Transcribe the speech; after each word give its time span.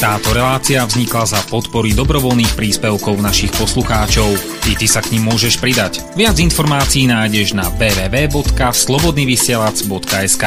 Táto 0.00 0.32
relácia 0.32 0.80
vznikla 0.80 1.28
za 1.28 1.44
podpory 1.44 1.92
dobrovoľných 1.92 2.56
príspevkov 2.56 3.20
našich 3.20 3.52
poslucháčov. 3.52 4.32
I 4.64 4.72
ty 4.72 4.88
sa 4.88 5.04
k 5.04 5.12
ním 5.12 5.28
môžeš 5.28 5.60
pridať. 5.60 6.00
Viac 6.16 6.40
informácií 6.40 7.04
nájdeš 7.04 7.52
na 7.52 7.68
www.slobodnyvysielac.sk 7.68 10.44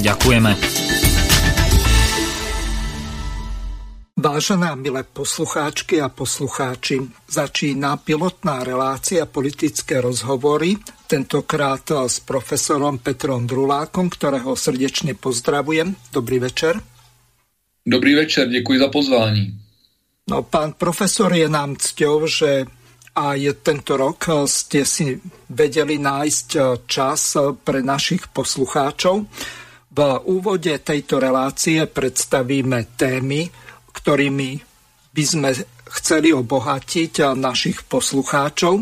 Ďakujeme. 0.00 0.56
Vážené 4.16 4.72
a 4.72 4.74
milé 4.80 5.04
poslucháčky 5.04 6.00
a 6.00 6.08
poslucháči, 6.08 7.04
začína 7.28 8.00
pilotná 8.00 8.64
relácia 8.64 9.28
politické 9.28 10.00
rozhovory, 10.00 10.80
tentokrát 11.04 12.08
s 12.08 12.24
profesorom 12.24 13.04
Petrom 13.04 13.44
Drulákom, 13.44 14.08
ktorého 14.08 14.56
srdečne 14.56 15.12
pozdravujem. 15.12 15.92
Dobrý 16.08 16.40
večer. 16.40 16.93
Dobrý 17.86 18.14
večer, 18.14 18.48
děkuji 18.48 18.78
za 18.78 18.88
pozvání. 18.88 19.60
No, 20.30 20.42
pán 20.42 20.72
profesor, 20.72 21.32
je 21.32 21.48
nám 21.48 21.76
cťou, 21.76 22.26
že 22.26 22.64
aj 23.12 23.60
tento 23.60 24.00
rok 24.00 24.48
ste 24.48 24.88
si 24.88 25.20
vedeli 25.52 26.00
nájsť 26.00 26.80
čas 26.88 27.36
pre 27.60 27.84
našich 27.84 28.32
poslucháčov. 28.32 29.28
V 29.92 30.00
úvode 30.24 30.72
tejto 30.80 31.20
relácie 31.20 31.84
predstavíme 31.84 32.96
témy, 32.96 33.52
ktorými 33.92 34.50
by 35.14 35.24
sme 35.28 35.52
chceli 36.00 36.32
obohatiť 36.32 37.36
našich 37.36 37.84
poslucháčov. 37.84 38.80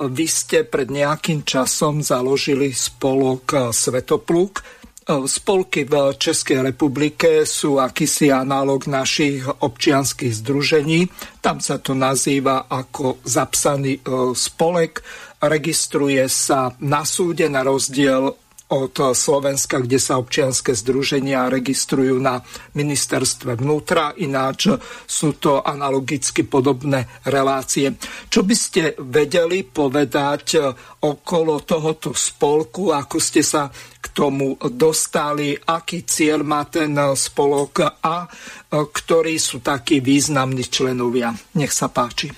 Vy 0.00 0.26
ste 0.30 0.62
pred 0.62 0.86
nejakým 0.86 1.42
časom 1.42 1.98
založili 1.98 2.70
spolok 2.70 3.74
Svetopluk, 3.74 4.62
Spolky 5.04 5.84
v 5.84 6.16
Českej 6.16 6.64
republike 6.64 7.44
sú 7.44 7.76
akýsi 7.76 8.32
analog 8.32 8.88
našich 8.88 9.44
občianských 9.44 10.32
združení. 10.32 11.12
Tam 11.44 11.60
sa 11.60 11.76
to 11.76 11.92
nazýva 11.92 12.64
ako 12.72 13.20
zapsaný 13.20 14.00
e, 14.00 14.32
spolek. 14.32 15.04
Registruje 15.44 16.24
sa 16.32 16.72
na 16.80 17.04
súde 17.04 17.52
na 17.52 17.60
rozdiel 17.60 18.43
od 18.74 19.14
Slovenska, 19.14 19.78
kde 19.78 20.02
sa 20.02 20.18
občianske 20.18 20.74
združenia 20.74 21.46
registrujú 21.46 22.18
na 22.18 22.42
ministerstve 22.74 23.62
vnútra, 23.62 24.18
ináč 24.18 24.74
sú 25.06 25.38
to 25.38 25.62
analogicky 25.62 26.42
podobné 26.42 27.06
relácie. 27.30 27.94
Čo 28.26 28.42
by 28.42 28.56
ste 28.58 28.98
vedeli 28.98 29.62
povedať 29.62 30.58
okolo 31.06 31.62
tohoto 31.62 32.10
spolku, 32.10 32.90
ako 32.90 33.16
ste 33.22 33.46
sa 33.46 33.70
k 34.02 34.06
tomu 34.10 34.58
dostali, 34.58 35.54
aký 35.54 36.02
cieľ 36.02 36.42
má 36.42 36.66
ten 36.66 36.92
spolok 37.14 37.86
a 38.02 38.26
ktorí 38.74 39.38
sú 39.38 39.62
takí 39.62 40.02
významní 40.02 40.66
členovia. 40.66 41.30
Nech 41.54 41.70
sa 41.70 41.86
páči. 41.86 42.34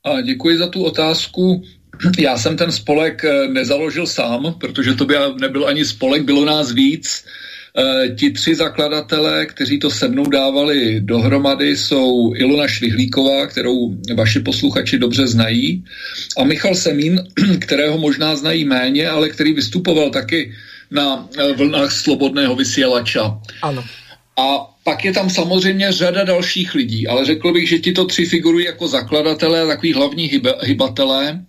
A 0.00 0.20
děkuji 0.20 0.58
za 0.58 0.68
tu 0.68 0.84
otázku. 0.84 1.62
Já 2.18 2.38
jsem 2.38 2.56
ten 2.56 2.72
spolek 2.72 3.24
eh, 3.24 3.48
nezaložil 3.48 4.06
sám, 4.06 4.54
protože 4.60 4.94
to 4.94 5.04
by 5.04 5.14
nebyl 5.40 5.66
ani 5.68 5.84
spolek, 5.84 6.22
bylo 6.22 6.44
nás 6.44 6.72
víc. 6.72 7.24
E, 7.78 8.08
ti 8.14 8.30
tři 8.30 8.54
zakladatelé, 8.54 9.46
kteří 9.46 9.78
to 9.78 9.90
se 9.90 10.08
mnou 10.08 10.24
dávali 10.26 11.00
dohromady, 11.00 11.76
jsou 11.76 12.34
Ilona 12.34 12.68
Švihlíková, 12.68 13.46
kterou 13.46 13.96
vaši 14.14 14.40
posluchači 14.40 14.98
dobře 14.98 15.26
znají, 15.26 15.84
a 16.38 16.44
Michal 16.44 16.74
Semín, 16.74 17.24
kterého 17.60 17.98
možná 17.98 18.36
znají 18.36 18.64
méně, 18.64 19.08
ale 19.08 19.28
který 19.28 19.52
vystupoval 19.52 20.10
taky 20.10 20.52
na 20.90 21.28
eh, 21.38 21.52
vlnách 21.52 21.92
slobodného 21.92 22.56
vysílača. 22.56 23.38
Ano. 23.62 23.84
A 24.38 24.70
pak 24.84 25.04
je 25.04 25.12
tam 25.12 25.30
samozřejmě 25.30 25.92
řada 25.92 26.24
dalších 26.24 26.74
lidí, 26.74 27.06
ale 27.06 27.24
řekl 27.24 27.52
bych, 27.52 27.68
že 27.68 27.78
tito 27.78 28.04
tři 28.04 28.26
figurují 28.26 28.64
jako 28.64 28.88
zakladatelé, 28.88 29.66
takový 29.66 29.92
hlavní 29.92 30.30
hybatelé. 30.62 31.44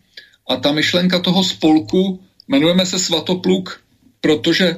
A 0.52 0.56
ta 0.56 0.72
myšlenka 0.72 1.20
toho 1.20 1.44
spolku, 1.44 2.20
jmenujeme 2.48 2.86
se 2.86 3.00
Svatopluk, 3.00 3.82
protože 4.22 4.76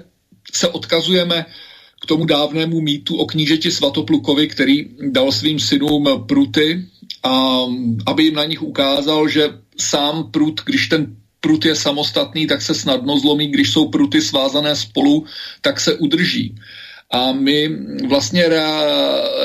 se 0.54 0.68
odkazujeme 0.68 1.46
k 2.04 2.06
tomu 2.06 2.26
dávnému 2.26 2.82
mýtu 2.82 3.18
o 3.18 3.26
knížeti 3.26 3.72
Svatoplukovi, 3.72 4.48
který 4.48 4.86
dal 5.10 5.32
svým 5.32 5.60
synům 5.60 6.06
pruty, 6.28 6.86
a 7.24 7.66
aby 8.06 8.24
jim 8.24 8.36
na 8.36 8.46
nich 8.46 8.62
ukázal, 8.62 9.30
že 9.30 9.50
sám 9.80 10.32
prut, 10.32 10.62
když 10.66 10.88
ten 10.88 11.16
prut 11.40 11.66
je 11.66 11.76
samostatný, 11.76 12.48
tak 12.48 12.62
se 12.62 12.74
snadno 12.74 13.20
zlomí, 13.20 13.48
když 13.48 13.72
jsou 13.72 13.90
pruty 13.90 14.22
svázané 14.22 14.76
spolu, 14.76 15.26
tak 15.62 15.80
se 15.80 15.94
udrží. 15.94 16.56
A 17.12 17.32
my 17.32 17.70
vlastně 18.08 18.46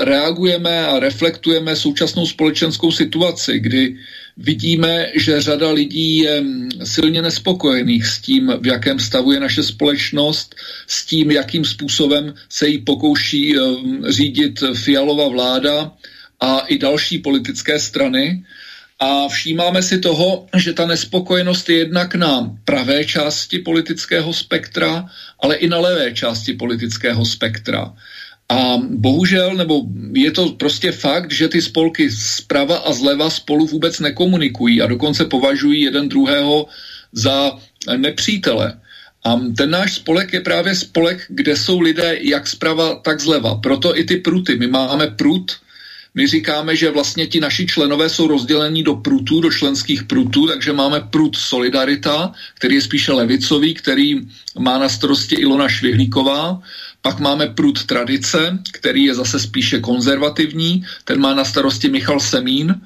reagujeme 0.00 0.86
a 0.86 0.98
reflektujeme 0.98 1.76
současnou 1.76 2.26
společenskou 2.26 2.92
situaci, 2.92 3.60
kdy 3.60 3.96
vidíme, 4.38 5.06
že 5.14 5.40
řada 5.40 5.70
lidí 5.70 6.18
je 6.18 6.42
silně 6.84 7.22
nespokojených 7.22 8.06
s 8.06 8.18
tím, 8.18 8.52
v 8.60 8.66
jakém 8.66 8.98
stavu 8.98 9.32
je 9.32 9.40
naše 9.40 9.62
společnost, 9.62 10.54
s 10.86 11.06
tím, 11.06 11.30
jakým 11.30 11.64
způsobem 11.64 12.34
se 12.48 12.68
jí 12.68 12.78
pokouší 12.78 13.54
řídit 14.08 14.62
fialová 14.74 15.28
vláda 15.28 15.92
a 16.40 16.58
i 16.58 16.78
další 16.78 17.18
politické 17.18 17.78
strany. 17.78 18.44
A 19.00 19.28
všímáme 19.28 19.82
si 19.82 19.98
toho, 19.98 20.46
že 20.56 20.72
ta 20.72 20.86
nespokojenost 20.86 21.68
je 21.68 21.78
jednak 21.78 22.14
na 22.14 22.56
pravé 22.64 23.04
části 23.04 23.58
politického 23.58 24.32
spektra, 24.32 25.06
ale 25.42 25.56
i 25.56 25.68
na 25.68 25.78
levé 25.78 26.12
části 26.12 26.52
politického 26.52 27.26
spektra. 27.26 27.94
A 28.48 28.76
bohužel, 28.90 29.54
nebo 29.54 29.82
je 30.12 30.30
to 30.30 30.48
prostě 30.48 30.92
fakt, 30.92 31.32
že 31.32 31.48
ty 31.48 31.62
spolky 31.62 32.10
zprava 32.10 32.76
a 32.78 32.92
zleva 32.92 33.30
spolu 33.30 33.66
vůbec 33.66 34.00
nekomunikují 34.00 34.82
a 34.82 34.86
dokonce 34.86 35.24
považují 35.24 35.82
jeden 35.82 36.08
druhého 36.08 36.66
za 37.12 37.58
nepřítele. 37.96 38.80
A 39.24 39.40
ten 39.56 39.70
náš 39.70 39.94
spolek 39.94 40.32
je 40.32 40.40
právě 40.40 40.74
spolek, 40.74 41.26
kde 41.28 41.56
jsou 41.56 41.80
lidé 41.80 42.16
jak 42.20 42.46
zprava, 42.46 42.94
tak 43.04 43.20
zleva. 43.20 43.54
Proto 43.54 43.98
i 43.98 44.04
ty 44.04 44.16
pruty. 44.16 44.56
My 44.56 44.66
máme 44.66 45.06
prut, 45.06 45.52
my 46.14 46.26
říkáme, 46.26 46.76
že 46.76 46.90
vlastně 46.90 47.26
ti 47.26 47.40
naši 47.40 47.66
členové 47.66 48.08
jsou 48.08 48.26
rozdělení 48.26 48.82
do 48.82 48.94
prutů, 48.94 49.40
do 49.40 49.50
členských 49.50 50.02
prutů, 50.02 50.46
takže 50.46 50.72
máme 50.72 51.00
prut 51.00 51.36
Solidarita, 51.36 52.32
který 52.54 52.74
je 52.74 52.80
spíše 52.80 53.12
levicový, 53.12 53.74
který 53.74 54.20
má 54.58 54.78
na 54.78 54.88
starosti 54.88 55.34
Ilona 55.34 55.68
Švihlíková. 55.68 56.62
Pak 57.02 57.20
máme 57.20 57.46
prut 57.46 57.86
Tradice, 57.86 58.58
který 58.72 59.04
je 59.04 59.14
zase 59.14 59.40
spíše 59.40 59.80
konzervativní, 59.80 60.84
ten 61.04 61.20
má 61.20 61.34
na 61.34 61.44
starosti 61.44 61.88
Michal 61.88 62.20
Semín. 62.20 62.80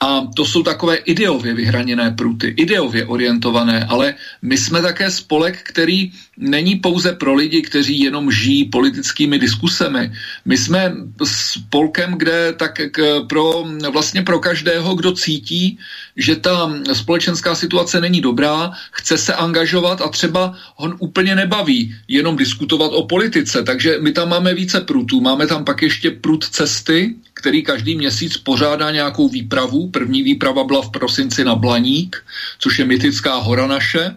A 0.00 0.28
to 0.36 0.44
jsou 0.44 0.62
takové 0.62 0.96
ideově 0.96 1.54
vyhraněné 1.54 2.10
pruty, 2.10 2.54
ideově 2.56 3.06
orientované, 3.06 3.84
ale 3.84 4.14
my 4.42 4.56
jsme 4.56 4.82
také 4.82 5.10
spolek, 5.10 5.62
který 5.62 6.12
není 6.36 6.76
pouze 6.76 7.12
pro 7.12 7.34
lidi, 7.34 7.62
kteří 7.62 8.00
jenom 8.00 8.30
žijí 8.30 8.64
politickými 8.64 9.38
diskusemi. 9.38 10.12
My 10.44 10.56
jsme 10.58 10.94
spolkem, 11.24 12.12
kde 12.12 12.52
tak 12.52 12.80
k, 12.90 13.24
pro, 13.28 13.64
vlastně 13.92 14.22
pro 14.22 14.38
každého, 14.38 14.94
kdo 14.94 15.12
cítí, 15.12 15.78
že 16.16 16.36
ta 16.36 16.72
společenská 16.92 17.54
situace 17.54 18.00
není 18.00 18.20
dobrá, 18.20 18.72
chce 18.90 19.18
se 19.18 19.34
angažovat 19.34 20.00
a 20.00 20.08
třeba 20.08 20.54
ho 20.76 20.92
úplně 20.98 21.36
nebaví 21.36 21.94
jenom 22.08 22.36
diskutovat 22.36 22.92
o 22.94 23.06
politice. 23.06 23.62
Takže 23.62 23.96
my 24.00 24.12
tam 24.12 24.28
máme 24.28 24.54
více 24.54 24.80
prutů. 24.80 25.20
Máme 25.20 25.46
tam 25.46 25.64
pak 25.64 25.82
ještě 25.82 26.10
prut 26.10 26.44
cesty, 26.44 27.14
který 27.36 27.62
každý 27.62 27.96
měsíc 27.96 28.36
pořádá 28.36 28.90
nějakou 28.90 29.28
výpravu. 29.28 29.90
První 29.90 30.22
výprava 30.22 30.64
byla 30.64 30.82
v 30.82 30.90
prosinci 30.90 31.44
na 31.44 31.54
Blaník, 31.54 32.24
což 32.58 32.78
je 32.78 32.84
mytická 32.84 33.34
hora 33.34 33.66
naše. 33.66 34.16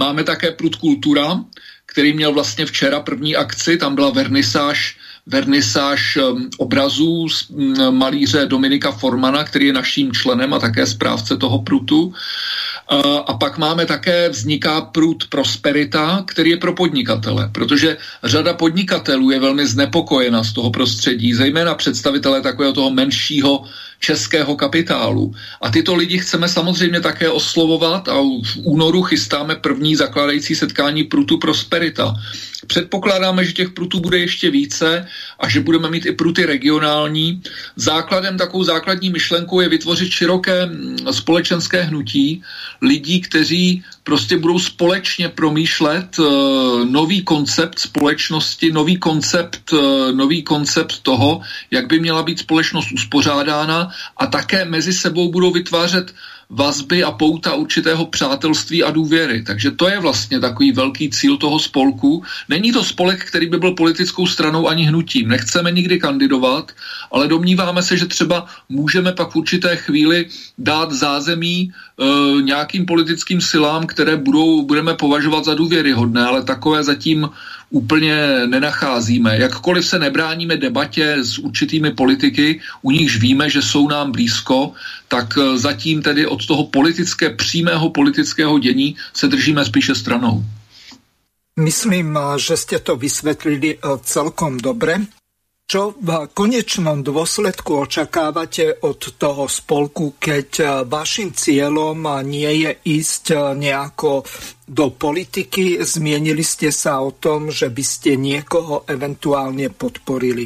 Máme 0.00 0.24
také 0.24 0.50
Prut 0.50 0.76
Kultura, 0.76 1.44
který 1.86 2.12
měl 2.12 2.32
vlastně 2.32 2.66
včera 2.66 3.00
první 3.00 3.36
akci, 3.36 3.76
tam 3.76 3.94
byla 3.94 4.10
vernisáž 4.10 4.96
vernisáž 5.26 6.16
um, 6.16 6.50
obrazů 6.58 7.28
z 7.28 7.50
um, 7.50 7.98
malíře 7.98 8.46
Dominika 8.46 8.92
Formana, 8.92 9.44
který 9.44 9.66
je 9.66 9.72
naším 9.72 10.12
členem 10.12 10.54
a 10.54 10.58
také 10.58 10.86
správce 10.86 11.36
toho 11.36 11.62
prutu. 11.62 12.14
A 13.26 13.34
pak 13.34 13.58
máme 13.58 13.86
také, 13.86 14.28
vzniká 14.28 14.80
prut 14.80 15.24
Prosperita, 15.28 16.24
který 16.26 16.50
je 16.50 16.56
pro 16.56 16.72
podnikatele, 16.72 17.48
protože 17.52 17.96
řada 18.24 18.54
podnikatelů 18.54 19.30
je 19.30 19.40
velmi 19.40 19.66
znepokojena 19.66 20.44
z 20.44 20.52
toho 20.52 20.70
prostředí, 20.70 21.34
zejména 21.34 21.74
představitelé 21.74 22.40
takového 22.40 22.72
toho 22.72 22.90
menšího 22.90 23.64
českého 24.02 24.56
kapitálu. 24.56 25.34
A 25.60 25.70
tyto 25.70 25.94
lidi 25.94 26.18
chceme 26.18 26.48
samozřejmě 26.48 27.00
také 27.00 27.30
oslovovat 27.30 28.08
a 28.08 28.18
v 28.44 28.56
únoru 28.62 29.02
chystáme 29.02 29.56
první 29.56 29.96
zakladající 29.96 30.54
setkání 30.54 31.04
Prutu 31.04 31.38
Prosperita. 31.38 32.14
Předpokládáme, 32.66 33.44
že 33.44 33.52
těch 33.52 33.70
prutů 33.70 34.00
bude 34.00 34.18
ještě 34.18 34.50
více 34.50 35.06
a 35.40 35.48
že 35.48 35.60
budeme 35.60 35.90
mít 35.90 36.06
i 36.06 36.12
pruty 36.12 36.46
regionální. 36.46 37.42
Základem, 37.76 38.38
takovou 38.38 38.64
základní 38.64 39.10
myšlenkou 39.10 39.60
je 39.60 39.68
vytvořit 39.68 40.10
široké 40.10 40.66
mm, 40.66 40.96
společenské 41.10 41.82
hnutí 41.82 42.42
lidí, 42.82 43.20
kteří 43.20 43.84
prostě 44.04 44.36
budou 44.36 44.58
společně 44.58 45.28
promýšlet 45.28 46.18
uh, 46.18 46.26
nový 46.84 47.22
koncept 47.22 47.78
společnosti, 47.78 48.72
nový 48.72 48.96
koncept, 48.98 49.72
uh, 49.72 50.12
nový 50.12 50.42
koncept 50.42 50.98
toho, 51.02 51.40
jak 51.70 51.86
by 51.86 52.00
měla 52.00 52.22
být 52.22 52.38
společnost 52.38 52.92
uspořádána 52.92 53.90
a 54.16 54.26
také 54.26 54.64
mezi 54.64 54.92
sebou 54.92 55.30
budou 55.30 55.50
vytvářet 55.50 56.14
vazby 56.52 57.04
a 57.04 57.10
pouta 57.10 57.54
určitého 57.54 58.06
přátelství 58.06 58.84
a 58.84 58.90
důvěry. 58.90 59.42
Takže 59.42 59.70
to 59.70 59.88
je 59.88 60.00
vlastně 60.00 60.40
takový 60.40 60.72
velký 60.72 61.10
cíl 61.10 61.36
toho 61.36 61.58
spolku. 61.58 62.22
Není 62.48 62.72
to 62.72 62.84
spolek, 62.84 63.24
který 63.24 63.46
by 63.48 63.58
byl 63.58 63.72
politickou 63.72 64.26
stranou 64.26 64.68
ani 64.68 64.84
hnutím. 64.84 65.28
Nechceme 65.28 65.70
nikdy 65.70 65.98
kandidovat, 65.98 66.72
ale 67.12 67.28
domníváme 67.28 67.82
se, 67.82 67.96
že 67.96 68.06
třeba 68.06 68.46
můžeme 68.68 69.12
pak 69.12 69.32
v 69.32 69.36
určité 69.36 69.76
chvíli 69.76 70.28
dát 70.58 70.92
zázemí 70.92 71.72
e, 71.72 71.72
nějakým 72.42 72.86
politickým 72.86 73.40
silám, 73.40 73.86
které 73.86 74.16
budou, 74.16 74.62
budeme 74.62 74.94
považovat 74.94 75.44
za 75.44 75.54
důvěryhodné, 75.54 76.20
ale 76.24 76.44
takové 76.44 76.84
zatím 76.84 77.28
úplně 77.72 78.46
nenacházíme. 78.46 79.38
Jakkoliv 79.38 79.86
se 79.86 79.98
nebráníme 79.98 80.56
debatě 80.56 81.16
s 81.24 81.38
určitými 81.38 81.90
politiky, 81.90 82.60
u 82.82 82.90
nichž 82.90 83.16
víme, 83.16 83.50
že 83.50 83.62
jsou 83.62 83.88
nám 83.88 84.12
blízko, 84.12 84.72
tak 85.08 85.34
eh, 85.38 85.58
zatím 85.58 86.02
tedy 86.02 86.26
od 86.26 86.46
toho 86.46 86.66
politické, 86.66 87.30
přímého 87.30 87.90
politického 87.90 88.58
dění 88.58 88.96
se 89.14 89.28
držíme 89.28 89.64
spíše 89.64 89.94
stranou. 89.94 90.44
Myslím, 91.60 92.16
eh, 92.16 92.38
že 92.38 92.56
jste 92.56 92.78
to 92.78 92.96
vysvětlili 92.96 93.76
eh, 93.76 93.88
celkom 94.02 94.58
dobře. 94.58 95.06
Čo 95.72 95.96
v 95.96 96.28
konečnom 96.36 97.00
dôsledku 97.00 97.88
očakávate 97.88 98.84
od 98.84 99.16
toho 99.16 99.48
spolku, 99.48 100.20
keď 100.20 100.84
vašim 100.84 101.32
cieľom 101.32 101.96
nie 102.28 102.68
je 102.68 103.00
ísť 103.00 103.56
nejako 103.56 104.20
do 104.68 104.92
politiky? 104.92 105.80
Zmienili 105.80 106.44
ste 106.44 106.68
sa 106.68 107.00
o 107.00 107.16
tom, 107.16 107.48
že 107.48 107.72
by 107.72 107.84
ste 107.88 108.20
niekoho 108.20 108.84
eventuálne 108.84 109.72
podporili. 109.72 110.44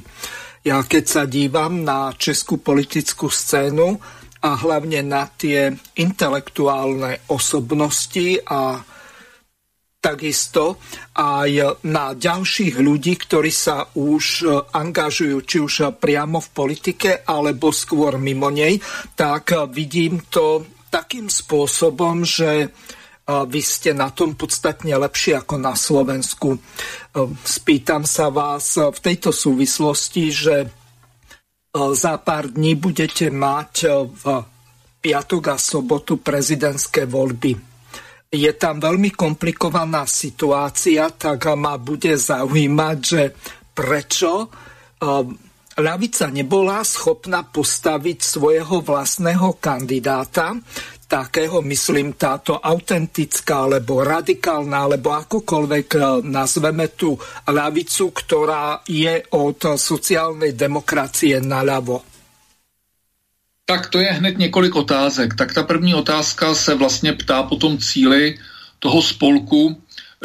Ja 0.62 0.86
keď 0.86 1.04
sa 1.10 1.26
dívam 1.26 1.82
na 1.82 2.14
českú 2.14 2.62
politickú 2.62 3.26
scénu 3.26 3.98
a 4.46 4.50
hlavne 4.54 5.02
na 5.02 5.26
tie 5.26 5.74
intelektuálne 5.98 7.26
osobnosti 7.34 8.46
a 8.46 8.78
takisto 10.06 10.78
aj 11.18 11.82
na 11.90 12.14
ďalších 12.14 12.78
ľudí, 12.78 13.18
ktorí 13.18 13.50
sa 13.50 13.90
už 13.98 14.24
e, 14.38 14.46
angažujú, 14.54 15.36
či 15.42 15.56
už 15.58 15.74
priamo 15.98 16.38
v 16.38 16.48
politike, 16.54 17.26
alebo 17.26 17.74
skôr 17.74 18.14
mimo 18.14 18.46
nej, 18.46 18.78
tak 19.18 19.50
vidím 19.74 20.22
to 20.30 20.62
takým 20.94 21.26
spôsobom, 21.26 22.22
že 22.22 22.50
e, 22.62 22.68
vy 23.26 23.58
ste 23.58 23.98
na 23.98 24.14
tom 24.14 24.38
podstatne 24.38 24.94
lepšie 24.94 25.42
ako 25.42 25.58
na 25.58 25.74
Slovensku. 25.74 26.54
E, 26.54 26.58
spýtam 27.42 28.06
sa 28.06 28.30
vás 28.30 28.78
v 28.78 28.98
tejto 29.02 29.34
súvislosti, 29.34 30.24
že 30.30 30.56
za 31.76 32.16
pár 32.16 32.56
dní 32.56 32.72
budete 32.72 33.28
mať 33.28 33.72
v 34.08 34.24
piatok 34.96 35.52
a 35.52 35.60
sobotu 35.60 36.16
prezidentské 36.16 37.04
voľby 37.04 37.75
je 38.36 38.52
tam 38.54 38.76
veľmi 38.78 39.16
komplikovaná 39.16 40.04
situácia, 40.04 41.08
tak 41.08 41.48
ma 41.56 41.80
bude 41.80 42.14
zaujímať, 42.14 42.98
že 43.00 43.22
prečo 43.72 44.52
ľavica 45.76 46.26
nebola 46.32 46.80
schopná 46.80 47.44
postaviť 47.44 48.18
svojho 48.20 48.80
vlastného 48.80 49.60
kandidáta, 49.60 50.56
takého, 51.06 51.62
myslím, 51.62 52.18
táto 52.18 52.58
autentická, 52.58 53.70
alebo 53.70 54.02
radikálna, 54.02 54.90
alebo 54.90 55.14
akokoľvek 55.14 55.88
e, 55.94 55.98
nazveme 56.26 56.90
tu 56.98 57.14
ľavicu, 57.46 58.04
ktorá 58.10 58.82
je 58.90 59.22
od 59.38 59.78
sociálnej 59.78 60.58
demokracie 60.58 61.38
naľavo. 61.38 62.15
Tak 63.68 63.90
to 63.90 64.00
je 64.00 64.06
hned 64.06 64.38
několik 64.38 64.76
otázek. 64.76 65.34
Tak 65.34 65.54
ta 65.54 65.62
první 65.62 65.94
otázka 65.94 66.54
se 66.54 66.74
vlastně 66.74 67.12
ptá 67.12 67.42
po 67.42 67.56
tom 67.56 67.78
cíli 67.78 68.38
toho 68.78 69.02
spolku. 69.02 69.82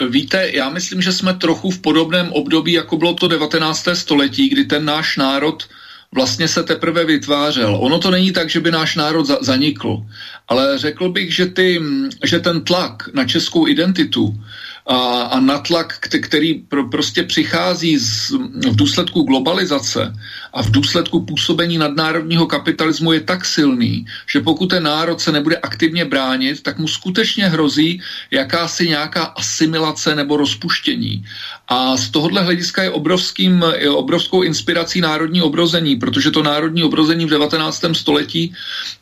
Víte, 0.09 0.49
já 0.53 0.69
myslím, 0.69 1.01
že 1.01 1.11
jsme 1.11 1.33
trochu 1.33 1.71
v 1.71 1.79
podobném 1.79 2.33
období, 2.33 2.71
jako 2.71 2.97
bylo 2.97 3.13
to 3.13 3.27
19. 3.27 3.87
století, 3.93 4.49
kdy 4.49 4.65
ten 4.65 4.85
náš 4.85 5.17
národ 5.17 5.67
vlastně 6.11 6.47
se 6.47 6.63
teprve 6.63 7.05
vytvářel. 7.05 7.77
Ono 7.81 7.99
to 7.99 8.11
není 8.11 8.31
tak, 8.31 8.49
že 8.49 8.59
by 8.59 8.71
náš 8.71 8.95
národ 8.95 9.25
za- 9.25 9.37
zanikl, 9.41 10.05
ale 10.47 10.77
řekl 10.77 11.09
bych, 11.09 11.35
že, 11.35 11.45
ty, 11.45 11.81
že 12.23 12.39
ten 12.39 12.61
tlak 12.61 13.09
na 13.13 13.25
českou 13.25 13.67
identitu 13.67 14.43
a, 14.85 15.21
a 15.21 15.39
natlak, 15.39 15.97
který 15.99 16.53
pro, 16.53 16.87
prostě 16.87 17.23
přichází 17.23 17.97
z, 17.97 18.31
v 18.69 18.75
důsledku 18.75 19.21
globalizace 19.21 20.13
a 20.53 20.63
v 20.63 20.71
důsledku 20.71 21.25
působení 21.25 21.77
nadnárodního 21.77 22.47
kapitalismu 22.47 23.13
je 23.13 23.19
tak 23.19 23.45
silný, 23.45 24.05
že 24.27 24.39
pokud 24.39 24.67
ten 24.67 24.83
národ 24.83 25.21
se 25.21 25.31
nebude 25.31 25.57
aktivně 25.57 26.05
bránit, 26.05 26.63
tak 26.63 26.77
mu 26.77 26.87
skutečně 26.87 27.47
hrozí 27.47 28.01
jakási 28.31 28.89
nějaká 28.89 29.23
asimilace 29.23 30.15
nebo 30.15 30.37
rozpuštění. 30.37 31.25
A 31.67 31.97
z 31.97 32.09
tohohle 32.09 32.41
hlediska 32.41 32.83
je, 32.83 32.89
obrovským, 32.89 33.65
je 33.77 33.89
obrovskou 33.89 34.41
inspirací 34.41 35.01
národní 35.01 35.41
obrození, 35.41 35.95
protože 35.95 36.31
to 36.31 36.43
národní 36.43 36.83
obrození 36.83 37.25
v 37.25 37.29
19. 37.29 37.85
století 37.93 38.53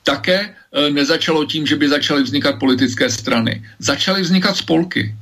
také 0.04 0.40
e, 0.74 0.90
nezačalo 0.90 1.46
tím, 1.46 1.68
že 1.68 1.76
by 1.76 1.90
začaly 1.90 2.24
vznikat 2.24 2.60
politické 2.60 3.10
strany. 3.10 3.64
Začaly 3.80 4.22
vznikat 4.22 4.58
spolky. 4.58 5.16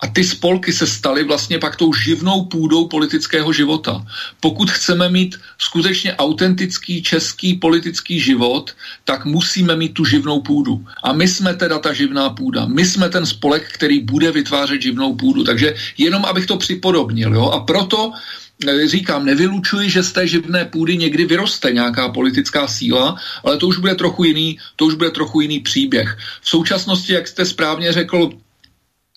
A 0.00 0.06
ty 0.06 0.24
spolky 0.24 0.72
se 0.72 0.86
staly 0.86 1.24
vlastně 1.24 1.58
pak 1.58 1.76
tou 1.76 1.94
živnou 1.94 2.44
půdou 2.44 2.88
politického 2.88 3.52
života. 3.52 4.06
Pokud 4.40 4.70
chceme 4.70 5.08
mít 5.08 5.40
skutečně 5.58 6.16
autentický 6.16 7.02
český 7.02 7.54
politický 7.54 8.20
život, 8.20 8.74
tak 9.04 9.24
musíme 9.24 9.76
mít 9.76 9.94
tu 9.94 10.04
živnou 10.04 10.40
půdu. 10.40 10.84
A 11.02 11.12
my 11.12 11.28
jsme 11.28 11.54
teda 11.54 11.78
ta 11.78 11.92
živná 11.92 12.30
půda. 12.30 12.66
My 12.66 12.84
jsme 12.84 13.08
ten 13.08 13.26
spolek, 13.26 13.72
který 13.72 14.00
bude 14.00 14.32
vytvářet 14.32 14.82
živnou 14.82 15.14
půdu. 15.14 15.44
Takže 15.44 15.74
jenom 15.98 16.24
abych 16.24 16.46
to 16.46 16.56
připodobnil. 16.56 17.34
Jo? 17.34 17.50
A 17.50 17.60
proto 17.60 18.12
eh, 18.66 18.88
říkám, 18.88 19.24
nevylučuji, 19.24 19.90
že 19.90 20.02
z 20.02 20.12
té 20.12 20.26
živné 20.26 20.64
půdy 20.64 20.96
někdy 20.96 21.24
vyroste 21.24 21.72
nějaká 21.72 22.08
politická 22.08 22.68
síla, 22.68 23.16
ale 23.44 23.56
to 23.56 23.66
už 23.66 23.78
bude 23.78 23.94
trochu 23.94 24.24
jiný, 24.24 24.58
to 24.76 24.84
už 24.84 24.94
bude 24.94 25.10
trochu 25.10 25.40
jiný 25.40 25.60
příběh. 25.60 26.18
V 26.40 26.48
současnosti, 26.48 27.12
jak 27.12 27.28
jste 27.28 27.44
správně 27.44 27.92
řekl, 27.92 28.30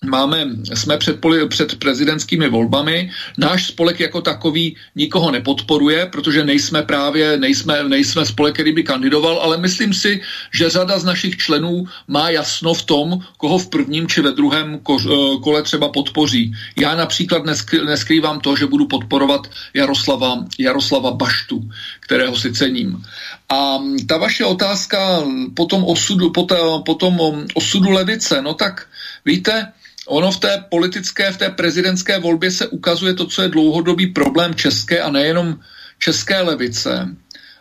Máme, 0.04 0.46
jsme 0.74 0.96
před, 0.96 1.20
poli, 1.20 1.48
před 1.48 1.78
prezidentskými 1.78 2.48
volbami. 2.48 3.10
Náš 3.38 3.66
spolek 3.66 4.00
jako 4.00 4.20
takový 4.20 4.76
nikoho 4.94 5.30
nepodporuje, 5.30 6.06
protože 6.06 6.44
nejsme 6.44 6.82
právě, 6.82 7.38
nejsme, 7.38 7.84
nejsme 7.84 8.26
spolek, 8.26 8.54
který 8.54 8.72
by 8.72 8.82
kandidoval, 8.82 9.38
ale 9.38 9.58
myslím 9.58 9.94
si, 9.94 10.22
že 10.54 10.70
řada 10.70 10.98
z 10.98 11.04
našich 11.04 11.36
členů 11.36 11.84
má 12.08 12.30
jasno 12.30 12.74
v 12.74 12.82
tom, 12.82 13.18
koho 13.36 13.58
v 13.58 13.68
prvním 13.68 14.06
či 14.06 14.20
ve 14.20 14.32
druhém 14.32 14.78
ko, 14.78 14.98
eh, 15.02 15.40
kole 15.42 15.62
třeba 15.62 15.88
podpoří. 15.88 16.54
Já 16.76 16.94
například 16.94 17.42
neskrývám 17.86 18.40
to, 18.40 18.56
že 18.56 18.66
budu 18.66 18.86
podporovat 18.86 19.50
Jaroslava, 19.74 20.46
Jaroslava 20.58 21.10
Baštu, 21.10 21.70
kterého 22.00 22.36
si 22.36 22.52
cením. 22.52 23.02
A 23.48 23.78
ta 24.06 24.16
vaše 24.16 24.44
otázka 24.44 25.22
po 25.54 25.66
tom 25.66 25.84
osudu, 25.84 26.30
po, 26.30 26.42
ta, 26.42 26.78
po 26.86 26.94
tom 26.94 27.18
osudu 27.54 27.90
levice, 27.90 28.42
no 28.42 28.54
tak 28.54 28.86
víte, 29.24 29.72
ono 30.08 30.32
v 30.32 30.40
té 30.40 30.64
politické, 30.68 31.32
v 31.32 31.36
té 31.36 31.48
prezidentské 31.50 32.18
volbě 32.18 32.50
se 32.50 32.66
ukazuje 32.66 33.14
to, 33.14 33.26
co 33.26 33.42
je 33.42 33.48
dlouhodobý 33.48 34.06
problém 34.06 34.54
české 34.54 35.00
a 35.00 35.10
nejenom 35.10 35.60
české 35.98 36.40
levice. 36.40 37.08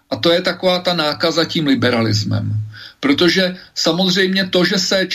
A 0.09 0.15
to 0.15 0.31
je 0.31 0.41
taková 0.41 0.79
ta 0.79 0.93
nákaza 0.93 1.45
tím 1.45 1.67
liberalismem. 1.67 2.66
Protože 2.99 3.57
samozřejmě 3.75 4.47
to, 4.49 4.65
že 4.65 4.79
se 4.79 5.07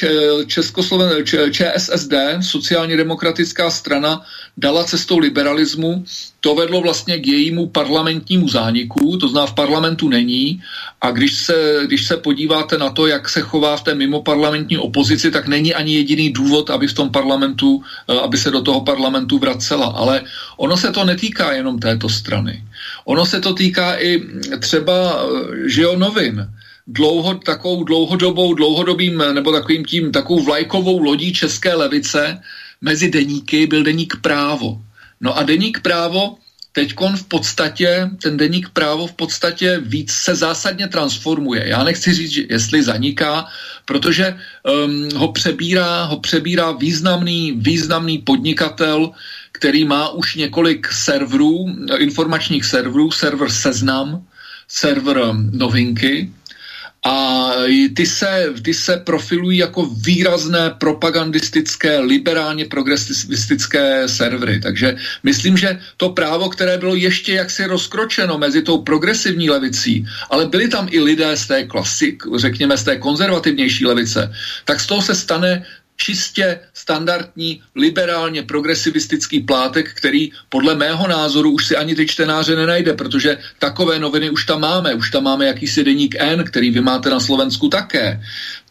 Českosloven, 0.47 1.27
ČSSD, 1.27 2.15
sociálně 2.41 2.97
demokratická 2.97 3.71
strana, 3.71 4.23
dala 4.57 4.85
cestou 4.85 5.19
liberalismu, 5.19 6.05
to 6.41 6.55
vedlo 6.55 6.81
vlastně 6.81 7.19
k 7.19 7.27
jejímu 7.27 7.67
parlamentnímu 7.67 8.49
zániku, 8.49 9.17
to 9.17 9.29
zná 9.29 9.47
v 9.47 9.55
parlamentu 9.55 10.09
není. 10.09 10.63
A 11.01 11.11
když 11.11 11.35
se, 11.35 11.83
když 11.87 12.07
se 12.07 12.17
podíváte 12.17 12.79
na 12.79 12.91
to, 12.91 13.07
jak 13.07 13.29
se 13.29 13.41
chová 13.41 13.77
v 13.77 13.83
té 13.83 13.95
mimoparlamentní 13.95 14.79
opozici, 14.79 15.31
tak 15.31 15.49
není 15.49 15.75
ani 15.75 15.95
jediný 15.95 16.33
důvod, 16.33 16.71
aby 16.71 16.87
v 16.87 16.95
tom 16.95 17.11
parlamentu, 17.11 17.83
eh, 18.09 18.19
aby 18.21 18.39
se 18.39 18.51
do 18.51 18.63
toho 18.63 18.81
parlamentu 18.81 19.39
vracela. 19.39 19.87
Ale 19.87 20.23
ono 20.57 20.77
se 20.77 20.91
to 20.91 21.05
netýká 21.05 21.53
jenom 21.53 21.79
této 21.79 22.09
strany. 22.09 22.63
Ono 23.05 23.27
se 23.27 23.41
to 23.41 23.55
týká 23.55 23.99
i 23.99 24.23
třeba, 24.59 24.95
eh, 24.95 25.69
že 25.69 25.83
jo, 25.83 25.99
novin 25.99 26.47
dlouho, 26.93 27.35
takovou 27.35 27.85
dlouhodobou, 27.85 28.55
dlouhodobým, 28.55 29.19
nebo 29.33 29.53
takovým 29.53 29.85
tím, 29.85 30.13
takovou 30.13 30.45
vlajkovou 30.45 30.99
lodí 30.99 31.33
české 31.33 31.75
levice 31.75 32.41
mezi 32.81 33.11
deníky 33.11 33.67
byl 33.67 33.83
deník 33.83 34.17
právo. 34.21 34.81
No 35.21 35.39
a 35.39 35.43
deník 35.43 35.81
právo 35.81 36.37
teď 36.73 36.95
v 37.17 37.25
podstatě, 37.29 38.11
ten 38.23 38.37
deník 38.37 38.69
právo 38.69 39.07
v 39.07 39.13
podstatě 39.13 39.81
víc 39.85 40.13
se 40.13 40.35
zásadně 40.35 40.89
transformuje. 40.89 41.69
Já 41.69 41.85
nechci 41.85 42.15
říct, 42.15 42.37
jestli 42.51 42.83
zaniká, 42.83 43.47
protože 43.85 44.37
um, 44.65 45.09
ho, 45.17 45.33
přebírá, 45.33 46.05
ho 46.05 46.21
přebírá 46.21 46.73
významný, 46.73 47.53
významný 47.53 48.19
podnikatel, 48.19 49.11
který 49.53 49.85
má 49.85 50.09
už 50.09 50.35
několik 50.35 50.93
serverů, 50.93 51.69
informačních 51.99 52.65
serverů, 52.65 53.11
server 53.11 53.51
Seznam, 53.51 54.25
server 54.69 55.19
um, 55.19 55.51
Novinky, 55.53 56.33
a 57.05 57.51
ty 57.95 58.07
se, 58.07 58.53
ty 58.63 58.75
se 58.75 58.97
profilují 58.97 59.59
jako 59.59 59.91
výrazné 60.07 60.71
propagandistické, 60.79 61.99
liberálně 61.99 62.65
progresivistické 62.65 64.09
servery. 64.09 64.61
Takže 64.61 64.97
myslím, 65.23 65.57
že 65.57 65.81
to 65.97 66.09
právo, 66.09 66.49
které 66.49 66.79
bylo 66.79 66.95
ještě 66.95 67.33
jaksi 67.35 67.67
rozkročeno 67.67 68.39
mezi 68.39 68.63
tou 68.63 68.79
progresivní 68.83 69.51
levicí, 69.51 70.07
ale 70.31 70.47
byli 70.47 70.69
tam 70.69 70.89
i 70.91 71.01
lidé 71.01 71.37
z 71.37 71.47
té 71.47 71.65
klasik, 71.65 72.23
řekněme 72.37 72.77
z 72.77 72.85
té 72.85 72.97
konzervativnější 72.97 73.87
levice, 73.87 74.33
tak 74.65 74.81
z 74.81 74.87
toho 74.87 75.03
se 75.03 75.15
stane 75.15 75.67
čistě 75.97 76.61
standardní 76.75 77.63
liberálně 77.77 78.43
progresivistický 78.43 79.41
plátek, 79.41 79.95
který 79.95 80.31
podle 80.49 80.75
mého 80.75 81.09
názoru 81.09 81.51
už 81.51 81.67
si 81.67 81.77
ani 81.77 81.95
ty 81.95 82.07
čtenáře 82.07 82.57
nenajde, 82.57 82.95
protože 82.95 83.39
takové 83.59 83.99
noviny 83.99 84.31
už 84.31 84.45
tam 84.47 84.61
máme. 84.61 84.95
Už 84.95 85.11
tam 85.11 85.25
máme 85.25 85.47
jakýsi 85.47 85.85
deník 85.85 86.15
N, 86.19 86.45
který 86.45 86.71
vy 86.71 86.81
máte 86.81 87.11
na 87.11 87.21
Slovensku 87.21 87.69
také. 87.69 88.23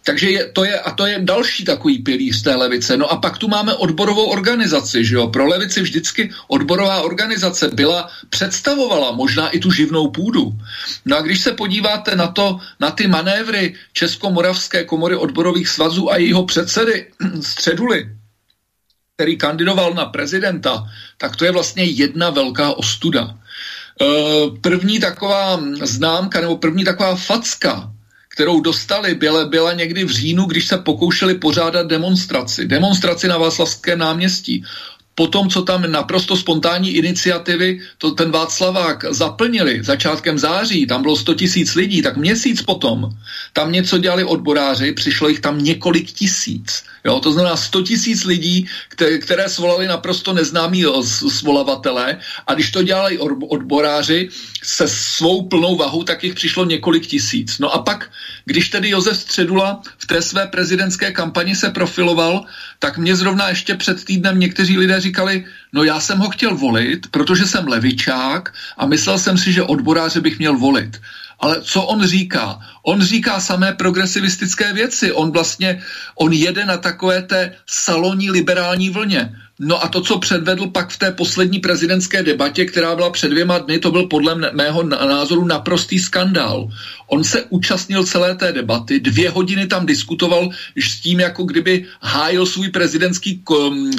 Takže 0.03 0.29
je, 0.29 0.41
to 0.49 0.63
je, 0.65 0.79
a 0.79 0.91
to 0.91 1.05
je 1.05 1.19
další 1.19 1.65
takový 1.65 1.99
pilíř 1.99 2.41
té 2.41 2.55
levice. 2.55 2.97
No 2.97 3.11
a 3.11 3.15
pak 3.15 3.37
tu 3.37 3.47
máme 3.47 3.73
odborovou 3.73 4.25
organizaci, 4.25 5.05
že 5.05 5.15
jo. 5.15 5.27
Pro 5.27 5.47
levici 5.47 5.81
vždycky 5.81 6.33
odborová 6.47 7.01
organizace 7.01 7.69
byla, 7.73 8.09
představovala 8.29 9.11
možná 9.11 9.49
i 9.49 9.59
tu 9.59 9.71
živnou 9.71 10.09
půdu. 10.09 10.57
No 11.05 11.17
a 11.17 11.21
když 11.21 11.41
se 11.41 11.51
podíváte 11.51 12.15
na 12.15 12.27
to, 12.27 12.59
na 12.79 12.91
ty 12.91 13.07
manévry 13.07 13.75
Českomoravské 13.93 14.83
komory 14.83 15.15
odborových 15.15 15.69
svazů 15.69 16.11
a 16.11 16.17
jeho 16.17 16.45
předsedy 16.45 17.07
Středuly, 17.41 18.09
který 19.15 19.37
kandidoval 19.37 19.93
na 19.93 20.05
prezidenta, 20.05 20.89
tak 21.17 21.35
to 21.35 21.45
je 21.45 21.51
vlastně 21.51 21.83
jedna 21.83 22.29
velká 22.29 22.73
ostuda. 22.73 23.21
E, 23.29 24.05
první 24.61 24.99
taková 24.99 25.61
známka, 25.81 26.41
nebo 26.41 26.57
první 26.57 26.83
taková 26.83 27.15
facka 27.15 27.91
kterou 28.41 28.61
dostali, 28.61 29.15
byla, 29.15 29.45
byla 29.45 29.73
někdy 29.73 30.03
v 30.03 30.09
říjnu, 30.09 30.45
když 30.45 30.67
se 30.67 30.77
pokoušeli 30.77 31.35
pořádat 31.35 31.87
demonstraci. 31.87 32.65
Demonstraci 32.65 33.27
na 33.27 33.37
Václavském 33.37 33.99
náměstí 33.99 34.65
po 35.15 35.27
tom, 35.27 35.49
co 35.49 35.61
tam 35.61 35.91
naprosto 35.91 36.37
spontánní 36.37 36.91
iniciativy 36.91 37.79
to 37.97 38.11
ten 38.11 38.31
Václavák 38.31 39.05
zaplnili 39.09 39.83
začátkem 39.83 40.39
září, 40.39 40.87
tam 40.87 41.01
bylo 41.01 41.15
100 41.15 41.33
tisíc 41.33 41.75
lidí, 41.75 42.01
tak 42.01 42.17
měsíc 42.17 42.61
potom 42.61 43.09
tam 43.53 43.71
něco 43.71 43.97
dělali 43.97 44.23
odboráři, 44.23 44.91
přišlo 44.91 45.29
jich 45.29 45.39
tam 45.39 45.63
několik 45.63 46.11
tisíc. 46.11 46.83
Jo, 47.05 47.19
to 47.19 47.31
znamená 47.33 47.57
100 47.57 47.81
tisíc 47.81 48.23
lidí, 48.23 48.67
které, 48.89 49.17
které 49.17 49.49
svolali 49.49 49.87
naprosto 49.87 50.33
neznámí 50.33 50.85
svolavatele 51.29 52.17
a 52.47 52.53
když 52.53 52.71
to 52.71 52.83
dělali 52.83 53.17
odboráři 53.49 54.29
se 54.63 54.87
svou 54.87 55.41
plnou 55.47 55.75
vahou, 55.75 56.03
tak 56.03 56.23
jich 56.23 56.33
přišlo 56.33 56.65
několik 56.65 57.07
tisíc. 57.07 57.59
No 57.59 57.73
a 57.73 57.81
pak, 57.81 58.11
když 58.45 58.69
tedy 58.69 58.89
Josef 58.89 59.17
Středula 59.17 59.81
v 59.97 60.07
té 60.07 60.21
své 60.21 60.47
prezidentské 60.47 61.11
kampani 61.11 61.55
se 61.55 61.69
profiloval, 61.69 62.45
tak 62.81 62.97
mě 62.97 63.15
zrovna 63.15 63.49
ještě 63.49 63.75
před 63.75 64.05
týdnem 64.05 64.39
někteří 64.39 64.77
lidé 64.77 65.01
říkali, 65.01 65.45
no 65.73 65.83
já 65.83 65.99
jsem 65.99 66.17
ho 66.17 66.29
chtěl 66.29 66.55
volit, 66.55 67.07
protože 67.11 67.47
jsem 67.47 67.67
levičák 67.67 68.53
a 68.77 68.85
myslel 68.85 69.19
jsem 69.19 69.37
si, 69.37 69.53
že 69.53 69.63
odboráře 69.63 70.21
bych 70.21 70.39
měl 70.39 70.57
volit. 70.57 71.01
Ale 71.39 71.61
co 71.61 71.83
on 71.83 72.05
říká? 72.05 72.59
On 72.83 73.01
říká 73.01 73.39
samé 73.39 73.73
progresivistické 73.73 74.73
věci. 74.73 75.11
On 75.11 75.31
vlastně, 75.31 75.81
on 76.15 76.33
jede 76.33 76.65
na 76.65 76.77
takové 76.77 77.21
té 77.21 77.55
salonní 77.65 78.31
liberální 78.31 78.89
vlně. 78.89 79.35
No 79.63 79.83
a 79.83 79.87
to, 79.87 80.01
co 80.01 80.19
předvedl 80.19 80.67
pak 80.67 80.89
v 80.89 80.97
té 80.97 81.11
poslední 81.11 81.59
prezidentské 81.59 82.23
debatě, 82.23 82.65
která 82.65 82.95
byla 82.95 83.09
před 83.09 83.29
dvěma 83.29 83.57
dny, 83.57 83.79
to 83.79 83.91
byl 83.91 84.07
podle 84.07 84.35
mého 84.53 84.83
názoru 84.83 85.45
naprostý 85.45 85.99
skandál. 85.99 86.69
On 87.07 87.23
se 87.23 87.45
účastnil 87.49 88.05
celé 88.05 88.35
té 88.35 88.51
debaty, 88.51 88.99
dvě 88.99 89.29
hodiny 89.29 89.67
tam 89.67 89.85
diskutoval 89.85 90.49
s 90.77 91.01
tím, 91.01 91.19
jako 91.19 91.43
kdyby 91.43 91.85
hájil 92.01 92.45
svůj 92.45 92.69
prezidentský 92.69 93.43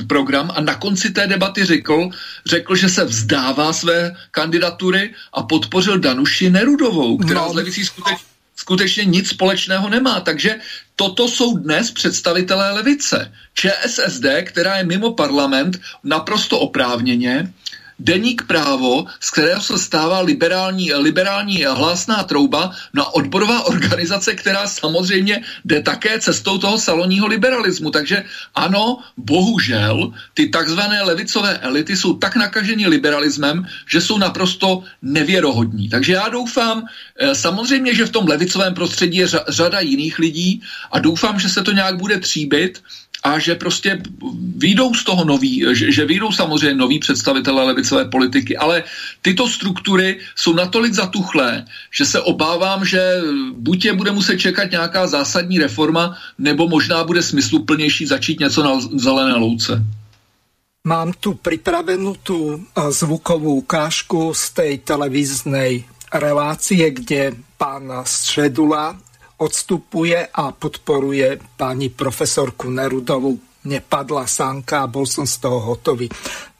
program 0.06 0.50
a 0.54 0.60
na 0.60 0.74
konci 0.74 1.10
té 1.10 1.26
debaty 1.26 1.61
řekl, 1.64 2.08
řekl, 2.46 2.76
že 2.76 2.88
se 2.88 3.04
vzdává 3.04 3.72
své 3.72 4.16
kandidatury 4.30 5.14
a 5.32 5.42
podpořil 5.42 5.98
Danuši 5.98 6.50
Nerudovou, 6.50 7.18
která 7.18 7.40
no. 7.40 7.52
z 7.52 7.54
levicí 7.54 7.84
skutečně 7.84 8.32
skutečně 8.62 9.04
nic 9.04 9.28
společného 9.28 9.88
nemá. 9.88 10.20
Takže 10.20 10.60
toto 10.96 11.28
jsou 11.28 11.58
dnes 11.58 11.90
představitelé 11.90 12.72
levice. 12.72 13.32
ČSSD, 13.54 14.26
která 14.44 14.76
je 14.76 14.84
mimo 14.84 15.12
parlament 15.12 15.80
naprosto 16.04 16.58
oprávněně, 16.58 17.52
deník 18.02 18.42
právo, 18.50 19.06
z 19.20 19.30
kterého 19.30 19.62
se 19.62 19.78
stává 19.78 20.20
liberální, 20.20 20.92
liberální 20.94 21.64
hlásná 21.64 22.22
trouba, 22.22 22.74
na 22.94 23.14
odborová 23.14 23.62
organizace, 23.66 24.34
která 24.34 24.66
samozřejmě 24.66 25.42
jde 25.64 25.82
také 25.82 26.20
cestou 26.20 26.58
toho 26.58 26.78
salonního 26.78 27.26
liberalismu. 27.26 27.90
Takže 27.90 28.24
ano, 28.54 28.98
bohužel, 29.16 30.12
ty 30.34 30.50
takzvané 30.50 31.02
levicové 31.02 31.58
elity 31.58 31.96
jsou 31.96 32.18
tak 32.18 32.36
nakaženi 32.36 32.86
liberalismem, 32.86 33.66
že 33.86 34.00
jsou 34.00 34.18
naprosto 34.18 34.82
nevěrohodní. 35.02 35.88
Takže 35.88 36.12
já 36.12 36.28
doufám, 36.28 36.84
eh, 37.18 37.34
samozřejmě, 37.34 37.94
že 37.94 38.10
v 38.10 38.14
tom 38.18 38.26
levicovém 38.26 38.74
prostředí 38.74 39.18
je 39.22 39.28
řada 39.48 39.80
jiných 39.80 40.18
lidí 40.18 40.62
a 40.90 40.98
doufám, 40.98 41.38
že 41.38 41.48
se 41.48 41.62
to 41.62 41.72
nějak 41.72 41.96
bude 41.96 42.18
tříbit, 42.18 42.82
a 43.22 43.38
že 43.38 43.54
prostě 43.54 44.02
výjdou 44.56 44.94
z 44.94 45.04
toho 45.04 45.24
nový, 45.24 45.64
že, 45.72 45.92
že 45.92 46.06
výjdou 46.06 46.32
samozřejmě 46.32 46.74
noví 46.74 46.98
představitelé 46.98 47.64
levicové 47.64 48.04
politiky, 48.04 48.56
ale 48.56 48.84
tyto 49.22 49.48
struktury 49.48 50.18
jsou 50.36 50.52
natolik 50.52 50.94
zatuchlé, 50.94 51.64
že 51.90 52.04
se 52.04 52.20
obávám, 52.20 52.84
že 52.84 53.20
buď 53.52 53.84
je 53.84 53.92
bude 53.92 54.10
muset 54.10 54.38
čekat 54.38 54.70
nějaká 54.70 55.06
zásadní 55.06 55.58
reforma, 55.58 56.16
nebo 56.38 56.68
možná 56.68 57.04
bude 57.04 57.22
smysluplnější 57.22 58.06
začít 58.06 58.40
něco 58.40 58.62
na 58.62 58.80
zelené 58.80 59.34
louce. 59.34 59.82
Mám 60.86 61.12
tu 61.12 61.34
připravenou 61.34 62.14
tu 62.14 62.58
eh, 62.58 62.92
zvukovou 62.92 63.54
ukážku 63.54 64.34
z 64.34 64.50
té 64.50 64.78
televizní 64.78 65.84
relácie, 66.14 66.90
kde 66.90 67.32
pán 67.58 67.92
Středula 68.04 68.98
odstupuje 69.42 70.30
a 70.30 70.54
podporuje 70.54 71.58
pani 71.58 71.90
profesorku 71.90 72.70
Nerudovu. 72.70 73.34
Nepadla 73.62 74.26
sánka 74.26 74.86
a 74.86 74.90
bol 74.90 75.06
som 75.06 75.26
z 75.26 75.38
toho 75.38 75.58
hotový. 75.62 76.10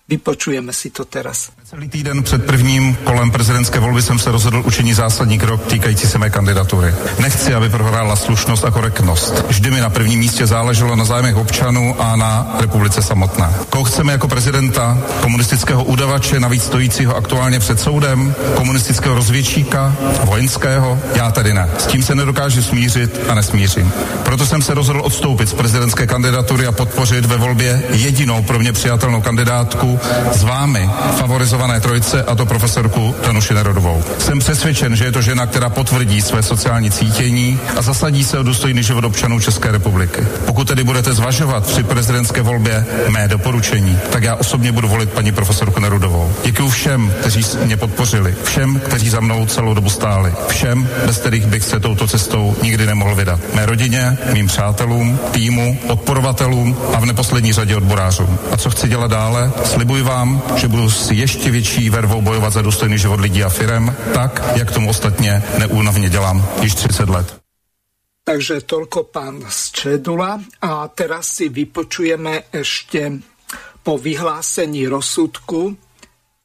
Vypočujeme 0.06 0.74
si 0.74 0.90
to 0.90 1.06
teraz. 1.06 1.50
Celý 1.74 1.88
týden 1.88 2.22
před 2.22 2.46
prvním 2.46 2.94
kolem 2.94 3.30
prezidentské 3.30 3.80
volby 3.80 4.02
jsem 4.02 4.18
se 4.18 4.30
rozhodl 4.30 4.62
učinit 4.66 4.94
zásadní 4.94 5.38
krok 5.38 5.66
týkající 5.66 6.06
se 6.06 6.18
mé 6.18 6.30
kandidatury. 6.30 6.94
Nechci, 7.18 7.54
aby 7.54 7.68
prohrála 7.68 8.16
slušnost 8.16 8.64
a 8.64 8.70
korektnost. 8.70 9.44
Vždy 9.48 9.70
mi 9.70 9.80
na 9.80 9.90
prvním 9.90 10.20
místě 10.20 10.46
záleželo 10.46 10.96
na 10.96 11.04
zájmech 11.04 11.36
občanů 11.36 11.96
a 11.98 12.16
na 12.16 12.56
republice 12.60 13.02
samotné. 13.02 13.48
Koho 13.70 13.84
chceme 13.84 14.12
jako 14.12 14.28
prezidenta? 14.28 14.98
Komunistického 15.20 15.84
udavače, 15.84 16.40
navíc 16.40 16.64
stojícího 16.64 17.16
aktuálně 17.16 17.58
před 17.58 17.80
soudem? 17.80 18.34
Komunistického 18.54 19.14
rozvědčíka? 19.14 19.96
Vojenského? 20.24 20.98
Já 21.14 21.30
tedy 21.30 21.54
ne. 21.54 21.68
S 21.78 21.86
tím 21.86 22.02
se 22.02 22.14
nedokážu 22.14 22.62
smířit 22.62 23.20
a 23.28 23.34
nesmířím. 23.34 23.92
Proto 24.22 24.46
jsem 24.46 24.62
se 24.62 24.74
rozhodl 24.74 25.00
odstoupit 25.04 25.48
z 25.48 25.54
prezidentské 25.54 26.06
kandidatury 26.06 26.66
a 26.66 26.72
podpořit 26.72 27.24
ve 27.24 27.36
volbě 27.36 27.82
jedinou 27.90 28.42
pro 28.42 28.58
mě 28.58 28.72
přijatelnou 28.72 29.20
kandidátku 29.20 30.00
s 30.32 30.42
vámi 30.42 30.90
favorizovat 31.18 31.61
favorizované 31.62 31.80
trojce, 31.80 32.22
a 32.22 32.34
to 32.34 32.46
profesorku 32.46 33.14
Danuši 33.26 33.54
Nerodovou. 33.54 34.04
Jsem 34.18 34.38
přesvědčen, 34.38 34.96
že 34.96 35.04
je 35.04 35.12
to 35.12 35.22
žena, 35.22 35.46
která 35.46 35.70
potvrdí 35.70 36.22
své 36.22 36.42
sociální 36.42 36.90
cítění 36.90 37.58
a 37.76 37.82
zasadí 37.82 38.24
se 38.24 38.38
o 38.38 38.42
důstojný 38.42 38.82
život 38.82 39.04
občanů 39.04 39.40
České 39.40 39.72
republiky. 39.72 40.26
Pokud 40.46 40.68
tedy 40.68 40.84
budete 40.84 41.14
zvažovat 41.14 41.66
při 41.66 41.82
prezidentské 41.82 42.42
volbě 42.42 42.86
mé 43.08 43.28
doporučení, 43.28 43.98
tak 44.10 44.22
já 44.22 44.34
osobně 44.34 44.72
budu 44.72 44.88
volit 44.88 45.10
paní 45.10 45.32
profesorku 45.32 45.80
Nerudovou. 45.80 46.32
Děkuji 46.44 46.68
všem, 46.68 47.12
kteří 47.20 47.46
mě 47.64 47.76
podpořili, 47.76 48.34
všem, 48.44 48.80
kteří 48.80 49.10
za 49.10 49.20
mnou 49.20 49.46
celou 49.46 49.74
dobu 49.74 49.90
stáli, 49.90 50.34
všem, 50.48 50.88
bez 51.06 51.18
kterých 51.18 51.46
bych 51.46 51.64
se 51.64 51.80
touto 51.80 52.06
cestou 52.06 52.56
nikdy 52.62 52.86
nemohl 52.86 53.14
vydat. 53.14 53.40
Mé 53.54 53.66
rodině, 53.66 54.18
mým 54.32 54.46
přátelům, 54.46 55.18
týmu, 55.30 55.78
podporovatelům 55.86 56.76
a 56.94 57.00
v 57.00 57.06
neposlední 57.06 57.52
řadě 57.52 57.76
odborářům. 57.76 58.38
A 58.52 58.56
co 58.56 58.70
chci 58.70 58.88
dělat 58.88 59.10
dále? 59.10 59.52
Slibuji 59.64 60.02
vám, 60.02 60.42
že 60.56 60.68
budu 60.68 60.90
si 60.90 61.14
ještě 61.14 61.51
větší 61.52 61.90
vervou 61.90 62.22
bojovat 62.22 62.52
za 62.52 62.62
důstojný 62.62 62.98
život 62.98 63.20
lidí 63.20 63.44
a 63.44 63.48
firem, 63.48 63.96
tak, 64.14 64.42
jak 64.56 64.70
tomu 64.70 64.90
ostatně 64.90 65.42
neúnavně 65.58 66.10
dělám 66.10 66.48
již 66.60 66.74
30 66.74 67.08
let. 67.08 67.42
Takže 68.22 68.62
toľko 68.62 69.10
pán 69.10 69.42
Čedula. 69.50 70.38
A 70.62 70.86
teraz 70.94 71.42
si 71.42 71.50
vypočujeme 71.50 72.46
ešte 72.54 73.18
po 73.82 73.98
vyhlásení 73.98 74.86
rozsudku 74.86 75.74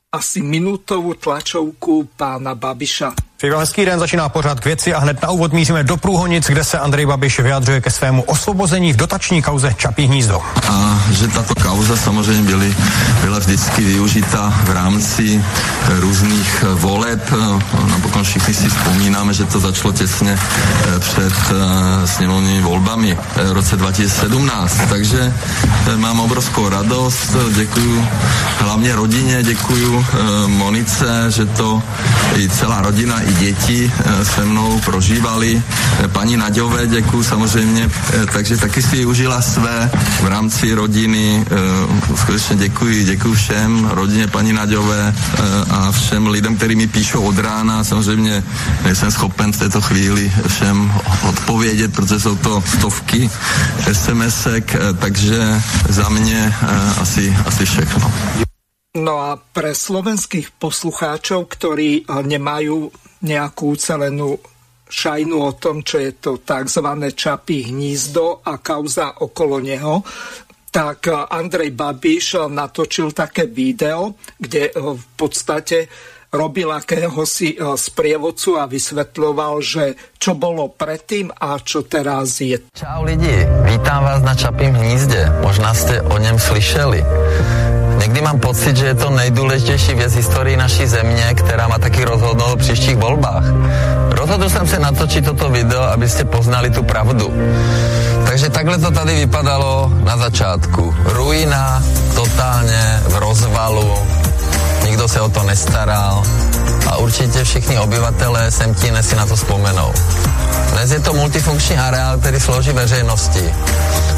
asi 0.09 0.41
minútovú 0.41 1.13
tlačovku 1.13 2.17
pána 2.17 2.57
Babiša. 2.57 3.26
Přeji 3.38 3.51
vám 3.51 3.60
hezký 3.60 3.86
den, 3.86 4.00
začíná 4.00 4.29
pořád 4.29 4.60
k 4.60 4.65
věci 4.65 4.94
a 4.94 5.00
hned 5.00 5.22
na 5.22 5.29
úvod 5.29 5.53
míříme 5.53 5.84
do 5.84 5.98
Průhonic, 5.98 6.48
kde 6.48 6.63
se 6.63 6.79
Andrej 6.79 7.06
Babiš 7.06 7.39
vyjadřuje 7.39 7.82
ke 7.82 7.91
svému 7.91 8.24
osvobození 8.24 8.94
v 8.94 8.96
dotační 8.96 9.41
kauze 9.41 9.74
Čapí 9.77 10.06
hnízdo. 10.06 10.41
A 10.70 11.01
že 11.12 11.27
tato 11.27 11.56
kauza 11.56 11.98
samozřejmě 11.98 12.44
byly, 12.44 12.75
byla 13.22 13.39
vždycky 13.39 13.84
využita 13.84 14.53
v 14.63 14.72
rámci 14.72 15.44
různých 15.88 16.63
voleb. 16.74 17.32
Napokon 17.89 18.24
všichni 18.24 18.53
si 18.53 18.70
vzpomínáme, 18.70 19.34
že 19.34 19.46
to 19.46 19.60
začalo 19.60 19.94
těsně 19.94 20.39
eh, 20.39 21.00
před 21.00 21.34
eh, 21.51 22.08
sněmovnými 22.08 22.62
volbami 22.62 23.17
v 23.36 23.51
roce 23.51 23.77
2017. 23.77 24.82
Takže 24.89 25.34
eh, 25.88 25.98
mám 25.98 26.20
obrovskou 26.20 26.70
radost, 26.70 27.36
děkuju 27.56 28.08
hlavně 28.60 28.96
rodině, 28.96 29.44
děkuju 29.44 30.06
Monice, 30.48 31.25
že 31.29 31.46
to 31.46 31.84
i 32.36 32.50
celá 32.50 32.82
rodina 32.82 33.26
děti 33.34 33.91
eh, 33.91 34.25
se 34.25 34.46
mnou 34.46 34.79
prožívali. 34.79 35.63
Eh, 36.03 36.07
paní 36.07 36.38
Naďové 36.38 36.88
děkuji 36.88 37.24
samozřejmě, 37.24 37.89
eh, 38.13 38.25
takže 38.25 38.57
taky 38.57 38.81
si 38.81 39.05
užila 39.05 39.41
své 39.41 39.91
v 40.22 40.27
rámci 40.27 40.74
rodiny. 40.74 41.46
Skutečně 42.15 42.55
děkuji, 42.55 43.03
děkuji 43.03 43.34
všem, 43.34 43.89
rodině 43.91 44.27
paní 44.27 44.53
Naďové 44.53 45.13
a 45.69 45.91
všem 45.91 46.27
lidem, 46.27 46.55
kteří 46.57 46.75
mi 46.75 46.88
píšou 46.88 47.22
od 47.22 47.38
rána. 47.38 47.84
Samozřejmě 47.84 48.43
nejsem 48.84 49.12
schopen 49.12 49.53
v 49.53 49.60
této 49.60 49.81
chvíli 49.81 50.31
všem 50.48 50.93
odpovědět, 51.29 51.93
protože 51.93 52.19
jsou 52.19 52.36
to 52.36 52.63
stovky 52.77 53.29
SMSek, 53.91 54.75
takže 55.00 55.62
za 55.89 56.10
mě 56.10 56.53
asi, 57.01 57.38
asi 57.46 57.65
všechno. 57.65 58.12
No 58.98 59.22
a 59.22 59.38
pre 59.38 59.77
slovenských 59.77 60.57
poslucháčov, 60.57 61.46
ktorí 61.53 62.10
nemajú 62.10 62.89
nejakú 63.21 63.74
celenú 63.75 64.38
šajnu 64.88 65.36
o 65.36 65.51
tom, 65.59 65.83
čo 65.83 66.00
je 66.00 66.15
to 66.15 66.39
tzv. 66.39 66.88
čapí 67.12 67.67
hnízdo 67.67 68.39
a 68.45 68.57
kauza 68.63 69.19
okolo 69.19 69.59
neho, 69.59 70.00
tak 70.71 71.12
Andrej 71.31 71.75
Babiš 71.75 72.47
natočil 72.47 73.12
také 73.12 73.50
video, 73.50 74.15
kde 74.38 74.71
v 74.77 75.05
podstate 75.17 75.89
robil 76.27 76.69
akéhosi 76.71 77.55
sprievodcu 77.55 78.59
a 78.59 78.67
vysvetľoval, 78.67 79.53
že 79.63 79.95
čo 80.19 80.36
bolo 80.36 80.69
predtým 80.69 81.31
a 81.33 81.57
čo 81.63 81.88
teraz 81.88 82.43
je. 82.43 82.67
Čau 82.75 83.03
lidi, 83.07 83.47
vítám 83.63 84.03
vás 84.03 84.21
na 84.21 84.36
Čapím 84.36 84.75
hnízdě. 84.75 85.31
Možná 85.41 85.74
jste 85.74 86.01
o 86.01 86.17
něm 86.17 86.39
slyšeli. 86.39 87.03
Někdy 87.98 88.22
mám 88.22 88.39
pocit, 88.39 88.77
že 88.77 88.86
je 88.86 88.96
to 88.96 89.10
nejdůležitější 89.10 89.94
věc 89.94 90.16
historii 90.16 90.58
naší 90.58 90.88
země, 90.88 91.34
která 91.34 91.68
má 91.68 91.77
taky 91.77 92.06
rozhodnout 92.06 92.51
o 92.54 92.58
příštích 92.58 92.98
volbách. 92.98 93.44
Rozhodl 94.10 94.50
jsem 94.50 94.68
se 94.68 94.80
natočit 94.80 95.25
toto 95.25 95.50
video, 95.50 95.84
abyste 95.84 96.25
poznali 96.25 96.70
tu 96.70 96.84
pravdu. 96.84 97.34
Takže 98.25 98.50
takhle 98.50 98.77
to 98.77 98.92
tady 98.92 99.16
vypadalo 99.16 99.92
na 100.04 100.18
začátku. 100.18 100.96
Ruina, 101.04 101.84
totálně 102.16 103.01
v 103.08 103.16
rozvalu, 103.16 103.96
nikdo 104.84 105.08
se 105.08 105.22
o 105.22 105.30
to 105.30 105.44
nestaral 105.44 106.24
a 106.88 106.97
určitě 106.97 107.43
všichni 107.43 107.79
obyvatelé 107.79 108.51
Semtíne 108.51 109.03
si 109.03 109.15
na 109.15 109.25
to 109.25 109.36
vzpomenou. 109.36 109.93
Dnes 110.71 110.91
je 110.91 111.00
to 111.00 111.13
multifunkční 111.13 111.77
areál, 111.77 112.17
který 112.17 112.39
slouží 112.39 112.71
veřejnosti. 112.71 113.53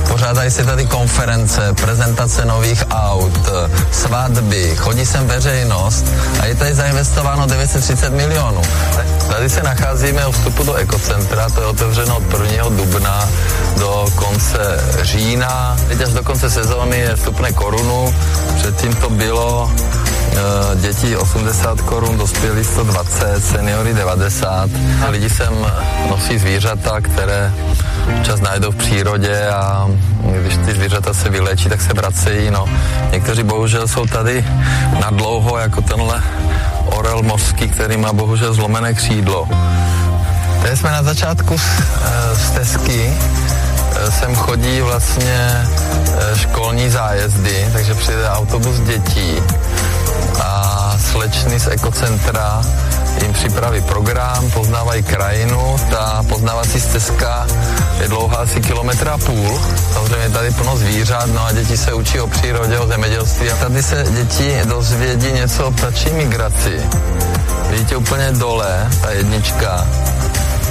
Pořádají 0.08 0.51
se 0.51 0.65
tady 0.65 0.86
konference, 0.86 1.74
prezentace 1.82 2.46
nových 2.46 2.84
aut, 2.89 3.50
svatby, 3.91 4.75
chodí 4.75 5.06
sem 5.06 5.27
veřejnost 5.27 6.06
a 6.41 6.46
je 6.46 6.56
tady 6.56 6.75
zainvestováno 6.75 7.46
930 7.46 8.13
milionů. 8.13 8.62
Tady 9.29 9.50
se 9.50 9.63
nacházíme 9.63 10.27
u 10.27 10.32
vstupu 10.32 10.63
do 10.63 10.74
ekocentra, 10.74 11.50
to 11.50 11.62
je 11.62 11.68
otevřeno 11.68 12.18
od 12.18 12.41
1. 12.41 12.70
dubna 12.70 13.29
do 13.79 14.06
konce 14.15 14.60
října. 15.01 15.77
Teď 15.88 16.01
až 16.01 16.13
do 16.13 16.24
konce 16.24 16.50
sezóny 16.50 16.98
je 16.98 17.15
vstupné 17.15 17.53
korunu, 17.53 18.13
předtím 18.56 18.94
to 18.96 19.10
bylo 19.10 19.72
děti 20.76 21.18
80 21.18 21.82
korun, 21.82 22.18
dospělí 22.18 22.64
120, 22.64 23.46
seniory 23.46 23.94
90. 23.94 24.70
Lidi 25.10 25.30
sem 25.30 25.54
nosí 26.10 26.38
zvířata, 26.38 27.02
které 27.02 27.54
čas 28.24 28.41
najdou 28.41 28.72
v 28.72 28.76
přírodě 28.76 29.48
a 29.48 29.88
když 30.41 30.58
ty 30.58 30.74
zvířata 30.74 31.13
se 31.13 31.30
vylečí, 31.30 31.70
tak 31.70 31.82
se 31.82 31.93
vracejí. 31.93 32.52
No. 32.52 32.65
Někteří 33.12 33.43
bohužel 33.43 33.88
jsou 33.88 34.06
tady 34.06 34.46
na 35.02 35.10
dlouho, 35.10 35.58
jako 35.58 35.82
tenhle 35.82 36.22
orel 36.86 37.24
mořský, 37.24 37.70
který 37.70 37.98
má 37.98 38.13
bohužel 38.13 38.54
zlomené 38.54 38.93
křídlo. 38.93 39.48
Tady 40.62 40.78
jsme 40.78 40.91
na 40.91 41.04
začátku 41.04 41.56
eh, 41.56 42.36
stezky, 42.39 43.13
eh, 43.96 44.12
sem 44.12 44.36
chodí 44.36 44.82
vlastně 44.82 45.67
školní 46.36 46.89
zájezdy, 46.89 47.70
takže 47.74 47.93
přijde 47.96 48.30
autobus 48.30 48.80
dětí 48.80 49.36
a 50.39 50.95
slečny 51.12 51.60
z 51.60 51.67
ekocentra 51.67 52.62
jim 53.21 53.34
připraví 53.34 53.82
program, 53.82 54.52
poznávají 54.52 55.04
krajinu, 55.04 55.75
ta 55.89 56.23
poznávací 56.30 56.82
stezka 56.82 57.47
je 58.02 58.08
dlouhá 58.08 58.38
asi 58.38 58.62
kilometra 58.62 59.13
a 59.13 59.17
půl, 59.17 59.60
samozřejmě 59.93 60.30
tady 60.30 60.52
plno 60.52 60.78
zvířat, 60.78 61.25
no 61.25 61.45
a 61.45 61.52
děti 61.52 61.78
se 61.78 61.93
učí 61.93 62.19
o 62.19 62.28
přírodě, 62.28 62.80
o 62.80 62.88
zemědělství 62.88 63.52
a 63.52 63.56
tady 63.56 63.84
se 63.84 64.06
děti 64.10 64.62
dozvědí 64.65 65.32
něco 65.32 65.67
o 65.67 65.71
ptačí 65.71 66.10
migraci. 66.10 66.82
Vidíte 67.69 67.97
úplně 67.97 68.32
dole, 68.32 68.88
ta 69.02 69.12
jednička, 69.12 69.88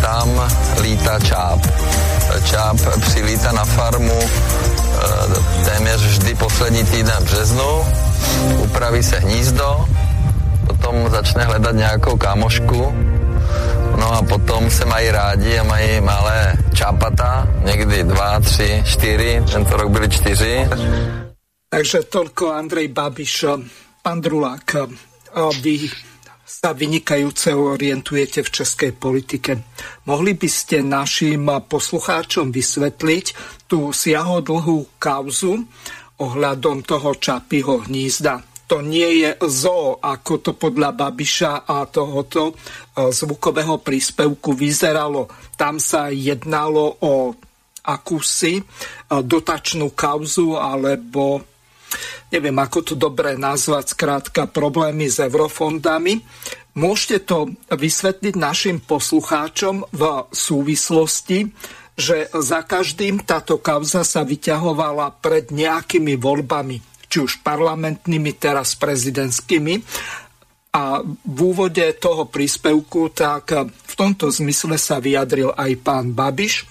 tam 0.00 0.48
lítá 0.80 1.18
čáp. 1.20 1.58
Čáp 2.44 2.76
přilítá 3.00 3.52
na 3.52 3.64
farmu 3.64 4.20
e, 4.20 5.64
téměř 5.64 6.00
vždy 6.00 6.34
poslední 6.34 6.84
týden 6.84 7.16
březnu, 7.20 7.86
upraví 8.58 9.02
se 9.02 9.18
hnízdo, 9.18 9.88
potom 10.66 11.10
začne 11.10 11.44
hledat 11.44 11.74
nějakou 11.74 12.16
kámošku, 12.16 12.94
no 13.98 14.12
a 14.12 14.22
potom 14.22 14.70
se 14.70 14.84
mají 14.84 15.10
rádi 15.10 15.58
a 15.58 15.62
mají 15.62 16.00
malé 16.00 16.52
čápata, 16.74 17.48
někdy 17.64 18.04
dva, 18.04 18.40
tři, 18.40 18.82
čtyři, 18.86 19.42
tento 19.52 19.76
rok 19.76 19.90
byly 19.90 20.08
čtyři. 20.08 20.68
Takže 21.68 22.08
toľko 22.08 22.56
Andrej 22.56 22.88
Babiš. 22.88 23.44
Pán 24.00 24.24
Drulák, 24.24 24.88
vy 25.60 25.92
sa 26.48 26.72
vynikajúce 26.72 27.52
orientujete 27.52 28.40
v 28.40 28.48
českej 28.48 28.96
politike. 28.96 29.60
Mohli 30.08 30.32
by 30.32 30.48
ste 30.48 30.80
našim 30.80 31.44
poslucháčom 31.44 32.48
vysvetliť 32.48 33.26
tú 33.68 33.92
siahodlhú 33.92 34.88
kauzu, 34.96 35.68
ohľadom 36.18 36.82
toho 36.82 37.14
čapího 37.16 37.86
hnízda. 37.86 38.42
To 38.68 38.84
nie 38.84 39.24
je 39.24 39.30
zo, 39.48 39.96
ako 39.96 40.44
to 40.44 40.52
podľa 40.52 40.92
Babiša 40.92 41.64
a 41.64 41.88
tohoto 41.88 42.52
e, 42.52 42.54
zvukového 43.08 43.80
príspevku 43.80 44.52
vyzeralo. 44.52 45.24
Tam 45.56 45.80
sa 45.80 46.12
jednalo 46.12 47.00
o 47.00 47.32
akúsi 47.88 48.60
e, 48.60 48.62
dotačnú 49.08 49.96
kauzu 49.96 50.60
alebo 50.60 51.40
neviem, 52.28 52.56
ako 52.60 52.92
to 52.92 52.94
dobre 53.00 53.40
nazvať, 53.40 53.96
skrátka 53.96 54.44
problémy 54.52 55.08
s 55.08 55.16
eurofondami. 55.24 56.20
Môžete 56.76 57.24
to 57.24 57.48
vysvetliť 57.72 58.34
našim 58.36 58.84
poslucháčom 58.84 59.88
v 59.96 60.02
súvislosti 60.28 61.48
že 61.98 62.30
za 62.30 62.62
každým 62.62 63.26
táto 63.26 63.58
kauza 63.58 64.06
sa 64.06 64.22
vyťahovala 64.22 65.18
pred 65.18 65.50
nejakými 65.50 66.14
voľbami, 66.14 66.78
či 67.10 67.18
už 67.18 67.42
parlamentnými, 67.42 68.38
teraz 68.38 68.78
prezidentskými. 68.78 69.82
A 70.78 71.02
v 71.02 71.38
úvode 71.42 71.82
toho 71.98 72.30
príspevku 72.30 73.10
tak 73.10 73.50
v 73.66 73.94
tomto 73.98 74.30
zmysle 74.30 74.78
sa 74.78 75.02
vyjadril 75.02 75.50
aj 75.50 75.72
pán 75.82 76.14
Babiš. 76.14 76.70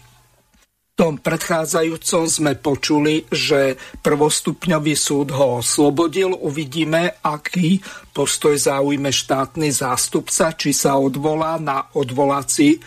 V 0.97 1.05
tom 1.05 1.19
predchádzajúcom 1.19 2.23
sme 2.25 2.53
počuli, 2.57 3.27
že 3.29 3.77
prvostupňový 4.01 4.95
súd 4.97 5.29
ho 5.35 5.61
oslobodil. 5.61 6.33
Uvidíme, 6.33 7.21
aký 7.21 7.83
postoj 8.15 8.57
zaujme 8.57 9.13
štátny 9.13 9.69
zástupca, 9.75 10.55
či 10.55 10.73
sa 10.73 10.97
odvolá 10.97 11.61
na 11.61 11.85
odvolací 11.93 12.81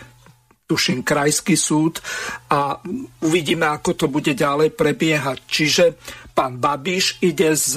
tuším, 0.71 1.03
krajský 1.03 1.59
súd 1.59 1.99
a 2.47 2.79
uvidíme, 3.27 3.67
ako 3.67 3.91
to 3.91 4.05
bude 4.07 4.31
ďalej 4.31 4.71
prebiehať. 4.71 5.43
Čiže 5.43 5.99
pán 6.31 6.63
Babiš 6.63 7.19
ide 7.19 7.51
s 7.51 7.75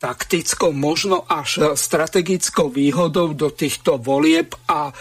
taktickou, 0.00 0.72
možno 0.72 1.28
až 1.28 1.76
strategickou 1.76 2.72
výhodou 2.72 3.36
do 3.36 3.52
týchto 3.52 4.00
volieb 4.00 4.56
a 4.64 4.96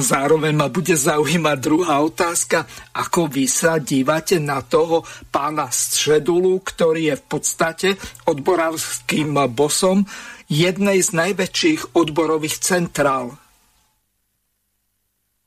Zároveň 0.00 0.56
ma 0.56 0.72
bude 0.72 0.96
zaujímať 0.96 1.56
druhá 1.60 2.00
otázka, 2.00 2.64
ako 2.96 3.28
vy 3.28 3.44
sa 3.44 3.76
dívate 3.76 4.40
na 4.40 4.64
toho 4.64 5.04
pána 5.28 5.68
Středulu, 5.68 6.64
ktorý 6.64 7.12
je 7.12 7.16
v 7.20 7.24
podstate 7.28 7.88
odborárským 8.24 9.36
bosom 9.52 10.08
jednej 10.48 11.04
z 11.04 11.12
najväčších 11.12 11.92
odborových 11.92 12.56
centrál 12.56 13.36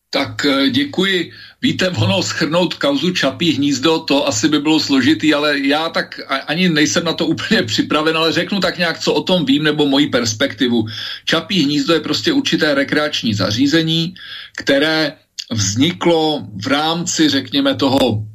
tak 0.10 0.45
eh, 0.45 0.69
děkuji. 0.69 1.32
Víte, 1.62 1.89
ono 1.89 2.24
schrnout 2.24 2.74
kauzu 2.74 3.12
Čapí 3.12 3.52
hnízdo, 3.52 4.00
to 4.00 4.28
asi 4.28 4.48
by 4.48 4.60
bylo 4.60 4.80
složitý, 4.80 5.34
ale 5.34 5.60
já 5.60 5.89
tak 5.89 6.19
ani 6.48 6.69
nejsem 6.69 7.04
na 7.04 7.13
to 7.13 7.26
úplně 7.26 7.63
připraven, 7.63 8.17
ale 8.17 8.32
řeknu 8.32 8.60
tak 8.60 8.78
nějak, 8.78 9.00
co 9.00 9.13
o 9.13 9.24
tom 9.24 9.45
vím, 9.45 9.63
nebo 9.63 9.86
moji 9.86 10.08
perspektivu. 10.08 10.86
Čapí 11.26 11.63
hnízdo 11.63 11.93
je 11.93 12.00
prostě 12.00 12.34
určité 12.34 12.74
rekreační 12.74 13.34
zařízení, 13.34 14.13
které 14.58 15.13
vzniklo 15.52 16.48
v 16.63 16.67
rámci, 16.67 17.30
řekněme, 17.30 17.76
toho 17.76 18.26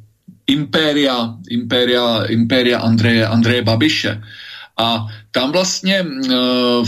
impéria, 0.47 1.35
impéria, 1.49 2.23
impéria 2.29 2.79
Andreje, 2.79 3.27
Andreje 3.27 3.61
Babiše. 3.61 4.21
A 4.77 5.07
tam 5.31 5.51
vlastně 5.51 6.01
uh, 6.03 6.87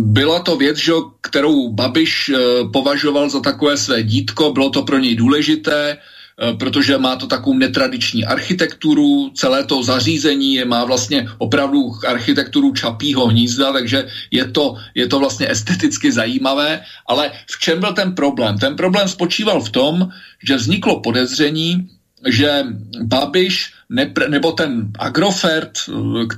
byla 0.00 0.40
to 0.40 0.56
věc, 0.56 0.76
že, 0.76 0.92
kterou 1.20 1.72
Babiš 1.72 2.28
eh, 2.28 2.38
považoval 2.72 3.30
za 3.30 3.40
takové 3.40 3.76
své 3.76 4.02
dítko, 4.02 4.52
bylo 4.52 4.70
to 4.70 4.82
pro 4.82 4.98
něj 4.98 5.16
důležité, 5.16 5.96
eh, 5.96 6.54
protože 6.54 6.98
má 6.98 7.16
to 7.16 7.26
takovou 7.26 7.56
netradiční 7.58 8.24
architekturu, 8.24 9.30
celé 9.34 9.64
to 9.64 9.82
zařízení 9.82 10.54
je, 10.54 10.64
má 10.64 10.84
vlastně 10.84 11.28
opravdu 11.38 11.92
architekturu 12.08 12.72
čapího 12.72 13.26
hnízda, 13.26 13.72
takže 13.72 14.08
je 14.30 14.44
to, 14.44 14.76
je 14.94 15.06
to 15.06 15.18
vlastně 15.18 15.50
esteticky 15.50 16.12
zajímavé, 16.12 16.80
ale 17.06 17.32
v 17.50 17.60
čem 17.60 17.80
byl 17.80 17.92
ten 17.92 18.14
problém? 18.14 18.58
Ten 18.58 18.76
problém 18.76 19.08
spočíval 19.08 19.60
v 19.60 19.70
tom, 19.70 20.08
že 20.44 20.56
vzniklo 20.56 21.00
podezření, 21.00 21.88
že 22.26 22.64
Babiš 23.02 23.72
nepr- 23.92 24.28
nebo 24.28 24.52
ten 24.52 24.90
Agrofert 24.98 25.72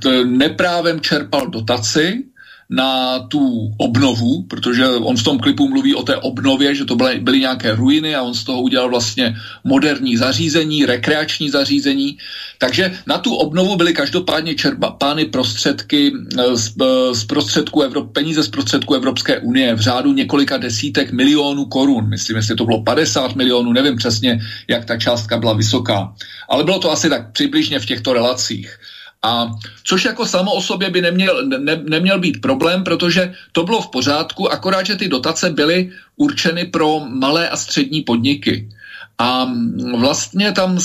eh, 0.05 0.25
neprávem 0.25 0.99
čerpal 0.99 1.47
dotaci, 1.47 2.23
na 2.69 3.19
tu 3.19 3.73
obnovu, 3.77 4.43
protože 4.43 4.87
on 4.87 5.17
v 5.17 5.23
tom 5.23 5.39
klipu 5.39 5.69
mluví 5.69 5.95
o 5.95 6.03
té 6.03 6.17
obnově, 6.17 6.75
že 6.75 6.85
to 6.85 6.95
byly, 6.95 7.19
byly 7.19 7.39
nějaké 7.39 7.75
ruiny 7.75 8.15
a 8.15 8.21
on 8.21 8.33
z 8.33 8.43
toho 8.43 8.61
udělal 8.61 8.89
vlastně 8.89 9.35
moderní 9.63 10.17
zařízení, 10.17 10.85
rekreační 10.85 11.49
zařízení. 11.49 12.17
Takže 12.57 12.99
na 13.07 13.17
tu 13.17 13.35
obnovu 13.35 13.75
byly 13.75 13.93
každopádně 13.93 14.55
čerpány 14.55 15.25
prostředky 15.25 16.13
eh, 16.13 16.57
z, 16.57 16.73
eh, 16.81 17.15
z 17.15 17.23
prostředku 17.23 17.81
Evrop, 17.81 18.13
peníze 18.13 18.43
z 18.43 18.49
prostředku 18.49 18.93
Evropské 18.93 19.39
unie 19.39 19.75
v 19.75 19.79
řádu 19.79 20.13
několika 20.13 20.57
desítek 20.57 21.11
milionů 21.11 21.65
korun. 21.65 22.09
Myslím, 22.09 22.37
jestli 22.37 22.55
to 22.55 22.65
bylo 22.65 22.83
50 22.83 23.35
milionů, 23.35 23.73
nevím 23.73 23.97
přesně, 23.97 24.39
jak 24.67 24.85
ta 24.85 24.97
částka 24.97 25.37
byla 25.37 25.53
vysoká. 25.53 26.13
Ale 26.49 26.63
bylo 26.63 26.79
to 26.79 26.91
asi 26.91 27.09
tak 27.09 27.31
přibližně 27.31 27.79
v 27.79 27.85
těchto 27.85 28.13
relacích. 28.13 28.77
A 29.21 29.51
což 29.83 30.05
jako 30.05 30.25
samo 30.25 30.51
o 30.53 30.61
sobě 30.61 30.89
by 30.89 31.01
neměl, 31.01 31.45
ne, 31.47 31.75
neměl 31.89 32.19
být 32.19 32.41
problém, 32.41 32.83
protože 32.83 33.33
to 33.51 33.63
bylo 33.63 33.81
v 33.81 33.87
pořádku, 33.87 34.51
akorát, 34.51 34.85
že 34.85 34.95
ty 34.95 35.07
dotace 35.07 35.49
byly 35.49 35.91
určeny 36.15 36.65
pro 36.65 36.99
malé 36.99 37.49
a 37.49 37.57
střední 37.57 38.01
podniky. 38.01 38.69
A 39.17 39.51
vlastně 39.97 40.51
tam, 40.51 40.79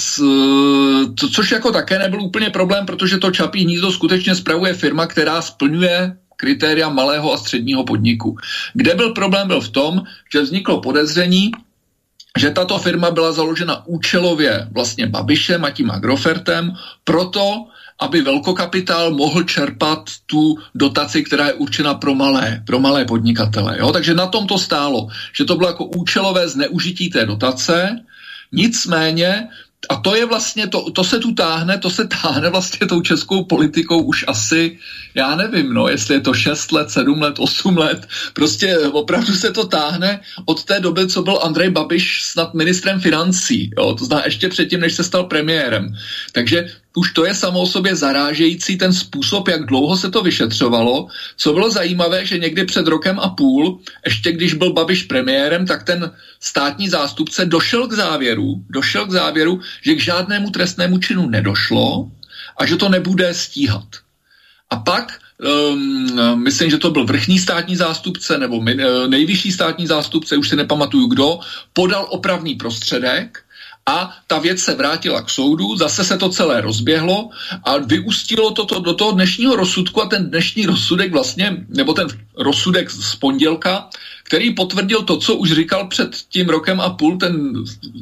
což 1.32 1.50
jako 1.50 1.72
také 1.72 1.98
nebyl 1.98 2.22
úplně 2.22 2.50
problém, 2.50 2.86
protože 2.86 3.18
to 3.18 3.30
Čapí 3.30 3.62
hnízdo 3.62 3.92
skutečně 3.92 4.34
spravuje 4.34 4.74
firma, 4.74 5.06
která 5.06 5.42
splňuje 5.42 6.16
kritéria 6.36 6.88
malého 6.88 7.32
a 7.32 7.38
středního 7.38 7.84
podniku. 7.84 8.36
Kde 8.74 8.94
byl 8.94 9.12
problém, 9.12 9.48
byl 9.48 9.60
v 9.60 9.68
tom, 9.68 10.02
že 10.32 10.42
vzniklo 10.42 10.80
podezření, 10.80 11.52
že 12.38 12.50
tato 12.50 12.78
firma 12.78 13.10
byla 13.10 13.32
založena 13.32 13.86
účelově 13.86 14.68
vlastně 14.72 15.06
Babišem 15.06 15.64
a 15.64 15.70
tím 15.70 15.90
Agrofertem, 15.90 16.74
proto, 17.04 17.66
aby 18.00 18.22
velkokapitál 18.22 19.10
mohl 19.10 19.42
čerpat 19.42 20.10
tu 20.26 20.58
dotaci, 20.74 21.22
která 21.22 21.46
je 21.46 21.52
určena 21.52 21.94
pro 21.94 22.14
malé, 22.14 22.62
pro 22.66 22.78
malé 22.78 23.04
podnikatele. 23.04 23.78
Jo? 23.78 23.92
Takže 23.92 24.14
na 24.14 24.26
tom 24.26 24.46
to 24.46 24.58
stálo, 24.58 25.08
že 25.32 25.44
to 25.44 25.56
bylo 25.56 25.68
jako 25.68 25.84
účelové 25.84 26.48
zneužití 26.48 27.10
té 27.10 27.26
dotace, 27.26 28.00
nicméně 28.52 29.48
a 29.88 29.96
to 29.96 30.16
je 30.16 30.26
vlastně, 30.26 30.66
to, 30.66 30.90
to 30.90 31.04
se 31.04 31.18
tu 31.18 31.34
táhne, 31.34 31.78
to 31.78 31.90
se 31.90 32.08
táhne 32.08 32.50
vlastně 32.50 32.86
tou 32.86 33.00
českou 33.00 33.44
politikou 33.44 34.02
už 34.02 34.24
asi, 34.28 34.78
já 35.14 35.34
nevím, 35.36 35.74
no, 35.74 35.88
jestli 35.88 36.14
je 36.14 36.20
to 36.20 36.34
6 36.34 36.72
let, 36.72 36.90
7 36.90 37.20
let, 37.20 37.34
8 37.38 37.76
let, 37.76 38.08
prostě 38.32 38.78
opravdu 38.78 39.32
se 39.32 39.50
to 39.50 39.66
táhne 39.66 40.20
od 40.44 40.64
té 40.64 40.80
doby, 40.80 41.08
co 41.08 41.22
byl 41.22 41.38
Andrej 41.42 41.70
Babiš 41.70 42.22
snad 42.22 42.54
ministrem 42.54 43.00
financí, 43.00 43.70
jo, 43.78 43.94
to 43.94 44.04
zná 44.04 44.24
ještě 44.24 44.48
předtím, 44.48 44.80
než 44.80 44.94
se 44.94 45.04
stal 45.04 45.24
premiérem. 45.24 45.96
Takže 46.32 46.68
už 46.96 47.12
to 47.12 47.26
je 47.26 47.34
samo 47.34 47.60
o 47.60 47.66
sobě 47.66 47.96
zarážející 47.96 48.78
ten 48.78 48.92
způsob, 48.92 49.48
jak 49.48 49.66
dlouho 49.66 49.96
se 49.96 50.10
to 50.10 50.22
vyšetřovalo. 50.22 51.06
Co 51.36 51.52
bylo 51.52 51.70
zajímavé, 51.70 52.26
že 52.26 52.38
někdy 52.38 52.64
před 52.64 52.86
rokem 52.86 53.20
a 53.20 53.28
půl, 53.28 53.80
ještě 54.06 54.32
když 54.32 54.54
byl 54.54 54.72
Babiš 54.72 55.02
premiérem, 55.02 55.66
tak 55.66 55.82
ten 55.82 56.10
státní 56.40 56.88
zástupce 56.88 57.46
došel 57.46 57.88
k 57.88 57.92
závěru, 57.92 58.64
došel 58.70 59.06
k 59.06 59.10
závěru, 59.10 59.60
že 59.82 59.94
k 59.94 60.00
žádnému 60.00 60.50
trestnému 60.50 60.98
činu 60.98 61.28
nedošlo 61.28 62.10
a 62.56 62.66
že 62.66 62.76
to 62.76 62.88
nebude 62.88 63.34
stíhat. 63.34 63.86
A 64.70 64.76
pak 64.76 65.18
um, 65.42 66.42
myslím, 66.42 66.70
že 66.70 66.78
to 66.78 66.90
byl 66.90 67.06
vrchní 67.06 67.38
státní 67.38 67.76
zástupce 67.76 68.38
nebo 68.38 68.64
nejvyšší 69.06 69.52
státní 69.52 69.86
zástupce, 69.86 70.36
už 70.36 70.48
se 70.48 70.56
nepamatuju 70.56 71.06
kdo, 71.06 71.38
podal 71.72 72.06
opravný 72.10 72.54
prostředek 72.54 73.43
a 73.86 74.16
ta 74.26 74.38
věc 74.38 74.60
se 74.60 74.74
vrátila 74.74 75.22
k 75.22 75.30
soudu, 75.30 75.76
zase 75.76 76.04
se 76.04 76.18
to 76.18 76.28
celé 76.28 76.60
rozběhlo 76.60 77.30
a 77.64 77.78
vyústilo 77.78 78.50
to, 78.50 78.64
to 78.64 78.80
do 78.80 78.94
toho 78.94 79.12
dnešního 79.12 79.56
rozsudku 79.56 80.02
a 80.02 80.06
ten 80.06 80.30
dnešní 80.30 80.66
rozsudek 80.66 81.12
vlastně, 81.12 81.56
nebo 81.68 81.92
ten 81.92 82.08
rozsudek 82.36 82.90
z 82.90 83.16
pondělka, 83.16 83.88
který 84.24 84.54
potvrdil 84.54 85.02
to, 85.02 85.16
co 85.16 85.34
už 85.36 85.52
říkal 85.52 85.86
před 85.86 86.16
tím 86.28 86.48
rokem 86.48 86.80
a 86.80 86.90
půl 86.90 87.16
ten 87.18 87.52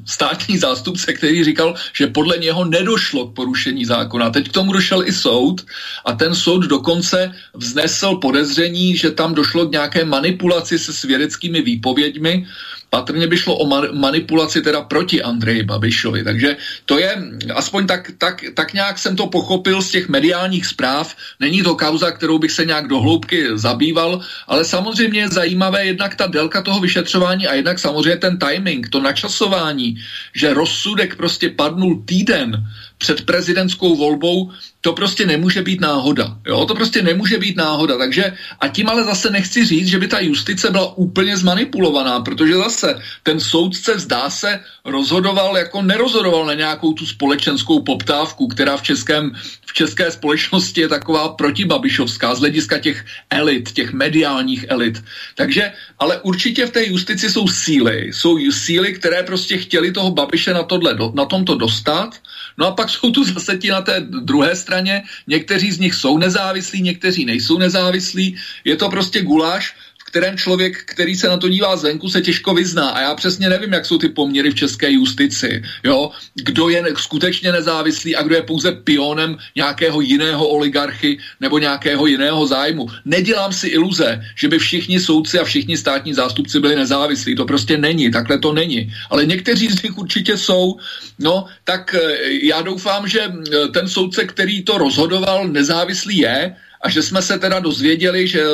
státní 0.07 0.59
zástupce, 0.59 1.13
který 1.13 1.45
říkal, 1.45 1.75
že 1.93 2.07
podle 2.07 2.39
něho 2.39 2.65
nedošlo 2.65 3.27
k 3.27 3.35
porušení 3.35 3.85
zákona. 3.85 4.31
Teď 4.31 4.49
k 4.49 4.53
tomu 4.53 4.73
došel 4.73 5.03
i 5.07 5.13
soud 5.13 5.67
a 6.05 6.13
ten 6.13 6.35
soud 6.35 6.63
dokonce 6.63 7.35
vznesl 7.55 8.17
podezření, 8.17 8.97
že 8.97 9.11
tam 9.11 9.35
došlo 9.35 9.67
k 9.67 9.73
nějaké 9.73 10.05
manipulaci 10.05 10.79
se 10.79 10.93
svědeckými 10.93 11.63
výpověďmi, 11.63 12.47
patrně 12.93 13.27
by 13.27 13.37
šlo 13.37 13.57
o 13.57 13.65
manipulaci 13.93 14.61
teda 14.61 14.85
proti 14.85 15.23
Andreji 15.23 15.63
Babišovi. 15.65 16.25
Takže 16.25 16.57
to 16.85 16.99
je, 17.01 17.09
aspoň 17.55 17.87
tak, 17.87 18.13
tak, 18.19 18.45
tak 18.55 18.77
nějak 18.77 18.99
jsem 18.99 19.17
to 19.17 19.33
pochopil 19.33 19.83
z 19.83 19.91
těch 19.91 20.09
mediálních 20.13 20.67
zpráv. 20.67 21.17
Není 21.41 21.63
to 21.65 21.73
kauza, 21.75 22.13
kterou 22.13 22.39
bych 22.39 22.53
se 22.53 22.69
nějak 22.69 22.93
dohloubky 22.93 23.57
zabýval, 23.57 24.21
ale 24.45 24.65
samozřejmě 24.65 25.21
je 25.21 25.29
zajímavé 25.29 25.87
jednak 25.87 26.12
ta 26.17 26.27
délka 26.27 26.63
toho 26.63 26.81
vyšetřování 26.81 27.47
a 27.47 27.55
jednak 27.55 27.79
samozřejmě 27.79 28.17
ten 28.17 28.39
timing, 28.39 28.89
to 28.89 29.01
načasování, 29.01 29.97
že 30.35 30.55
rozsudek 30.55 31.17
prostě 31.17 31.51
padnul 31.51 32.03
týden 32.05 32.67
před 33.03 33.27
prezidentskou 33.27 33.97
volbou, 33.97 34.51
to 34.81 34.93
prostě 34.93 35.27
nemůže 35.27 35.63
být 35.63 35.81
náhoda. 35.81 36.39
Jo? 36.47 36.67
To 36.67 36.75
prostě 36.75 37.03
nemůže 37.03 37.39
být 37.39 37.57
náhoda. 37.57 37.99
Takže 37.99 38.39
a 38.61 38.69
tím 38.69 38.89
ale 38.89 39.05
zase 39.05 39.31
nechci 39.31 39.67
říct, 39.67 39.91
že 39.91 39.99
by 39.99 40.09
ta 40.09 40.21
justice 40.21 40.71
byla 40.71 40.95
úplně 40.95 41.37
zmanipulovaná, 41.37 42.21
protože 42.23 42.55
zase 42.55 43.03
ten 43.23 43.41
soudce 43.41 43.99
zdá 43.99 44.31
se 44.31 44.61
rozhodoval 44.85 45.59
jako 45.59 45.83
nerozhodoval 45.83 46.47
na 46.47 46.55
nějakou 46.55 46.93
tu 46.95 47.07
společenskou 47.07 47.83
poptávku, 47.83 48.47
která 48.49 48.77
v 48.77 48.83
českém 48.83 49.35
v 49.67 49.73
české 49.73 50.11
společnosti 50.11 50.81
je 50.81 50.89
taková 50.89 51.29
protibabišovská 51.33 52.35
z 52.35 52.39
hlediska 52.39 52.79
těch 52.79 53.05
elit, 53.31 53.73
těch 53.73 53.93
mediálních 53.93 54.69
elit. 54.69 55.01
Takže, 55.35 55.73
ale 55.99 56.21
určitě 56.21 56.67
v 56.67 56.71
té 56.71 56.87
justici 56.87 57.31
jsou 57.31 57.49
síly. 57.49 58.13
Jsou 58.13 58.39
síly, 58.53 58.93
které 58.95 59.23
prostě 59.23 59.59
chtěli 59.59 59.93
toho 59.93 60.11
Babiše 60.13 60.55
na, 60.55 60.63
tohle, 60.63 60.93
na 61.15 61.25
tomto 61.25 61.57
dostat 61.57 62.21
No 62.59 62.67
a 62.67 62.71
pak 62.71 62.91
jsou 62.93 63.11
tu 63.11 63.25
zase 63.25 63.59
ti 63.59 63.71
na 63.71 63.81
té 63.81 64.01
druhé 64.01 64.57
straně, 64.57 65.03
někteří 65.27 65.73
z 65.73 65.79
nich 65.79 65.95
jsou 65.95 66.19
nezávislí, 66.19 66.83
někteří 66.83 67.25
nejsou 67.25 67.59
nezávislí, 67.59 68.37
je 68.65 68.77
to 68.77 68.89
prostě 68.89 69.23
guláš, 69.23 69.75
kterém 70.13 70.37
člověk, 70.37 70.85
který 70.93 71.17
se 71.17 71.29
na 71.29 71.37
to 71.41 71.49
dívá 71.49 71.73
zvenku, 71.77 72.09
se 72.09 72.21
těžko 72.21 72.55
vyzná. 72.55 72.89
A 72.89 73.01
já 73.01 73.15
přesně 73.15 73.49
nevím, 73.49 73.73
jak 73.73 73.87
jsou 73.87 73.99
ty 73.99 74.09
poměry 74.09 74.51
v 74.51 74.61
české 74.69 74.93
justici. 74.93 75.63
Jo? 75.85 76.11
Kdo 76.35 76.69
je 76.69 76.85
skutečně 77.01 77.53
nezávislý 77.53 78.17
a 78.17 78.23
kdo 78.23 78.35
je 78.35 78.43
pouze 78.43 78.73
pionem 78.73 79.41
nějakého 79.57 80.01
jiného 80.01 80.45
oligarchy 80.49 81.19
nebo 81.41 81.59
nějakého 81.59 82.07
jiného 82.07 82.47
zájmu. 82.47 82.87
Nedělám 83.05 83.53
si 83.53 83.73
iluze, 83.73 84.21
že 84.37 84.49
by 84.53 84.59
všichni 84.59 85.01
soudci 85.01 85.41
a 85.41 85.45
všichni 85.49 85.81
státní 85.81 86.13
zástupci 86.13 86.61
byli 86.61 86.77
nezávislí. 86.77 87.33
To 87.33 87.49
prostě 87.49 87.81
není, 87.81 88.13
takhle 88.13 88.37
to 88.39 88.53
není. 88.53 88.93
Ale 89.11 89.25
někteří 89.25 89.69
z 89.69 89.83
nich 89.83 89.97
určitě 89.99 90.37
jsou. 90.37 90.77
No, 91.19 91.49
tak 91.65 91.97
eh, 91.97 92.45
já 92.45 92.61
doufám, 92.63 93.09
že 93.09 93.33
eh, 93.33 93.69
ten 93.73 93.89
soudce, 93.89 94.29
který 94.29 94.61
to 94.61 94.77
rozhodoval, 94.79 95.49
nezávislý 95.49 96.19
je 96.19 96.57
a 96.83 96.91
že 96.91 97.03
jsme 97.03 97.23
se 97.23 97.39
teda 97.39 97.61
dozvěděli, 97.61 98.29
že 98.29 98.45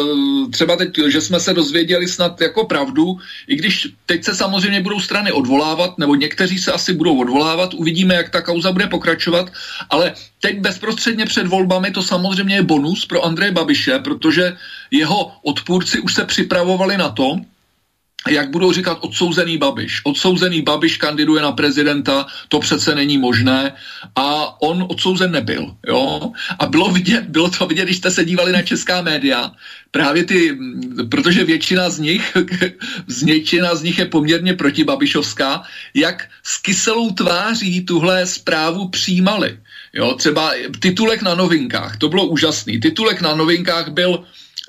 třeba 0.50 0.76
teď, 0.76 0.88
že 1.08 1.20
jsme 1.20 1.40
se 1.40 1.54
dozvěděli 1.54 2.08
snad 2.08 2.40
jako 2.40 2.64
pravdu, 2.64 3.16
i 3.46 3.56
když 3.56 3.88
teď 4.06 4.24
se 4.24 4.34
samozřejmě 4.34 4.80
budou 4.80 5.00
strany 5.00 5.32
odvolávat, 5.32 5.98
nebo 5.98 6.14
někteří 6.14 6.58
se 6.58 6.72
asi 6.72 6.92
budou 6.92 7.18
odvolávat, 7.20 7.74
uvidíme, 7.74 8.14
jak 8.14 8.30
ta 8.30 8.40
kauza 8.40 8.72
bude 8.72 8.86
pokračovat, 8.86 9.52
ale 9.90 10.14
teď 10.40 10.60
bezprostředně 10.60 11.26
před 11.26 11.46
volbami 11.46 11.90
to 11.90 12.02
samozřejmě 12.02 12.54
je 12.54 12.62
bonus 12.62 13.06
pro 13.06 13.24
Andreje 13.24 13.52
Babiše, 13.52 13.98
protože 13.98 14.56
jeho 14.90 15.32
odpůrci 15.42 16.00
už 16.00 16.14
se 16.14 16.24
připravovali 16.24 16.96
na 16.96 17.08
to, 17.08 17.36
jak 18.30 18.50
budou 18.50 18.72
říkat 18.72 18.98
odsouzený 19.00 19.58
Babiš. 19.58 20.00
Odsouzený 20.04 20.62
Babiš 20.62 20.96
kandiduje 20.96 21.42
na 21.42 21.52
prezidenta, 21.52 22.26
to 22.48 22.58
přece 22.58 22.94
není 22.94 23.18
možné 23.18 23.72
a 24.16 24.60
on 24.62 24.86
odsouzen 24.88 25.32
nebyl. 25.32 25.76
Jo? 25.86 26.32
A 26.58 26.66
bylo, 26.66 26.90
vidět, 26.90 27.24
bylo 27.24 27.50
to 27.50 27.66
vidět, 27.66 27.84
když 27.84 27.96
jste 27.96 28.10
se 28.10 28.24
dívali 28.24 28.52
na 28.52 28.62
česká 28.62 29.02
média, 29.02 29.52
právě 29.90 30.24
ty, 30.24 30.58
protože 31.10 31.44
většina 31.44 31.90
z 31.90 31.98
nich, 31.98 32.36
většina 33.22 33.74
z 33.74 33.82
nich 33.82 33.98
je 33.98 34.06
poměrně 34.06 34.54
protibabišovská, 34.54 35.62
jak 35.94 36.28
s 36.42 36.58
kyselou 36.58 37.10
tváří 37.10 37.84
tuhle 37.84 38.26
zprávu 38.26 38.88
přijímali. 38.88 39.58
Jo? 39.92 40.14
Třeba 40.14 40.52
titulek 40.80 41.22
na 41.22 41.34
novinkách, 41.34 41.96
to 41.96 42.08
bylo 42.08 42.26
úžasný. 42.26 42.80
Titulek 42.80 43.20
na 43.20 43.34
novinkách 43.34 43.88
byl 43.88 44.24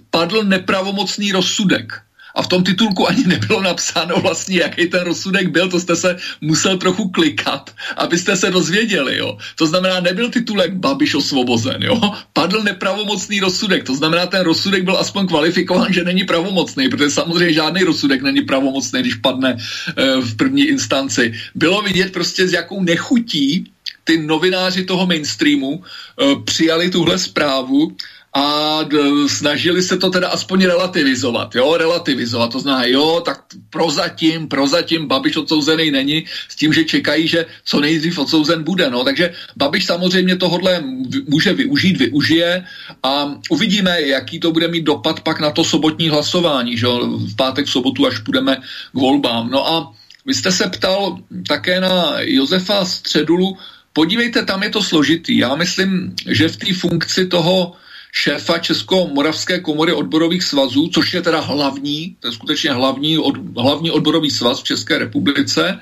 padl 0.09 0.43
nepravomocný 0.43 1.31
rozsudek 1.31 2.08
a 2.35 2.41
v 2.41 2.47
tom 2.47 2.63
titulku 2.63 3.07
ani 3.07 3.23
nebylo 3.27 3.61
napsáno 3.61 4.15
vlastně, 4.21 4.59
jaký 4.59 4.87
ten 4.87 5.01
rozsudek 5.01 5.47
byl, 5.47 5.69
to 5.69 5.79
jste 5.79 5.95
se 5.95 6.17
musel 6.41 6.77
trochu 6.77 7.09
klikat, 7.09 7.71
abyste 7.97 8.35
se 8.35 8.51
dozvěděli, 8.51 9.17
jo. 9.17 9.37
To 9.55 9.67
znamená, 9.67 9.99
nebyl 9.99 10.29
titulek 10.29 10.73
Babiš 10.73 11.15
osvobozen, 11.15 11.83
jo. 11.83 12.01
Padl 12.33 12.63
nepravomocný 12.63 13.39
rozsudek, 13.39 13.83
to 13.83 13.95
znamená, 13.95 14.25
ten 14.25 14.41
rozsudek 14.41 14.83
byl 14.83 14.97
aspoň 14.97 15.27
kvalifikován, 15.27 15.93
že 15.93 16.03
není 16.03 16.23
pravomocný, 16.23 16.89
protože 16.89 17.09
samozřejmě 17.09 17.53
žádný 17.53 17.83
rozsudek 17.83 18.21
není 18.21 18.41
pravomocný, 18.41 19.01
když 19.01 19.15
padne 19.15 19.57
e, 19.57 20.21
v 20.21 20.35
první 20.35 20.63
instanci. 20.63 21.33
Bylo 21.55 21.81
vidět 21.81 22.13
prostě, 22.13 22.47
s 22.47 22.53
jakou 22.53 22.83
nechutí 22.83 23.71
ty 24.03 24.17
novináři 24.17 24.85
toho 24.85 25.05
mainstreamu 25.05 25.83
e, 25.83 26.35
přijali 26.45 26.89
tuhle 26.89 27.17
zprávu 27.17 27.95
a 28.33 28.79
snažili 29.27 29.81
se 29.83 29.97
to 29.97 30.09
teda 30.09 30.27
aspoň 30.29 30.65
relativizovat, 30.65 31.55
jo, 31.55 31.77
relativizovat, 31.77 32.51
to 32.51 32.59
znamená, 32.59 32.85
jo, 32.85 33.21
tak 33.25 33.43
prozatím, 33.69 34.47
prozatím 34.47 35.07
Babiš 35.07 35.37
odsouzený 35.37 35.91
není, 35.91 36.25
s 36.49 36.55
tím, 36.55 36.73
že 36.73 36.83
čekají, 36.83 37.27
že 37.27 37.45
co 37.65 37.79
nejdřív 37.79 38.19
odsouzen 38.19 38.63
bude, 38.63 38.89
no, 38.89 39.03
takže 39.03 39.33
Babiš 39.57 39.85
samozřejmě 39.85 40.35
tohodle 40.35 40.83
může 41.27 41.53
využít, 41.53 41.97
využije 41.97 42.65
a 43.03 43.33
uvidíme, 43.49 44.01
jaký 44.01 44.39
to 44.39 44.51
bude 44.51 44.67
mít 44.67 44.83
dopad 44.83 45.19
pak 45.19 45.39
na 45.39 45.51
to 45.51 45.63
sobotní 45.63 46.09
hlasování, 46.09 46.77
že 46.77 46.87
v 46.87 47.35
pátek, 47.35 47.65
v 47.65 47.71
sobotu, 47.71 48.07
až 48.07 48.19
půjdeme 48.19 48.55
k 48.91 48.93
volbám. 48.93 49.49
No 49.49 49.67
a 49.67 49.93
vy 50.25 50.33
jste 50.33 50.51
se 50.51 50.69
ptal 50.69 51.17
také 51.47 51.81
na 51.81 52.13
Josefa 52.19 52.85
Středulu, 52.85 53.57
podívejte, 53.93 54.45
tam 54.45 54.63
je 54.63 54.69
to 54.69 54.83
složitý. 54.83 55.37
Já 55.37 55.55
myslím, 55.55 56.15
že 56.27 56.47
v 56.47 56.57
té 56.57 56.73
funkci 56.73 57.25
toho 57.27 57.73
šéfa 58.19 58.59
Česko-Moravské 58.59 59.59
komory 59.59 59.93
odborových 59.93 60.43
svazů, 60.43 60.89
což 60.93 61.13
je 61.13 61.21
teda 61.21 61.39
hlavní, 61.39 62.15
to 62.19 62.27
je 62.27 62.31
skutečně 62.31 62.71
hlavní, 62.71 63.17
od, 63.17 63.35
hlavní 63.57 63.91
odborový 63.91 64.31
svaz 64.31 64.59
v 64.59 64.63
České 64.63 64.97
republice, 64.97 65.79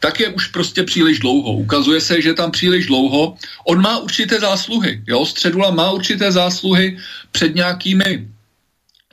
tak 0.00 0.20
je 0.20 0.28
už 0.28 0.46
prostě 0.46 0.82
příliš 0.82 1.18
dlouho. 1.18 1.52
Ukazuje 1.52 2.00
se, 2.00 2.20
že 2.22 2.28
je 2.28 2.34
tam 2.34 2.50
příliš 2.50 2.86
dlouho. 2.86 3.36
On 3.64 3.80
má 3.80 3.98
určité 3.98 4.40
zásluhy, 4.40 5.02
jo, 5.06 5.24
Středula 5.24 5.70
má 5.70 5.90
určité 5.90 6.32
zásluhy 6.32 6.98
před 7.32 7.54
nějakými, 7.54 8.28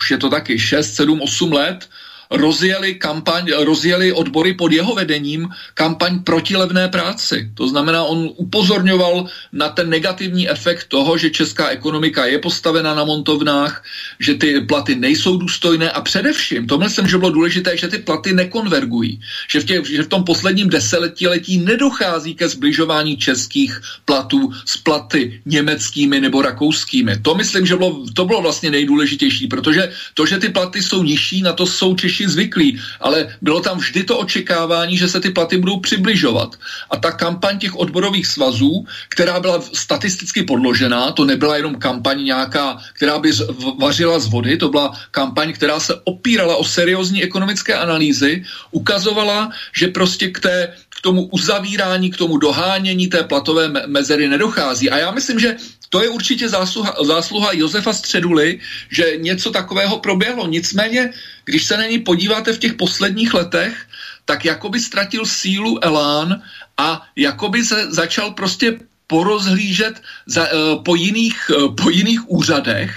už 0.01 0.11
je 0.11 0.17
to 0.17 0.29
taky 0.29 0.59
6, 0.59 0.95
7, 0.95 1.21
8 1.21 1.51
let, 1.53 1.89
rozjeli, 2.31 2.95
kampaň, 2.95 3.51
rozjeli 3.63 4.13
odbory 4.13 4.53
pod 4.53 4.71
jeho 4.71 4.95
vedením 4.95 5.49
kampaň 5.73 6.23
proti 6.23 6.55
levné 6.55 6.87
práci. 6.87 7.51
To 7.53 7.67
znamená, 7.67 8.03
on 8.03 8.29
upozorňoval 8.35 9.25
na 9.53 9.69
ten 9.69 9.89
negativní 9.89 10.49
efekt 10.49 10.87
toho, 10.87 11.17
že 11.17 11.29
česká 11.29 11.69
ekonomika 11.69 12.25
je 12.25 12.39
postavena 12.39 12.95
na 12.95 13.03
montovnách, 13.03 13.83
že 14.19 14.33
ty 14.33 14.61
platy 14.61 14.95
nejsou 14.95 15.37
důstojné 15.37 15.91
a 15.91 16.01
především, 16.01 16.67
to 16.67 16.77
myslím, 16.77 17.07
že 17.07 17.17
bylo 17.17 17.31
důležité, 17.31 17.77
že 17.77 17.87
ty 17.87 17.97
platy 17.97 18.33
nekonvergují. 18.33 19.19
Že 19.49 19.59
v, 19.59 19.65
tě, 19.65 19.75
že 19.85 20.03
v 20.03 20.07
tom 20.07 20.23
posledním 20.23 20.69
desetiletí 20.69 21.57
nedochází 21.57 22.35
ke 22.35 22.47
zbližování 22.49 23.17
českých 23.17 23.81
platů 24.05 24.51
s 24.65 24.77
platy 24.77 25.41
německými 25.45 26.21
nebo 26.21 26.41
rakouskými. 26.41 27.19
To 27.21 27.35
myslím, 27.35 27.65
že 27.65 27.75
bylo, 27.75 28.05
to 28.13 28.25
bylo 28.25 28.41
vlastně 28.41 28.71
nejdůležitější, 28.71 29.47
protože 29.47 29.91
to, 30.13 30.25
že 30.25 30.37
ty 30.37 30.49
platy 30.49 30.81
jsou 30.81 31.03
nižší, 31.03 31.41
na 31.41 31.53
to 31.53 31.65
jsou 31.65 31.95
Češi 31.95 32.16
Češi 32.17 32.29
zvyklí, 32.29 32.81
ale 32.99 33.37
bylo 33.41 33.61
tam 33.61 33.77
vždy 33.77 34.03
to 34.03 34.17
očekávání, 34.17 34.97
že 34.97 35.07
se 35.07 35.21
ty 35.21 35.29
platy 35.29 35.57
budou 35.57 35.79
přibližovat. 35.79 36.57
A 36.89 36.97
ta 36.97 37.11
kampaň 37.11 37.59
těch 37.61 37.75
odborových 37.77 38.27
svazů, 38.27 38.85
která 39.09 39.39
byla 39.39 39.61
statisticky 39.61 40.43
podložená, 40.43 41.11
to 41.11 41.25
nebyla 41.25 41.61
jenom 41.61 41.75
kampaň 41.77 42.23
nějaká, 42.25 42.81
která 42.93 43.19
by 43.19 43.31
vařila 43.77 44.19
z 44.19 44.27
vody, 44.27 44.57
to 44.57 44.69
byla 44.69 44.97
kampaň, 45.11 45.53
která 45.53 45.79
se 45.79 45.93
opírala 46.03 46.55
o 46.57 46.65
seriózní 46.65 47.23
ekonomické 47.23 47.77
analýzy, 47.77 48.45
ukazovala, 48.71 49.53
že 49.77 49.87
prostě 49.87 50.33
k 50.33 50.39
té 50.39 50.73
k 50.97 51.01
tomu 51.01 51.29
uzavírání, 51.29 52.09
k 52.11 52.17
tomu 52.17 52.37
dohánění 52.37 53.07
té 53.07 53.23
platové 53.23 53.69
mezery 53.85 54.27
nedochází. 54.27 54.89
A 54.89 54.97
já 54.97 55.11
myslím, 55.11 55.39
že 55.39 55.55
to 55.89 56.03
je 56.03 56.09
určitě 56.09 56.49
zásluha, 56.49 56.95
zásluha 57.03 57.49
Josefa 57.53 57.93
Středuly, 57.93 58.59
že 58.89 59.17
něco 59.17 59.51
takového 59.51 59.99
proběhlo. 59.99 60.47
Nicméně, 60.47 61.13
když 61.45 61.65
se 61.65 61.77
na 61.77 61.85
ní 61.85 61.99
podíváte 61.99 62.53
v 62.53 62.59
těch 62.59 62.73
posledních 62.73 63.33
letech, 63.33 63.87
tak 64.25 64.45
jakoby 64.45 64.79
ztratil 64.79 65.25
sílu 65.25 65.83
elán 65.83 66.41
a 66.77 67.07
jakoby 67.15 67.63
se 67.63 67.91
začal 67.91 68.31
prostě 68.31 68.79
porozhlížet 69.07 70.03
za, 70.25 70.51
uh, 70.51 70.83
po, 70.83 70.95
jiných, 70.95 71.51
uh, 71.55 71.75
po 71.75 71.89
jiných 71.89 72.29
úřadech 72.29 72.91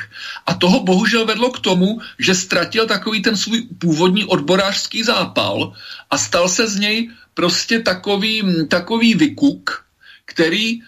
a 0.46 0.54
toho 0.54 0.82
bohužel 0.82 1.26
vedlo 1.26 1.50
k 1.50 1.62
tomu, 1.62 2.00
že 2.18 2.34
ztratil 2.34 2.86
takový 2.86 3.22
ten 3.22 3.36
svůj 3.36 3.62
původní 3.78 4.24
odborářský 4.24 5.02
zápal 5.02 5.72
a 6.10 6.18
stal 6.18 6.48
se 6.48 6.66
z 6.66 6.76
něj 6.76 7.10
prostě 7.34 7.78
takový, 7.78 8.66
takový 8.68 9.14
vykuk, 9.14 9.84
který 10.24 10.82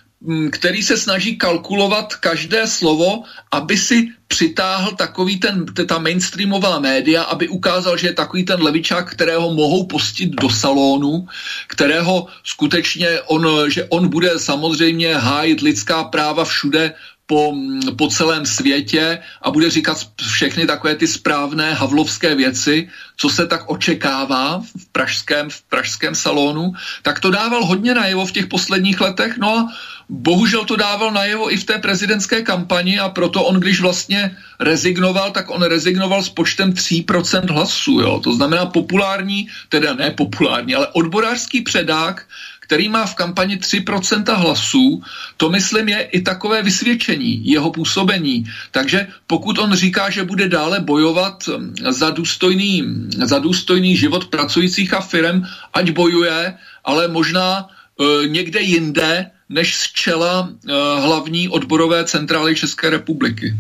který 0.50 0.82
se 0.82 0.96
snaží 0.96 1.36
kalkulovat 1.36 2.14
každé 2.14 2.66
slovo, 2.66 3.22
aby 3.50 3.76
si 3.76 4.08
přitáhl 4.28 4.92
takový 4.96 5.40
ten, 5.40 5.66
ta 5.86 5.98
mainstreamová 5.98 6.78
média, 6.78 7.22
aby 7.22 7.48
ukázal, 7.48 7.96
že 7.96 8.06
je 8.06 8.12
takový 8.12 8.44
ten 8.44 8.62
levičák, 8.62 9.10
kterého 9.10 9.54
mohou 9.54 9.86
pustit 9.86 10.30
do 10.30 10.50
salonu, 10.50 11.28
kterého 11.68 12.26
skutečně 12.44 13.20
on, 13.20 13.70
že 13.70 13.84
on 13.84 14.08
bude 14.08 14.38
samozřejmě 14.38 15.16
hájit 15.16 15.60
lidská 15.60 16.04
práva 16.04 16.44
všude 16.44 16.94
po, 17.26 17.54
po 17.98 18.08
celém 18.08 18.46
světě 18.46 19.18
a 19.42 19.50
bude 19.50 19.70
říkat 19.70 19.98
všechny 20.20 20.66
takové 20.66 20.94
ty 20.94 21.06
správné 21.06 21.74
havlovské 21.74 22.34
věci, 22.34 22.88
co 23.16 23.28
se 23.28 23.46
tak 23.46 23.70
očekává 23.70 24.60
v 24.60 24.84
pražském, 24.92 25.50
v 25.50 25.62
pražském 25.62 26.14
salonu, 26.14 26.72
tak 27.02 27.20
to 27.20 27.30
dával 27.30 27.64
hodně 27.64 27.94
najevo 27.94 28.26
v 28.26 28.32
těch 28.32 28.46
posledních 28.46 29.00
letech. 29.00 29.38
No 29.38 29.48
a 29.48 29.72
bohužel 30.08 30.64
to 30.64 30.76
dával 30.76 31.10
najevo 31.10 31.52
i 31.52 31.56
v 31.56 31.64
té 31.64 31.78
prezidentské 31.78 32.42
kampani 32.42 32.98
a 32.98 33.08
proto 33.08 33.44
on, 33.44 33.60
když 33.60 33.80
vlastně 33.80 34.36
rezignoval, 34.60 35.30
tak 35.30 35.50
on 35.50 35.62
rezignoval 35.62 36.22
s 36.22 36.28
počtem 36.28 36.72
3% 36.72 37.52
hlasů. 37.52 38.00
Jo. 38.00 38.20
To 38.24 38.34
znamená 38.34 38.66
populární, 38.66 39.48
teda 39.68 39.94
ne 39.94 40.10
populární, 40.10 40.74
ale 40.74 40.86
odborářský 40.92 41.60
předák 41.60 42.26
který 42.72 42.88
má 42.88 43.06
v 43.06 43.14
kampani 43.14 43.56
3% 43.56 44.24
hlasů, 44.36 45.02
to 45.36 45.50
myslím 45.50 45.88
je 45.88 46.00
i 46.02 46.22
takové 46.22 46.62
vysvědčení 46.62 47.44
jeho 47.44 47.70
působení. 47.70 48.48
Takže 48.70 49.06
pokud 49.26 49.58
on 49.58 49.74
říká, 49.74 50.10
že 50.10 50.24
bude 50.24 50.48
dále 50.48 50.80
bojovat 50.80 51.44
hm, 51.48 51.74
za 51.90 52.10
důstojný, 52.10 52.82
za 53.12 53.38
důstojný 53.38 53.96
život 53.96 54.32
pracujících 54.32 54.94
a 54.94 55.00
firm, 55.00 55.44
ať 55.74 55.90
bojuje, 55.90 56.54
ale 56.84 57.08
možná 57.08 57.68
e, 57.68 58.28
někde 58.28 58.60
jinde, 58.60 59.30
než 59.52 59.76
z 59.76 59.84
čela 59.92 60.48
e, 60.48 60.72
hlavní 61.00 61.48
odborové 61.48 62.04
centrály 62.04 62.56
České 62.56 62.90
republiky. 62.90 63.52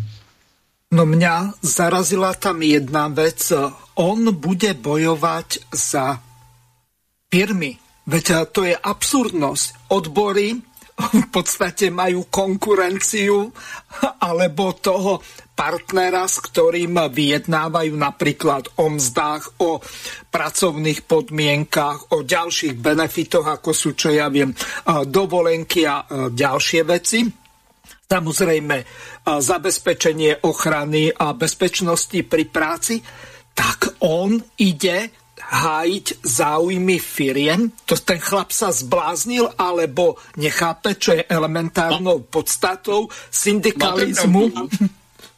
No 0.92 1.06
mňa 1.06 1.60
zarazila 1.62 2.34
tam 2.36 2.62
jedna 2.64 3.08
vec. 3.08 3.52
On 3.94 4.20
bude 4.36 4.74
bojovat 4.74 5.56
za 5.72 6.20
firmy, 7.32 7.80
Veď 8.06 8.50
to 8.50 8.66
je 8.66 8.74
absurdnosť. 8.74 9.94
Odbory 9.94 10.58
v 10.98 11.26
podstate 11.30 11.88
majú 11.90 12.26
konkurenciu 12.28 13.50
alebo 14.28 14.74
toho 14.74 15.22
partnera, 15.52 16.24
s 16.24 16.40
ktorým 16.40 16.96
vyjednávajú 17.12 17.92
napríklad 17.92 18.72
o 18.80 18.88
mzdách, 18.96 19.60
o 19.60 19.78
pracovných 20.32 21.04
podmienkách, 21.04 22.16
o 22.16 22.24
ďalších 22.24 22.80
benefitoch, 22.80 23.44
ako 23.44 23.70
sú, 23.70 23.92
čo 23.92 24.10
ja 24.10 24.32
viem, 24.32 24.56
dovolenky 25.06 25.84
a 25.84 26.08
ďalšie 26.32 26.80
veci. 26.88 27.20
samozrejme 28.12 28.76
zabezpečenie 29.24 30.44
ochrany 30.44 31.08
a 31.08 31.32
bezpečnosti 31.32 32.20
pri 32.28 32.44
práci, 32.44 33.00
tak 33.56 34.04
on 34.04 34.36
ide 34.60 35.08
hájiť 35.42 36.06
záujmy 36.24 36.96
firiem? 37.00 37.72
To 37.88 37.96
ten 37.96 38.20
chlap 38.20 38.52
sa 38.52 38.72
zbláznil, 38.72 39.52
alebo 39.56 40.16
nechápe, 40.36 40.96
čo 40.96 41.16
je 41.16 41.28
elementárnou 41.28 42.24
podstatou 42.28 43.08
syndikalismu? 43.32 44.52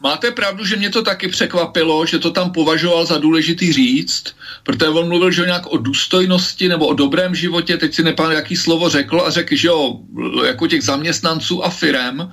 Máte 0.05 0.31
pravdu, 0.31 0.65
že 0.65 0.77
mě 0.77 0.91
to 0.91 1.03
taky 1.03 1.29
překvapilo, 1.29 2.07
že 2.07 2.19
to 2.19 2.31
tam 2.31 2.53
považoval 2.53 3.07
za 3.07 3.19
důležitý 3.19 3.73
říct, 3.73 4.25
protože 4.63 4.89
on 4.89 5.09
mluvil, 5.09 5.31
že 5.31 5.47
nějak 5.47 5.67
o 5.67 5.77
důstojnosti 5.77 6.69
nebo 6.69 6.87
o 6.87 6.95
dobrém 6.95 7.35
životě, 7.35 7.77
teď 7.77 7.95
si 7.95 8.03
nepamatuji, 8.03 8.37
jaký 8.37 8.57
slovo 8.57 8.89
řekl 8.89 9.23
a 9.27 9.31
řekl, 9.31 9.57
že 9.57 9.69
jo, 9.69 10.01
jako 10.47 10.67
těch 10.67 10.83
zaměstnanců 10.83 11.65
a 11.65 11.71
firem, 11.71 12.33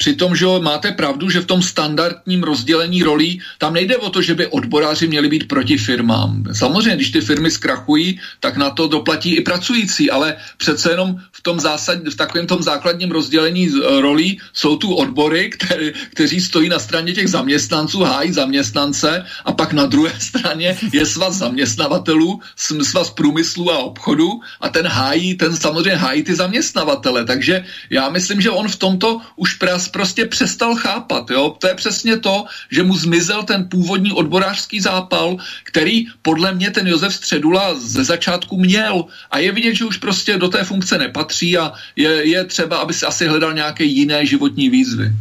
Přitom, 0.00 0.36
že 0.36 0.46
máte 0.60 0.92
pravdu, 0.92 1.30
že 1.30 1.40
v 1.40 1.46
tom 1.46 1.62
standardním 1.62 2.42
rozdělení 2.42 3.02
rolí 3.02 3.40
tam 3.58 3.72
nejde 3.72 3.96
o 3.96 4.10
to, 4.10 4.22
že 4.22 4.34
by 4.34 4.46
odboráři 4.46 5.08
měli 5.08 5.28
být 5.28 5.48
proti 5.48 5.76
firmám. 5.76 6.44
Samozřejmě, 6.52 6.96
když 6.96 7.10
ty 7.10 7.20
firmy 7.20 7.50
zkrachují, 7.50 8.20
tak 8.40 8.56
na 8.56 8.70
to 8.70 8.88
doplatí 8.88 9.36
i 9.36 9.40
pracující, 9.40 10.10
ale 10.10 10.36
přece 10.56 10.90
jenom 10.90 11.20
v, 11.32 11.40
tom 11.42 11.60
zásad, 11.60 11.98
v 12.08 12.16
takovém 12.16 12.46
tom 12.46 12.62
základním 12.62 13.10
rozdělení 13.10 13.68
e, 13.68 14.00
rolí 14.00 14.40
jsou 14.52 14.76
tu 14.76 14.94
odbory, 14.94 15.50
který, 15.54 15.92
kteří 16.16 16.40
stojí 16.40 16.68
na 16.68 16.78
straně 16.78 17.12
těch 17.12 17.28
zaměstnanců, 17.28 18.00
hájí 18.00 18.32
zaměstnance 18.32 19.24
a 19.44 19.52
pak 19.52 19.72
na 19.72 19.86
druhé 19.86 20.12
straně 20.18 20.78
je 20.92 21.06
svaz 21.06 21.34
zaměstnavatelů, 21.34 22.40
svaz 22.56 23.10
průmyslu 23.10 23.72
a 23.72 23.78
obchodu 23.78 24.40
a 24.60 24.68
ten 24.68 24.86
hájí, 24.86 25.34
ten 25.34 25.56
samozřejmě 25.56 26.00
hájí 26.00 26.22
ty 26.22 26.34
zaměstnavatele. 26.34 27.24
Takže 27.24 27.64
já 27.90 28.08
myslím, 28.08 28.40
že 28.40 28.50
on 28.50 28.68
v 28.68 28.76
tomto 28.76 29.20
už 29.36 29.54
pras 29.54 29.89
prostě 29.90 30.24
přestal 30.26 30.74
chápat. 30.74 31.30
Jo? 31.30 31.56
To 31.58 31.68
je 31.68 31.74
přesně 31.74 32.18
to, 32.18 32.44
že 32.70 32.82
mu 32.82 32.96
zmizel 32.96 33.42
ten 33.42 33.68
původní 33.68 34.12
odborářský 34.12 34.80
zápal, 34.80 35.36
který 35.64 36.06
podle 36.22 36.54
mě 36.54 36.70
ten 36.70 36.86
Josef 36.86 37.14
Středula 37.14 37.74
ze 37.74 38.04
začátku 38.04 38.56
měl. 38.56 39.04
A 39.30 39.38
je 39.38 39.52
vidět, 39.52 39.74
že 39.74 39.84
už 39.84 39.96
prostě 39.96 40.38
do 40.38 40.48
té 40.48 40.64
funkce 40.64 40.98
nepatří 40.98 41.58
a 41.58 41.72
je, 41.96 42.28
je 42.28 42.44
třeba, 42.44 42.78
aby 42.78 42.94
si 42.94 43.06
asi 43.06 43.26
hledal 43.26 43.52
nějaké 43.52 43.84
jiné 43.84 44.26
životní 44.26 44.70
výzvy. 44.70 45.12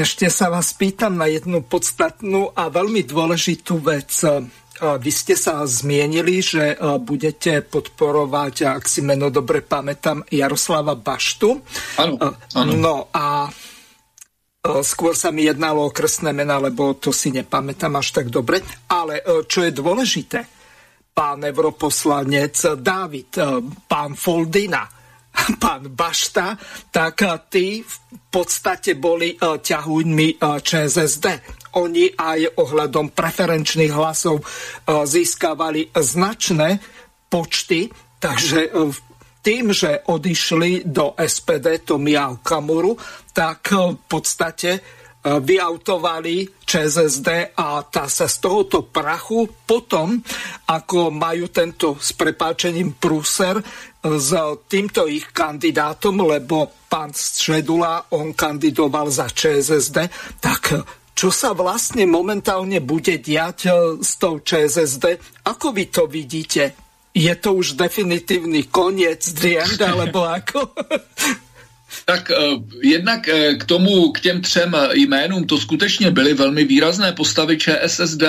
Ešte 0.00 0.32
sa 0.32 0.48
vás 0.48 0.72
pýtam 0.72 1.20
na 1.20 1.28
jednu 1.28 1.60
podstatnú 1.60 2.56
a 2.56 2.72
veľmi 2.72 3.04
dôležitú 3.04 3.84
vec. 3.84 4.08
Vy 4.80 5.10
ste 5.12 5.36
sa 5.36 5.60
zmienili, 5.68 6.40
že 6.40 6.72
budete 7.04 7.60
podporovať, 7.60 8.80
ak 8.80 8.88
si 8.88 9.04
meno 9.04 9.28
dobre 9.28 9.60
pamätám, 9.60 10.24
Jaroslava 10.32 10.96
Baštu. 10.96 11.60
Áno, 12.00 12.16
áno. 12.56 12.72
No 12.80 12.96
a 13.12 13.52
Skôr 14.60 15.16
sa 15.16 15.32
mi 15.32 15.48
jednalo 15.48 15.88
o 15.88 15.94
krstné 15.94 16.36
mena, 16.36 16.60
lebo 16.60 16.92
to 17.00 17.16
si 17.16 17.32
nepamätám 17.32 17.96
až 17.96 18.12
tak 18.12 18.28
dobre. 18.28 18.60
Ale 18.92 19.24
čo 19.48 19.64
je 19.64 19.72
dôležité, 19.72 20.44
pán 21.16 21.40
europoslanec 21.40 22.76
David, 22.76 23.40
pán 23.88 24.12
Foldina, 24.12 24.84
pán 25.64 25.88
Bašta, 25.96 26.60
tak 26.92 27.24
tí 27.48 27.80
v 27.80 27.96
podstate 28.28 29.00
boli 29.00 29.40
ťahúňmi 29.40 30.36
ČSSD. 30.40 31.26
Oni 31.80 32.12
aj 32.12 32.60
ohľadom 32.60 33.16
preferenčných 33.16 33.96
hlasov 33.96 34.44
získavali 34.84 35.88
značné 35.96 36.76
počty, 37.32 37.88
takže 38.20 38.76
v 38.76 39.09
tým, 39.40 39.72
že 39.72 40.04
odišli 40.06 40.84
do 40.84 41.16
SPD 41.16 41.80
Tomia 41.84 42.28
Okamuru, 42.28 42.96
tak 43.32 43.72
eh, 43.72 43.96
v 43.96 44.04
podstate 44.04 44.70
eh, 44.76 44.80
vyautovali 45.24 46.64
ČSSD 46.64 47.56
a 47.56 47.82
tá 47.88 48.06
sa 48.06 48.28
z 48.28 48.36
tohoto 48.38 48.86
prachu 48.86 49.48
potom, 49.64 50.20
ako 50.68 51.10
majú 51.10 51.48
tento 51.50 51.96
s 51.98 52.12
prepáčením 52.12 53.00
prúser 53.00 53.58
eh, 53.58 53.64
s 54.04 54.30
týmto 54.68 55.08
ich 55.08 55.32
kandidátom, 55.32 56.20
lebo 56.20 56.84
pán 56.90 57.14
Středula, 57.16 58.12
on 58.12 58.36
kandidoval 58.36 59.08
za 59.08 59.30
ČSSD, 59.30 59.98
tak 60.42 60.84
čo 61.14 61.28
sa 61.28 61.52
vlastne 61.52 62.08
momentálne 62.08 62.80
bude 62.80 63.20
diať 63.20 63.68
s 64.00 64.16
tou 64.16 64.40
ČSSD? 64.40 65.20
Ako 65.44 65.68
vy 65.76 65.92
to 65.92 66.08
vidíte? 66.08 66.89
Je 67.14 67.34
to 67.34 67.54
už 67.54 67.72
definitivní 67.72 68.62
koniec, 68.62 69.32
the 69.32 69.58
end, 69.58 69.82
alebo 69.82 70.24
ako? 70.24 70.70
Tak 72.04 72.30
uh, 72.30 72.62
jednak 72.82 73.26
uh, 73.26 73.58
k 73.58 73.64
tomu, 73.64 74.12
k 74.12 74.20
těm 74.20 74.40
třem 74.40 74.76
jménům, 74.92 75.44
to 75.44 75.58
skutečně 75.58 76.10
byly 76.10 76.34
velmi 76.34 76.64
výrazné 76.64 77.12
postavy 77.12 77.58
ČSSD 77.58 78.22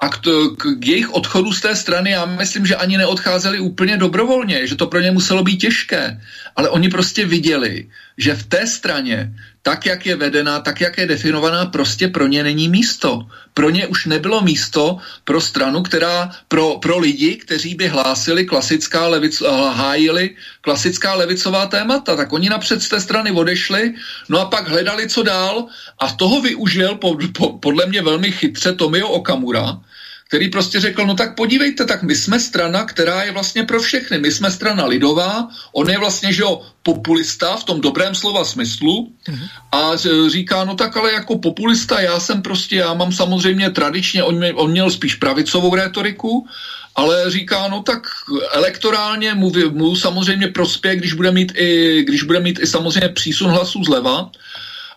a 0.00 0.08
k, 0.08 0.18
to, 0.18 0.50
k 0.56 0.86
jejich 0.86 1.10
odchodu 1.10 1.52
z 1.52 1.60
té 1.60 1.76
strany 1.76 2.10
já 2.10 2.26
myslím, 2.26 2.66
že 2.66 2.76
ani 2.76 2.98
neodcházeli 2.98 3.60
úplně 3.60 3.96
dobrovolně, 3.96 4.66
že 4.66 4.76
to 4.76 4.86
pro 4.86 5.00
ně 5.00 5.10
muselo 5.10 5.42
být 5.42 5.56
těžké, 5.56 6.20
ale 6.56 6.68
oni 6.68 6.88
prostě 6.88 7.26
viděli, 7.26 7.90
že 8.18 8.34
v 8.34 8.46
té 8.46 8.66
straně, 8.66 9.34
tak 9.68 9.86
jak 9.86 10.06
je 10.06 10.16
vedená, 10.16 10.60
tak 10.64 10.80
jak 10.80 10.98
je 10.98 11.06
definovaná, 11.06 11.66
prostě 11.66 12.08
pro 12.08 12.26
ně 12.26 12.42
není 12.42 12.68
místo. 12.68 13.28
Pro 13.54 13.70
ně 13.70 13.86
už 13.86 14.06
nebylo 14.06 14.40
místo 14.40 14.96
pro 15.24 15.40
stranu, 15.40 15.82
která 15.82 16.32
pro, 16.48 16.80
pro 16.80 16.98
lidi, 16.98 17.36
kteří 17.36 17.74
by 17.74 17.88
hlásili 17.88 18.46
klasická 18.48 19.06
levic, 19.08 19.42
hájili 19.72 20.36
klasická 20.60 21.14
levicová 21.14 21.66
témata, 21.66 22.16
tak 22.16 22.32
oni 22.32 22.48
napřed 22.48 22.82
z 22.82 22.88
té 22.88 23.00
strany 23.00 23.30
odešli, 23.30 23.94
no 24.28 24.40
a 24.40 24.48
pak 24.48 24.68
hledali, 24.68 25.08
co 25.08 25.22
dál 25.22 25.66
a 26.00 26.06
toho 26.16 26.40
využil 26.40 26.94
po, 26.94 27.16
po, 27.36 27.58
podle 27.60 27.86
mě 27.86 28.02
velmi 28.02 28.32
chytře 28.32 28.72
Tomio 28.72 29.08
Okamura, 29.08 29.84
který 30.28 30.48
prostě 30.48 30.80
řekl, 30.80 31.06
no 31.06 31.14
tak 31.14 31.34
podívejte, 31.34 31.84
tak 31.84 32.02
my 32.02 32.16
jsme 32.16 32.40
strana, 32.40 32.84
která 32.84 33.22
je 33.22 33.32
vlastně 33.32 33.64
pro 33.64 33.80
všechny. 33.80 34.18
My 34.18 34.32
jsme 34.32 34.50
strana 34.50 34.86
lidová, 34.86 35.48
on 35.72 35.90
je 35.90 35.98
vlastně, 35.98 36.32
že 36.32 36.42
jo, 36.42 36.62
populista 36.82 37.56
v 37.56 37.64
tom 37.64 37.80
dobrém 37.80 38.14
slova 38.14 38.44
smyslu 38.44 39.08
mm-hmm. 39.28 39.48
a 39.72 39.96
říká, 40.28 40.64
no 40.64 40.74
tak 40.74 40.96
ale 40.96 41.12
jako 41.12 41.38
populista 41.38 42.00
já 42.00 42.20
jsem 42.20 42.42
prostě, 42.42 42.76
já 42.76 42.94
mám 42.94 43.12
samozřejmě 43.12 43.70
tradičně, 43.70 44.22
on, 44.22 44.36
mě, 44.36 44.52
on 44.52 44.70
měl 44.70 44.90
spíš 44.90 45.14
pravicovou 45.14 45.74
rétoriku, 45.74 46.46
ale 46.94 47.30
říká, 47.30 47.68
no 47.68 47.82
tak 47.82 48.06
elektorálně 48.52 49.34
mu, 49.34 49.52
mu 49.70 49.96
samozřejmě 49.96 50.48
prospěch, 50.48 50.98
když 50.98 51.12
bude 51.12 51.32
mít 51.32 51.52
i, 51.56 52.02
když 52.06 52.22
bude 52.22 52.40
mít 52.40 52.58
i 52.62 52.66
samozřejmě 52.66 53.08
přísun 53.08 53.50
hlasů 53.50 53.84
zleva, 53.84 54.30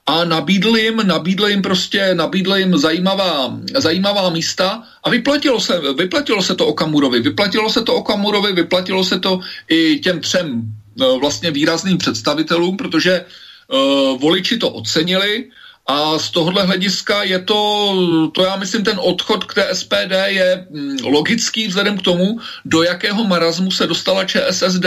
a 0.06 0.26
nabídl 0.26 0.78
jim, 0.78 0.98
nabídl 1.08 1.48
jim 1.48 1.62
prostě, 1.62 2.16
nabídl 2.16 2.56
jim 2.56 2.78
zajímavá, 2.78 3.58
zajímavá 3.78 4.30
místa 4.30 4.84
a 5.04 5.10
vyplatilo 5.10 5.60
se, 5.60 5.82
vyplatilo 5.98 6.44
se 6.44 6.56
to 6.56 6.68
Okamurovi, 6.68 7.20
vyplatilo 7.20 7.70
se 7.70 7.82
to 7.82 7.96
Okamurovi, 7.96 8.54
vyplatilo 8.54 9.04
se 9.04 9.20
to 9.20 9.40
i 9.70 10.00
těm 10.00 10.20
třem 10.20 10.62
no, 10.98 11.20
vlastně 11.20 11.52
výrazným 11.52 11.98
představitelům, 11.98 12.78
protože 12.78 13.26
uh, 13.68 14.20
voliči 14.20 14.58
to 14.58 14.70
ocenili, 14.70 15.50
a 15.88 16.20
z 16.20 16.30
tohohle 16.30 16.64
hlediska 16.64 17.24
je 17.24 17.40
to, 17.40 18.32
to 18.34 18.44
já 18.44 18.56
myslím, 18.56 18.84
ten 18.84 19.00
odchod 19.02 19.44
k 19.44 19.54
té 19.54 19.76
SPD 19.76 20.14
je 20.26 20.68
mm, 20.70 20.98
logický 21.04 21.68
vzhledem 21.68 21.98
k 21.98 22.02
tomu, 22.02 22.40
do 22.66 22.84
jakého 22.84 23.24
marazmu 23.24 23.72
se 23.72 23.88
dostala 23.88 24.26
ČSSD. 24.26 24.86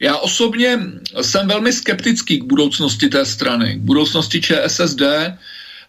Já 0.00 0.16
osobně 0.16 0.78
jsem 1.22 1.48
velmi 1.48 1.72
skeptický 1.72 2.40
k 2.40 2.44
budoucnosti 2.44 3.08
té 3.08 3.24
strany, 3.24 3.74
k 3.74 3.80
budoucnosti 3.80 4.40
ČSSD. 4.40 5.02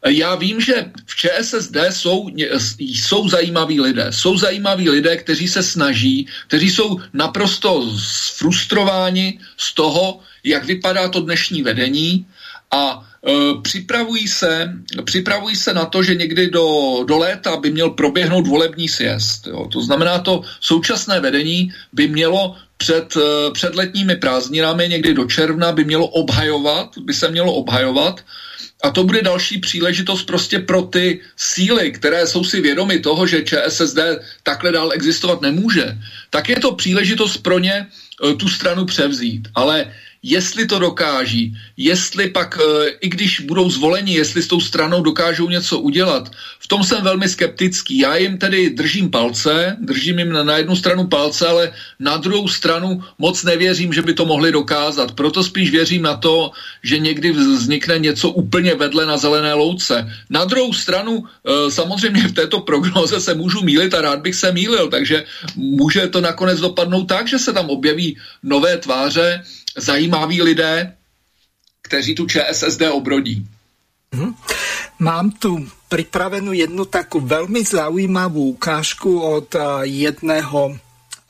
Já 0.07 0.35
vím, 0.35 0.61
že 0.61 0.85
v 1.05 1.15
ČSSD 1.15 1.77
jsou, 1.89 2.29
jsou 2.79 3.29
zajímaví 3.29 3.81
lidé. 3.81 4.07
Jsou 4.09 4.37
zajímaví 4.37 4.89
lidé, 4.89 5.17
kteří 5.17 5.47
se 5.47 5.63
snaží, 5.63 6.27
kteří 6.47 6.69
jsou 6.69 6.99
naprosto 7.13 7.89
frustrováni 8.37 9.39
z 9.57 9.73
toho, 9.73 10.19
jak 10.43 10.65
vypadá 10.65 11.09
to 11.09 11.21
dnešní 11.21 11.63
vedení 11.63 12.25
a 12.71 13.03
e, 13.27 13.31
připravují, 13.61 14.27
se, 14.27 14.73
připravují 15.03 15.55
se 15.55 15.73
na 15.73 15.85
to, 15.85 16.03
že 16.03 16.15
někdy 16.15 16.49
do, 16.49 16.67
do 17.07 17.17
léta 17.17 17.57
by 17.57 17.71
měl 17.71 17.89
proběhnout 17.89 18.47
volební 18.47 18.89
sjezd. 18.89 19.47
Jo. 19.47 19.67
To 19.71 19.81
znamená, 19.81 20.19
to 20.19 20.41
současné 20.59 21.19
vedení 21.19 21.73
by 21.93 22.07
mělo 22.07 22.55
před, 22.79 23.17
e, 23.17 23.51
před 23.51 23.75
letními 23.75 24.15
prázdninami, 24.15 24.87
někdy 24.87 25.13
do 25.13 25.25
června, 25.25 25.71
by 25.71 25.83
mělo 25.83 26.07
obhajovat, 26.07 26.97
by 26.97 27.13
se 27.13 27.27
mělo 27.31 27.53
obhajovat 27.53 28.23
a 28.83 28.89
to 28.89 29.03
bude 29.03 29.21
další 29.21 29.59
příležitost 29.59 30.23
prostě 30.23 30.59
pro 30.59 30.81
ty 30.81 31.19
síly, 31.35 31.91
které 31.91 32.27
jsou 32.27 32.43
si 32.43 32.61
vědomy 32.63 32.99
toho, 32.99 33.27
že 33.27 33.43
ČSSD 33.43 33.99
takhle 34.43 34.71
dál 34.71 34.95
existovat 34.95 35.41
nemůže, 35.41 35.97
tak 36.29 36.49
je 36.49 36.59
to 36.59 36.75
příležitost 36.79 37.37
pro 37.43 37.59
ně 37.59 37.75
e, 37.83 37.87
tu 38.39 38.47
stranu 38.47 38.85
převzít. 38.85 39.47
Ale 39.55 39.91
jestli 40.23 40.65
to 40.65 40.79
dokáží, 40.79 41.57
jestli 41.77 42.29
pak, 42.29 42.57
e, 42.57 42.89
i 42.89 43.09
když 43.09 43.39
budou 43.39 43.69
zvoleni, 43.69 44.13
jestli 44.13 44.43
s 44.43 44.47
tou 44.47 44.59
stranou 44.59 45.01
dokážou 45.01 45.49
něco 45.49 45.79
udělat. 45.79 46.31
V 46.59 46.67
tom 46.67 46.83
jsem 46.83 47.03
velmi 47.03 47.29
skeptický. 47.29 47.99
Já 47.99 48.15
jim 48.15 48.37
tedy 48.37 48.69
držím 48.69 49.09
palce, 49.09 49.77
držím 49.79 50.19
jim 50.19 50.33
na 50.33 50.57
jednu 50.57 50.75
stranu 50.75 51.07
palce, 51.07 51.47
ale 51.47 51.71
na 51.99 52.17
druhou 52.17 52.47
stranu 52.47 53.03
moc 53.17 53.43
nevěřím, 53.43 53.93
že 53.93 54.01
by 54.01 54.13
to 54.13 54.25
mohli 54.25 54.51
dokázat. 54.51 55.11
Proto 55.11 55.43
spíš 55.43 55.71
věřím 55.71 56.01
na 56.01 56.17
to, 56.17 56.51
že 56.83 56.99
někdy 56.99 57.31
vznikne 57.31 57.99
něco 57.99 58.29
úplně 58.29 58.75
vedle 58.75 59.05
na 59.05 59.17
zelené 59.17 59.53
louce. 59.53 60.11
Na 60.29 60.45
druhou 60.45 60.73
stranu, 60.73 61.23
e, 61.23 61.71
samozřejmě 61.71 62.27
v 62.27 62.33
této 62.33 62.59
prognoze 62.59 63.19
se 63.19 63.33
můžu 63.35 63.63
mílit 63.63 63.93
a 63.93 64.01
rád 64.01 64.19
bych 64.19 64.35
se 64.35 64.51
mýlil, 64.51 64.87
takže 64.87 65.23
může 65.55 66.07
to 66.07 66.21
nakonec 66.21 66.59
dopadnout 66.59 67.05
tak, 67.05 67.27
že 67.27 67.39
se 67.39 67.53
tam 67.53 67.69
objeví 67.69 68.17
nové 68.43 68.77
tváře, 68.77 69.43
zajímaví 69.79 70.41
lidé, 70.41 70.95
kteří 71.81 72.15
tu 72.15 72.27
ČSSD 72.27 72.81
obrodí. 72.91 73.47
Hmm. 74.13 74.35
Mám 74.99 75.31
tu 75.31 75.67
připravenou 75.89 76.51
jednu 76.51 76.85
takovou 76.85 77.25
velmi 77.25 77.63
zaujímavou 77.63 78.49
ukážku 78.49 79.21
od 79.21 79.55
eh, 79.55 79.59
jedného 79.81 80.77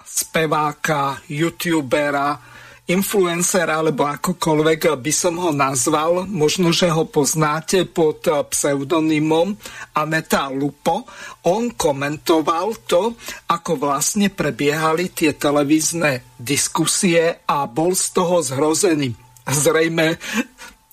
speváka, 0.05 1.21
youtubera, 1.29 2.41
influencer 2.89 3.69
alebo 3.69 4.09
akokoľvek 4.09 4.97
by 4.97 5.13
som 5.13 5.37
ho 5.37 5.53
nazval, 5.53 6.25
možno, 6.25 6.73
že 6.73 6.89
ho 6.89 7.05
poznáte 7.05 7.85
pod 7.85 8.25
pseudonymom 8.25 9.53
Aneta 9.93 10.49
Lupo. 10.49 11.05
On 11.45 11.69
komentoval 11.69 12.89
to, 12.89 13.13
ako 13.45 13.77
vlastne 13.77 14.33
prebiehali 14.33 15.13
tie 15.13 15.37
televízne 15.37 16.35
diskusie 16.35 17.45
a 17.45 17.69
bol 17.69 17.93
z 17.93 18.05
toho 18.09 18.41
zhrozený. 18.41 19.13
Zrejme 19.49 20.17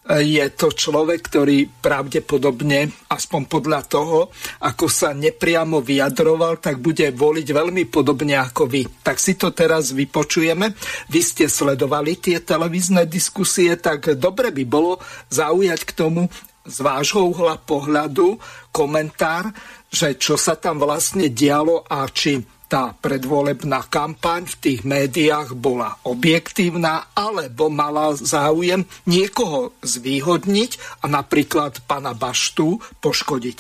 je 0.07 0.45
to 0.55 0.71
človek, 0.71 1.19
ktorý 1.19 1.67
pravdepodobne, 1.83 3.11
aspoň 3.11 3.43
podľa 3.51 3.81
toho, 3.91 4.31
ako 4.63 4.87
sa 4.87 5.11
nepriamo 5.11 5.83
vyjadroval, 5.83 6.63
tak 6.63 6.79
bude 6.79 7.11
voliť 7.11 7.47
veľmi 7.51 7.91
podobne 7.91 8.39
ako 8.39 8.71
vy. 8.71 8.87
Tak 9.03 9.19
si 9.19 9.35
to 9.35 9.51
teraz 9.51 9.91
vypočujeme. 9.91 10.71
Vy 11.11 11.21
ste 11.21 11.45
sledovali 11.51 12.23
tie 12.23 12.39
televízne 12.39 13.03
diskusie, 13.11 13.75
tak 13.75 14.15
dobre 14.15 14.55
by 14.55 14.65
bolo 14.67 15.03
zaujať 15.35 15.81
k 15.83 15.93
tomu 15.93 16.31
z 16.67 16.77
vášho 16.83 17.27
uhla 17.31 17.59
pohľadu 17.63 18.39
komentár, 18.75 19.51
že 19.91 20.19
čo 20.19 20.35
sa 20.35 20.59
tam 20.59 20.83
vlastne 20.83 21.31
dialo 21.31 21.87
a 21.87 22.07
či 22.11 22.43
tá 22.67 22.95
predvolebná 22.99 23.87
kampaň 23.87 24.47
v 24.47 24.57
tých 24.59 24.81
médiách 24.83 25.55
bola 25.55 25.95
objektívna 26.03 27.14
alebo 27.14 27.71
mala 27.71 28.19
záujem 28.19 28.83
niekoho 29.07 29.71
zvýhodniť 29.87 31.03
a 31.03 31.07
napríklad 31.07 31.83
pana 31.87 32.11
Baštu 32.14 32.83
poškodiť. 32.99 33.59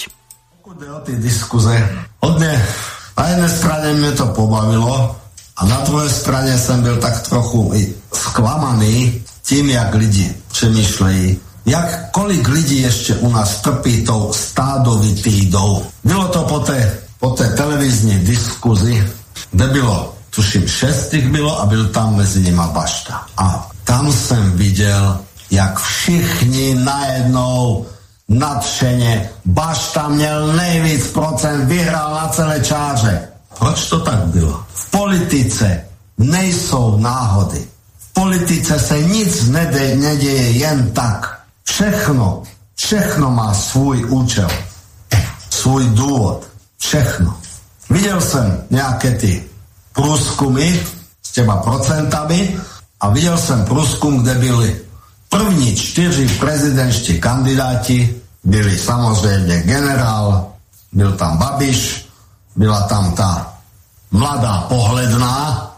Pokud 0.62 0.82
o 0.82 1.00
ty 1.00 1.16
diskuze, 1.16 1.70
hodně 2.22 2.66
na 3.18 3.28
jedné 3.28 3.48
straně 3.48 3.92
mě 3.92 4.12
to 4.12 4.26
pobavilo 4.26 5.16
a 5.56 5.64
na 5.64 5.80
druhé 5.80 6.10
straně 6.10 6.58
jsem 6.58 6.82
byl 6.82 6.96
tak 6.96 7.28
trochu 7.28 7.70
i 7.74 7.94
zklamaný 8.12 9.22
tím, 9.42 9.70
jak 9.70 9.94
lidi 9.94 10.34
přemýšlejí, 10.50 11.40
jak 11.66 12.10
kolik 12.10 12.48
lidí 12.48 12.82
ještě 12.82 13.14
u 13.14 13.30
nás 13.32 13.60
trpí 13.60 14.04
tou 14.04 14.32
stádovitídou. 14.32 15.86
Bylo 16.04 16.28
to 16.28 16.42
po 16.42 16.60
té 16.60 17.05
po 17.26 17.34
té 17.34 17.48
televizní 17.48 18.18
diskuzi, 18.18 19.12
kde 19.50 19.66
bylo, 19.66 20.14
tuším, 20.30 20.68
šest 20.68 21.14
jich 21.14 21.28
bylo 21.28 21.60
a 21.60 21.66
byl 21.66 21.88
tam 21.88 22.16
mezi 22.16 22.40
nima 22.40 22.66
Bašta. 22.66 23.26
A 23.36 23.70
tam 23.84 24.12
jsem 24.12 24.52
viděl, 24.52 25.18
jak 25.50 25.80
všichni 25.80 26.74
najednou 26.74 27.86
nadšeně. 28.28 29.30
Bašta 29.44 30.08
měl 30.08 30.52
nejvíc 30.52 31.06
procent, 31.06 31.66
vyhrál 31.66 32.14
na 32.14 32.28
celé 32.28 32.60
čáře. 32.60 33.28
Proč 33.58 33.88
to 33.88 34.00
tak 34.00 34.26
bylo? 34.26 34.64
V 34.74 34.90
politice 34.90 35.84
nejsou 36.18 36.98
náhody. 36.98 37.66
V 37.98 38.12
politice 38.12 38.78
se 38.78 39.02
nic 39.02 39.48
nede, 39.48 39.96
neděje 39.96 40.50
jen 40.50 40.90
tak. 40.90 41.40
Všechno, 41.64 42.42
všechno 42.74 43.30
má 43.30 43.54
svůj 43.54 44.04
účel, 44.04 44.48
svůj 45.50 45.84
důvod. 45.90 46.55
Všechno. 46.86 47.34
Viděl 47.90 48.20
jsem 48.20 48.62
nějaké 48.70 49.10
ty 49.10 49.44
průzkumy 49.92 50.80
s 51.22 51.32
těma 51.32 51.56
procentami 51.56 52.56
a 53.00 53.08
viděl 53.10 53.38
jsem 53.38 53.64
průzkum, 53.64 54.22
kde 54.22 54.34
byli 54.34 54.80
první 55.28 55.76
čtyři 55.76 56.28
prezidentští 56.28 57.20
kandidáti, 57.20 58.14
byli 58.44 58.78
samozřejmě 58.78 59.62
generál, 59.62 60.46
byl 60.92 61.12
tam 61.12 61.38
Babiš, 61.38 62.06
byla 62.56 62.82
tam 62.82 63.12
ta 63.12 63.54
mladá 64.10 64.70
pohledná 64.70 65.70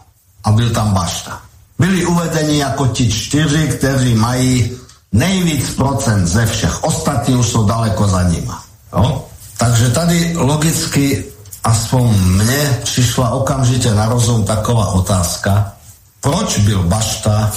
a 0.44 0.52
byl 0.52 0.70
tam 0.70 0.92
Bašta. 0.92 1.40
Byli 1.78 2.06
uvedeni 2.06 2.59
jako 2.59 2.86
ti 2.86 3.12
čtyři, 3.12 3.68
kteří 3.68 4.14
mají 4.14 4.76
nejvíc 5.12 5.74
procent 5.74 6.26
ze 6.26 6.46
všech. 6.46 6.84
Ostatní 6.84 7.34
už 7.36 7.48
jsou 7.48 7.64
daleko 7.64 8.09
za 8.09 8.22
nima. 8.22 8.64
Jo? 8.92 9.28
Takže 9.59 9.90
tady 9.90 10.32
logicky 10.36 11.24
aspoň 11.64 12.14
mne 12.14 12.78
přišla 12.82 13.30
okamžitě 13.30 13.94
na 13.94 14.06
rozum 14.06 14.44
taková 14.44 14.86
otázka, 14.86 15.72
proč 16.20 16.59
byl 16.59 16.82
Bašta 16.82 17.52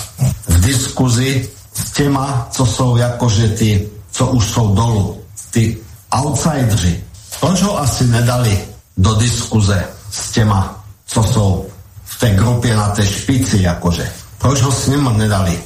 v 0.48 0.60
diskuzi 0.60 1.50
s 1.74 1.92
těma, 1.92 2.48
co 2.52 2.66
jsou 2.66 2.98
jakože 2.98 3.48
ty, 3.48 3.90
co 4.12 4.28
už 4.28 4.46
jsou 4.50 4.76
dolu, 4.76 5.22
ty 5.52 5.78
outsidři. 6.10 7.04
Proč 7.40 7.62
ho 7.62 7.80
asi 7.80 8.08
nedali 8.08 8.60
do 8.98 9.16
diskuze 9.16 9.84
s 10.12 10.32
těma, 10.32 10.84
co 11.06 11.24
jsou 11.24 11.66
v 12.06 12.20
té 12.20 12.30
grupě 12.30 12.76
na 12.76 12.90
té 12.90 13.08
špici, 13.08 13.62
jakože. 13.62 14.12
Proč 14.38 14.62
ho 14.62 14.72
s 14.72 14.88
ním 14.88 15.18
nedali? 15.18 15.64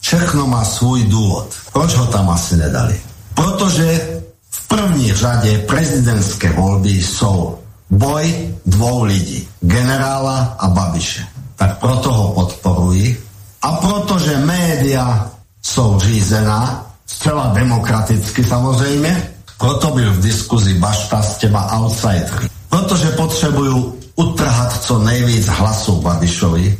Všechno 0.00 0.46
má 0.46 0.64
svůj 0.64 1.04
důvod. 1.04 1.48
Proč 1.72 1.94
ho 1.94 2.06
tam 2.06 2.30
asi 2.30 2.56
nedali? 2.56 3.00
Protože 3.34 4.13
první 4.68 5.12
řadě 5.14 5.58
prezidentské 5.58 6.52
volby 6.52 6.90
jsou 6.90 7.58
boj 7.90 8.54
dvou 8.66 9.04
lidí, 9.04 9.48
generála 9.60 10.56
a 10.58 10.68
Babiše. 10.68 11.26
Tak 11.56 11.78
proto 11.78 12.12
ho 12.12 12.32
podporuji. 12.32 13.24
A 13.62 13.72
protože 13.72 14.38
média 14.38 15.30
jsou 15.62 16.00
řízená, 16.00 16.86
zcela 17.06 17.46
demokraticky 17.54 18.44
samozřejmě, 18.44 19.30
proto 19.58 19.90
byl 19.90 20.12
v 20.12 20.20
diskuzi 20.20 20.74
Bašta 20.74 21.22
s 21.22 21.36
těma 21.36 21.72
outsidery. 21.72 22.48
Protože 22.68 23.08
potřebuju 23.08 23.98
utrhat 24.16 24.82
co 24.82 24.98
nejvíc 24.98 25.46
hlasů 25.46 26.00
Babišovi. 26.00 26.78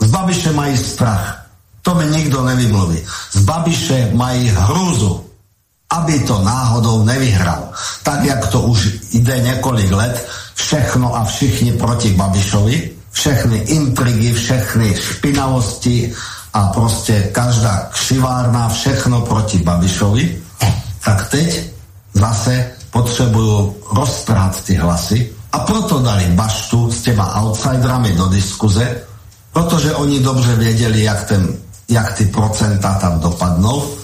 Z 0.00 0.10
Babiše 0.10 0.52
mají 0.52 0.76
strach. 0.76 1.46
To 1.82 1.94
mi 1.94 2.06
nikdo 2.06 2.44
nevymluví. 2.44 2.98
Z 3.32 3.38
Babiše 3.38 4.10
mají 4.14 4.48
hrůzu 4.48 5.25
aby 5.90 6.20
to 6.20 6.42
náhodou 6.42 7.04
nevyhral. 7.04 7.68
Tak, 8.02 8.24
jak 8.24 8.46
to 8.46 8.60
už 8.60 8.88
jde 9.12 9.38
několik 9.38 9.92
let, 9.92 10.28
všechno 10.54 11.16
a 11.16 11.24
všichni 11.24 11.72
proti 11.72 12.10
Babišovi, 12.10 12.90
všechny 13.10 13.58
intrigy, 13.58 14.32
všechny 14.32 14.94
špinavosti 14.94 16.12
a 16.54 16.66
prostě 16.66 17.22
každá 17.32 17.88
křivárna, 17.90 18.68
všechno 18.68 19.20
proti 19.20 19.58
Babišovi, 19.58 20.38
tak 21.04 21.28
teď 21.28 21.70
zase 22.14 22.70
potřebuju 22.90 23.76
roztrhat 23.92 24.64
ty 24.64 24.74
hlasy 24.74 25.30
a 25.52 25.58
proto 25.58 25.98
dali 25.98 26.26
Baštu 26.26 26.92
s 26.92 27.02
těma 27.02 27.34
outsiderami 27.40 28.12
do 28.12 28.26
diskuze, 28.28 29.00
protože 29.52 29.94
oni 29.94 30.20
dobře 30.20 30.56
věděli, 30.56 31.02
jak, 31.02 31.24
ten, 31.24 31.48
jak 31.88 32.12
ty 32.12 32.24
procenta 32.24 32.94
tam 32.94 33.20
dopadnou 33.20 33.96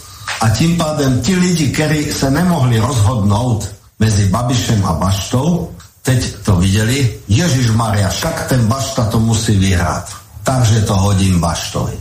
a 0.43 0.49
tím 0.49 0.77
pádem 0.77 1.21
ti 1.21 1.37
lidi, 1.37 1.71
kteří 1.71 2.13
se 2.13 2.31
nemohli 2.31 2.79
rozhodnout 2.79 3.69
mezi 3.99 4.27
Babišem 4.29 4.85
a 4.85 4.93
Baštou, 4.93 5.71
teď 6.03 6.35
to 6.43 6.57
viděli, 6.57 7.15
Ježíš 7.29 7.71
Maria, 7.71 8.09
však 8.09 8.49
ten 8.49 8.67
Bašta 8.67 9.05
to 9.05 9.21
musí 9.21 9.59
vyhrát. 9.59 10.11
Takže 10.43 10.81
to 10.81 10.97
hodím 10.97 11.41
Baštovi. 11.41 11.93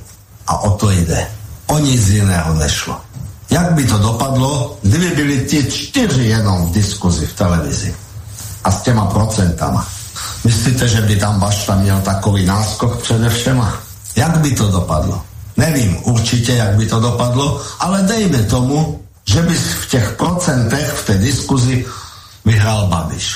A 0.48 0.58
o 0.58 0.72
to 0.72 0.92
jde. 0.92 1.28
O 1.68 1.80
nic 1.80 2.08
jiného 2.08 2.54
nešlo. 2.54 2.98
Jak 3.50 3.74
by 3.74 3.84
to 3.86 3.98
dopadlo, 3.98 4.78
kdyby 4.82 5.10
byli 5.10 5.46
ti 5.46 5.72
čtyři 5.72 6.24
jenom 6.24 6.66
v 6.66 6.72
diskuzi 6.72 7.28
v 7.28 7.34
televizi 7.34 7.96
a 8.64 8.72
s 8.72 8.82
těma 8.82 9.06
procentama? 9.06 9.88
Myslíte, 10.44 10.88
že 10.88 11.02
by 11.02 11.16
tam 11.16 11.40
Bašta 11.40 11.76
měl 11.76 12.02
takový 12.02 12.46
náskok 12.46 13.02
především? 13.02 13.62
Jak 14.16 14.38
by 14.38 14.52
to 14.52 14.72
dopadlo? 14.72 15.22
Nevím 15.58 15.98
určitě, 16.04 16.54
jak 16.54 16.76
by 16.76 16.86
to 16.86 17.00
dopadlo, 17.00 17.62
ale 17.80 18.02
dejme 18.02 18.44
tomu, 18.44 19.00
že 19.26 19.42
by 19.42 19.56
v 19.56 19.90
těch 19.90 20.12
procentech 20.12 20.90
v 20.90 21.06
té 21.06 21.18
diskuzi 21.18 21.86
vyhrál 22.46 22.88
Babiš. 22.88 23.36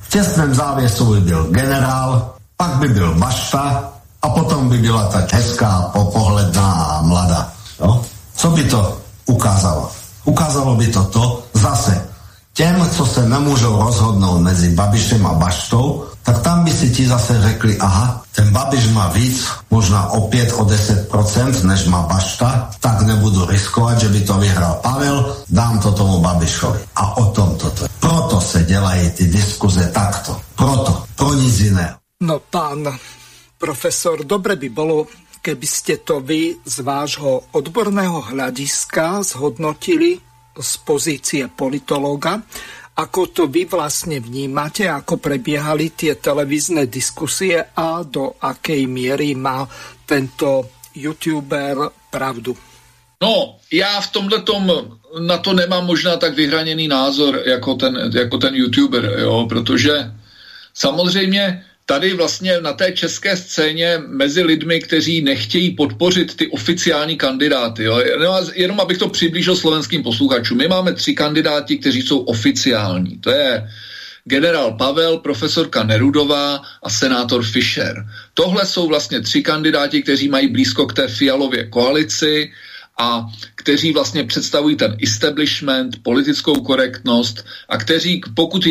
V 0.00 0.08
těsném 0.08 0.54
závěsu 0.54 1.04
by 1.14 1.20
byl 1.20 1.46
generál, 1.50 2.34
pak 2.56 2.70
by 2.74 2.88
byl 2.88 3.14
Bašta 3.14 3.92
a 4.22 4.28
potom 4.28 4.68
by 4.68 4.78
byla 4.78 5.06
tak 5.06 5.32
hezká, 5.32 5.90
pohledná 6.12 6.72
a 6.72 7.02
mladá. 7.02 7.52
Jo? 7.80 8.04
Co 8.36 8.50
by 8.50 8.64
to 8.64 8.98
ukázalo? 9.26 9.90
Ukázalo 10.24 10.74
by 10.76 10.86
to 10.86 11.04
to 11.04 11.42
zase, 11.54 12.09
těm, 12.52 12.90
co 12.90 13.06
se 13.06 13.28
nemůžou 13.28 13.82
rozhodnout 13.82 14.40
mezi 14.40 14.70
Babišem 14.70 15.26
a 15.26 15.34
Baštou, 15.34 16.04
tak 16.22 16.42
tam 16.42 16.64
by 16.64 16.72
si 16.72 16.90
ti 16.90 17.06
zase 17.06 17.42
řekli, 17.42 17.78
aha, 17.78 18.22
ten 18.34 18.52
Babiš 18.52 18.86
má 18.92 19.08
víc, 19.08 19.46
možná 19.70 20.10
o 20.10 20.28
5, 20.28 20.52
o 20.52 20.64
10%, 20.64 21.64
než 21.64 21.84
má 21.84 22.02
Bašta, 22.02 22.70
tak 22.80 23.02
nebudu 23.02 23.46
riskovat, 23.46 24.00
že 24.00 24.08
by 24.08 24.20
to 24.20 24.34
vyhrál 24.34 24.74
Pavel, 24.82 25.36
dám 25.48 25.78
to 25.78 25.92
tomu 25.92 26.18
Babišovi. 26.20 26.80
A 26.96 27.16
o 27.16 27.24
tom 27.32 27.56
toto. 27.56 27.86
Proto 28.00 28.40
se 28.40 28.62
dělají 28.64 29.10
ty 29.10 29.26
diskuze 29.26 29.90
takto. 29.94 30.40
Proto. 30.56 31.04
Pro 31.16 31.34
nic 31.34 31.58
jiného. 31.60 31.96
No 32.20 32.40
pán 32.52 32.84
profesor, 33.56 34.24
dobre 34.24 34.60
by 34.60 34.68
bolo, 34.68 35.08
keby 35.40 35.66
ste 35.66 36.04
to 36.04 36.20
vy 36.20 36.60
z 36.68 36.84
vášho 36.84 37.48
odborného 37.56 38.20
hľadiska 38.28 39.24
zhodnotili 39.24 40.20
z 40.56 40.72
pozície 40.82 41.48
politológa, 41.48 42.42
ako 43.00 43.32
to 43.32 43.42
vy 43.48 43.64
vlastne 43.64 44.20
vnímate, 44.20 44.84
ako 44.84 45.16
prebiehali 45.16 45.96
tie 45.96 46.20
televízne 46.20 46.84
diskusie 46.90 47.72
a 47.72 48.04
do 48.04 48.36
akej 48.36 48.84
miery 48.84 49.32
má 49.32 49.64
tento 50.04 50.68
youtuber 50.92 51.88
pravdu? 52.10 52.52
No, 53.22 53.56
já 53.72 54.00
v 54.00 54.10
tomhle 54.10 54.42
na 55.20 55.38
to 55.38 55.52
nemám 55.52 55.86
možná 55.86 56.16
tak 56.16 56.34
vyhraněný 56.34 56.88
názor 56.88 57.42
jako 57.46 57.74
ten, 57.74 58.10
jako 58.14 58.38
ten 58.38 58.54
youtuber, 58.54 59.16
jo, 59.18 59.46
protože 59.48 60.12
samozřejmě 60.74 61.64
tady 61.86 62.14
vlastně 62.14 62.60
na 62.60 62.72
té 62.72 62.92
české 62.92 63.36
scéně 63.36 63.98
mezi 64.06 64.42
lidmi, 64.42 64.80
kteří 64.80 65.22
nechtějí 65.22 65.70
podpořit 65.70 66.36
ty 66.36 66.46
oficiální 66.46 67.16
kandidáty. 67.16 67.84
Jo? 67.84 68.02
Jenom 68.54 68.80
abych 68.80 68.98
to 68.98 69.08
přiblížil 69.08 69.56
slovenským 69.56 70.02
posluchačům. 70.02 70.58
My 70.58 70.68
máme 70.68 70.92
tři 70.92 71.14
kandidáti, 71.14 71.78
kteří 71.78 72.02
jsou 72.02 72.18
oficiální. 72.18 73.18
To 73.18 73.30
je 73.30 73.68
generál 74.24 74.72
Pavel, 74.72 75.18
profesorka 75.18 75.84
Nerudová 75.84 76.62
a 76.82 76.90
senátor 76.90 77.44
Fischer. 77.44 78.06
Tohle 78.34 78.66
jsou 78.66 78.88
vlastně 78.88 79.20
tři 79.20 79.42
kandidáti, 79.42 80.02
kteří 80.02 80.28
mají 80.28 80.48
blízko 80.48 80.86
k 80.86 80.94
té 80.94 81.08
fialově 81.08 81.66
koalici 81.66 82.52
a 83.00 83.26
kteří 83.54 83.92
vlastně 83.92 84.24
představují 84.24 84.76
ten 84.76 84.96
establishment, 85.02 86.02
politickou 86.02 86.54
korektnost 86.60 87.44
a 87.68 87.78
kteří, 87.78 88.20
pokud 88.34 88.66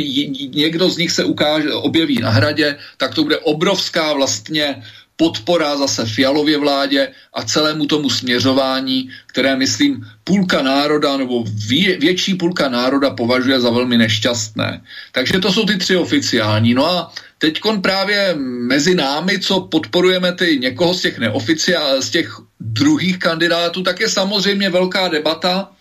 někdo 0.53 0.89
z 0.89 0.97
nich 0.97 1.11
se 1.11 1.23
ukáže, 1.23 1.73
objeví 1.73 2.19
na 2.21 2.29
hradě, 2.29 2.77
tak 2.97 3.15
to 3.15 3.23
bude 3.23 3.37
obrovská 3.37 4.13
vlastně 4.13 4.83
podpora 5.15 5.77
zase 5.77 6.05
Fialově 6.05 6.57
vládě 6.57 7.11
a 7.33 7.43
celému 7.43 7.85
tomu 7.85 8.09
směřování, 8.09 9.09
které, 9.25 9.55
myslím, 9.55 10.07
půlka 10.23 10.61
národa 10.61 11.17
nebo 11.17 11.43
vě, 11.43 11.97
větší 11.97 12.33
půlka 12.33 12.69
národa 12.69 13.09
považuje 13.09 13.59
za 13.59 13.69
velmi 13.69 13.97
nešťastné. 13.97 14.81
Takže 15.11 15.39
to 15.39 15.51
jsou 15.51 15.65
ty 15.65 15.77
tři 15.77 15.95
oficiální. 15.97 16.73
No 16.73 16.85
a 16.85 17.11
teď 17.39 17.59
právě 17.81 18.35
mezi 18.67 18.95
námi, 18.95 19.39
co 19.39 19.59
podporujeme 19.59 20.31
ty 20.35 20.59
někoho 20.59 20.93
z 20.93 21.01
těch 21.01 21.19
neoficiál, 21.19 22.01
z 22.01 22.09
těch 22.09 22.35
druhých 22.59 23.19
kandidátů, 23.19 23.83
tak 23.83 23.99
je 23.99 24.09
samozřejmě 24.09 24.69
velká 24.69 25.07
debata, 25.07 25.71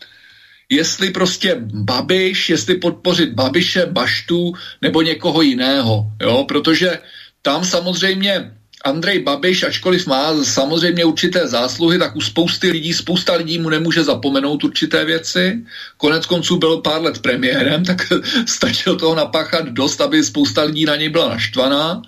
jestli 0.68 1.10
prostě 1.10 1.56
Babiš, 1.60 2.48
jestli 2.50 2.74
podpořit 2.74 3.32
Babiše, 3.32 3.86
Baštu 3.86 4.52
nebo 4.82 5.02
někoho 5.02 5.42
jiného, 5.42 6.12
jo, 6.22 6.44
protože 6.48 6.98
tam 7.42 7.64
samozřejmě 7.64 8.57
Andrej 8.84 9.18
Babiš, 9.18 9.62
ačkoliv 9.62 10.06
má 10.06 10.44
samozřejmě 10.44 11.04
určité 11.04 11.48
zásluhy, 11.48 11.98
tak 11.98 12.16
u 12.16 12.20
spousty 12.20 12.70
lidí, 12.70 12.94
spousta 12.94 13.34
lidí 13.34 13.58
mu 13.58 13.70
nemůže 13.70 14.04
zapomenout 14.04 14.64
určité 14.64 15.04
věci. 15.04 15.64
Konec 15.96 16.26
konců 16.26 16.56
byl 16.56 16.76
pár 16.76 17.02
let 17.02 17.18
premiérem, 17.18 17.84
tak 17.84 18.12
stačilo 18.46 18.96
toho 18.96 19.14
napáchat 19.14 19.68
dost, 19.68 20.00
aby 20.00 20.24
spousta 20.24 20.62
lidí 20.62 20.84
na 20.84 20.96
něj 20.96 21.08
byla 21.08 21.28
naštvaná. 21.28 22.02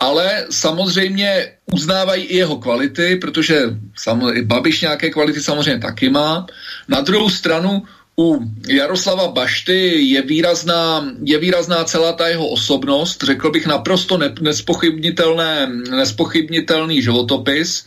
Ale 0.00 0.46
samozřejmě 0.50 1.52
uznávají 1.72 2.24
i 2.24 2.36
jeho 2.36 2.56
kvality, 2.56 3.16
protože 3.16 3.60
samozřejmě, 3.96 4.42
Babiš 4.42 4.80
nějaké 4.80 5.10
kvality 5.10 5.40
samozřejmě 5.40 5.80
taky 5.80 6.08
má. 6.08 6.46
Na 6.88 7.00
druhou 7.00 7.30
stranu 7.30 7.82
u 8.16 8.40
Jaroslava 8.68 9.28
Bašty 9.28 10.08
je 10.08 10.22
výrazná, 10.22 11.04
je 11.22 11.38
výrazná 11.38 11.84
celá 11.84 12.12
ta 12.12 12.28
jeho 12.28 12.48
osobnost, 12.48 13.22
řekl 13.22 13.50
bych 13.50 13.66
naprosto 13.66 14.18
ne, 14.18 14.32
nespochybnitelné, 14.40 15.66
nespochybnitelný 15.90 17.02
životopis. 17.02 17.84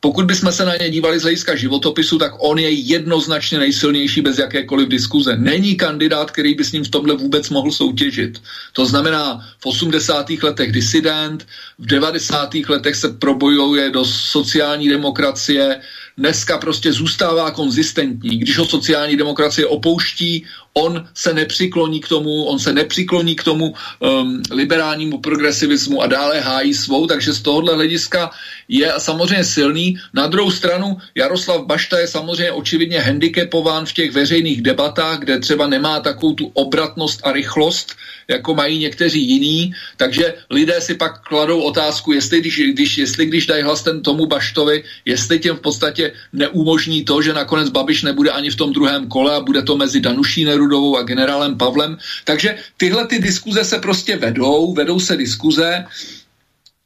Pokud 0.00 0.24
bychom 0.24 0.52
se 0.52 0.64
na 0.64 0.76
ně 0.76 0.90
dívali 0.90 1.18
z 1.18 1.22
hlediska 1.22 1.56
životopisu, 1.56 2.18
tak 2.18 2.32
on 2.38 2.58
je 2.58 2.70
jednoznačně 2.70 3.58
nejsilnější 3.58 4.20
bez 4.20 4.38
jakékoliv 4.38 4.88
diskuze. 4.88 5.36
Není 5.36 5.76
kandidát, 5.76 6.30
který 6.30 6.54
by 6.54 6.64
s 6.64 6.72
ním 6.72 6.84
v 6.84 6.88
tomhle 6.88 7.16
vůbec 7.16 7.50
mohl 7.50 7.72
soutěžit. 7.72 8.42
To 8.72 8.86
znamená, 8.86 9.46
v 9.58 9.66
80. 9.66 10.30
letech 10.42 10.72
disident, 10.72 11.46
v 11.78 11.86
90. 11.86 12.54
letech 12.68 12.96
se 12.96 13.08
probojuje 13.08 13.90
do 13.90 14.04
sociální 14.04 14.88
demokracie, 14.88 15.80
dneska 16.20 16.58
prostě 16.58 16.92
zůstává 16.92 17.50
konzistentní. 17.50 18.38
Když 18.38 18.58
ho 18.58 18.66
sociální 18.66 19.16
demokracie 19.16 19.66
opouští, 19.66 20.44
on 20.74 21.08
se 21.14 21.34
nepřikloní 21.34 22.00
k 22.00 22.08
tomu, 22.08 22.44
on 22.44 22.58
se 22.58 22.72
nepřikloní 22.72 23.34
k 23.34 23.44
tomu 23.44 23.74
um, 23.98 24.42
liberálnímu 24.50 25.18
progresivismu 25.18 26.02
a 26.02 26.06
dále 26.06 26.40
hájí 26.40 26.74
svou, 26.74 27.06
takže 27.06 27.32
z 27.32 27.40
tohohle 27.40 27.74
hlediska 27.74 28.30
je 28.68 28.92
samozřejmě 28.98 29.44
silný. 29.44 29.98
Na 30.14 30.26
druhou 30.26 30.50
stranu 30.50 30.96
Jaroslav 31.14 31.66
Bašta 31.66 31.98
je 31.98 32.08
samozřejmě 32.08 32.52
očividně 32.52 33.00
handicapován 33.00 33.86
v 33.86 33.92
těch 33.92 34.10
veřejných 34.12 34.62
debatách, 34.62 35.18
kde 35.18 35.40
třeba 35.40 35.66
nemá 35.66 36.00
takovou 36.00 36.34
tu 36.34 36.50
obratnost 36.54 37.20
a 37.24 37.32
rychlost, 37.32 37.96
jako 38.28 38.54
mají 38.54 38.78
někteří 38.78 39.28
jiní, 39.28 39.74
takže 39.96 40.34
lidé 40.50 40.80
si 40.80 40.94
pak 40.94 41.26
kladou 41.26 41.60
otázku, 41.60 42.12
jestli 42.12 42.40
když, 42.40 42.60
když, 42.72 42.98
jestli 42.98 43.26
když 43.26 43.46
dají 43.46 43.62
hlas 43.62 43.82
ten 43.82 44.02
tomu 44.02 44.26
Baštovi, 44.26 44.84
jestli 45.04 45.38
těm 45.38 45.56
v 45.56 45.60
podstatě 45.60 46.09
neumožní 46.32 47.04
to, 47.04 47.22
že 47.22 47.32
nakonec 47.32 47.68
Babiš 47.68 48.02
nebude 48.02 48.30
ani 48.30 48.50
v 48.50 48.56
tom 48.56 48.72
druhém 48.72 49.08
kole 49.08 49.36
a 49.36 49.40
bude 49.40 49.62
to 49.62 49.76
mezi 49.76 50.00
Danuší 50.00 50.44
Nerudovou 50.44 50.96
a 50.96 51.02
generálem 51.02 51.58
Pavlem. 51.58 51.98
Takže 52.24 52.56
tyhle 52.76 53.06
ty 53.06 53.18
diskuze 53.18 53.64
se 53.64 53.78
prostě 53.78 54.16
vedou, 54.16 54.74
vedou 54.74 55.00
se 55.00 55.16
diskuze, 55.16 55.84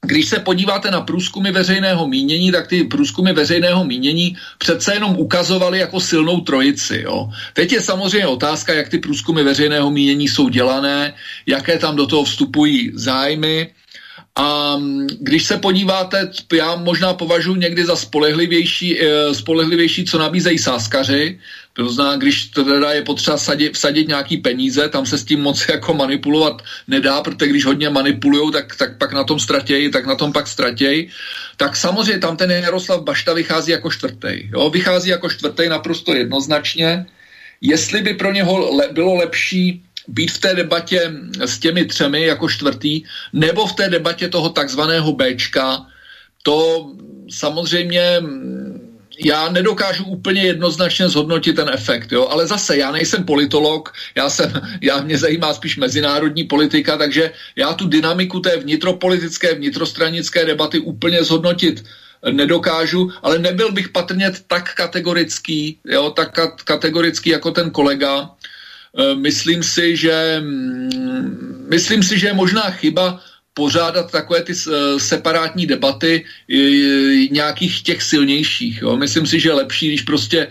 když 0.04 0.28
se 0.28 0.38
podíváte 0.38 0.90
na 0.90 1.00
průzkumy 1.00 1.50
veřejného 1.50 2.08
mínění, 2.08 2.52
tak 2.52 2.66
ty 2.66 2.84
průzkumy 2.84 3.32
veřejného 3.32 3.84
mínění 3.84 4.36
přece 4.58 4.94
jenom 4.94 5.16
ukazovaly 5.16 5.78
jako 5.78 6.00
silnou 6.00 6.40
trojici. 6.40 7.00
Jo. 7.04 7.28
Teď 7.52 7.72
je 7.72 7.80
samozřejmě 7.80 8.26
otázka, 8.26 8.74
jak 8.74 8.88
ty 8.88 8.98
průzkumy 8.98 9.42
veřejného 9.42 9.90
mínění 9.90 10.28
jsou 10.28 10.48
dělané, 10.48 11.14
jaké 11.46 11.78
tam 11.78 11.96
do 11.96 12.06
toho 12.06 12.24
vstupují 12.24 12.92
zájmy. 12.94 13.70
A 14.36 14.76
mm, 14.76 15.06
když 15.20 15.44
se 15.44 15.56
podíváte, 15.56 16.30
já 16.52 16.76
možná 16.76 17.14
považuji 17.14 17.54
někdy 17.54 17.84
za 17.84 17.96
spolehlivější, 17.96 19.00
eh, 19.00 19.34
spolehlivější 19.34 20.04
co 20.04 20.18
nabízejí 20.18 20.58
sáskaři, 20.58 21.38
to 21.72 21.88
znamená, 21.88 22.16
když 22.16 22.44
teda 22.44 22.92
je 22.92 23.02
potřeba 23.02 23.38
sadit, 23.38 23.74
vsadit 23.74 24.08
nějaký 24.08 24.36
peníze, 24.36 24.88
tam 24.88 25.06
se 25.06 25.18
s 25.18 25.24
tím 25.24 25.42
moc 25.42 25.68
jako 25.68 25.94
manipulovat 25.94 26.62
nedá, 26.88 27.20
protože 27.22 27.50
když 27.50 27.64
hodně 27.64 27.90
manipulujou, 27.90 28.50
tak, 28.50 28.76
tak 28.76 28.98
pak 28.98 29.12
na 29.12 29.24
tom 29.24 29.40
ztratějí, 29.40 29.90
tak 29.90 30.06
na 30.06 30.14
tom 30.14 30.32
pak 30.32 30.46
ztratějí. 30.48 31.10
Tak 31.56 31.76
samozřejmě 31.76 32.18
tam 32.18 32.36
ten 32.36 32.50
Jaroslav 32.50 33.02
Bašta 33.02 33.32
vychází 33.34 33.70
jako 33.70 33.90
čtvrtý. 33.90 34.50
Jo? 34.50 34.70
Vychází 34.70 35.10
jako 35.10 35.30
čtvrtý 35.30 35.68
naprosto 35.68 36.14
jednoznačně. 36.14 37.06
Jestli 37.60 38.02
by 38.02 38.14
pro 38.14 38.32
něho 38.32 38.74
le, 38.76 38.88
bylo 38.92 39.14
lepší 39.14 39.82
být 40.08 40.30
v 40.30 40.38
té 40.38 40.54
debatě 40.54 41.12
s 41.40 41.58
těmi 41.58 41.84
třemi 41.84 42.22
jako 42.22 42.48
čtvrtý, 42.48 43.02
nebo 43.32 43.66
v 43.66 43.72
té 43.72 43.88
debatě 43.88 44.28
toho 44.28 44.48
takzvaného 44.48 45.12
Bčka, 45.12 45.86
to 46.42 46.90
samozřejmě 47.30 48.20
já 49.24 49.48
nedokážu 49.48 50.04
úplně 50.04 50.42
jednoznačně 50.42 51.08
zhodnotit 51.08 51.52
ten 51.52 51.68
efekt, 51.68 52.12
jo? 52.12 52.28
ale 52.28 52.46
zase 52.46 52.76
já 52.76 52.92
nejsem 52.92 53.24
politolog, 53.24 53.92
já 54.14 54.30
jsem, 54.30 54.52
já 54.80 55.00
mě 55.00 55.18
zajímá 55.18 55.54
spíš 55.54 55.76
mezinárodní 55.76 56.44
politika, 56.44 56.96
takže 56.96 57.32
já 57.56 57.72
tu 57.72 57.88
dynamiku 57.88 58.40
té 58.40 58.56
vnitropolitické, 58.56 59.54
vnitrostranické 59.54 60.44
debaty 60.44 60.78
úplně 60.78 61.24
zhodnotit 61.24 61.84
nedokážu, 62.32 63.10
ale 63.22 63.38
nebyl 63.38 63.72
bych 63.72 63.88
patrně 63.88 64.32
tak 64.46 64.74
kategorický, 64.74 65.78
jo, 65.84 66.10
tak 66.10 66.38
kategorický 66.64 67.30
jako 67.30 67.50
ten 67.50 67.70
kolega. 67.70 68.30
E, 68.98 69.14
myslím 69.14 69.62
si, 69.62 69.96
že 69.96 70.40
mm, 70.40 71.66
myslím 71.70 72.02
si, 72.02 72.18
že 72.18 72.26
je 72.26 72.34
možná 72.34 72.70
chyba 72.70 73.20
pořádat 73.54 74.10
takové 74.10 74.42
ty 74.42 74.52
uh, 74.52 74.98
separátní 74.98 75.66
debaty 75.66 76.24
uh, 76.26 76.56
nějakých 77.30 77.82
těch 77.82 78.02
silnějších. 78.02 78.82
Jo. 78.82 78.96
Myslím 78.96 79.26
si, 79.26 79.40
že 79.40 79.48
je 79.48 79.52
lepší, 79.52 79.86
když 79.88 80.02
prostě 80.02 80.48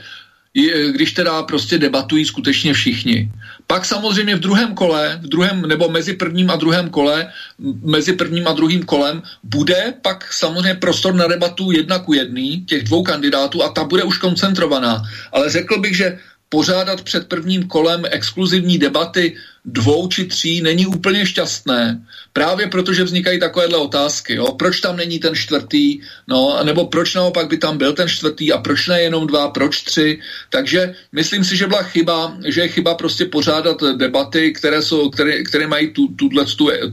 když 0.92 1.12
teda 1.12 1.44
prostě 1.44 1.78
debatují 1.78 2.26
skutečně 2.26 2.74
všichni. 2.74 3.32
Pak 3.68 3.86
samozřejmě 3.86 4.36
v 4.36 4.40
druhém 4.40 4.74
kole, 4.74 5.20
v 5.24 5.28
druhém, 5.28 5.62
nebo 5.62 5.90
mezi 5.90 6.14
prvním 6.14 6.50
a 6.50 6.56
druhém 6.56 6.90
kole, 6.90 7.32
mezi 7.82 8.14
prvním 8.14 8.48
a 8.48 8.54
druhým 8.54 8.84
kolem, 8.84 9.22
bude 9.44 9.94
pak 10.02 10.34
samozřejmě 10.34 10.74
prostor 10.74 11.16
na 11.16 11.28
debatu 11.28 11.72
jedna 11.72 12.00
ku 12.00 12.14
jedný 12.14 12.66
těch 12.66 12.84
dvou 12.84 13.04
kandidátů 13.04 13.64
a 13.64 13.70
ta 13.70 13.84
bude 13.84 14.04
už 14.04 14.18
koncentrovaná. 14.18 15.02
Ale 15.32 15.50
řekl 15.50 15.80
bych, 15.80 15.98
že 15.98 16.20
pořádat 16.54 17.02
před 17.02 17.28
prvním 17.28 17.66
kolem 17.68 18.06
exkluzivní 18.06 18.78
debaty 18.78 19.38
dvou 19.66 20.08
či 20.08 20.26
tří 20.26 20.62
není 20.62 20.86
úplně 20.86 21.26
šťastné. 21.26 22.06
Právě 22.34 22.68
protože 22.68 23.04
vznikají 23.04 23.40
takovéhle 23.40 23.78
otázky. 23.78 24.36
Jo? 24.36 24.54
Proč 24.54 24.82
tam 24.82 24.98
není 24.98 25.20
ten 25.20 25.36
čtvrtý? 25.36 26.06
No, 26.28 26.60
nebo 26.64 26.86
proč 26.94 27.16
naopak 27.16 27.50
by 27.50 27.58
tam 27.58 27.78
byl 27.78 27.94
ten 27.94 28.06
čtvrtý 28.06 28.54
a 28.54 28.62
proč 28.62 28.88
ne 28.88 29.02
jenom 29.02 29.28
dva, 29.28 29.50
proč 29.50 29.82
tři? 29.82 30.20
Takže 30.50 30.94
myslím 31.12 31.42
si, 31.44 31.58
že 31.58 31.68
byla 31.68 31.84
chyba, 31.84 32.38
že 32.46 32.62
je 32.62 32.68
chyba 32.68 32.96
prostě 32.96 33.26
pořádat 33.26 33.82
debaty, 33.98 34.54
které, 34.54 34.82
jsou, 34.82 35.10
které, 35.10 35.44
které 35.44 35.68
mají 35.68 35.90
tu, 35.90 36.08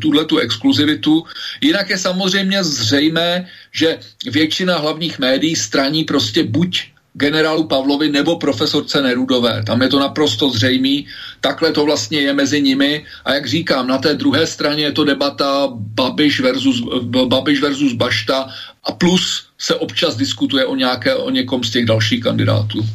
tuhle 0.00 0.24
tu 0.24 0.38
exkluzivitu. 0.38 1.24
Jinak 1.60 1.90
je 1.90 1.98
samozřejmě 1.98 2.64
zřejmé, 2.64 3.48
že 3.72 3.98
většina 4.24 4.78
hlavních 4.78 5.18
médií 5.18 5.56
straní 5.56 6.04
prostě 6.04 6.48
buď 6.48 6.96
generálu 7.12 7.64
Pavlovi 7.64 8.08
nebo 8.08 8.38
profesorce 8.38 9.02
Nerudové. 9.02 9.62
Tam 9.66 9.82
je 9.82 9.88
to 9.88 9.98
naprosto 9.98 10.50
zřejmý. 10.50 11.06
Takhle 11.40 11.72
to 11.72 11.84
vlastně 11.84 12.20
je 12.20 12.34
mezi 12.34 12.62
nimi. 12.62 13.04
A 13.24 13.34
jak 13.34 13.46
říkám, 13.46 13.86
na 13.86 13.98
té 13.98 14.14
druhé 14.14 14.46
straně 14.46 14.84
je 14.84 14.92
to 14.92 15.04
debata 15.04 15.68
Babiš 15.74 16.40
versus, 16.40 16.80
Babiš 17.26 17.60
versus 17.60 17.92
Bašta 17.92 18.48
a 18.84 18.92
plus 18.92 19.46
se 19.58 19.74
občas 19.74 20.16
diskutuje 20.16 20.64
o, 20.64 20.74
nějaké, 20.74 21.14
o 21.14 21.30
někom 21.30 21.64
z 21.64 21.70
těch 21.70 21.86
dalších 21.86 22.22
kandidátů. 22.22 22.86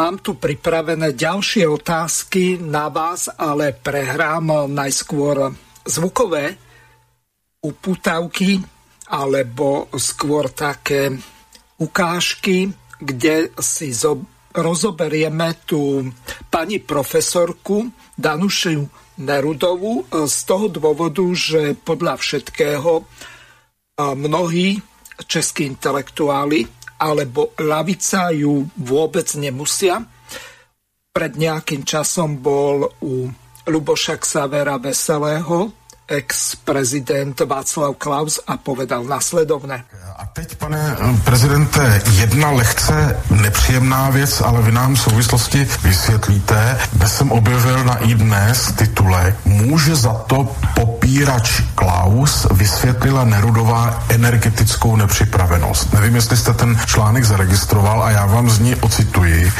Mám 0.00 0.18
tu 0.22 0.38
pripravené 0.38 1.10
ďalšie 1.10 1.66
otázky 1.66 2.54
na 2.62 2.86
vás, 2.86 3.26
ale 3.34 3.74
prehrám 3.74 4.70
najskôr 4.70 5.50
zvukové 5.82 6.54
uputavky 7.66 8.62
alebo 9.10 9.90
skôr 9.98 10.54
také 10.54 11.18
ukážky 11.82 12.70
kde 12.98 13.54
si 13.58 13.94
zo, 13.94 14.22
rozoberieme 14.52 15.54
tú 15.66 16.10
pani 16.50 16.82
profesorku 16.82 17.90
Danušu 18.18 18.86
Nerudovú 19.18 20.06
e, 20.06 20.26
z 20.30 20.38
toho 20.46 20.66
dôvodu, 20.70 21.26
že 21.34 21.74
podľa 21.74 22.18
všetkého 22.18 23.02
e, 23.02 23.04
mnohí 24.14 24.78
českí 25.26 25.66
intelektuáli 25.66 26.66
alebo 26.98 27.54
lavica 27.62 28.30
ju 28.34 28.66
vôbec 28.78 29.26
nemusia. 29.38 30.02
Pred 31.14 31.32
nejakým 31.34 31.82
časom 31.82 32.38
bol 32.38 32.86
u 33.02 33.26
Luboša 33.66 34.18
Xavera 34.22 34.78
Veselého 34.78 35.87
ex-prezident 36.08 37.40
Václav 37.40 37.96
Klaus 37.98 38.40
a 38.46 38.56
povedal 38.56 39.04
nasledovné. 39.04 39.84
A 40.16 40.26
teď, 40.26 40.56
pane 40.56 40.96
prezidente, 41.24 42.02
jedna 42.10 42.50
lehce 42.50 43.16
nepříjemná 43.30 44.10
věc, 44.10 44.40
ale 44.40 44.62
vy 44.62 44.72
nám 44.72 44.94
v 44.94 45.00
souvislosti 45.00 45.68
vysvětlíte. 45.82 46.78
Bez 46.92 47.16
jsem 47.16 47.32
objevil 47.32 47.84
na 47.84 47.96
i 47.96 48.14
dnes 48.14 48.72
titulek 48.72 49.36
Může 49.44 49.96
za 49.96 50.14
to 50.14 50.48
popírač 50.74 51.62
Klaus 51.74 52.46
vysvětlila 52.50 53.24
Nerudová 53.24 54.04
energetickou 54.08 54.96
nepřipravenost. 54.96 55.92
Nevím, 55.92 56.14
jestli 56.14 56.36
jste 56.36 56.52
ten 56.52 56.80
článek 56.86 57.24
zaregistroval 57.24 58.02
a 58.02 58.10
já 58.10 58.26
vám 58.26 58.50
z 58.50 58.58
ní 58.58 58.74
ocituji, 58.76 59.52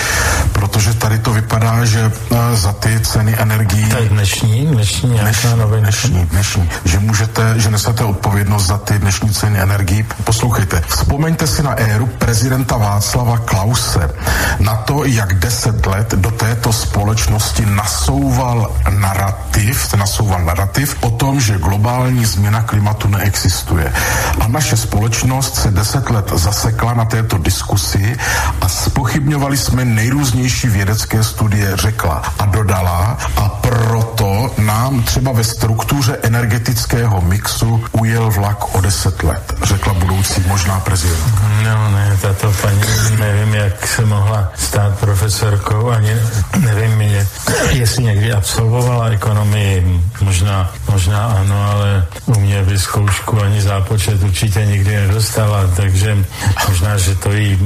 protože 0.53 0.95
tady 0.95 1.19
to 1.19 1.33
vypadá, 1.33 1.85
že 1.85 2.13
eh, 2.31 2.57
za 2.57 2.73
ty 2.73 3.01
ceny 3.01 3.37
energií... 3.39 3.89
To 3.89 3.99
je 3.99 4.09
dnešní, 4.09 4.67
dnešní 4.67 5.19
dnešní, 5.19 5.59
dnešní, 5.81 6.27
dnešní, 6.39 6.71
že 6.85 6.99
můžete, 6.99 7.55
že 7.61 7.71
nesete 7.71 8.05
odpovědnost 8.05 8.67
za 8.67 8.79
ty 8.79 8.99
dnešní 8.99 9.31
ceny 9.31 9.59
energií. 9.59 10.07
Poslouchejte, 10.25 10.83
vzpomeňte 10.89 11.47
si 11.47 11.63
na 11.63 11.75
éru 11.75 12.07
prezidenta 12.07 12.77
Václava 12.77 13.39
Klause, 13.39 14.11
na 14.59 14.75
to, 14.75 15.05
jak 15.05 15.35
deset 15.35 15.87
let 15.87 16.15
do 16.15 16.31
této 16.31 16.73
společnosti 16.73 17.67
nasouval 17.67 18.71
narrativ, 18.89 19.95
nasouval 19.95 20.45
narrativ 20.45 20.97
o 21.01 21.11
tom, 21.11 21.41
že 21.41 21.59
globální 21.59 22.25
změna 22.25 22.63
klimatu 22.63 23.09
neexistuje. 23.09 23.93
A 24.41 24.49
naše 24.49 24.77
společnost 24.77 25.55
se 25.55 25.71
deset 25.71 26.11
let 26.11 26.33
zasekla 26.35 26.95
na 26.95 27.05
této 27.05 27.39
diskusi 27.39 28.17
a 28.61 28.69
spochybňovali 28.69 29.57
jsme 29.57 29.85
nejrůznější 29.85 30.69
vědecké 30.69 31.25
studie, 31.25 31.77
řekla 31.77 32.23
a 32.39 32.47
dodala 32.47 33.19
a 33.37 33.49
proto 33.49 34.51
nám 34.59 35.03
třeba 35.03 35.33
ve 35.33 35.45
struktuře 35.45 36.28
energetického 36.29 37.21
mixu 37.21 37.85
ujel 37.93 38.31
vlak 38.31 38.75
o 38.75 38.81
10 38.81 39.23
let, 39.23 39.55
řekla 39.63 39.95
budoucí 39.95 40.45
možná 40.47 40.81
prezident. 40.81 41.25
No 41.65 41.91
ne, 41.91 42.19
tato 42.23 42.53
paní, 42.63 42.81
nevím, 43.19 43.55
jak 43.55 43.87
se 43.87 44.05
mohla 44.05 44.53
stát 44.55 44.99
profesorkou, 44.99 45.91
ani 45.91 46.13
nevím, 46.59 47.01
jestli 47.71 48.03
někdy 48.03 48.33
absolvovala 48.33 49.09
ekonomii, 49.09 50.03
možná, 50.21 50.71
možná 50.91 51.27
ano, 51.27 51.73
ale 51.73 52.07
u 52.27 52.41
mě 52.41 52.63
by 52.63 52.79
zkoušku 52.79 53.43
ani 53.43 53.63
zápočet 53.63 54.23
určitě 54.23 54.67
nikdy 54.67 54.97
nedostala, 54.97 55.67
takže 55.77 56.19
možná, 56.69 56.99
že 56.99 57.15
to 57.15 57.33
jí 57.33 57.59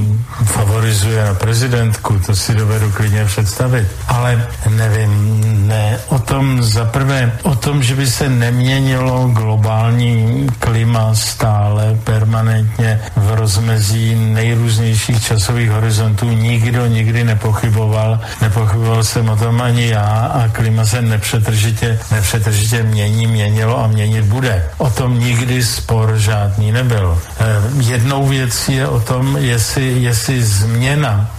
favorizuje 0.45 1.25
na 1.25 1.35
prezidentku, 1.35 2.21
to 2.27 2.37
si 2.37 2.55
dovedu 2.55 2.93
klidně 2.93 3.25
představit. 3.25 3.89
Ale 4.09 4.47
nevím, 4.69 5.43
ne, 5.69 5.99
o 6.07 6.19
tom 6.19 6.63
zaprvé, 6.63 7.33
o 7.43 7.55
tom, 7.55 7.83
že 7.83 7.95
by 7.95 8.07
se 8.07 8.29
ne 8.29 8.52
neměnilo 8.53 9.29
globální 9.29 10.47
klima 10.59 11.15
stále, 11.15 11.99
permanentně 12.05 13.01
v 13.17 13.35
rozmezí 13.35 14.15
nejrůznějších 14.15 15.25
časových 15.25 15.71
horizontů. 15.71 16.27
Nikdo 16.29 16.87
nikdy 16.87 17.25
nepochyboval, 17.25 18.21
nepochyboval 18.43 19.05
jsem 19.05 19.29
o 19.29 19.37
tom 19.37 19.63
ani 19.63 19.89
já 19.89 20.33
a 20.35 20.49
klima 20.49 20.85
se 20.85 21.03
nepřetržitě, 21.03 21.99
nepřetržitě 22.13 22.83
mění, 22.83 23.27
měnilo 23.27 23.85
a 23.85 23.87
měnit 23.87 24.25
bude. 24.25 24.65
O 24.79 24.91
tom 24.91 25.21
nikdy 25.21 25.65
spor 25.65 26.13
žádný 26.17 26.73
nebyl. 26.73 27.19
Eh, 27.41 27.45
jednou 27.81 28.29
věcí 28.29 28.73
je 28.73 28.87
o 28.87 29.01
tom, 29.01 29.37
jestli, 29.37 30.03
jestli 30.03 30.43
změna, 30.43 31.31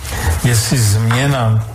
jestli 0.43 0.78
změna 0.78 1.72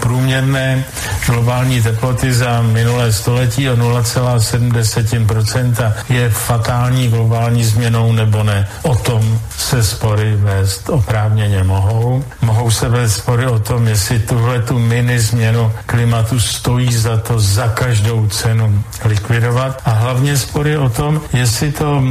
průměrné 0.00 0.84
globální 1.26 1.82
teploty 1.82 2.32
za 2.32 2.62
minulé 2.62 3.12
století 3.12 3.70
o 3.70 3.76
0,7% 3.76 5.92
je 6.08 6.30
fatální 6.30 7.08
globální 7.08 7.64
změnou 7.64 8.12
nebo 8.12 8.42
ne. 8.42 8.68
O 8.82 8.94
tom 8.94 9.38
se 9.58 9.84
spory 9.84 10.36
vést 10.36 10.88
oprávněně 10.88 11.64
mohou. 11.64 12.24
Mohou 12.42 12.70
se 12.70 12.88
vést 12.88 13.16
spory 13.16 13.46
o 13.46 13.58
tom, 13.58 13.88
jestli 13.88 14.18
tuhle 14.18 14.62
tu 14.62 14.78
mini 14.78 15.20
změnu 15.20 15.72
klimatu 15.86 16.40
stojí 16.40 16.92
za 16.92 17.16
to 17.16 17.40
za 17.40 17.68
každou 17.68 18.26
cenu 18.26 18.84
likvidovat 19.04 19.82
a 19.84 19.90
hlavně 19.90 20.36
spory 20.36 20.76
o 20.76 20.88
tom, 20.88 21.20
jestli 21.32 21.72
to, 21.72 22.02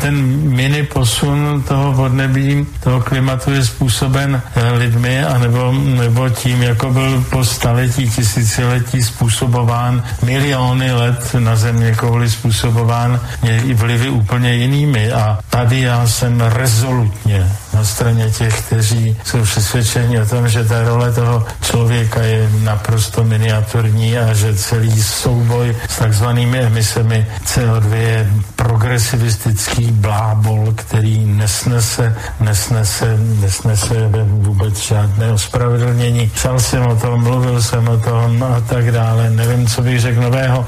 ten 0.00 0.14
mini 0.50 0.82
posun 0.82 1.64
toho 1.68 1.92
podnebí, 1.92 2.66
toho 2.80 3.00
klimatu 3.00 3.52
je 3.52 3.64
způsoben 3.64 4.42
eh, 4.56 4.72
lidmi 4.72 5.24
anebo 5.24 5.72
nebo 6.06 6.28
tím, 6.28 6.62
jako 6.62 6.90
byl 6.90 7.24
po 7.30 7.44
staletí, 7.44 8.10
tisíciletí 8.10 9.02
způsobován 9.02 10.02
miliony 10.22 10.92
let 10.92 11.34
na 11.38 11.56
země 11.56 11.94
kouli 11.94 12.30
způsobován 12.30 13.20
i 13.42 13.74
vlivy 13.74 14.08
úplně 14.08 14.54
jinými. 14.54 15.12
A 15.12 15.38
tady 15.50 15.80
já 15.80 16.06
jsem 16.06 16.40
rezolutně 16.40 17.52
na 17.76 17.84
straně 17.84 18.30
těch, 18.30 18.62
kteří 18.66 19.16
jsou 19.24 19.42
přesvědčeni 19.42 20.20
o 20.20 20.26
tom, 20.26 20.48
že 20.48 20.64
ta 20.64 20.82
role 20.82 21.12
toho 21.12 21.46
člověka 21.62 22.22
je 22.22 22.50
naprosto 22.64 23.24
miniaturní 23.24 24.18
a 24.18 24.32
že 24.32 24.56
celý 24.56 25.02
souboj 25.02 25.76
s 25.88 25.96
takzvanými 25.98 26.58
emisemi 26.58 27.26
CO2 27.44 27.92
je 27.92 28.30
progresivistický 28.56 29.92
blábol, 29.92 30.72
který 30.74 31.24
nesnese, 31.24 32.16
nesnese, 32.40 33.18
nesnese 33.40 34.08
vůbec 34.24 34.76
žádné 34.78 35.32
ospravedlnění. 35.32 36.30
Psal 36.34 36.60
jsem 36.60 36.86
o 36.86 36.96
tom, 36.96 37.22
mluvil 37.22 37.62
jsem 37.62 37.88
o 37.88 37.98
tom 38.00 38.42
a 38.42 38.60
tak 38.60 38.92
dále. 38.92 39.30
Nevím, 39.30 39.66
co 39.66 39.82
bych 39.82 40.00
řekl 40.00 40.20
nového. 40.20 40.66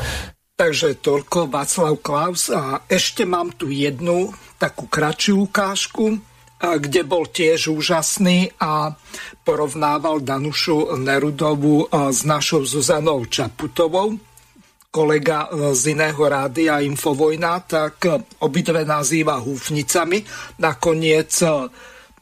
Takže 0.58 0.98
toľko 0.98 1.46
Václav 1.46 2.02
Klaus 2.02 2.50
a 2.50 2.82
ešte 2.90 3.22
mám 3.22 3.54
tu 3.54 3.70
jednu 3.70 4.34
takú 4.58 4.90
kratšiu 4.90 5.46
ukážku 5.46 6.18
kde 6.58 7.06
bol 7.06 7.30
tiež 7.30 7.70
úžasný 7.70 8.50
a 8.58 8.90
porovnával 9.46 10.18
Danušu 10.20 10.98
Nerudovu 10.98 11.86
s 11.90 12.26
našou 12.26 12.66
Zuzanou 12.66 13.30
Čaputovou, 13.30 14.18
kolega 14.90 15.46
z 15.70 15.94
iného 15.94 16.18
rádia 16.18 16.82
Infovojna, 16.82 17.62
tak 17.62 18.02
obidve 18.42 18.82
nazýva 18.82 19.38
húfnicami. 19.38 20.24
Nakoniec 20.58 21.30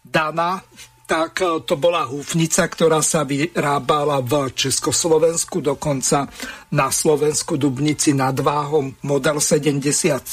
Dana 0.05 0.61
tak 1.07 1.41
e, 1.41 1.63
to 1.63 1.79
bola 1.79 2.03
húfnica, 2.05 2.67
ktorá 2.67 2.99
sa 2.99 3.23
vyrábala 3.23 4.19
v 4.21 4.51
Československu, 4.51 5.63
dokonca 5.63 6.27
na 6.75 6.91
Slovensku 6.91 7.55
Dubnici 7.55 8.11
nad 8.11 8.35
Váhom 8.35 8.91
model 9.07 9.39
77. 9.39 10.27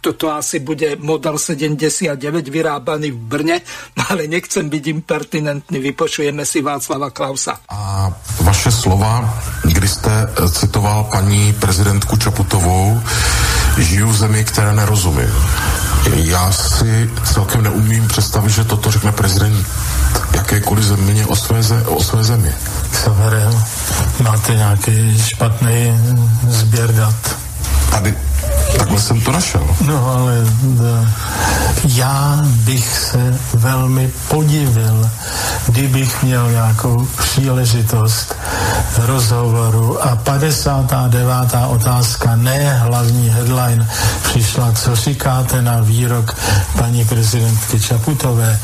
Toto 0.00 0.32
asi 0.32 0.62
bude 0.62 0.96
model 0.96 1.36
79 1.36 2.16
vyrábaný 2.48 3.10
v 3.10 3.18
Brne, 3.18 3.56
ale 4.08 4.30
nechcem 4.30 4.70
byť 4.70 4.84
impertinentný, 4.86 5.82
vypočujeme 5.82 6.46
si 6.46 6.62
Václava 6.62 7.10
Klausa. 7.10 7.58
A 7.68 8.08
vaše 8.46 8.70
slova, 8.70 9.26
kdy 9.66 9.88
jste 9.88 10.14
e, 10.14 10.48
citoval 10.54 11.10
paní 11.10 11.52
prezidentku 11.58 12.16
Čaputovou, 12.16 12.94
žiju 13.78 14.08
v 14.08 14.16
zemi, 14.16 14.44
které 14.44 14.74
nerozumím. 14.74 15.34
Já 16.06 16.52
si 16.52 17.10
celkem 17.24 17.62
neumím 17.62 18.08
představit, 18.08 18.50
že 18.50 18.64
toto 18.64 18.90
řekne 18.90 19.12
prezident 19.12 19.66
jakékoliv 20.34 20.84
země 20.84 21.26
o 21.26 21.36
své, 21.36 21.62
ze, 21.62 21.82
o 21.82 22.02
své 22.02 22.24
zemi. 22.24 22.52
Severem, 22.92 23.64
máte 24.22 24.54
nějaký 24.54 25.22
špatný 25.22 26.00
sběr 26.48 26.94
dat? 26.94 27.36
Tady 27.90 28.14
Takhle 28.78 29.00
jsem 29.00 29.20
to 29.20 29.32
našel. 29.32 29.66
No 29.86 30.14
ale 30.14 30.34
da, 30.62 31.08
já 31.84 32.38
bych 32.44 32.98
se 32.98 33.38
velmi 33.54 34.10
podivil, 34.28 35.10
kdybych 35.66 36.22
měl 36.22 36.50
nějakou 36.50 37.08
příležitost 37.18 38.36
rozhovoru 38.98 40.02
a 40.02 40.16
59. 40.16 41.32
otázka, 41.68 42.36
ne 42.36 42.78
hlavní 42.78 43.28
headline, 43.28 43.88
přišla, 44.22 44.72
co 44.72 44.96
říkáte 44.96 45.62
na 45.62 45.80
výrok 45.80 46.36
paní 46.78 47.04
prezidentky 47.04 47.80
Čaputové, 47.80 48.58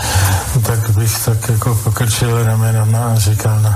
tak 0.63 0.91
bych 0.91 1.25
tak 1.25 1.49
jako 1.49 1.75
pokrčil 1.75 2.45
ramenama 2.45 2.99
a 2.99 3.19
říkal, 3.19 3.61
no, 3.61 3.75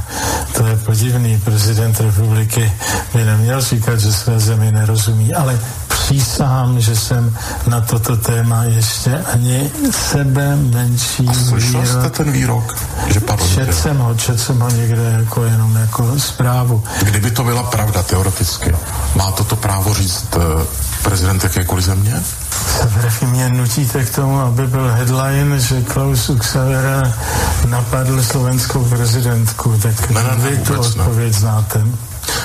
to 0.53 0.66
je 0.66 0.76
podivný, 0.76 1.40
prezident 1.40 2.01
republiky 2.01 2.72
by 3.14 3.24
neměl 3.24 3.61
říkat, 3.61 4.01
že 4.01 4.12
své 4.12 4.40
zemi 4.40 4.72
nerozumí, 4.72 5.34
ale 5.34 5.59
přísahám, 6.05 6.80
že 6.80 6.96
jsem 6.96 7.36
na 7.66 7.80
toto 7.80 8.16
téma 8.16 8.64
ještě 8.64 9.18
ani 9.32 9.70
sebe 9.90 10.57
menší 10.57 11.28
A 11.28 11.32
slyšel 11.34 11.80
výrok. 11.80 11.86
jste 12.01 12.11
ten 12.11 12.32
výrok? 12.32 12.76
Že 13.07 13.20
padl 13.20 13.48
čet 13.55 13.74
jsem 13.74 13.98
ho, 13.98 14.14
čet 14.14 14.40
jsem 14.40 14.61
ho 14.61 14.70
někde 14.70 15.16
jako 15.20 15.44
jenom 15.44 15.76
jako 15.76 16.20
zprávu. 16.20 16.82
Kdyby 17.03 17.30
to 17.30 17.44
byla 17.44 17.62
pravda 17.62 18.03
teoreticky, 18.03 18.74
má 19.14 19.30
toto 19.30 19.57
právo 19.57 19.94
říct 19.94 20.36
uh, 20.36 20.42
prezident 21.03 21.44
jakékoliv 21.44 21.84
země? 21.84 22.22
Vy 23.20 23.26
mě 23.26 23.48
nutíte 23.48 24.05
k 24.05 24.14
tomu, 24.14 24.40
aby 24.40 24.66
byl 24.66 24.88
headline, 24.92 25.61
že 25.61 25.82
Klaus 25.82 26.28
Uxavera 26.28 27.12
napadl 27.68 28.22
slovenskou 28.22 28.84
prezidentku, 28.84 29.78
tak 29.82 30.11
ne, 30.11 30.22
ne, 30.22 30.30
ne, 30.36 30.51
vy 30.51 30.59
tu 30.59 30.80
odpověď 30.80 31.32
ne. 31.32 31.38
znáte. 31.40 31.84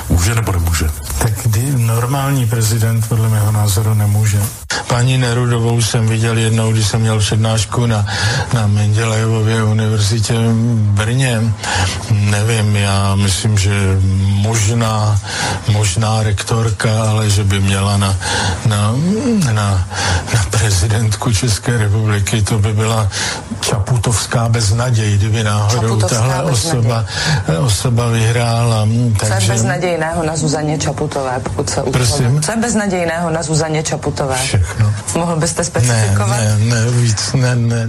Může 0.10 0.36
nebo 0.36 0.52
nemůže? 0.52 0.90
Tak 1.18 1.34
kdy 1.44 1.72
normální 1.78 2.48
prezident 2.48 3.08
podle 3.08 3.30
mého 3.30 3.52
názoru 3.52 3.94
nemůže. 3.94 4.40
Paní 4.88 5.18
Nerudovou 5.18 5.82
jsem 5.82 6.08
viděl 6.08 6.38
jednou, 6.38 6.72
když 6.72 6.88
jsem 6.88 7.02
měl 7.02 7.20
přednášku 7.20 7.86
na, 7.86 8.06
na 8.54 8.68
Mendelejevově 8.68 9.64
univerzitě 9.64 10.34
v 10.34 10.92
Brně. 10.92 11.42
Nevím, 12.12 12.76
já 12.76 13.16
myslím, 13.16 13.58
že 13.58 13.72
možná, 14.28 15.20
možná 15.72 16.24
rektorka, 16.24 17.04
ale 17.10 17.30
že 17.30 17.44
by 17.44 17.60
měla 17.60 17.98
na, 17.98 18.16
na, 18.66 18.96
na, 19.52 19.88
na 20.34 20.46
prezidentku 20.50 21.34
České 21.34 21.78
republiky, 21.78 22.42
to 22.42 22.60
by 22.60 22.74
byla 22.74 23.10
Čaputovská 23.62 24.50
beznaděj, 24.50 25.18
kdyby 25.18 25.44
náhodou 25.44 26.00
tahle 26.00 26.44
osoba, 26.44 27.06
osoba 27.66 28.08
vyhrála. 28.08 28.88
Takže... 29.20 29.36
Co 29.36 29.44
je 29.44 29.50
beznadějného 29.50 30.24
na 30.24 30.36
Zuzaně 30.36 30.78
Čaputové, 31.06 31.40
pokud 31.40 31.70
se 31.70 31.84
Prosím? 31.84 32.42
Co 32.42 32.52
je 32.52 32.58
beznadějného 32.58 33.30
na 33.30 33.44
Zuzaně 33.44 33.84
Čaputové? 33.84 34.38
Všechno. 34.38 34.94
Mohl 35.16 35.36
byste 35.36 35.64
specifikovat? 35.64 36.40
Ne, 36.40 36.58
ne, 36.58 36.86
ne, 36.86 36.92
víc, 36.92 37.34
ne, 37.34 37.56
ne. 37.56 37.88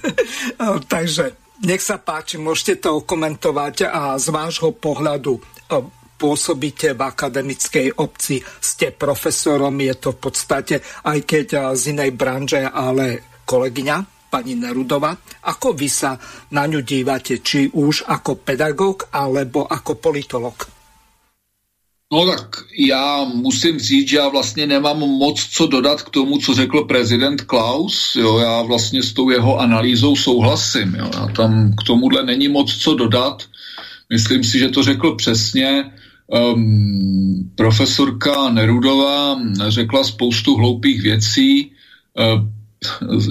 Takže 0.88 1.32
nech 1.60 1.84
sa 1.84 2.00
páči, 2.00 2.40
môžete 2.40 2.80
to 2.80 3.04
komentovať 3.04 3.92
a 3.92 4.16
z 4.16 4.32
vášho 4.32 4.72
pohľadu 4.72 5.36
pôsobíte 6.16 6.96
v 6.96 7.00
akademickej 7.04 8.00
obci, 8.00 8.40
ste 8.60 8.92
profesorom, 8.92 9.76
je 9.76 9.94
to 10.00 10.16
v 10.16 10.18
podstate, 10.20 10.74
aj 11.04 11.18
keď 11.28 11.76
z 11.76 11.92
inej 11.92 12.16
branže, 12.16 12.64
ale 12.64 13.36
kolegyňa, 13.44 13.96
pani 14.32 14.56
Nerudova. 14.56 15.12
Ako 15.44 15.76
vy 15.76 15.88
sa 15.92 16.16
na 16.56 16.64
ňu 16.64 16.80
dívate, 16.80 17.44
či 17.44 17.68
už 17.68 18.08
ako 18.08 18.40
pedagog, 18.40 19.12
alebo 19.12 19.68
ako 19.68 20.00
politolog? 20.00 20.79
No 22.12 22.26
tak 22.26 22.64
já 22.78 23.24
musím 23.34 23.78
říct, 23.78 24.08
že 24.08 24.16
já 24.16 24.28
vlastně 24.28 24.66
nemám 24.66 24.98
moc 24.98 25.48
co 25.52 25.66
dodat 25.66 26.02
k 26.02 26.10
tomu, 26.10 26.38
co 26.38 26.54
řekl 26.54 26.84
prezident 26.84 27.42
Klaus. 27.42 28.16
Jo, 28.16 28.38
já 28.38 28.62
vlastně 28.62 29.02
s 29.02 29.12
tou 29.12 29.30
jeho 29.30 29.58
analýzou 29.58 30.16
souhlasím. 30.16 30.94
Jo. 30.94 31.10
Já 31.14 31.26
tam 31.26 31.72
k 31.72 31.86
tomuhle 31.86 32.24
není 32.24 32.48
moc 32.48 32.76
co 32.76 32.94
dodat. 32.94 33.42
Myslím 34.10 34.44
si, 34.44 34.58
že 34.58 34.68
to 34.68 34.82
řekl 34.82 35.14
přesně. 35.14 35.92
Um, 36.26 37.50
profesorka 37.54 38.50
Nerudová 38.50 39.40
řekla 39.68 40.04
spoustu 40.04 40.56
hloupých 40.56 41.02
věcí. 41.02 41.70
Um, 42.34 42.59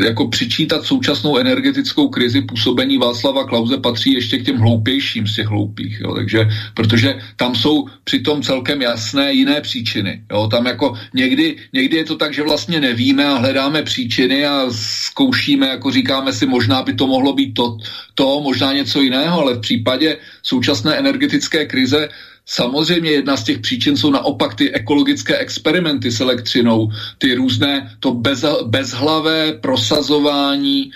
jako 0.06 0.28
přičítat 0.28 0.86
současnou 0.86 1.38
energetickou 1.38 2.10
krizi 2.10 2.42
působení 2.42 2.98
Václava 2.98 3.44
Klauze 3.44 3.78
patří 3.78 4.14
ještě 4.14 4.38
k 4.38 4.46
těm 4.46 4.58
hloupějším 4.58 5.28
z 5.28 5.36
těch 5.36 5.48
hloupých, 5.48 6.00
jo, 6.00 6.16
takže, 6.16 6.48
protože 6.74 7.20
tam 7.36 7.56
jsou 7.56 7.86
přitom 8.04 8.42
celkem 8.42 8.82
jasné 8.82 9.34
jiné 9.34 9.62
příčiny, 9.62 10.24
jo, 10.32 10.48
tam 10.48 10.66
jako 10.66 10.94
někdy, 11.14 11.56
někdy 11.74 11.98
je 11.98 12.06
to 12.06 12.16
tak, 12.16 12.34
že 12.34 12.44
vlastně 12.44 12.80
nevíme 12.80 13.26
a 13.26 13.38
hledáme 13.38 13.84
příčiny 13.84 14.46
a 14.46 14.66
zkoušíme, 14.72 15.68
jako 15.68 15.92
říkáme 15.92 16.34
si, 16.34 16.46
možná 16.46 16.84
by 16.84 16.94
to 16.94 17.08
mohlo 17.08 17.34
být 17.34 17.54
to, 17.54 17.78
to 18.16 18.42
možná 18.42 18.74
něco 18.74 19.02
jiného, 19.02 19.42
ale 19.42 19.54
v 19.54 19.60
případě 19.62 20.18
současné 20.44 20.96
energetické 20.96 21.66
krize 21.66 22.10
Samozřejmě 22.52 23.12
jedna 23.12 23.38
z 23.38 23.44
těch 23.44 23.60
příčin 23.60 23.98
jsou 23.98 24.12
naopak 24.12 24.56
ty 24.56 24.74
ekologické 24.74 25.38
experimenty 25.38 26.12
s 26.12 26.20
elektřinou, 26.20 26.90
ty 27.18 27.36
různé, 27.36 27.96
to 28.00 28.12
bez, 28.14 28.46
bezhlavé 28.66 29.54
prosazování 29.54 30.82
e, 30.82 30.92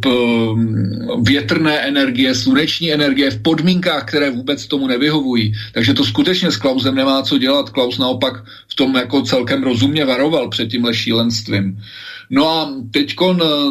p, 0.00 0.08
větrné 1.22 1.78
energie, 1.78 2.34
sluneční 2.34 2.92
energie 2.92 3.30
v 3.30 3.42
podmínkách, 3.42 4.04
které 4.04 4.30
vůbec 4.30 4.66
tomu 4.66 4.86
nevyhovují. 4.86 5.52
Takže 5.72 5.94
to 5.94 6.04
skutečně 6.04 6.50
s 6.50 6.56
Klausem 6.56 6.94
nemá 6.94 7.22
co 7.22 7.38
dělat. 7.38 7.70
Klaus 7.70 7.98
naopak 7.98 8.42
tom 8.80 8.96
jako 8.96 9.22
celkem 9.22 9.62
rozumně 9.62 10.04
varoval 10.04 10.48
před 10.48 10.68
tímhle 10.68 10.94
šílenstvím. 10.94 11.82
No 12.30 12.48
a 12.48 12.72
teď 12.90 13.14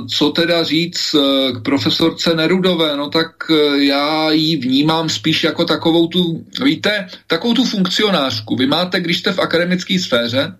co 0.09 0.29
teda 0.29 0.63
říct 0.63 1.15
eh, 1.15 1.51
k 1.51 1.63
profesorce 1.63 2.35
Nerudové, 2.35 2.97
no 2.97 3.09
tak 3.09 3.31
eh, 3.49 3.83
já 3.83 4.31
ji 4.31 4.57
vnímám 4.57 5.09
spíš 5.09 5.43
jako 5.43 5.65
takovou 5.65 6.07
tu, 6.07 6.45
víte, 6.63 7.07
takovou 7.27 7.53
tu 7.53 7.63
funkcionářku. 7.65 8.55
Vy 8.55 8.67
máte, 8.67 8.99
když 8.99 9.17
jste 9.17 9.33
v 9.33 9.39
akademické 9.39 9.99
sféře, 9.99 10.53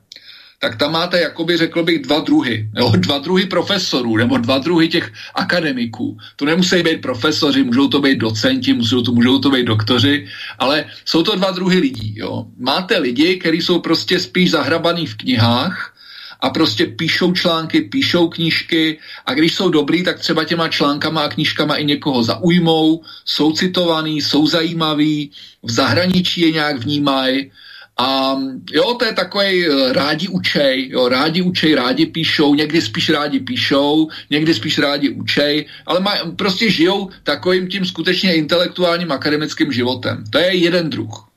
tak 0.59 0.75
tam 0.75 0.91
máte, 0.91 1.19
jakoby 1.19 1.57
řekl 1.57 1.83
bych, 1.83 2.01
dva 2.01 2.19
druhy. 2.19 2.69
Jo? 2.77 2.91
Dva 2.95 3.17
druhy 3.17 3.45
profesorů, 3.45 4.17
nebo 4.17 4.37
dva 4.37 4.57
druhy 4.57 4.87
těch 4.87 5.11
akademiků. 5.35 6.17
To 6.35 6.45
nemusí 6.45 6.83
být 6.83 7.01
profesoři, 7.01 7.63
můžou 7.63 7.87
to 7.87 8.01
být 8.01 8.17
docenti, 8.17 8.73
můžou 8.73 9.01
to, 9.01 9.11
můžou 9.11 9.39
to 9.39 9.49
být 9.49 9.65
doktoři, 9.65 10.27
ale 10.59 10.85
jsou 11.05 11.23
to 11.23 11.35
dva 11.35 11.51
druhy 11.51 11.79
lidí. 11.79 12.13
Jo? 12.17 12.45
Máte 12.59 12.97
lidi, 12.97 13.37
kteří 13.37 13.61
jsou 13.61 13.79
prostě 13.79 14.19
spíš 14.19 14.51
zahrabaný 14.51 15.05
v 15.07 15.15
knihách, 15.15 15.95
a 16.41 16.49
prostě 16.49 16.85
píšou 16.85 17.33
články, 17.33 17.81
píšou 17.81 18.27
knížky 18.27 18.99
a 19.25 19.33
když 19.33 19.55
jsou 19.55 19.69
dobrý, 19.69 20.03
tak 20.03 20.19
třeba 20.19 20.43
těma 20.43 20.67
článkama 20.67 21.21
a 21.21 21.27
knížkama 21.27 21.75
i 21.75 21.85
někoho 21.85 22.23
zaujmou, 22.23 23.03
jsou 23.25 23.51
citovaný, 23.51 24.21
jsou 24.21 24.47
zajímaví, 24.47 25.31
v 25.63 25.71
zahraničí 25.71 26.41
je 26.41 26.51
nějak 26.51 26.77
vnímají 26.77 27.51
a 27.99 28.37
jo, 28.71 28.93
to 28.93 29.05
je 29.05 29.13
takový 29.13 29.67
eh, 29.67 29.93
rádi 29.93 30.27
učej, 30.27 30.89
jo, 30.89 31.09
rádi 31.09 31.41
učej, 31.41 31.75
rádi 31.75 32.05
píšou, 32.05 32.55
někdy 32.55 32.81
spíš 32.81 33.09
rádi 33.09 33.39
píšou, 33.39 34.07
někdy 34.29 34.53
spíš 34.53 34.79
rádi 34.79 35.09
učej, 35.09 35.65
ale 35.85 35.99
maj, 35.99 36.19
prostě 36.35 36.71
žijou 36.71 37.09
takovým 37.23 37.67
tím 37.67 37.85
skutečně 37.85 38.35
intelektuálním 38.35 39.11
akademickým 39.11 39.71
životem. 39.71 40.23
To 40.29 40.39
je 40.39 40.55
jeden 40.55 40.89
druh. 40.89 41.29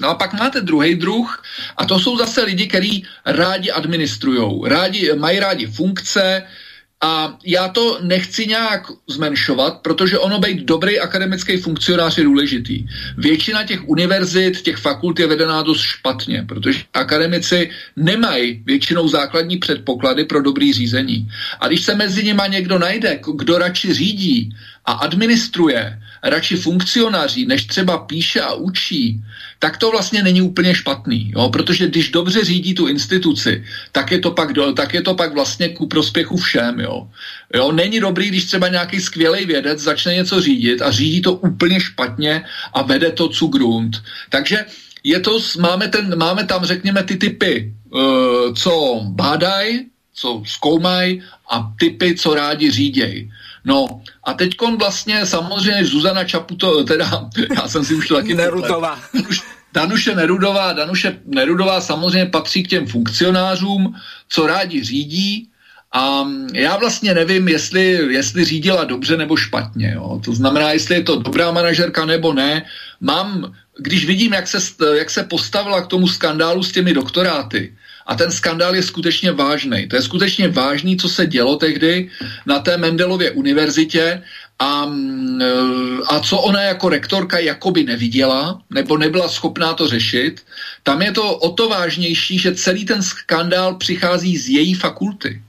No 0.00 0.08
a 0.08 0.14
pak 0.14 0.32
máte 0.32 0.60
druhý 0.60 0.94
druh 0.94 1.42
a 1.76 1.84
to 1.84 2.00
jsou 2.00 2.16
zase 2.16 2.42
lidi, 2.42 2.66
kteří 2.66 3.04
rádi 3.26 3.70
administrují, 3.70 4.60
rádi, 4.64 5.12
mají 5.12 5.38
rádi 5.40 5.66
funkce, 5.66 6.42
a 7.04 7.38
já 7.44 7.68
to 7.68 7.98
nechci 8.02 8.46
nějak 8.46 8.86
zmenšovat, 9.06 9.78
protože 9.82 10.18
ono 10.18 10.38
být 10.38 10.64
dobrý 10.64 11.00
akademický 11.00 11.56
funkcionář 11.56 12.18
je 12.18 12.24
důležitý. 12.24 12.86
Většina 13.16 13.64
těch 13.64 13.88
univerzit, 13.88 14.62
těch 14.62 14.76
fakult 14.76 15.18
je 15.18 15.26
vedená 15.26 15.62
dost 15.62 15.80
špatně, 15.80 16.44
protože 16.48 16.82
akademici 16.94 17.70
nemají 17.96 18.62
většinou 18.64 19.08
základní 19.08 19.58
předpoklady 19.58 20.24
pro 20.24 20.42
dobrý 20.42 20.72
řízení. 20.72 21.28
A 21.60 21.68
když 21.68 21.84
se 21.84 21.94
mezi 21.94 22.22
nima 22.24 22.46
někdo 22.46 22.78
najde, 22.78 23.20
kdo 23.36 23.58
radši 23.58 23.92
řídí 23.92 24.56
a 24.84 24.92
administruje, 24.92 26.00
radši 26.22 26.56
funkcionáří, 26.56 27.46
než 27.46 27.66
třeba 27.66 27.98
píše 27.98 28.40
a 28.40 28.54
učí, 28.54 29.20
tak 29.58 29.76
to 29.76 29.90
vlastně 29.90 30.22
není 30.22 30.42
úplně 30.42 30.74
špatný, 30.74 31.32
jo? 31.36 31.48
protože 31.48 31.86
když 31.86 32.10
dobře 32.10 32.44
řídí 32.44 32.74
tu 32.74 32.86
instituci, 32.86 33.64
tak 33.92 34.12
je 34.12 34.18
to 34.18 34.30
pak, 34.30 34.52
do, 34.52 34.72
tak 34.72 34.94
je 34.94 35.02
to 35.02 35.14
pak 35.14 35.34
vlastně 35.34 35.68
ku 35.68 35.86
prospěchu 35.86 36.36
všem. 36.36 36.80
Jo? 36.80 37.08
Jo? 37.54 37.72
Není 37.72 38.00
dobrý, 38.00 38.28
když 38.28 38.44
třeba 38.44 38.68
nějaký 38.68 39.00
skvělý 39.00 39.44
vědec 39.46 39.80
začne 39.80 40.14
něco 40.14 40.40
řídit 40.40 40.82
a 40.82 40.90
řídí 40.90 41.22
to 41.22 41.32
úplně 41.32 41.80
špatně 41.80 42.44
a 42.72 42.82
vede 42.82 43.10
to 43.10 43.28
cu 43.28 43.46
grunt. 43.46 44.02
Takže 44.30 44.64
je 45.04 45.20
to, 45.20 45.38
máme, 45.60 45.88
ten, 45.88 46.18
máme 46.18 46.44
tam, 46.44 46.64
řekněme, 46.64 47.02
ty 47.02 47.16
typy, 47.16 47.74
uh, 47.94 48.54
co 48.54 49.00
bádají, 49.04 49.86
co 50.14 50.42
zkoumají 50.46 51.22
a 51.50 51.72
typy, 51.78 52.14
co 52.14 52.34
rádi 52.34 52.70
řídějí. 52.70 53.30
No 53.66 54.00
a 54.24 54.34
teď 54.34 54.56
vlastně 54.78 55.26
samozřejmě 55.26 55.84
Zuzana 55.84 56.24
Čaputo, 56.24 56.84
teda 56.84 57.28
já 57.56 57.68
jsem 57.68 57.84
si 57.84 57.94
už 57.94 58.08
to 58.08 58.14
taky... 58.14 58.34
Nerudová. 58.34 59.00
Danuš, 59.14 59.42
Danuše 59.74 60.14
Nerudová, 60.14 60.72
Danuše 60.72 61.18
Nerudová 61.26 61.80
samozřejmě 61.80 62.26
patří 62.26 62.62
k 62.62 62.68
těm 62.68 62.86
funkcionářům, 62.86 63.94
co 64.28 64.46
rádi 64.46 64.84
řídí, 64.84 65.48
a 65.92 66.26
já 66.54 66.76
vlastně 66.76 67.14
nevím, 67.14 67.48
jestli, 67.48 67.82
jestli 68.12 68.44
řídila 68.44 68.84
dobře 68.84 69.16
nebo 69.16 69.36
špatně. 69.36 69.92
Jo. 69.94 70.20
To 70.24 70.34
znamená, 70.34 70.72
jestli 70.72 70.94
je 70.94 71.02
to 71.02 71.16
dobrá 71.16 71.50
manažerka 71.50 72.04
nebo 72.04 72.32
ne. 72.32 72.64
Mám, 73.00 73.54
když 73.78 74.06
vidím, 74.06 74.32
jak 74.32 74.48
se, 74.48 74.58
jak 74.98 75.10
se 75.10 75.24
postavila 75.24 75.82
k 75.82 75.86
tomu 75.86 76.08
skandálu 76.08 76.62
s 76.62 76.72
těmi 76.72 76.94
doktoráty, 76.94 77.76
a 78.06 78.14
ten 78.14 78.32
skandál 78.32 78.74
je 78.74 78.82
skutečně 78.82 79.32
vážný. 79.32 79.88
To 79.88 79.96
je 79.96 80.02
skutečně 80.02 80.48
vážný, 80.48 80.96
co 80.96 81.08
se 81.08 81.26
dělo 81.26 81.56
tehdy 81.56 82.10
na 82.46 82.58
té 82.58 82.76
Mendelově 82.76 83.30
univerzitě 83.30 84.22
a, 84.58 84.86
mm, 84.86 85.40
a 86.06 86.20
co 86.20 86.38
ona 86.38 86.62
jako 86.62 86.88
rektorka 86.88 87.38
jakoby 87.38 87.84
neviděla, 87.84 88.62
nebo 88.70 88.96
nebyla 88.96 89.28
schopná 89.28 89.74
to 89.74 89.88
řešit, 89.88 90.42
tam 90.82 91.02
je 91.02 91.12
to 91.12 91.36
o 91.36 91.50
to 91.50 91.68
vážnější, 91.68 92.38
že 92.38 92.54
celý 92.54 92.84
ten 92.84 93.02
skandál 93.02 93.74
přichází 93.74 94.36
z 94.36 94.48
její 94.48 94.74
fakulty. 94.74 95.42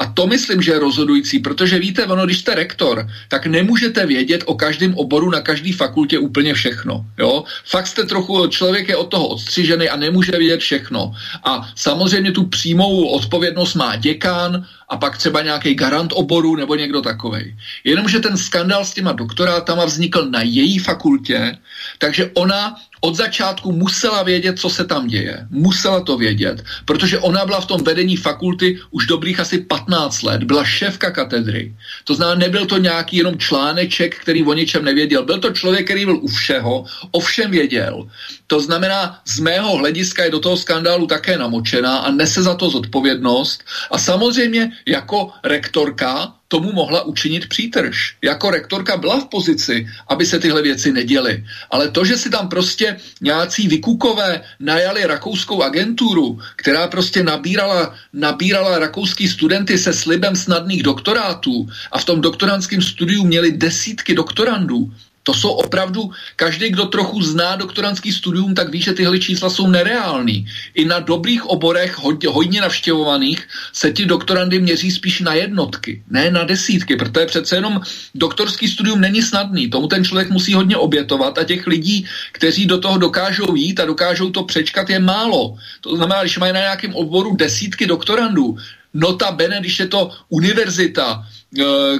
A 0.00 0.06
to 0.06 0.26
myslím, 0.26 0.62
že 0.62 0.72
je 0.72 0.78
rozhodující, 0.78 1.38
protože 1.38 1.78
víte, 1.78 2.06
ono, 2.06 2.24
když 2.26 2.38
jste 2.38 2.54
rektor, 2.54 3.06
tak 3.28 3.46
nemůžete 3.46 4.06
vědět 4.06 4.42
o 4.46 4.54
každém 4.54 4.94
oboru 4.94 5.30
na 5.30 5.40
každé 5.40 5.72
fakultě 5.72 6.18
úplně 6.18 6.54
všechno. 6.54 7.04
Jo? 7.18 7.44
Fakt 7.64 7.86
jste 7.86 8.04
trochu, 8.04 8.46
člověk 8.46 8.88
je 8.88 8.96
od 8.96 9.04
toho 9.04 9.26
odstřižený 9.26 9.88
a 9.88 9.96
nemůže 9.96 10.32
vědět 10.32 10.60
všechno. 10.60 11.12
A 11.44 11.68
samozřejmě 11.76 12.32
tu 12.32 12.46
přímou 12.46 13.06
odpovědnost 13.06 13.74
má 13.74 13.96
děkán, 13.96 14.66
a 14.90 14.96
pak 14.96 15.18
třeba 15.18 15.42
nějaký 15.42 15.74
garant 15.74 16.12
oboru 16.14 16.56
nebo 16.56 16.74
někdo 16.74 17.00
takový. 17.00 17.56
Jenomže 17.84 18.20
ten 18.20 18.36
skandál 18.36 18.84
s 18.84 18.94
těma 18.94 19.12
doktorátama 19.12 19.84
vznikl 19.84 20.26
na 20.30 20.42
její 20.42 20.78
fakultě, 20.78 21.58
takže 21.98 22.30
ona 22.34 22.76
od 23.00 23.16
začátku 23.16 23.72
musela 23.72 24.22
vědět, 24.22 24.58
co 24.58 24.70
se 24.70 24.84
tam 24.84 25.06
děje. 25.06 25.46
Musela 25.50 26.00
to 26.00 26.16
vědět, 26.16 26.64
protože 26.84 27.18
ona 27.18 27.46
byla 27.46 27.60
v 27.60 27.66
tom 27.66 27.84
vedení 27.84 28.16
fakulty 28.16 28.78
už 28.90 29.06
dobrých 29.06 29.40
asi 29.40 29.58
15 29.58 30.22
let. 30.22 30.44
Byla 30.44 30.64
šéfka 30.64 31.10
katedry. 31.10 31.74
To 32.04 32.14
znamená, 32.14 32.38
nebyl 32.38 32.66
to 32.66 32.78
nějaký 32.78 33.16
jenom 33.16 33.38
článeček, 33.38 34.16
který 34.16 34.44
o 34.44 34.52
ničem 34.52 34.84
nevěděl. 34.84 35.24
Byl 35.24 35.38
to 35.38 35.50
člověk, 35.50 35.84
který 35.84 36.04
byl 36.04 36.16
u 36.16 36.28
všeho, 36.28 36.84
o 37.10 37.20
všem 37.20 37.50
věděl. 37.50 38.08
To 38.46 38.60
znamená, 38.60 39.20
z 39.24 39.38
mého 39.40 39.76
hlediska 39.76 40.24
je 40.24 40.30
do 40.30 40.40
toho 40.40 40.56
skandálu 40.56 41.06
také 41.06 41.38
namočená 41.38 41.98
a 41.98 42.10
nese 42.10 42.42
za 42.42 42.54
to 42.54 42.70
zodpovědnost. 42.70 43.64
A 43.90 43.98
samozřejmě 43.98 44.72
jako 44.86 45.32
rektorka 45.44 46.39
tomu 46.50 46.72
mohla 46.72 47.02
učinit 47.02 47.48
přítrž. 47.48 48.16
Jako 48.22 48.50
rektorka 48.50 48.96
byla 48.96 49.20
v 49.20 49.28
pozici, 49.28 49.86
aby 50.08 50.26
se 50.26 50.38
tyhle 50.38 50.62
věci 50.62 50.92
neděly. 50.92 51.44
Ale 51.70 51.88
to, 51.88 52.04
že 52.04 52.16
si 52.16 52.30
tam 52.30 52.48
prostě 52.48 52.96
nějací 53.20 53.68
vykukové 53.68 54.42
najali 54.60 55.06
rakouskou 55.06 55.62
agenturu, 55.62 56.38
která 56.56 56.88
prostě 56.88 57.22
nabírala, 57.22 57.94
nabírala 58.12 58.78
rakouský 58.78 59.28
studenty 59.28 59.78
se 59.78 59.92
slibem 59.92 60.36
snadných 60.36 60.82
doktorátů 60.82 61.68
a 61.92 61.98
v 61.98 62.04
tom 62.04 62.20
doktorantském 62.20 62.82
studiu 62.82 63.24
měli 63.24 63.52
desítky 63.52 64.14
doktorandů, 64.14 64.90
to 65.30 65.34
jsou 65.34 65.62
opravdu, 65.62 66.10
každý, 66.36 66.74
kdo 66.74 66.90
trochu 66.90 67.22
zná 67.22 67.56
doktorantský 67.56 68.12
studium, 68.12 68.54
tak 68.54 68.68
ví, 68.74 68.82
že 68.82 68.98
tyhle 68.98 69.18
čísla 69.18 69.50
jsou 69.50 69.70
nereální. 69.70 70.46
I 70.74 70.84
na 70.84 70.98
dobrých 70.98 71.46
oborech, 71.46 71.98
hodně, 71.98 72.28
hodně 72.28 72.60
navštěvovaných, 72.60 73.46
se 73.72 73.94
ti 73.94 74.06
doktorandy 74.06 74.58
měří 74.58 74.90
spíš 74.90 75.20
na 75.20 75.34
jednotky, 75.34 76.02
ne 76.10 76.30
na 76.30 76.42
desítky, 76.42 76.96
protože 76.96 77.26
přece 77.26 77.56
jenom 77.56 77.80
doktorský 78.14 78.68
studium 78.68 79.00
není 79.00 79.22
snadný. 79.22 79.70
Tomu 79.70 79.86
ten 79.86 80.04
člověk 80.04 80.30
musí 80.34 80.54
hodně 80.54 80.76
obětovat 80.76 81.38
a 81.38 81.44
těch 81.46 81.66
lidí, 81.66 82.06
kteří 82.32 82.66
do 82.66 82.82
toho 82.82 82.98
dokážou 82.98 83.54
jít 83.54 83.80
a 83.80 83.86
dokážou 83.86 84.34
to 84.34 84.42
přečkat, 84.42 84.90
je 84.90 84.98
málo. 84.98 85.54
To 85.80 85.96
znamená, 85.96 86.26
když 86.26 86.38
mají 86.38 86.52
na 86.52 86.74
nějakém 86.74 86.94
oboru 86.94 87.38
desítky 87.38 87.86
doktorandů, 87.86 88.58
nota 88.94 89.30
bene, 89.30 89.60
když 89.60 89.78
je 89.78 89.88
to 89.88 90.10
univerzita, 90.28 91.22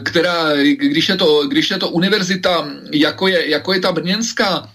která, 0.05 0.57
když 0.75 1.09
je 1.09 1.17
to, 1.17 1.49
když 1.49 1.71
je 1.71 1.79
to 1.79 1.89
univerzita, 1.89 2.69
jako 2.93 3.29
je, 3.29 3.51
jako 3.51 3.73
je 3.73 3.81
ta 3.81 3.93
brněnská, 3.93 4.71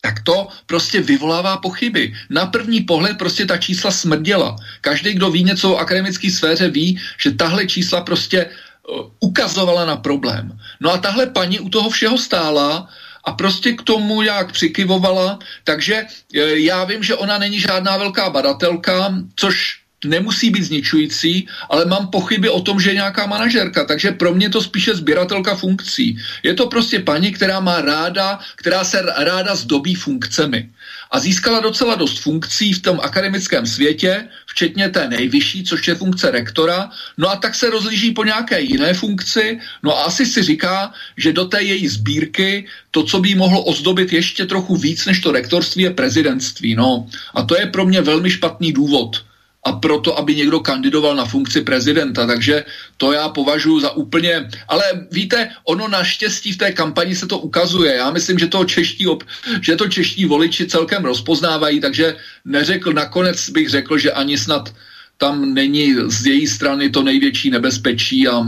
tak 0.00 0.22
to 0.22 0.48
prostě 0.66 1.00
vyvolává 1.00 1.56
pochyby. 1.56 2.14
Na 2.30 2.46
první 2.46 2.80
pohled 2.80 3.18
prostě 3.18 3.46
ta 3.46 3.56
čísla 3.56 3.90
smrděla. 3.90 4.56
Každý, 4.80 5.14
kdo 5.14 5.30
ví 5.30 5.44
něco 5.44 5.72
o 5.72 5.76
akademické 5.76 6.30
sféře, 6.30 6.68
ví, 6.68 7.00
že 7.18 7.30
tahle 7.30 7.66
čísla 7.66 8.00
prostě 8.00 8.46
uh, 8.46 9.10
ukazovala 9.20 9.84
na 9.84 9.96
problém. 9.96 10.58
No 10.80 10.92
a 10.92 10.98
tahle 10.98 11.26
paní 11.26 11.60
u 11.60 11.68
toho 11.68 11.90
všeho 11.90 12.18
stála 12.18 12.88
a 13.24 13.32
prostě 13.32 13.72
k 13.72 13.82
tomu 13.82 14.22
jak 14.22 14.52
přikyvovala, 14.52 15.38
takže 15.64 16.02
uh, 16.02 16.40
já 16.62 16.84
vím, 16.84 17.02
že 17.02 17.14
ona 17.14 17.38
není 17.38 17.60
žádná 17.60 17.96
velká 17.96 18.30
badatelka, 18.30 19.14
což 19.36 19.85
nemusí 20.04 20.50
být 20.50 20.62
zničující, 20.62 21.48
ale 21.70 21.84
mám 21.84 22.08
pochyby 22.08 22.48
o 22.48 22.60
tom, 22.60 22.80
že 22.80 22.90
je 22.90 22.94
nějaká 22.94 23.26
manažerka, 23.26 23.84
takže 23.84 24.12
pro 24.12 24.34
mě 24.34 24.50
to 24.50 24.62
spíše 24.62 24.94
sběratelka 24.94 25.56
funkcí. 25.56 26.18
Je 26.42 26.54
to 26.54 26.66
prostě 26.66 27.00
paní, 27.00 27.32
která 27.32 27.60
má 27.60 27.80
ráda, 27.80 28.38
která 28.56 28.84
se 28.84 29.02
ráda 29.02 29.54
zdobí 29.54 29.94
funkcemi. 29.94 30.70
A 31.10 31.18
získala 31.18 31.60
docela 31.60 31.94
dost 31.94 32.18
funkcí 32.18 32.72
v 32.72 32.82
tom 32.82 33.00
akademickém 33.02 33.66
světě, 33.66 34.28
včetně 34.46 34.88
té 34.88 35.08
nejvyšší, 35.08 35.64
což 35.64 35.88
je 35.88 35.94
funkce 35.94 36.30
rektora, 36.30 36.90
no 37.18 37.30
a 37.30 37.36
tak 37.36 37.54
se 37.54 37.70
rozlíží 37.70 38.10
po 38.10 38.24
nějaké 38.24 38.60
jiné 38.60 38.94
funkci, 38.94 39.60
no 39.82 39.98
a 39.98 40.02
asi 40.02 40.26
si 40.26 40.42
říká, 40.42 40.92
že 41.16 41.32
do 41.32 41.44
té 41.44 41.62
její 41.62 41.88
sbírky 41.88 42.66
to, 42.90 43.02
co 43.02 43.20
by 43.20 43.34
mohlo 43.34 43.62
ozdobit 43.62 44.12
ještě 44.12 44.46
trochu 44.46 44.76
víc 44.76 45.06
než 45.06 45.20
to 45.20 45.32
rektorství, 45.32 45.82
je 45.82 45.90
prezidentství. 45.90 46.74
No. 46.74 47.06
A 47.34 47.42
to 47.42 47.56
je 47.56 47.66
pro 47.66 47.86
mě 47.86 48.00
velmi 48.00 48.30
špatný 48.30 48.72
důvod 48.72 49.22
a 49.66 49.72
proto, 49.72 50.18
aby 50.18 50.34
někdo 50.34 50.60
kandidoval 50.60 51.16
na 51.16 51.24
funkci 51.24 51.60
prezidenta. 51.60 52.26
Takže 52.26 52.64
to 52.96 53.12
já 53.12 53.28
považuji 53.28 53.80
za 53.80 53.90
úplně... 53.90 54.48
Ale 54.68 54.82
víte, 55.10 55.50
ono 55.64 55.88
naštěstí 55.88 56.52
v 56.52 56.56
té 56.56 56.72
kampani 56.72 57.16
se 57.16 57.26
to 57.26 57.38
ukazuje. 57.38 57.94
Já 57.94 58.10
myslím, 58.10 58.38
že 58.38 58.46
to 58.46 58.64
čeští, 58.64 59.06
ob... 59.06 59.24
že 59.60 59.76
to 59.76 59.88
čeští 59.88 60.24
voliči 60.24 60.66
celkem 60.66 61.04
rozpoznávají, 61.04 61.80
takže 61.80 62.16
neřekl, 62.44 62.92
nakonec 62.92 63.50
bych 63.50 63.68
řekl, 63.68 63.98
že 63.98 64.12
ani 64.12 64.38
snad 64.38 64.70
tam 65.18 65.54
není 65.54 65.94
z 66.06 66.26
její 66.26 66.46
strany 66.46 66.90
to 66.90 67.02
největší 67.02 67.50
nebezpečí 67.50 68.28
a 68.28 68.44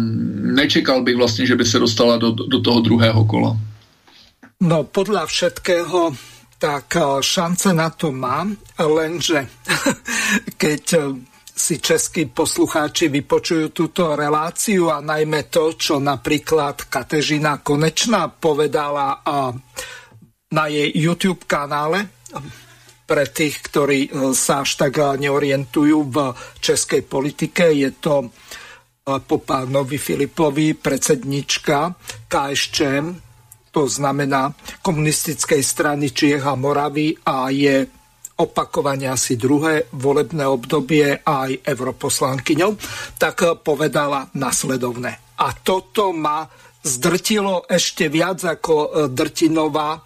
nečekal 0.55 1.03
bych 1.03 1.17
vlastně, 1.17 1.47
že 1.47 1.57
by 1.57 1.65
se 1.65 1.79
dostala 1.79 2.17
do, 2.17 2.31
do 2.31 2.61
toho 2.61 2.81
druhého 2.81 3.25
kola. 3.25 3.57
No 4.61 4.83
podľa 4.83 5.27
všetkého 5.31 6.19
tak 6.59 6.99
eh, 6.99 7.23
šance 7.23 7.71
na 7.73 7.91
to 7.91 8.11
má, 8.13 8.43
lenže 8.79 9.47
keď 10.57 10.85
eh, 10.95 11.03
si 11.59 11.83
českí 11.83 12.31
poslucháči 12.31 13.11
vypočujú 13.11 13.75
túto 13.75 14.15
reláciu 14.15 14.95
a 14.95 15.03
najmä 15.03 15.51
to, 15.51 15.75
čo 15.75 15.99
napríklad 15.99 16.87
Katežina 16.87 17.59
Konečná 17.61 18.31
povedala 18.31 19.19
eh, 19.19 19.53
na 20.49 20.65
jej 20.71 20.89
YouTube 20.97 21.45
kanále, 21.45 22.09
pre 23.09 23.25
tých, 23.25 23.65
ktorí 23.65 24.13
sa 24.37 24.69
až 24.69 24.85
tak 24.85 25.01
neorientujú 25.01 26.13
v 26.13 26.17
českej 26.61 27.09
politike, 27.09 27.73
je 27.73 27.97
to 27.97 28.29
po 29.25 29.37
pánovi 29.41 29.97
Filipovi 29.97 30.77
predsednička 30.77 31.97
KSČM, 32.29 33.17
to 33.73 33.89
znamená 33.89 34.53
komunistickej 34.85 35.63
strany 35.65 36.13
Čiech 36.13 36.45
a 36.45 36.53
Moravy 36.53 37.17
a 37.25 37.49
je 37.49 37.89
opakovane 38.39 39.11
asi 39.11 39.35
druhé 39.35 39.91
volebné 39.99 40.47
obdobie 40.47 41.19
aj 41.27 41.67
europoslankyňou, 41.67 42.71
tak 43.19 43.63
povedala 43.67 44.31
nasledovné. 44.39 45.39
A 45.43 45.47
toto 45.59 46.15
ma 46.15 46.47
zdrtilo 46.83 47.67
ešte 47.67 48.07
viac 48.07 48.39
ako 48.47 48.75
e, 48.75 48.89
Drtinová 49.11 49.99
e, 49.99 50.01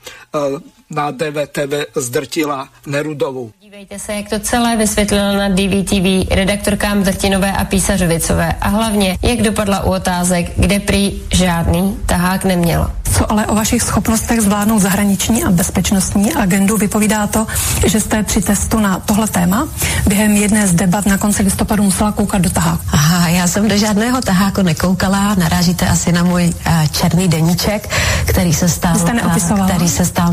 na 0.94 1.10
DVTV 1.10 1.86
zdrtila 1.96 2.68
Nerudovou. 2.86 3.50
Dívejte 3.60 3.98
se, 3.98 4.12
jak 4.12 4.28
to 4.28 4.38
celé 4.38 4.76
vysvětlila 4.76 5.32
na 5.32 5.48
DVTV 5.48 6.30
redaktorkám 6.30 7.02
Drtinové 7.02 7.52
a 7.52 7.64
Písařovicové 7.64 8.52
a 8.60 8.68
hlavně, 8.68 9.18
jak 9.22 9.42
dopadla 9.42 9.84
u 9.84 9.90
otázek, 9.90 10.52
kde 10.56 10.80
prý 10.80 11.20
žádný 11.32 11.96
tahák 12.06 12.44
neměla. 12.44 12.90
Co 13.12 13.32
ale 13.32 13.46
o 13.46 13.54
vašich 13.54 13.82
schopnostech 13.82 14.40
zvládnout 14.40 14.78
zahraniční 14.78 15.44
a 15.44 15.50
bezpečnostní 15.50 16.34
agendu 16.34 16.76
vypovídá 16.76 17.26
to, 17.26 17.46
že 17.86 18.00
jste 18.00 18.22
při 18.22 18.40
testu 18.42 18.78
na 18.78 19.00
tohle 19.00 19.28
téma 19.28 19.68
během 20.06 20.36
jedné 20.36 20.66
z 20.66 20.74
debat 20.74 21.06
na 21.06 21.18
konci 21.18 21.42
listopadu 21.42 21.82
musela 21.82 22.12
koukat 22.12 22.42
do 22.42 22.50
taháku. 22.50 22.82
Aha, 22.92 23.28
já 23.28 23.46
jsem 23.46 23.68
do 23.68 23.76
žádného 23.76 24.20
taháku 24.20 24.62
nekoukala, 24.62 25.34
narážíte 25.34 25.88
asi 25.88 26.12
na 26.12 26.22
můj 26.22 26.44
uh, 26.44 26.86
černý 26.86 27.28
deníček, 27.28 27.90
který 28.26 28.54
se 28.54 28.68
stal, 28.68 28.96
uh, 28.96 29.66
který 29.66 29.88
se 29.88 30.04
stal 30.04 30.32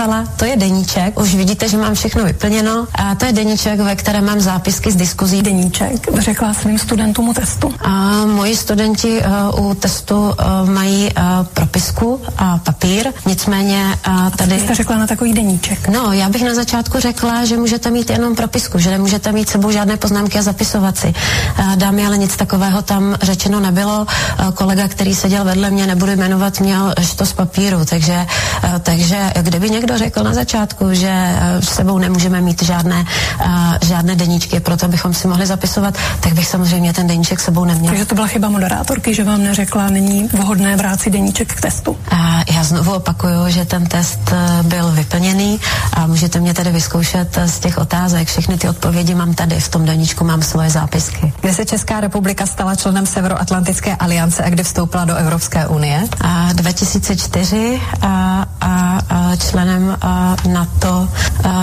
neopisovala. 0.00 0.24
To 0.36 0.44
je 0.44 0.56
deníček, 0.56 1.20
už 1.20 1.34
vidíte, 1.34 1.68
že 1.68 1.76
mám 1.76 1.94
všechno 1.94 2.24
vyplněno 2.24 2.86
a 2.94 3.14
to 3.14 3.24
je 3.24 3.32
deníček, 3.32 3.80
ve 3.80 3.96
kterém 3.96 4.24
mám 4.24 4.40
zápisky 4.40 4.92
z 4.92 4.96
diskuzí. 4.96 5.42
Deníček 5.42 6.18
řekla 6.18 6.54
svým 6.54 6.78
studentům 6.78 7.28
u 7.28 7.34
testu. 7.34 7.74
A 7.84 7.90
moji 8.26 8.56
studenti 8.56 9.22
uh, 9.54 9.70
u 9.70 9.74
testu 9.74 10.28
uh, 10.28 10.70
mají 10.70 11.08
uh, 11.16 11.46
propisku 11.54 12.20
a 12.38 12.58
papír, 12.58 13.12
nicméně 13.26 13.98
uh, 14.08 14.30
tady... 14.30 14.58
Co 14.58 14.64
jste 14.64 14.74
řekla 14.74 14.96
na 14.98 15.06
takový 15.06 15.32
deníček? 15.32 15.88
No, 15.88 16.12
já 16.12 16.28
bych 16.28 16.42
na 16.44 16.54
začátku 16.54 17.00
řekla, 17.00 17.44
že 17.44 17.56
můžete 17.56 17.90
mít 17.90 18.10
jenom 18.10 18.34
propisku, 18.36 18.78
že 18.78 18.90
nemůžete 18.90 19.32
mít 19.32 19.48
sebou 19.48 19.70
žádné 19.70 19.96
poznámky 19.96 20.38
a 20.38 20.42
zapisovat 20.42 20.98
si. 20.98 21.06
Uh, 21.58 21.76
dámy, 21.76 22.06
ale 22.06 22.18
nic 22.18 22.36
takového 22.36 22.82
tam 22.82 23.16
řečeno 23.22 23.60
nebylo. 23.60 24.06
Uh, 24.40 24.50
kolega, 24.50 24.88
který 24.88 25.14
seděl 25.14 25.44
vedle 25.44 25.70
mě, 25.70 25.86
nebudu 25.86 26.12
jmenovat, 26.12 26.60
měl 26.60 26.94
to 27.16 27.26
z 27.26 27.32
papíru, 27.32 27.84
takže, 27.84 28.26
uh, 28.64 28.78
takže 28.78 29.32
kdyby 29.42 29.70
někdo 29.70 29.89
řekl 29.98 30.22
na 30.22 30.34
začátku, 30.34 30.94
že 30.94 31.36
uh, 31.56 31.64
sebou 31.64 31.98
nemůžeme 31.98 32.40
mít 32.40 32.62
žádné, 32.62 33.04
uh, 33.44 33.74
žádné 33.82 34.16
deníčky, 34.16 34.60
proto 34.60 34.88
bychom 34.88 35.14
si 35.14 35.28
mohli 35.28 35.46
zapisovat, 35.46 35.98
tak 36.20 36.32
bych 36.32 36.46
samozřejmě 36.46 36.92
ten 36.92 37.06
deníček 37.06 37.40
sebou 37.40 37.64
neměl. 37.64 37.90
Takže 37.90 38.04
to 38.04 38.14
byla 38.14 38.26
chyba 38.26 38.48
moderátorky, 38.48 39.14
že 39.14 39.24
vám 39.24 39.42
neřekla, 39.44 39.88
není 39.88 40.28
vhodné 40.32 40.76
vrát 40.76 41.00
si 41.00 41.10
deníček 41.10 41.54
k 41.54 41.60
testu. 41.60 41.96
A 42.10 42.42
já 42.52 42.64
znovu 42.64 42.92
opakuju, 42.92 43.48
že 43.48 43.64
ten 43.64 43.86
test 43.86 44.20
eh, 44.32 44.62
byl 44.62 44.92
vyplněný 44.92 45.60
a 45.92 46.06
můžete 46.06 46.40
mě 46.40 46.54
tady 46.54 46.70
vyzkoušet 46.72 47.38
z 47.46 47.58
těch 47.58 47.78
otázek. 47.78 48.28
Všechny 48.28 48.58
ty 48.58 48.68
odpovědi 48.68 49.14
mám 49.14 49.34
tady, 49.34 49.60
v 49.60 49.68
tom 49.68 49.84
deníčku 49.84 50.24
mám 50.24 50.42
svoje 50.42 50.70
zápisky. 50.70 51.32
Kdy 51.40 51.54
se 51.54 51.64
Česká 51.64 52.00
republika 52.00 52.46
stala 52.46 52.76
členem 52.76 53.06
Severoatlantické 53.06 53.96
aliance 53.96 54.44
a 54.44 54.50
kdy 54.50 54.62
vstoupila 54.62 55.04
do 55.04 55.14
Evropské 55.14 55.66
unie? 55.66 56.04
A 56.20 56.52
2004 56.52 57.80
a, 58.02 58.44
a, 58.60 58.98
a 59.08 59.36
členem 59.70 59.96
a 60.00 60.36
NATO 60.48 61.08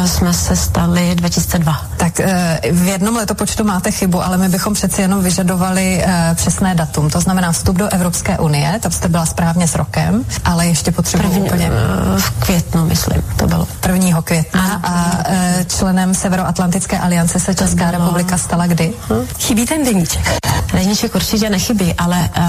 jsme 0.05 0.33
se 0.33 0.55
stali 0.55 1.15
2002. 1.15 1.81
Tak 1.97 2.19
e, 2.19 2.59
v 2.71 2.87
jednom 2.87 3.15
letopočtu 3.15 3.63
máte 3.63 3.91
chybu, 3.91 4.23
ale 4.23 4.37
my 4.37 4.49
bychom 4.49 4.73
přeci 4.73 5.01
jenom 5.01 5.23
vyžadovali 5.23 6.03
e, 6.03 6.35
přesné 6.35 6.75
datum. 6.75 7.09
To 7.09 7.21
znamená 7.21 7.51
vstup 7.51 7.75
do 7.75 7.87
Evropské 7.87 8.37
unie, 8.37 8.79
tam 8.79 8.91
jste 8.91 9.07
byla 9.07 9.25
správně 9.25 9.67
s 9.67 9.75
rokem, 9.75 10.25
ale 10.45 10.67
ještě 10.67 10.91
potřebuji 10.91 11.41
úplně... 11.41 11.69
Eh, 11.71 12.19
v 12.19 12.29
květnu, 12.29 12.85
myslím, 12.85 13.23
to 13.37 13.47
bylo. 13.47 13.67
1. 13.93 14.21
května 14.21 14.81
a, 14.83 14.89
a 14.89 15.23
e, 15.25 15.65
členem 15.77 16.13
Severoatlantické 16.13 16.99
aliance 16.99 17.39
se 17.39 17.55
Česká 17.55 17.91
republika 17.91 18.37
stala 18.37 18.67
kdy? 18.67 18.93
Hm? 19.09 19.27
Chybí 19.39 19.65
ten 19.65 19.85
deníček. 19.85 20.47
Deníček 20.73 21.15
určitě 21.15 21.49
nechybí, 21.49 21.93
ale 21.93 22.29
uh, 22.37 22.43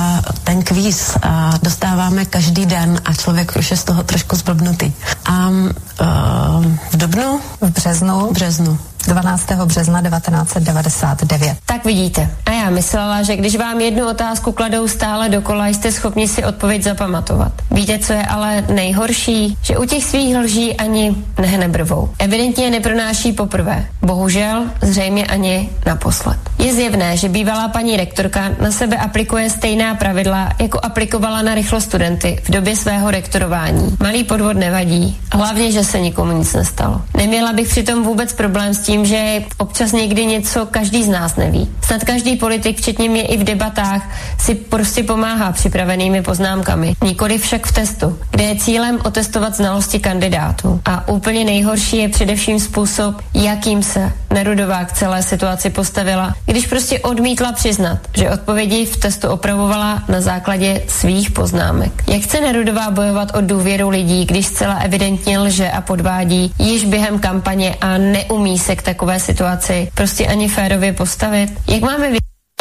ten 0.44 0.62
kvíz 0.62 1.16
uh, 1.24 1.30
dostáváme 1.62 2.24
každý 2.24 2.66
den 2.66 3.00
a 3.04 3.14
člověk 3.14 3.56
už 3.56 3.70
je 3.70 3.76
z 3.76 3.84
toho 3.84 4.02
trošku 4.02 4.36
zblbnutý. 4.36 4.92
A 5.24 5.47
uh, 5.50 6.64
v 6.90 6.96
dubnu? 6.96 7.40
V 7.60 7.70
březnu? 7.70 8.28
V 8.30 8.32
březnu. 8.32 8.78
12. 9.06 9.52
března 9.64 10.02
1999. 10.02 11.56
Tak 11.66 11.84
vidíte. 11.84 12.30
A 12.46 12.50
já 12.50 12.70
myslela, 12.70 13.22
že 13.22 13.36
když 13.36 13.56
vám 13.56 13.80
jednu 13.80 14.08
otázku 14.08 14.52
kladou 14.52 14.88
stále 14.88 15.28
dokola, 15.28 15.66
jste 15.66 15.92
schopni 15.92 16.28
si 16.28 16.44
odpověď 16.44 16.82
zapamatovat. 16.82 17.52
Víte, 17.70 17.98
co 17.98 18.12
je 18.12 18.26
ale 18.26 18.64
nejhorší? 18.74 19.58
Že 19.62 19.78
u 19.78 19.84
těch 19.84 20.04
svých 20.04 20.36
lží 20.36 20.76
ani 20.76 21.16
nehne 21.40 21.68
brvou. 21.68 22.10
Evidentně 22.18 22.64
je 22.64 22.70
nepronáší 22.70 23.32
poprvé. 23.32 23.86
Bohužel, 24.02 24.64
zřejmě 24.82 25.26
ani 25.26 25.70
naposled. 25.86 26.38
Je 26.58 26.74
zjevné, 26.74 27.16
že 27.16 27.28
bývalá 27.28 27.68
paní 27.68 27.96
rektorka 27.96 28.50
na 28.60 28.70
sebe 28.70 28.96
aplikuje 28.96 29.50
stejná 29.50 29.94
pravidla, 29.94 30.48
jako 30.58 30.80
aplikovala 30.82 31.42
na 31.42 31.54
rychlo 31.54 31.80
studenty 31.80 32.40
v 32.44 32.50
době 32.50 32.76
svého 32.76 33.10
rektorování. 33.10 33.96
Malý 34.00 34.24
podvod 34.24 34.56
nevadí, 34.56 35.20
hlavně, 35.32 35.72
že 35.72 35.84
se 35.84 36.00
nikomu 36.00 36.32
nic 36.32 36.54
nestalo. 36.54 37.02
Neměla 37.16 37.52
bych 37.52 37.68
přitom 37.68 38.04
vůbec 38.04 38.32
problém 38.32 38.74
s 38.74 38.80
tím, 38.88 39.04
že 39.04 39.44
občas 39.58 39.92
někdy 39.92 40.26
něco 40.26 40.66
každý 40.66 41.04
z 41.04 41.08
nás 41.08 41.36
neví. 41.36 41.68
Snad 41.84 42.04
každý 42.04 42.36
politik, 42.36 42.78
včetně 42.78 43.08
mě 43.08 43.22
i 43.22 43.36
v 43.36 43.44
debatách, 43.44 44.02
si 44.38 44.54
prostě 44.54 45.02
pomáhá 45.02 45.52
připravenými 45.52 46.22
poznámkami. 46.22 46.94
Nikoli 47.04 47.38
však 47.38 47.66
v 47.66 47.72
testu, 47.72 48.18
kde 48.30 48.44
je 48.44 48.56
cílem 48.56 48.98
otestovat 49.04 49.54
znalosti 49.54 50.00
kandidátů. 50.00 50.80
A 50.84 51.08
úplně 51.08 51.44
nejhorší 51.44 51.96
je 51.96 52.08
především 52.08 52.60
způsob, 52.60 53.14
jakým 53.34 53.82
se 53.82 54.12
Nerudová 54.30 54.84
k 54.84 54.92
celé 54.92 55.22
situaci 55.22 55.70
postavila, 55.70 56.34
když 56.46 56.66
prostě 56.66 56.98
odmítla 56.98 57.52
přiznat, 57.52 57.98
že 58.16 58.30
odpovědi 58.30 58.84
v 58.84 58.96
testu 58.96 59.28
opravovala 59.28 60.02
na 60.08 60.20
základě 60.20 60.82
svých 60.88 61.30
poznámek. 61.30 61.92
Jak 62.06 62.22
chce 62.22 62.40
Nerudová 62.40 62.90
bojovat 62.90 63.36
o 63.36 63.40
důvěru 63.40 63.88
lidí, 63.88 64.24
když 64.24 64.46
zcela 64.46 64.74
evidentně 64.74 65.38
lže 65.38 65.70
a 65.70 65.80
podvádí 65.80 66.52
již 66.58 66.84
během 66.84 67.18
kampaně 67.18 67.76
a 67.80 67.98
neumí 67.98 68.58
se 68.58 68.77
k 68.78 68.82
takové 68.82 69.20
situaci 69.20 69.90
prostě 69.94 70.26
ani 70.26 70.48
férově 70.48 70.92
postavit? 70.92 71.50
Jak 71.68 71.82
máme 71.82 72.10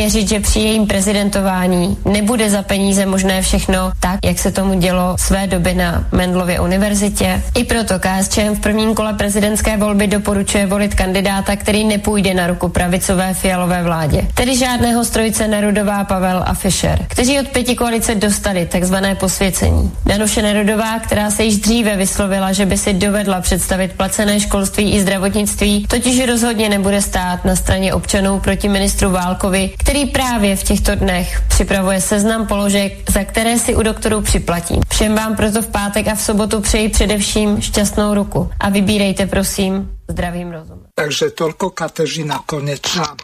Věřit, 0.01 0.29
že 0.29 0.39
při 0.39 0.59
jejím 0.59 0.87
prezidentování 0.87 1.97
nebude 2.05 2.49
za 2.49 2.61
peníze 2.61 3.05
možné 3.05 3.41
všechno 3.41 3.91
tak, 3.99 4.19
jak 4.25 4.39
se 4.39 4.51
tomu 4.51 4.73
dělo 4.73 5.15
své 5.19 5.47
doby 5.47 5.73
na 5.73 6.07
Mendlově 6.11 6.59
univerzitě. 6.59 7.43
I 7.55 7.63
proto 7.63 7.93
KSČM 7.99 8.55
v 8.55 8.59
prvním 8.59 8.95
kole 8.95 9.13
prezidentské 9.13 9.77
volby 9.77 10.07
doporučuje 10.07 10.65
volit 10.65 10.95
kandidáta, 10.95 11.55
který 11.55 11.83
nepůjde 11.83 12.33
na 12.33 12.47
ruku 12.47 12.69
pravicové 12.69 13.33
fialové 13.33 13.83
vládě. 13.83 14.27
Tedy 14.33 14.57
žádného 14.57 15.05
strojce 15.05 15.47
Nerudová, 15.47 16.03
Pavel 16.03 16.43
a 16.45 16.53
Fischer, 16.53 17.05
kteří 17.07 17.39
od 17.39 17.47
pěti 17.47 17.75
koalice 17.75 18.15
dostali 18.15 18.65
takzvané 18.65 19.15
posvěcení. 19.15 19.91
Danuše 20.05 20.41
Nerudová, 20.41 20.99
která 20.99 21.31
se 21.31 21.43
již 21.43 21.57
dříve 21.57 21.95
vyslovila, 21.95 22.51
že 22.51 22.65
by 22.65 22.77
si 22.77 22.93
dovedla 22.93 23.41
představit 23.41 23.93
placené 23.93 24.39
školství 24.39 24.93
i 24.93 25.01
zdravotnictví, 25.01 25.85
totiž 25.87 26.25
rozhodně 26.25 26.69
nebude 26.69 27.01
stát 27.01 27.45
na 27.45 27.55
straně 27.55 27.93
občanů 27.93 28.39
proti 28.39 28.69
ministru 28.69 29.09
Válkovi, 29.09 29.69
který 29.87 30.05
právě 30.05 30.55
v 30.55 30.63
těchto 30.63 30.95
dnech 30.95 31.41
připravuje 31.47 32.01
seznam 32.01 32.47
položek, 32.47 33.11
za 33.11 33.23
které 33.23 33.59
si 33.59 33.75
u 33.75 33.83
doktorů 33.83 34.21
připlatím. 34.21 34.81
Všem 34.89 35.15
vám 35.15 35.35
proto 35.35 35.61
v 35.61 35.67
pátek 35.67 36.07
a 36.07 36.15
v 36.15 36.21
sobotu 36.21 36.61
přeji 36.61 36.89
především 36.89 37.61
šťastnou 37.61 38.13
ruku 38.13 38.51
a 38.59 38.69
vybírejte 38.69 39.27
prosím 39.27 39.97
zdravým 40.07 40.51
rozumem. 40.51 40.85
Takže 40.93 41.29
tolko 41.29 41.69
Kateřina 41.69 42.43
Konečná. 42.45 43.15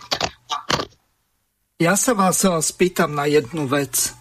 Ja 1.84 2.00
sa 2.00 2.16
vás 2.16 2.48
spýtam 2.48 3.12
na 3.12 3.28
jednu 3.28 3.68
vec. 3.68 4.16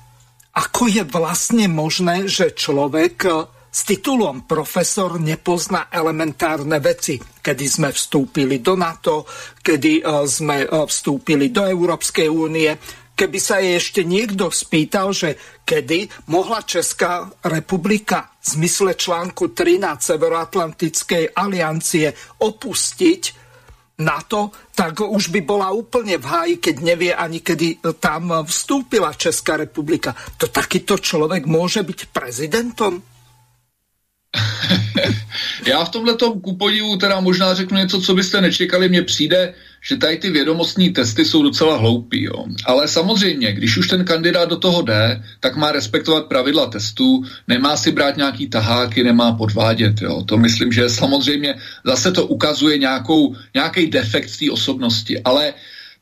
Ako 0.51 0.91
je 0.91 1.07
vlastne 1.07 1.71
možné, 1.71 2.27
že 2.27 2.51
človek 2.51 3.23
s 3.73 3.89
titulom 3.89 4.45
profesor 4.45 5.17
nepozná 5.17 5.89
elementárne 5.89 6.77
veci, 6.77 7.17
kedy 7.17 7.65
sme 7.65 7.89
vstúpili 7.89 8.61
do 8.61 8.77
NATO, 8.77 9.25
kedy 9.65 10.05
e, 10.05 10.29
sme 10.29 10.57
e, 10.61 10.67
vstúpili 10.69 11.49
do 11.49 11.65
Európskej 11.65 12.29
únie. 12.29 12.69
Keby 13.17 13.39
sa 13.41 13.65
jej 13.65 13.81
ešte 13.81 14.05
niekto 14.05 14.53
spýtal, 14.53 15.17
že 15.17 15.41
kedy 15.65 16.29
mohla 16.29 16.61
Česká 16.69 17.33
republika 17.49 18.29
v 18.45 18.61
zmysle 18.61 18.93
článku 18.93 19.57
13 19.57 20.05
Severoatlantickej 20.05 21.33
aliancie 21.33 22.13
opustiť 22.45 23.23
NATO, 24.05 24.53
tak 24.77 25.01
už 25.01 25.33
by 25.33 25.41
bola 25.49 25.73
úplne 25.73 26.21
v 26.21 26.29
háji, 26.29 26.55
keď 26.61 26.77
nevie 26.83 27.13
ani 27.13 27.41
kedy 27.41 27.81
tam 27.97 28.45
vstúpila 28.45 29.17
Česká 29.17 29.57
republika. 29.57 30.13
To 30.37 30.51
takýto 30.53 31.01
človek 31.01 31.49
môže 31.49 31.81
byť 31.81 32.01
prezidentom? 32.13 33.12
Já 35.67 35.85
v 35.85 35.89
tomhle 35.89 36.17
ku 36.43 36.57
podivu 36.57 36.97
teda 36.97 37.21
možná 37.21 37.55
řeknu 37.55 37.79
něco, 37.79 38.01
co 38.01 38.15
byste 38.15 38.41
nečekali. 38.41 38.89
Mně 38.89 39.03
přijde, 39.03 39.55
že 39.81 39.97
tady 39.97 40.17
ty 40.17 40.31
vědomostní 40.31 40.91
testy 40.91 41.25
jsou 41.25 41.43
docela 41.43 41.77
hloupý. 41.77 42.23
Jo. 42.23 42.45
Ale 42.65 42.89
samozřejmě, 42.89 43.53
když 43.53 43.77
už 43.77 43.89
ten 43.89 44.05
kandidát 44.05 44.49
do 44.49 44.57
toho 44.57 44.83
jde, 44.83 45.23
tak 45.41 45.57
má 45.57 45.73
respektovat 45.73 46.27
pravidla 46.27 46.67
testů, 46.67 47.25
nemá 47.49 47.77
si 47.77 47.93
brát 47.93 48.17
nějaký 48.17 48.49
taháky, 48.49 49.05
nemá 49.05 49.33
podvádět. 49.33 50.03
Jo. 50.03 50.23
To 50.23 50.39
myslím, 50.39 50.73
že 50.73 50.89
samozřejmě 50.89 51.55
zase 51.85 52.13
to 52.13 52.27
ukazuje 52.27 52.79
nějakou, 52.79 53.37
nějaký 53.55 53.87
defekt 53.87 54.39
té 54.39 54.51
osobnosti. 54.51 55.21
Ale 55.23 55.55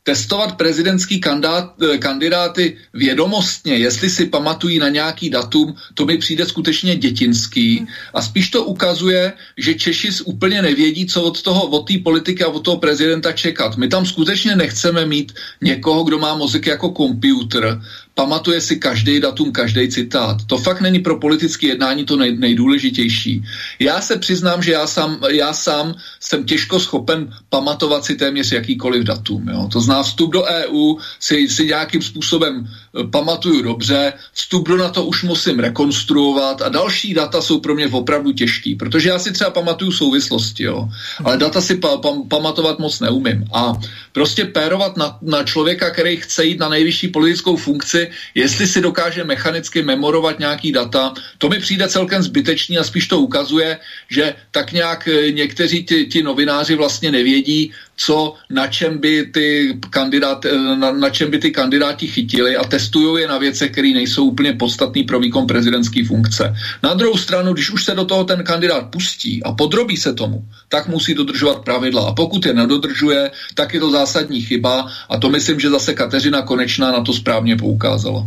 testovat 0.03 0.57
prezidentský 0.57 1.19
kandidát, 1.21 1.73
eh, 1.81 1.97
kandidáty 1.97 2.77
vědomostně, 2.93 3.77
jestli 3.77 4.09
si 4.09 4.25
pamatují 4.25 4.79
na 4.79 4.89
nějaký 4.89 5.29
datum, 5.29 5.75
to 5.93 6.05
mi 6.05 6.17
přijde 6.17 6.45
skutečně 6.45 6.95
dětinský 6.95 7.87
a 8.13 8.21
spíš 8.21 8.49
to 8.49 8.63
ukazuje, 8.63 9.33
že 9.57 9.73
Češi 9.73 10.09
úplně 10.25 10.61
nevědí, 10.61 11.05
co 11.05 11.23
od 11.23 11.41
toho, 11.41 11.61
od 11.67 11.87
té 11.87 11.97
politiky 12.03 12.43
a 12.43 12.47
od 12.47 12.65
toho 12.65 12.77
prezidenta 12.77 13.31
čekat. 13.31 13.77
My 13.77 13.87
tam 13.87 14.05
skutečně 14.05 14.55
nechceme 14.55 15.05
mít 15.05 15.33
někoho, 15.61 16.03
kdo 16.03 16.19
má 16.19 16.35
mozek 16.35 16.67
jako 16.67 16.89
počítač 16.89 17.81
pamatuje 18.21 18.61
si 18.61 18.77
každý 18.77 19.17
datum, 19.19 19.49
každý 19.49 19.89
citát. 19.89 20.45
To 20.45 20.57
fakt 20.57 20.81
není 20.81 21.01
pro 21.01 21.17
politické 21.17 21.73
jednání 21.73 22.05
to 22.05 22.13
nej, 22.15 22.37
nejdůležitější. 22.37 23.41
Já 23.81 24.01
se 24.01 24.21
přiznám, 24.21 24.61
že 24.61 24.71
já 24.71 24.87
sám, 24.87 25.25
já 25.29 25.53
sám 25.53 25.95
jsem 26.19 26.45
těžko 26.45 26.79
schopen 26.79 27.33
pamatovat 27.49 28.05
si 28.05 28.15
téměř 28.15 28.51
jakýkoliv 28.51 29.03
datum. 29.03 29.49
Jo. 29.49 29.69
To 29.73 29.81
zná 29.81 30.03
vstup 30.03 30.31
do 30.31 30.43
EU, 30.45 31.01
si, 31.19 31.49
si 31.49 31.65
nějakým 31.65 32.01
způsobem 32.01 32.69
pamatuju 33.11 33.61
dobře, 33.61 34.13
vstup 34.33 34.67
do 34.67 34.77
NATO 34.77 35.03
už 35.03 35.23
musím 35.23 35.59
rekonstruovat 35.59 36.61
a 36.61 36.69
další 36.69 37.13
data 37.13 37.41
jsou 37.41 37.59
pro 37.59 37.75
mě 37.75 37.87
opravdu 37.87 38.31
těžký, 38.31 38.75
protože 38.75 39.09
já 39.09 39.19
si 39.19 39.31
třeba 39.31 39.49
pamatuju 39.49 39.91
souvislosti, 39.91 40.63
jo. 40.63 40.89
ale 41.23 41.37
data 41.37 41.61
si 41.61 41.75
pa, 41.75 41.97
pa, 41.97 42.09
pamatovat 42.27 42.79
moc 42.79 42.99
neumím. 42.99 43.45
A 43.53 43.73
prostě 44.11 44.45
pérovat 44.45 44.97
na, 44.97 45.17
na 45.21 45.43
člověka, 45.43 45.89
který 45.89 46.17
chce 46.17 46.45
jít 46.45 46.59
na 46.59 46.69
nejvyšší 46.69 47.07
politickou 47.07 47.55
funkci, 47.55 48.09
jestli 48.35 48.67
si 48.67 48.81
dokáže 48.81 49.23
mechanicky 49.23 49.83
memorovat 49.83 50.39
nějaký 50.39 50.71
data, 50.71 51.13
to 51.37 51.49
mi 51.49 51.59
přijde 51.59 51.87
celkem 51.87 52.23
zbytečný 52.23 52.77
a 52.77 52.83
spíš 52.83 53.07
to 53.07 53.19
ukazuje, 53.19 53.79
že 54.09 54.35
tak 54.51 54.71
nějak 54.71 55.07
eh, 55.07 55.31
někteří 55.31 55.83
ti, 55.83 56.05
ti 56.05 56.23
novináři 56.23 56.75
vlastně 56.75 57.11
nevědí, 57.11 57.71
co, 58.05 58.33
na 58.49 58.67
čem 58.67 58.97
by 58.97 59.25
ty, 59.33 59.77
kandidát, 59.89 60.45
eh, 60.45 60.57
na, 60.57 60.91
na 60.91 61.09
čem 61.09 61.31
by 61.31 61.37
ty 61.39 61.51
kandidáti 61.51 62.07
chytili 62.07 62.57
a 62.57 62.63
testují 62.63 63.21
je 63.21 63.27
na 63.27 63.37
věcech, 63.37 63.71
které 63.71 63.93
nejsou 63.93 64.33
úplně 64.33 64.53
podstatné 64.53 65.03
pro 65.03 65.19
výkon 65.19 65.47
prezidentské 65.47 66.05
funkce. 66.05 66.55
Na 66.83 66.93
druhou 66.93 67.17
stranu, 67.17 67.53
když 67.53 67.69
už 67.69 67.85
se 67.85 67.93
do 67.95 68.05
toho 68.05 68.23
ten 68.23 68.43
kandidát 68.43 68.89
pustí 68.89 69.43
a 69.43 69.51
podrobí 69.53 69.97
se 69.97 70.13
tomu, 70.13 70.41
tak 70.69 70.87
musí 70.87 71.13
dodržovat 71.13 71.61
pravidla. 71.61 72.09
A 72.09 72.13
pokud 72.13 72.45
je 72.45 72.53
nedodržuje, 72.53 73.31
tak 73.53 73.73
je 73.73 73.79
to 73.79 73.91
zásadní 73.91 74.41
chyba 74.41 74.89
a 75.09 75.17
to 75.17 75.29
myslím, 75.29 75.59
že 75.59 75.69
zase 75.69 75.93
Kateřina 75.93 76.41
Konečná 76.41 76.91
na 76.91 77.01
to 77.05 77.13
správně 77.13 77.55
poukázala. 77.55 78.25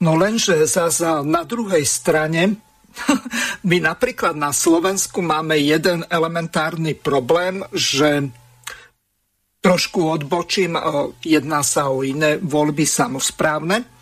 No 0.00 0.14
lenže 0.14 0.66
zase 0.66 1.08
na 1.26 1.42
druhej 1.42 1.82
strane 1.86 2.54
my 3.70 3.80
napríklad 3.80 4.36
na 4.36 4.52
Slovensku 4.52 5.20
máme 5.20 5.58
jeden 5.58 6.04
elementárny 6.08 6.94
problém, 6.94 7.64
že 7.74 8.28
trošku 9.66 10.06
odbočím, 10.06 10.78
jedná 11.26 11.66
sa 11.66 11.90
o 11.90 12.06
iné 12.06 12.38
voľby 12.38 12.86
samozprávne 12.86 13.98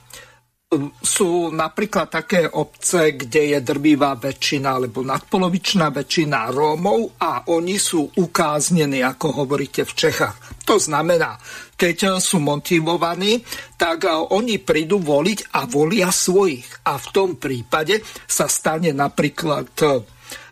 sú 0.99 1.55
napríklad 1.55 2.11
také 2.11 2.51
obce, 2.51 3.15
kde 3.15 3.55
je 3.55 3.59
drvivá 3.63 4.19
väčšina 4.19 4.75
alebo 4.75 5.07
nadpolovičná 5.07 5.95
väčšina 5.95 6.51
Rómov 6.51 7.15
a 7.23 7.47
oni 7.55 7.79
sú 7.79 8.11
ukáznení, 8.19 8.99
ako 9.07 9.45
hovoríte 9.45 9.87
v 9.87 9.93
Čechách. 9.95 10.67
To 10.67 10.75
znamená, 10.83 11.39
keď 11.79 12.19
sú 12.19 12.43
motivovaní, 12.43 13.39
tak 13.79 14.11
oni 14.11 14.59
prídu 14.59 14.99
voliť 14.99 15.55
a 15.55 15.63
volia 15.71 16.11
svojich. 16.11 16.83
A 16.91 16.99
v 16.99 17.07
tom 17.15 17.39
prípade 17.39 18.03
sa 18.27 18.51
stane 18.51 18.91
napríklad, 18.91 19.71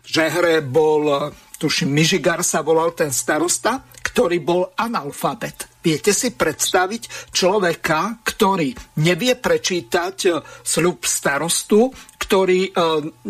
že 0.07 0.23
hre 0.23 0.63
bol, 0.63 1.35
tuším, 1.59 1.91
Mižigar 1.91 2.47
sa 2.47 2.63
volal 2.63 2.95
ten 2.95 3.11
starosta, 3.11 3.83
ktorý 4.13 4.37
bol 4.45 4.69
analfabet 4.77 5.73
Viete 5.83 6.15
si 6.15 6.31
predstaviť 6.31 7.35
človeka, 7.35 8.23
ktorý 8.23 8.71
nevie 9.03 9.35
prečítať 9.35 10.17
e, 10.23 10.31
sľub 10.63 11.03
starostu, 11.03 11.91
ktorý 12.23 12.71
e, 12.71 12.81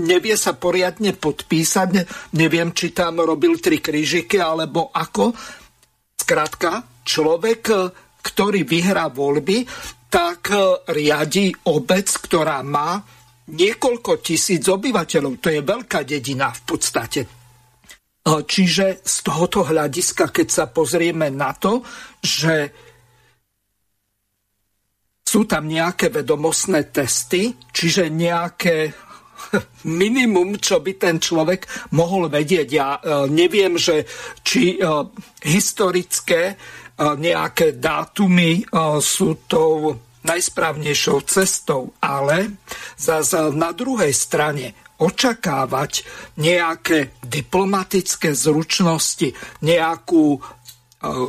nevie 0.06 0.38
sa 0.38 0.54
poriadne 0.54 1.18
podpísať, 1.18 1.90
neviem, 2.38 2.70
či 2.78 2.94
tam 2.94 3.26
robil 3.26 3.58
tri 3.58 3.82
krížiky, 3.82 4.38
alebo 4.38 4.94
ako. 4.94 5.34
Skrátka, 6.14 7.02
človek, 7.02 7.62
e, 7.74 7.78
ktorý 8.22 8.62
vyhrá 8.70 9.10
voľby, 9.10 9.66
tak 10.14 10.54
riadi 10.94 11.50
obec, 11.74 12.06
ktorá 12.06 12.62
má 12.62 13.02
niekoľko 13.50 14.22
tisíc 14.22 14.62
obyvateľov. 14.70 15.42
To 15.42 15.50
je 15.50 15.62
veľká 15.66 16.06
dedina 16.06 16.54
v 16.54 16.62
podstate. 16.70 17.43
Čiže 18.24 19.04
z 19.04 19.16
tohoto 19.20 19.68
hľadiska, 19.68 20.32
keď 20.32 20.48
sa 20.48 20.66
pozrieme 20.72 21.28
na 21.28 21.52
to, 21.52 21.84
že 22.24 22.72
sú 25.34 25.50
tam 25.50 25.68
nejaké 25.68 26.08
vedomostné 26.08 26.94
testy, 26.94 27.52
čiže 27.74 28.08
nejaké 28.08 28.94
minimum, 29.90 30.62
čo 30.62 30.78
by 30.78 30.94
ten 30.96 31.18
človek 31.18 31.92
mohol 31.98 32.30
vedieť. 32.30 32.68
Ja 32.70 33.02
e, 33.02 33.28
neviem, 33.34 33.74
že 33.76 34.06
či 34.46 34.78
e, 34.78 34.86
historické 35.44 36.54
e, 36.54 36.56
nejaké 37.02 37.82
dátumy 37.82 38.62
sú 39.02 39.42
tou 39.50 39.98
najsprávnejšou 40.24 41.18
cestou, 41.28 41.92
ale 42.00 42.64
zase 42.96 43.52
na 43.52 43.76
druhej 43.76 44.14
strane 44.16 44.72
očakávať 45.00 46.06
nejaké 46.38 47.18
diplomatické 47.26 48.34
zručnosti, 48.38 49.34
nejakú 49.66 50.38
e, 50.38 50.40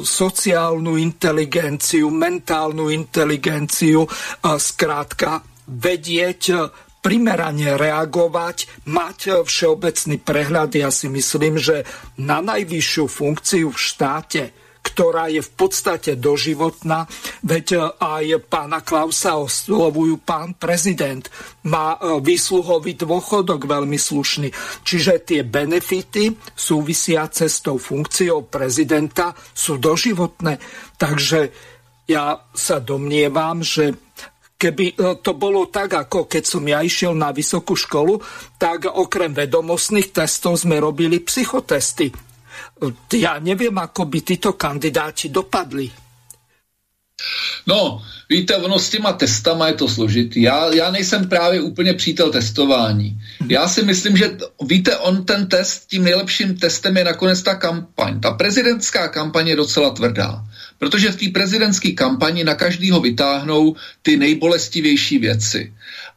sociálnu 0.05 1.01
inteligenciu, 1.01 2.13
mentálnu 2.13 2.93
inteligenciu, 2.93 4.05
zkrátka 4.43 5.41
vedieť 5.69 6.43
e, 6.53 6.57
primerane 7.05 7.77
reagovať, 7.77 8.89
mať 8.89 9.45
všeobecný 9.45 10.17
prehľad. 10.25 10.71
Ja 10.73 10.89
si 10.89 11.13
myslím, 11.13 11.61
že 11.61 11.85
na 12.17 12.41
najvyššiu 12.41 13.05
funkciu 13.05 13.69
v 13.69 13.79
štáte 13.79 14.64
ktorá 14.95 15.27
je 15.27 15.43
v 15.43 15.53
podstate 15.59 16.15
doživotná, 16.15 17.11
veď 17.43 17.67
e, 17.75 17.79
aj 17.99 18.25
pána 18.47 18.79
Klausa 18.87 19.35
oslovujú 19.43 20.23
pán 20.23 20.55
prezident. 20.55 21.27
Má 21.67 21.99
e, 21.99 22.23
výsluhový 22.23 22.95
dôchodok 22.95 23.67
veľmi 23.67 23.99
slušný. 23.99 24.55
Čiže 24.87 25.27
tie 25.27 25.41
benefity 25.43 26.31
súvisiace 26.55 27.51
s 27.51 27.59
tou 27.59 27.75
funkciou 27.75 28.47
prezidenta 28.47 29.35
sú 29.35 29.83
doživotné. 29.83 30.63
Takže 30.95 31.51
ja 32.07 32.39
sa 32.55 32.79
domnievam, 32.79 33.67
že 33.67 33.99
keby 34.55 34.95
e, 34.95 35.19
to 35.19 35.35
bolo 35.35 35.67
tak, 35.75 35.91
ako 36.07 36.31
keď 36.31 36.43
som 36.47 36.63
ja 36.63 36.87
išiel 36.87 37.19
na 37.19 37.35
vysokú 37.35 37.75
školu, 37.75 38.23
tak 38.63 38.87
okrem 38.87 39.35
vedomostných 39.35 40.15
testov 40.15 40.63
sme 40.63 40.79
robili 40.79 41.19
psychotesty 41.19 42.34
ja 43.15 43.39
nevím, 43.39 43.79
ako 43.79 44.05
by 44.05 44.21
tyto 44.21 44.53
kandidáti 44.59 45.29
dopadli. 45.29 46.05
No, 47.67 48.03
víte, 48.29 48.57
ono 48.57 48.79
s 48.79 48.91
těma 48.91 49.13
testama 49.13 49.69
je 49.69 49.75
to 49.75 49.89
složitý. 49.89 50.43
Já, 50.43 50.75
já 50.75 50.91
nejsem 50.91 51.29
právě 51.29 51.61
úplně 51.61 51.95
přítel 51.95 52.31
testování. 52.31 53.21
Já 53.49 53.69
si 53.69 53.83
myslím, 53.83 54.17
že 54.17 54.37
víte, 54.63 54.97
on 54.97 55.25
ten 55.25 55.47
test, 55.47 55.87
tím 55.87 56.05
nejlepším 56.05 56.57
testem 56.57 56.97
je 56.97 57.05
nakonec 57.05 57.43
ta 57.43 57.55
kampaň. 57.55 58.21
Ta 58.21 58.31
prezidentská 58.31 59.09
kampaň 59.09 59.49
je 59.49 59.57
docela 59.57 59.91
tvrdá. 59.91 60.45
Protože 60.79 61.11
v 61.11 61.17
té 61.17 61.27
prezidentské 61.29 61.93
kampani 61.93 62.45
na 62.45 62.55
každýho 62.55 63.01
vytáhnou 63.01 63.77
ty 64.03 64.17
nejbolestivější 64.17 65.19
věci. 65.19 65.73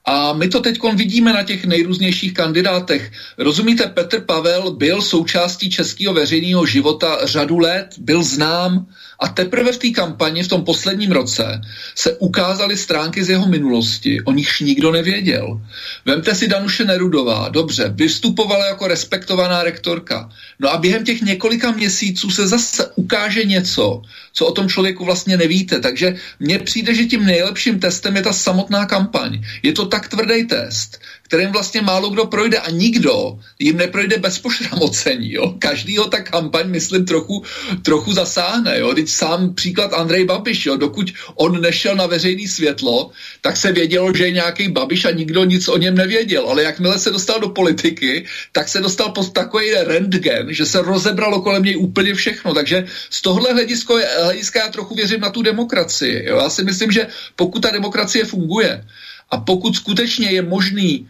A 0.10 0.34
my 0.34 0.47
to 0.47 0.60
teď 0.60 0.80
vidíme 0.95 1.34
na 1.34 1.43
těch 1.43 1.66
nejrůznějších 1.66 2.34
kandidátech. 2.34 3.12
Rozumíte, 3.38 3.88
Petr 3.88 4.22
Pavel 4.22 4.72
byl 4.72 5.01
součástí 5.01 5.70
českého 5.70 6.14
veřejného 6.14 6.66
života 6.66 7.18
řadu 7.24 7.60
let, 7.60 7.88
byl 7.97 8.24
znám, 8.24 8.88
a 9.20 9.28
teprve 9.28 9.72
v 9.72 9.78
té 9.78 9.89
kampani 9.89 10.43
v 10.43 10.47
tom 10.47 10.63
posledním 10.63 11.11
roce 11.11 11.61
se 11.95 12.18
ukázaly 12.18 12.78
stránky 12.78 13.24
z 13.24 13.30
jeho 13.30 13.47
minulosti, 13.47 14.22
o 14.22 14.32
nichž 14.32 14.59
nikdo 14.59 14.91
nevěděl. 14.91 15.61
Vemte 16.05 16.36
si 16.36 16.47
Danuše 16.47 16.86
Nerudová, 16.86 17.49
dobře, 17.49 17.91
vystupovala 17.95 18.65
jako 18.65 18.88
respektovaná 18.88 19.63
rektorka. 19.63 20.30
No 20.59 20.70
a 20.70 20.78
během 20.78 21.05
těch 21.05 21.22
několika 21.22 21.72
měsíců 21.72 22.30
se 22.30 22.47
zase 22.47 22.91
ukáže 22.95 23.43
něco, 23.43 24.01
co 24.34 24.45
o 24.45 24.51
tom 24.51 24.70
člověku 24.70 25.05
vlastně 25.05 25.38
nevíte. 25.38 25.80
Takže 25.80 26.15
mně 26.39 26.59
přijde, 26.59 26.95
že 26.95 27.05
tím 27.05 27.26
nejlepším 27.26 27.80
testem 27.80 28.15
je 28.15 28.22
ta 28.22 28.34
samotná 28.34 28.86
kampaň. 28.86 29.43
Je 29.63 29.74
to 29.74 29.86
tak 29.86 30.07
tvrdý 30.07 30.45
test, 30.47 30.99
kterým 31.28 31.51
vlastně 31.51 31.82
málo 31.82 32.09
kdo 32.09 32.25
projde 32.25 32.57
a 32.57 32.71
nikdo 32.71 33.39
jim 33.59 33.78
neprojde 33.78 34.17
bez 34.17 34.39
pošramocení. 34.39 35.32
Jo? 35.34 35.55
Každý 35.59 35.97
ho 35.97 36.07
ta 36.07 36.19
kampaň, 36.19 36.69
myslím, 36.69 37.05
trochu, 37.05 37.43
trochu 37.82 38.13
zasáhne. 38.13 38.80
Jo? 38.80 38.93
Teď 38.93 39.09
sám 39.09 39.53
příklad 39.53 39.93
Andrej 39.93 40.25
Babiš, 40.25 40.65
jo? 40.65 40.78
dokud 40.78 41.11
on 41.36 41.61
nešel 41.61 41.95
na 41.95 42.05
veřejné 42.05 42.47
světlo, 42.47 43.12
tak 43.41 43.58
se 43.58 43.71
vědělo, 43.71 44.13
že 44.13 44.25
je 44.25 44.32
nějaký 44.32 44.67
Babiš 44.67 45.05
a 45.05 45.12
nikdo 45.12 45.43
nic 45.43 45.67
o 45.67 45.78
něm 45.78 45.95
nevěděl. 45.95 46.49
Ale 46.49 46.63
jakmile 46.63 46.99
se 46.99 47.12
dostal 47.12 47.39
do 47.39 47.49
politiky, 47.49 48.25
tak 48.51 48.70
se 48.70 48.79
dostal 48.79 49.09
pod 49.09 49.33
takový 49.33 49.71
rentgen, 49.74 50.54
že 50.54 50.66
se 50.66 50.82
rozebralo 50.82 51.41
kolem 51.41 51.63
něj 51.63 51.78
úplně 51.78 52.13
všechno. 52.13 52.54
Takže 52.54 52.86
z 53.09 53.21
tohohle 53.21 53.54
hlediska, 53.54 53.93
hlediska 54.24 54.59
já 54.59 54.70
trochu 54.70 54.95
věřím 54.95 55.21
na 55.21 55.29
tu 55.29 55.41
demokracii. 55.41 56.25
Jo? 56.25 56.37
Já 56.37 56.49
si 56.49 56.63
myslím, 56.63 56.91
že 56.91 57.08
pokud 57.36 57.59
ta 57.59 57.71
demokracie 57.71 58.25
funguje 58.25 58.86
a 59.29 59.37
pokud 59.37 59.75
skutečně 59.75 60.32
je 60.32 60.41
možný 60.41 61.08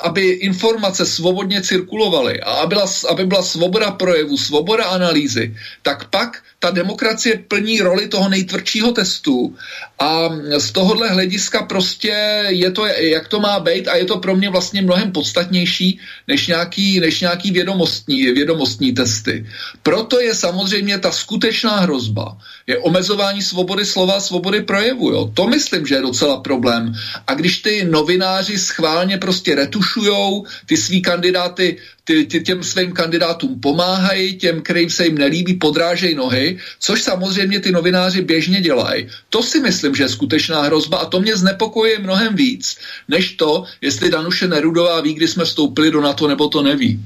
aby 0.00 0.22
informace 0.46 1.06
svobodně 1.06 1.62
cirkulovaly 1.62 2.40
a 2.40 2.50
aby 2.50 2.74
byla, 2.74 2.86
aby 3.10 3.24
byla 3.24 3.42
svoboda 3.42 3.90
projevu, 3.90 4.36
svoboda 4.36 4.84
analýzy, 4.84 5.56
tak 5.82 6.10
pak 6.10 6.42
ta 6.58 6.70
demokracie 6.70 7.44
plní 7.48 7.80
roli 7.80 8.08
toho 8.08 8.28
nejtvrdšího 8.28 8.92
testu 8.92 9.56
a 9.98 10.28
z 10.58 10.72
tohohle 10.72 11.08
hlediska 11.08 11.62
prostě 11.62 12.44
je 12.48 12.70
to, 12.70 12.86
jak 12.86 13.28
to 13.28 13.40
má 13.40 13.60
být 13.60 13.88
a 13.88 13.96
je 13.96 14.04
to 14.04 14.18
pro 14.18 14.36
mě 14.36 14.50
vlastně 14.50 14.82
mnohem 14.82 15.12
podstatnější 15.12 16.00
než 16.28 16.46
nějaký, 16.46 17.00
než 17.00 17.20
nějaký 17.20 17.50
vědomostní, 17.50 18.32
vědomostní 18.32 18.92
testy. 18.92 19.46
Proto 19.82 20.20
je 20.20 20.34
samozřejmě 20.34 20.98
ta 20.98 21.10
skutečná 21.10 21.76
hrozba, 21.76 22.36
je 22.66 22.78
omezování 22.78 23.42
svobody 23.42 23.84
slova, 23.84 24.20
svobody 24.20 24.60
projevu. 24.60 25.10
Jo. 25.10 25.30
To 25.34 25.46
myslím, 25.46 25.86
že 25.86 25.94
je 25.94 26.02
docela 26.02 26.40
problém. 26.40 26.94
A 27.26 27.34
když 27.34 27.58
ty 27.58 27.84
novináři 27.84 28.58
schválně 28.58 29.18
prostě 29.18 29.54
retušujou 29.54 30.46
ty 30.66 30.76
svý 30.76 31.02
kandidáty 31.02 31.78
ty, 32.06 32.24
ty 32.24 32.40
těm 32.40 32.62
svým 32.62 32.92
kandidátům 32.92 33.60
pomáhají, 33.60 34.38
těm, 34.38 34.62
kterým 34.62 34.90
se 34.90 35.04
jim 35.04 35.18
nelíbí, 35.18 35.54
podrážejí 35.54 36.14
nohy, 36.14 36.58
což 36.78 37.02
samozřejmě 37.02 37.60
ty 37.60 37.72
novináři 37.72 38.22
běžně 38.22 38.60
dělají. 38.60 39.10
To 39.30 39.42
si 39.42 39.60
myslím, 39.60 39.94
že 39.94 40.02
je 40.02 40.08
skutečná 40.08 40.62
hrozba 40.62 40.98
a 40.98 41.10
to 41.10 41.20
mě 41.20 41.36
znepokojuje 41.36 41.98
mnohem 41.98 42.34
víc, 42.36 42.78
než 43.08 43.34
to, 43.34 43.64
jestli 43.80 44.10
Danuše 44.10 44.48
Nerudová 44.48 45.00
ví, 45.00 45.14
kdy 45.14 45.28
jsme 45.28 45.44
vstoupili 45.44 45.90
do 45.90 46.00
NATO, 46.00 46.28
nebo 46.28 46.48
to 46.48 46.62
neví. 46.62 47.02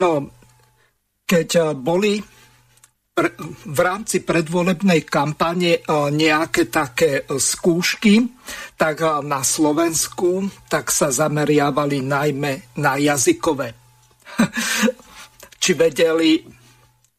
No, 0.00 0.30
keď 1.28 1.48
eh, 1.54 1.62
boli 1.74 2.22
v 3.66 3.80
rámci 3.82 4.22
predvolebnej 4.22 5.02
kampane 5.04 5.76
eh, 5.76 5.82
nejaké 6.08 6.72
také 6.72 7.10
eh, 7.20 7.36
skúšky, 7.36 8.24
tak 8.78 9.02
na 9.26 9.42
Slovensku 9.44 10.48
tak 10.70 10.88
sa 10.94 11.12
zameriavali 11.12 12.00
najmä 12.00 12.78
na 12.78 12.94
jazykové 12.96 13.77
či 15.62 15.70
vedeli 15.76 16.44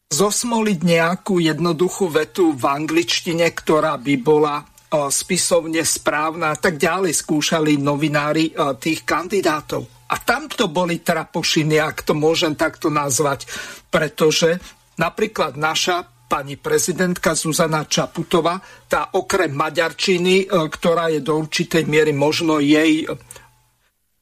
zosmoliť 0.10 0.80
nejakú 0.82 1.38
jednoduchú 1.38 2.10
vetu 2.10 2.58
v 2.58 2.64
angličtine, 2.66 3.46
ktorá 3.54 3.94
by 4.02 4.16
bola 4.18 4.66
spisovne 4.90 5.86
správna 5.86 6.58
tak 6.58 6.82
ďalej. 6.82 7.14
Skúšali 7.14 7.78
novinári 7.78 8.50
tých 8.82 9.06
kandidátov. 9.06 9.86
A 10.10 10.18
tam 10.18 10.50
to 10.50 10.66
boli 10.74 11.06
trapošiny, 11.06 11.78
ak 11.78 12.10
to 12.10 12.18
môžem 12.18 12.58
takto 12.58 12.90
nazvať, 12.90 13.46
pretože 13.94 14.58
napríklad 14.98 15.54
naša 15.54 16.02
pani 16.26 16.58
prezidentka 16.58 17.38
Zuzana 17.38 17.86
Čaputová, 17.86 18.58
tá 18.90 19.14
okrem 19.14 19.54
maďarčiny, 19.54 20.50
ktorá 20.50 21.14
je 21.14 21.22
do 21.22 21.38
určitej 21.38 21.86
miery 21.86 22.14
možno 22.14 22.58
jej 22.58 23.06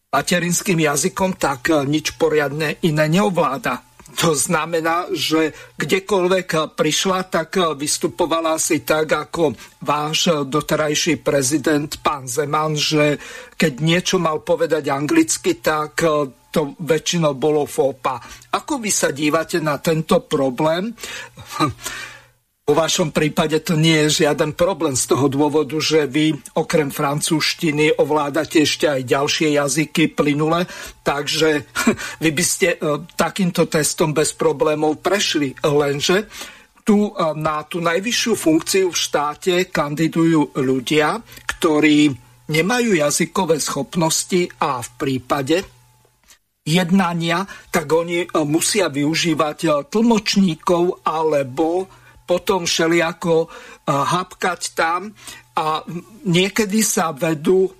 materinským 0.07 0.79
jazykom, 0.79 1.35
tak 1.35 1.67
eh, 1.67 1.83
nič 1.83 2.15
poriadne 2.15 2.79
iné 2.87 3.05
neovláda. 3.11 3.83
To 4.17 4.33
znamená, 4.33 5.13
že 5.13 5.53
kdekoľvek 5.77 6.73
prišla, 6.79 7.27
tak 7.27 7.59
eh, 7.59 7.75
vystupovala 7.75 8.55
si 8.55 8.87
tak 8.87 9.11
ako 9.11 9.51
váš 9.83 10.47
doterajší 10.47 11.19
prezident, 11.19 11.91
pán 11.99 12.23
Zeman, 12.23 12.79
že 12.79 13.19
keď 13.59 13.73
niečo 13.83 14.17
mal 14.17 14.39
povedať 14.47 14.87
anglicky, 14.87 15.59
tak 15.59 15.99
eh, 16.07 16.31
to 16.47 16.73
väčšinou 16.79 17.35
bolo 17.35 17.67
fópa. 17.67 18.23
Ako 18.55 18.79
vy 18.79 18.89
sa 18.89 19.11
dívate 19.11 19.59
na 19.59 19.77
tento 19.83 20.23
problém? 20.23 20.95
Vo 22.67 22.75
vašom 22.75 23.15
prípade 23.15 23.63
to 23.63 23.79
nie 23.79 23.95
je 23.95 24.27
žiaden 24.27 24.51
problém 24.51 24.91
z 24.91 25.07
toho 25.07 25.31
dôvodu, 25.31 25.79
že 25.79 26.03
vy 26.03 26.35
okrem 26.51 26.91
francúzštiny 26.91 27.95
ovládate 27.95 28.67
ešte 28.67 28.91
aj 28.91 29.07
ďalšie 29.07 29.55
jazyky 29.55 30.11
plynule, 30.11 30.67
takže 30.99 31.63
vy 32.23 32.29
by 32.35 32.43
ste 32.43 32.75
e, 32.75 33.07
takýmto 33.15 33.71
testom 33.71 34.11
bez 34.11 34.35
problémov 34.35 34.99
prešli. 34.99 35.55
Lenže 35.63 36.27
tu 36.83 37.07
e, 37.07 37.11
na 37.39 37.63
tú 37.63 37.79
najvyššiu 37.79 38.33
funkciu 38.35 38.91
v 38.91 38.99
štáte 38.99 39.71
kandidujú 39.71 40.59
ľudia, 40.59 41.23
ktorí 41.47 42.11
nemajú 42.51 42.99
jazykové 42.99 43.63
schopnosti 43.63 44.43
a 44.59 44.83
v 44.83 44.89
prípade 44.99 45.63
jednania, 46.67 47.47
tak 47.71 47.87
oni 47.87 48.27
e, 48.27 48.43
musia 48.43 48.91
využívať 48.91 49.87
tlmočníkov 49.87 51.07
alebo 51.07 51.87
potom 52.27 52.67
všelijako 52.67 53.47
hapkať 53.87 54.61
tam 54.75 55.15
a 55.55 55.81
niekedy 56.27 56.83
sa 56.83 57.15
vedú 57.15 57.71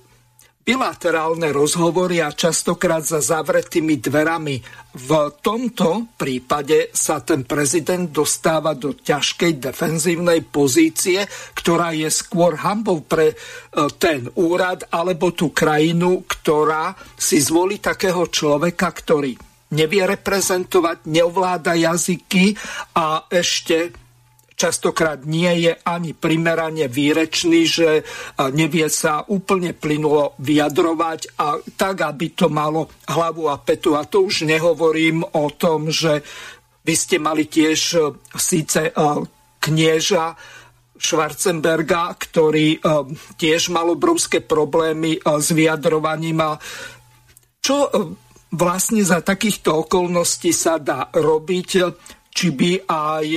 bilaterálne 0.68 1.56
rozhovory 1.56 2.20
a 2.20 2.36
častokrát 2.36 3.00
za 3.00 3.24
zavretými 3.24 4.04
dverami. 4.04 4.60
V 5.00 5.10
tomto 5.40 6.12
prípade 6.20 6.92
sa 6.92 7.24
ten 7.24 7.48
prezident 7.48 8.12
dostáva 8.12 8.76
do 8.76 8.92
ťažkej 8.92 9.64
defenzívnej 9.64 10.44
pozície, 10.44 11.24
ktorá 11.56 11.96
je 11.96 12.12
skôr 12.12 12.60
hambou 12.60 13.00
pre 13.00 13.32
e, 13.32 13.36
ten 13.96 14.28
úrad 14.36 14.92
alebo 14.92 15.32
tú 15.32 15.56
krajinu, 15.56 16.28
ktorá 16.28 17.00
si 17.16 17.40
zvolí 17.40 17.80
takého 17.80 18.28
človeka, 18.28 18.92
ktorý 18.92 19.40
nevie 19.72 20.04
reprezentovať, 20.04 21.08
neovláda 21.08 21.80
jazyky 21.80 22.60
a 22.92 23.24
ešte 23.32 24.07
častokrát 24.58 25.22
nie 25.22 25.70
je 25.70 25.74
ani 25.86 26.18
primerane 26.18 26.90
výrečný, 26.90 27.70
že 27.70 28.02
nevie 28.58 28.90
sa 28.90 29.22
úplne 29.30 29.78
plynulo 29.78 30.34
vyjadrovať 30.42 31.38
a 31.38 31.62
tak, 31.78 32.02
aby 32.02 32.34
to 32.34 32.50
malo 32.50 32.90
hlavu 33.06 33.54
a 33.54 33.62
petu. 33.62 33.94
A 33.94 34.10
to 34.10 34.26
už 34.26 34.50
nehovorím 34.50 35.22
o 35.22 35.54
tom, 35.54 35.94
že 35.94 36.26
vy 36.88 36.96
ste 36.96 37.20
mali 37.20 37.52
tiež 37.52 37.80
e, 37.94 38.02
síce 38.40 38.88
e, 38.88 38.92
knieža 39.60 40.40
Schwarzenberga, 40.96 42.16
ktorý 42.16 42.80
e, 42.80 42.90
tiež 43.36 43.76
mal 43.76 43.92
obrovské 43.92 44.40
problémy 44.40 45.20
s 45.20 45.52
vyjadrovaním 45.52 46.40
a 46.48 46.56
čo 47.60 47.92
vlastne 48.56 49.04
za 49.04 49.20
takýchto 49.20 49.84
okolností 49.84 50.56
sa 50.56 50.80
dá 50.80 51.12
robiť, 51.12 51.70
či 52.32 52.48
by 52.56 52.88
aj 52.88 53.28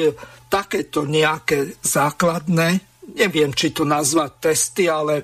takéto 0.51 1.07
nejaké 1.07 1.79
základné, 1.79 2.83
neviem, 3.15 3.55
či 3.55 3.71
to 3.71 3.87
nazvať 3.87 4.51
testy, 4.51 4.91
ale 4.91 5.23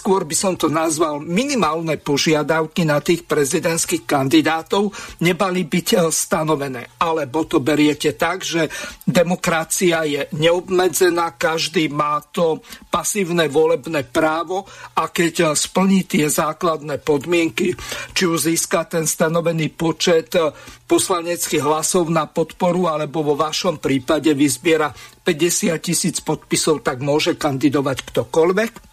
skôr 0.00 0.24
by 0.24 0.32
som 0.32 0.56
to 0.56 0.72
nazval 0.72 1.20
minimálne 1.20 2.00
požiadavky 2.00 2.88
na 2.88 3.04
tých 3.04 3.28
prezidentských 3.28 4.08
kandidátov 4.08 4.88
nebali 5.20 5.68
byť 5.68 5.88
eh, 5.92 6.08
stanovené. 6.08 6.96
Alebo 6.96 7.44
to 7.44 7.60
beriete 7.60 8.16
tak, 8.16 8.40
že 8.40 8.72
demokracia 9.04 10.08
je 10.08 10.24
neobmedzená, 10.32 11.36
každý 11.36 11.92
má 11.92 12.24
to 12.32 12.64
pasívne 12.88 13.44
volebné 13.52 14.08
právo 14.08 14.64
a 14.96 15.12
keď 15.12 15.34
eh, 15.44 15.46
splní 15.52 16.08
tie 16.08 16.32
základné 16.32 17.04
podmienky, 17.04 17.76
či 18.16 18.22
už 18.24 18.48
získa 18.48 18.88
ten 18.88 19.04
stanovený 19.04 19.68
počet 19.76 20.32
eh, 20.32 20.48
poslaneckých 20.88 21.62
hlasov 21.62 22.08
na 22.08 22.24
podporu, 22.24 22.88
alebo 22.88 23.20
vo 23.20 23.36
vašom 23.36 23.78
prípade 23.78 24.32
vyzbiera 24.32 24.90
50 25.22 25.76
tisíc 25.78 26.18
podpisov, 26.24 26.80
tak 26.82 27.04
môže 27.04 27.36
kandidovať 27.36 28.02
ktokoľvek? 28.08 28.89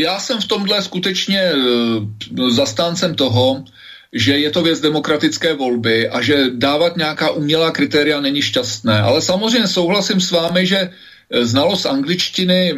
Já 0.00 0.20
jsem 0.20 0.40
v 0.40 0.46
tomhle 0.46 0.82
skutečně 0.82 1.40
e, 1.40 1.54
zastáncem 2.50 3.14
toho, 3.14 3.64
že 4.12 4.38
je 4.38 4.50
to 4.50 4.62
věc 4.62 4.80
demokratické 4.80 5.54
volby 5.54 6.08
a 6.08 6.22
že 6.22 6.50
dávat 6.54 6.96
nějaká 6.96 7.30
umělá 7.30 7.70
kritéria 7.70 8.20
není 8.20 8.42
šťastné. 8.42 9.00
Ale 9.00 9.22
samozřejmě 9.22 9.68
souhlasím 9.68 10.20
s 10.20 10.30
vámi, 10.30 10.66
že 10.66 10.90
znalost 11.32 11.86
angličtiny 11.86 12.74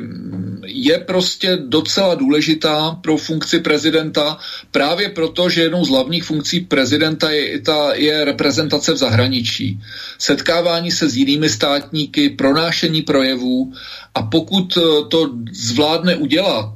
je 0.66 0.98
prostě 0.98 1.58
docela 1.66 2.14
důležitá 2.14 2.90
pro 2.90 3.16
funkci 3.16 3.60
prezidenta, 3.60 4.38
právě 4.70 5.08
proto, 5.08 5.48
že 5.48 5.62
jednou 5.62 5.84
z 5.84 5.88
hlavních 5.88 6.24
funkcí 6.24 6.60
prezidenta 6.60 7.30
je, 7.30 7.60
ta, 7.60 7.94
je 7.94 8.24
reprezentace 8.24 8.92
v 8.92 8.96
zahraničí. 8.96 9.80
Setkávání 10.18 10.90
se 10.90 11.08
s 11.08 11.16
jinými 11.16 11.48
státníky, 11.48 12.30
pronášení 12.30 13.02
projevů 13.02 13.72
a 14.14 14.22
pokud 14.22 14.76
eh, 14.76 14.80
to 15.08 15.30
zvládne 15.52 16.16
udělat, 16.16 16.74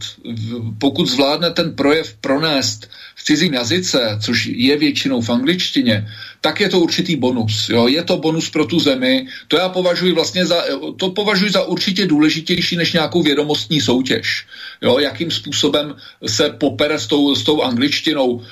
pokud 0.78 1.06
zvládne 1.06 1.50
ten 1.50 1.74
projev 1.74 2.14
pronést 2.20 2.86
cizím 3.24 3.54
jazyce, 3.54 4.18
což 4.20 4.46
je 4.46 4.76
většinou 4.76 5.20
v 5.20 5.30
angličtině, 5.30 6.06
tak 6.40 6.60
je 6.60 6.68
to 6.68 6.80
určitý 6.80 7.16
bonus. 7.16 7.68
Jo? 7.68 7.88
Je 7.88 8.02
to 8.04 8.16
bonus 8.16 8.50
pro 8.50 8.64
tu 8.64 8.80
zemi. 8.80 9.26
To 9.48 9.56
já 9.56 9.68
považuji 9.68 10.12
vlastně 10.12 10.46
za, 10.46 10.64
to 10.96 11.10
považuji 11.10 11.50
za 11.50 11.64
určitě 11.64 12.06
důležitější 12.06 12.76
než 12.76 12.92
nějakou 12.92 13.22
vědomostní 13.22 13.80
soutěž. 13.80 14.46
Jo? 14.82 14.98
Jakým 14.98 15.30
způsobem 15.30 15.94
se 16.26 16.50
popere 16.50 16.98
s 16.98 17.06
tou, 17.06 17.34
s 17.34 17.42
tou 17.42 17.62
angličtinou. 17.62 18.44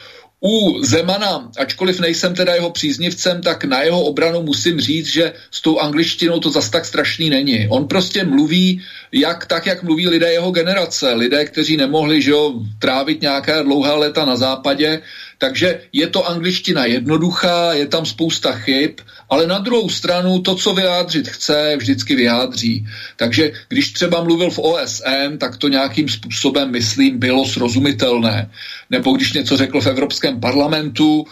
U 0.45 0.83
Zemana, 0.83 1.51
ačkoliv 1.59 2.01
nejsem 2.01 2.35
teda 2.35 2.55
jeho 2.55 2.71
příznivcem, 2.71 3.43
tak 3.43 3.65
na 3.65 3.83
jeho 3.83 4.03
obranu 4.03 4.43
musím 4.43 4.81
říct, 4.81 5.07
že 5.07 5.33
s 5.51 5.61
tou 5.63 5.79
angličtinou 5.79 6.41
to 6.41 6.51
zas 6.51 6.71
tak 6.71 6.85
strašný 6.85 7.31
není. 7.31 7.69
On 7.69 7.89
prostě 7.89 8.25
mluví 8.25 8.83
jak, 9.13 9.47
tak, 9.47 9.67
jak 9.67 9.83
mluví 9.83 10.09
lidé 10.09 10.33
jeho 10.33 10.51
generace. 10.51 11.15
Lidé, 11.15 11.45
kteří 11.45 11.77
nemohli 11.77 12.23
že 12.23 12.31
jo, 12.31 12.55
trávit 12.79 13.23
nějaké 13.23 13.63
dlouhá 13.63 13.95
léta 13.95 14.25
na 14.25 14.37
západě, 14.37 15.03
takže 15.43 15.91
je 15.93 16.07
to 16.07 16.23
angličtina 16.23 16.87
jednoduchá, 16.87 17.75
je 17.75 17.87
tam 17.91 18.07
spousta 18.07 18.53
chyb, 18.53 19.03
ale 19.31 19.47
na 19.47 19.59
druhou 19.59 19.91
stranu 19.91 20.39
to, 20.39 20.55
co 20.55 20.75
vyjádřit 20.75 21.29
chce, 21.29 21.75
vždycky 21.77 22.15
vyjádří. 22.15 22.87
Takže 23.17 23.53
když 23.69 23.93
třeba 23.93 24.23
mluvil 24.23 24.51
v 24.51 24.59
OSN, 24.59 25.39
tak 25.39 25.57
to 25.57 25.69
nějakým 25.69 26.09
způsobem, 26.09 26.71
myslím, 26.71 27.19
bylo 27.19 27.43
srozumitelné. 27.47 28.51
Nebo 28.91 29.13
když 29.13 29.33
něco 29.33 29.57
řekl 29.57 29.81
v 29.81 29.87
Evropském 29.87 30.41
parlamentu, 30.41 31.25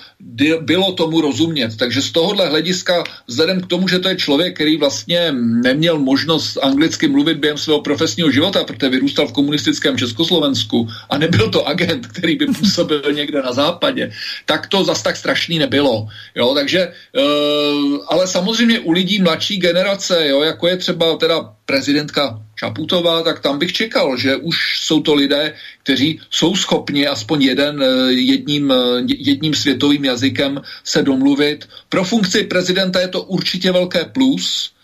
bylo 0.61 0.93
tomu 0.93 1.20
rozumět. 1.20 1.77
Takže 1.77 2.03
z 2.03 2.11
tohohle 2.11 2.49
hlediska, 2.49 3.05
vzhledem 3.27 3.61
k 3.61 3.66
tomu, 3.66 3.89
že 3.89 3.99
to 3.99 4.09
je 4.09 4.16
člověk, 4.16 4.55
který 4.55 4.77
vlastně 4.77 5.32
neměl 5.62 5.99
možnost 5.99 6.59
anglicky 6.62 7.09
mluvit 7.09 7.39
během 7.39 7.59
svého 7.59 7.81
profesního 7.81 8.31
života, 8.31 8.65
protože 8.65 8.89
vyrůstal 8.89 9.28
v 9.28 9.32
komunistickém 9.32 9.99
Československu 9.99 10.89
a 11.11 11.19
nebyl 11.19 11.51
to 11.51 11.69
agent, 11.69 12.07
který 12.07 12.37
by 12.37 12.47
působil 12.47 13.03
někde 13.12 13.43
na 13.43 13.53
západě, 13.53 13.99
tak 14.47 14.66
to 14.66 14.85
zas 14.85 15.02
tak 15.02 15.16
strašný 15.16 15.59
nebylo. 15.59 16.09
Jo, 16.35 16.55
takže, 16.55 16.89
uh, 16.89 17.98
ale 18.09 18.27
samozřejmě 18.27 18.81
u 18.81 18.90
lidí 18.93 19.22
mladší 19.22 19.59
generace, 19.59 20.28
jo, 20.28 20.43
jako 20.43 20.68
je 20.68 20.77
třeba 20.77 21.16
teda 21.16 21.52
prezidentka 21.64 22.40
Čaputová, 22.60 23.22
tak 23.22 23.40
tam 23.40 23.59
bych 23.59 23.72
čekal, 23.72 24.16
že 24.16 24.36
už 24.36 24.56
jsou 24.81 25.01
to 25.01 25.14
lidé, 25.14 25.55
kteří 25.82 26.20
jsou 26.31 26.56
schopni 26.56 27.06
aspoň 27.06 27.43
jeden, 27.43 27.82
eh, 27.82 28.12
jedním, 28.12 28.72
eh, 28.72 29.01
jedním 29.06 29.55
světovým 29.55 30.05
jazykem 30.05 30.60
se 30.85 31.02
domluvit. 31.02 31.68
Pro 31.89 32.05
funkci 32.05 32.44
prezidenta 32.44 33.01
je 33.01 33.09
to 33.09 33.22
určitě 33.22 33.72
velké 33.72 34.05
plus, 34.05 34.77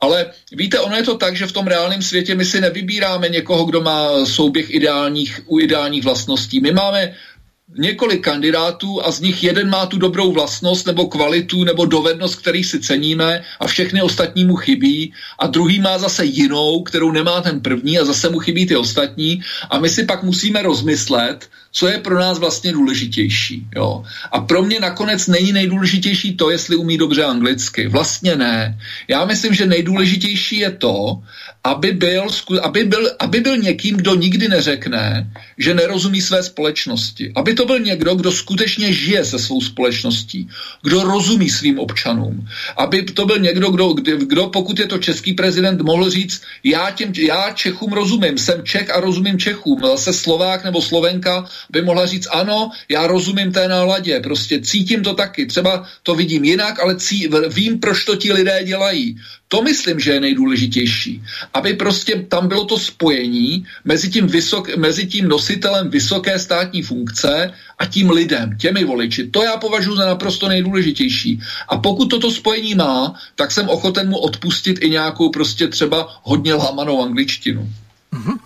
ale 0.00 0.32
víte, 0.52 0.80
ono 0.80 0.96
je 0.96 1.02
to 1.02 1.14
tak, 1.14 1.36
že 1.36 1.46
v 1.46 1.52
tom 1.52 1.66
reálném 1.66 2.02
světě 2.02 2.34
my 2.34 2.44
si 2.44 2.60
nevybíráme 2.60 3.28
někoho, 3.28 3.64
kdo 3.64 3.80
má 3.80 4.26
souběh 4.26 4.70
ideálních, 4.72 5.40
u 5.46 5.60
ideálních 5.60 6.04
vlastností. 6.04 6.60
My 6.60 6.72
máme 6.72 7.14
několik 7.78 8.24
kandidátů 8.24 9.06
a 9.06 9.10
z 9.10 9.20
nich 9.20 9.44
jeden 9.44 9.70
má 9.70 9.86
tu 9.86 9.98
dobrou 9.98 10.32
vlastnost 10.32 10.86
nebo 10.86 11.06
kvalitu 11.06 11.64
nebo 11.64 11.84
dovednost, 11.84 12.36
který 12.36 12.64
si 12.64 12.80
ceníme 12.80 13.42
a 13.60 13.66
všechny 13.66 14.02
ostatní 14.02 14.44
mu 14.44 14.56
chybí 14.56 15.12
a 15.38 15.46
druhý 15.46 15.80
má 15.80 15.98
zase 15.98 16.24
jinou, 16.24 16.82
kterou 16.82 17.12
nemá 17.12 17.40
ten 17.40 17.60
první 17.60 17.98
a 17.98 18.04
zase 18.04 18.30
mu 18.30 18.38
chybí 18.38 18.66
ty 18.66 18.76
ostatní 18.76 19.42
a 19.70 19.78
my 19.78 19.88
si 19.88 20.04
pak 20.04 20.22
musíme 20.22 20.62
rozmyslet, 20.62 21.48
co 21.72 21.88
je 21.88 21.98
pro 21.98 22.18
nás 22.18 22.38
vlastně 22.38 22.72
důležitější. 22.72 23.66
Jo? 23.76 24.04
A 24.32 24.40
pro 24.40 24.62
mě 24.62 24.80
nakonec 24.80 25.26
není 25.26 25.52
nejdůležitější 25.52 26.36
to, 26.36 26.50
jestli 26.50 26.76
umí 26.76 26.98
dobře 26.98 27.24
anglicky. 27.24 27.88
Vlastně 27.88 28.36
ne. 28.36 28.78
Já 29.08 29.24
myslím, 29.24 29.54
že 29.54 29.66
nejdůležitější 29.66 30.58
je 30.58 30.70
to, 30.70 31.22
aby 31.64 31.92
byl, 31.92 32.26
aby 32.62 32.84
byl, 32.84 33.10
aby 33.18 33.40
byl 33.40 33.56
někým, 33.56 33.96
kdo 33.96 34.14
nikdy 34.14 34.48
neřekne, 34.48 35.30
že 35.58 35.74
nerozumí 35.74 36.20
své 36.20 36.42
společnosti. 36.42 37.32
Aby 37.36 37.54
to 37.54 37.66
byl 37.66 37.78
někdo, 37.78 38.14
kdo 38.14 38.32
skutečně 38.32 38.92
žije 38.92 39.24
se 39.24 39.38
svou 39.38 39.60
společností, 39.60 40.48
kdo 40.82 41.04
rozumí 41.04 41.50
svým 41.50 41.78
občanům. 41.78 42.48
Aby 42.76 43.02
to 43.02 43.26
byl 43.26 43.38
někdo, 43.38 43.70
kdo, 43.70 43.94
kdo 44.16 44.46
pokud 44.46 44.78
je 44.78 44.86
to 44.86 44.98
český 44.98 45.32
prezident, 45.32 45.80
mohl 45.80 46.10
říct, 46.10 46.42
já, 46.64 46.90
těm, 46.90 47.12
já 47.16 47.52
Čechům 47.52 47.92
rozumím, 47.92 48.38
jsem 48.38 48.64
Čech 48.64 48.90
a 48.90 49.00
rozumím 49.00 49.38
Čechům. 49.38 49.80
Zase 49.84 50.12
Slovák 50.12 50.64
nebo 50.64 50.82
Slovenka 50.82 51.44
by 51.70 51.82
mohla 51.82 52.06
říct, 52.06 52.28
ano, 52.30 52.70
já 52.88 53.06
rozumím 53.06 53.52
té 53.52 53.68
náladě, 53.68 54.20
prostě 54.20 54.60
cítím 54.60 55.02
to 55.02 55.14
taky, 55.14 55.46
třeba 55.46 55.86
to 56.02 56.14
vidím 56.14 56.44
jinak, 56.44 56.80
ale 56.80 56.96
cí, 56.96 57.28
vím, 57.48 57.80
proč 57.80 58.04
to 58.04 58.16
ti 58.16 58.32
lidé 58.32 58.64
dělají. 58.64 59.16
To 59.48 59.62
myslím, 59.62 60.00
že 60.00 60.12
je 60.12 60.20
nejdůležitější. 60.20 61.22
Aby 61.54 61.74
prostě 61.74 62.26
tam 62.28 62.48
bylo 62.48 62.64
to 62.64 62.78
spojení 62.78 63.66
mezi 63.84 64.10
tím, 64.10 64.26
vysok, 64.26 64.76
mezi 64.76 65.06
tím 65.06 65.28
nositelem 65.28 65.90
vysoké 65.90 66.38
státní 66.38 66.82
funkce 66.82 67.52
a 67.78 67.86
tím 67.86 68.10
lidem, 68.10 68.58
těmi 68.58 68.84
voliči. 68.84 69.26
To 69.26 69.42
já 69.42 69.56
považuji 69.56 69.96
za 69.96 70.06
naprosto 70.06 70.48
nejdůležitější. 70.48 71.40
A 71.68 71.76
pokud 71.76 72.06
toto 72.06 72.30
spojení 72.30 72.74
má, 72.74 73.14
tak 73.34 73.50
jsem 73.50 73.68
ochoten 73.68 74.08
mu 74.08 74.18
odpustit 74.18 74.78
i 74.82 74.90
nějakou 74.90 75.30
prostě 75.30 75.68
třeba 75.68 76.20
hodně 76.22 76.54
lámanou 76.54 77.02
angličtinu. 77.02 77.68
Mm-hmm. 78.12 78.38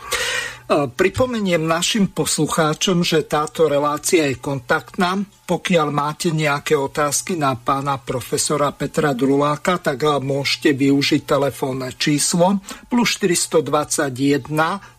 Pripomeniem 0.72 1.60
našim 1.60 2.08
poslucháčom, 2.08 3.04
že 3.04 3.28
táto 3.28 3.68
relácia 3.68 4.32
je 4.32 4.40
kontaktná. 4.40 5.20
Pokiaľ 5.44 5.92
máte 5.92 6.32
nejaké 6.32 6.72
otázky 6.72 7.36
na 7.36 7.52
pána 7.52 8.00
profesora 8.00 8.72
Petra 8.72 9.12
Druláka, 9.12 9.76
tak 9.76 10.08
môžete 10.24 10.72
využiť 10.72 11.28
telefónne 11.28 11.92
číslo 12.00 12.64
plus 12.88 13.20
421 13.20 14.48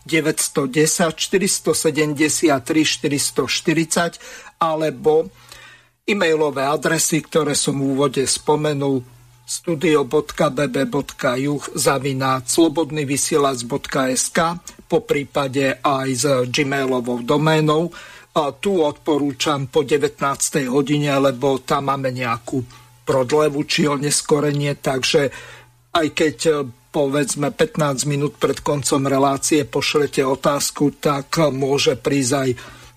910 0.06 1.18
473 1.18 2.62
440 2.62 4.62
alebo 4.62 5.26
e-mailové 6.06 6.62
adresy, 6.62 7.26
ktoré 7.26 7.58
som 7.58 7.74
v 7.74 7.90
úvode 7.90 8.22
spomenul 8.22 9.02
studio.bb.juh 9.46 11.62
zavináč 11.74 12.42
slobodnyvysielac.sk 12.54 14.38
po 14.86 15.02
prípade 15.02 15.82
aj 15.82 16.08
s 16.14 16.24
gmailovou 16.50 17.26
doménou. 17.26 17.90
A 18.36 18.52
tu 18.52 18.84
odporúčam 18.84 19.66
po 19.66 19.82
19. 19.82 20.20
hodine, 20.68 21.12
lebo 21.16 21.58
tam 21.64 21.88
máme 21.90 22.12
nejakú 22.12 22.60
prodlevu 23.06 23.64
či 23.64 23.86
oneskorenie, 23.86 24.76
takže 24.82 25.30
aj 25.94 26.06
keď 26.12 26.36
e, 26.44 26.52
povedzme 26.92 27.48
15 27.54 28.04
minút 28.04 28.36
pred 28.36 28.60
koncom 28.60 29.08
relácie 29.08 29.64
pošlete 29.64 30.20
otázku, 30.26 31.00
tak 31.00 31.38
môže 31.54 31.96
prísť 31.96 32.32
aj 32.34 32.50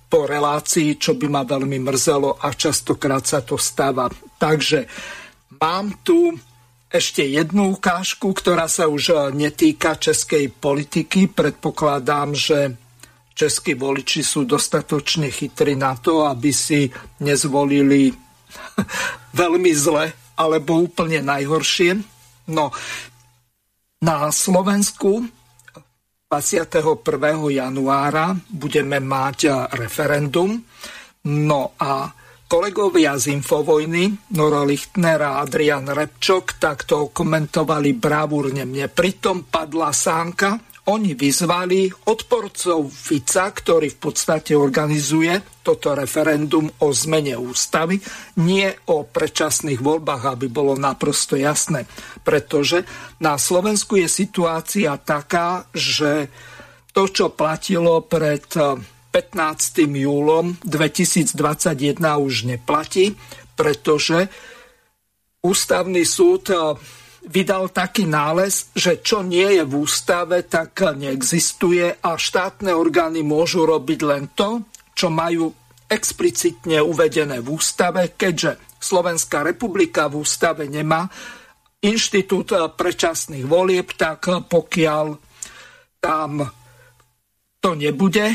po 0.10 0.26
relácii, 0.26 0.98
čo 0.98 1.14
by 1.14 1.28
ma 1.30 1.46
veľmi 1.46 1.78
mrzelo 1.86 2.42
a 2.42 2.50
častokrát 2.52 3.24
sa 3.24 3.46
to 3.46 3.56
stáva. 3.62 4.10
Takže 4.42 4.90
mám 5.62 6.02
tu 6.02 6.34
ešte 6.90 7.22
jednu 7.22 7.78
ukážku, 7.78 8.34
ktorá 8.34 8.66
sa 8.66 8.90
už 8.90 9.14
e, 9.14 9.16
netýka 9.38 9.94
českej 10.02 10.50
politiky. 10.50 11.30
Predpokladám, 11.30 12.34
že 12.34 12.74
českí 13.38 13.78
voliči 13.78 14.26
sú 14.26 14.50
dostatočne 14.50 15.30
chytrí 15.30 15.78
na 15.78 15.94
to, 15.94 16.26
aby 16.26 16.50
si 16.50 16.90
nezvolili 17.22 18.10
veľmi 19.42 19.72
zle 19.78 20.10
alebo 20.34 20.82
úplne 20.82 21.22
najhoršie. 21.22 22.02
No, 22.50 22.74
na 24.02 24.34
Slovensku 24.34 25.30
21. 26.26 26.74
januára 27.54 28.34
budeme 28.50 28.98
mať 28.98 29.38
e, 29.46 29.50
referendum. 29.78 30.58
No 31.30 31.78
a 31.78 32.10
Kolegovia 32.50 33.14
z 33.14 33.38
Infovojny, 33.38 34.34
Nora 34.34 34.66
Lichtner 34.66 35.22
a 35.22 35.38
Adrian 35.38 35.86
Repčok, 35.86 36.58
takto 36.58 37.14
komentovali 37.14 37.94
bravúrne. 37.94 38.66
Mne 38.66 38.90
pritom 38.90 39.46
padla 39.46 39.94
sánka. 39.94 40.58
Oni 40.90 41.14
vyzvali 41.14 41.94
odporcov 42.10 42.90
Fica, 42.90 43.54
ktorý 43.54 43.94
v 43.94 44.00
podstate 44.02 44.58
organizuje 44.58 45.62
toto 45.62 45.94
referendum 45.94 46.66
o 46.82 46.90
zmene 46.90 47.38
ústavy, 47.38 48.02
nie 48.42 48.66
o 48.90 49.06
predčasných 49.06 49.78
voľbách, 49.78 50.34
aby 50.34 50.50
bolo 50.50 50.74
naprosto 50.74 51.38
jasné. 51.38 51.86
Pretože 52.26 52.82
na 53.22 53.38
Slovensku 53.38 53.94
je 54.02 54.10
situácia 54.10 54.98
taká, 54.98 55.70
že 55.70 56.34
to, 56.98 57.06
čo 57.14 57.30
platilo 57.30 58.02
pred 58.02 58.50
15. 59.10 59.90
júlom 59.90 60.54
2021 60.62 61.34
už 62.22 62.46
neplatí, 62.46 63.18
pretože 63.58 64.30
ústavný 65.42 66.06
súd 66.06 66.54
eh, 66.54 66.78
vydal 67.26 67.74
taký 67.74 68.08
nález, 68.08 68.72
že 68.72 69.02
čo 69.04 69.26
nie 69.26 69.60
je 69.60 69.64
v 69.68 69.74
ústave, 69.84 70.48
tak 70.48 70.80
neexistuje 70.96 72.00
a 72.00 72.16
štátne 72.16 72.72
orgány 72.72 73.26
môžu 73.26 73.68
robiť 73.68 74.00
len 74.08 74.32
to, 74.38 74.64
čo 74.96 75.12
majú 75.12 75.52
explicitne 75.90 76.80
uvedené 76.80 77.42
v 77.42 77.48
ústave, 77.60 78.14
keďže 78.16 78.80
Slovenská 78.80 79.44
republika 79.44 80.08
v 80.08 80.24
ústave 80.24 80.70
nemá 80.72 81.12
inštitút 81.84 82.56
predčasných 82.78 83.44
volieb, 83.44 83.92
tak 84.00 84.32
pokiaľ 84.48 85.06
tam 86.00 86.48
to 87.60 87.76
nebude 87.76 88.32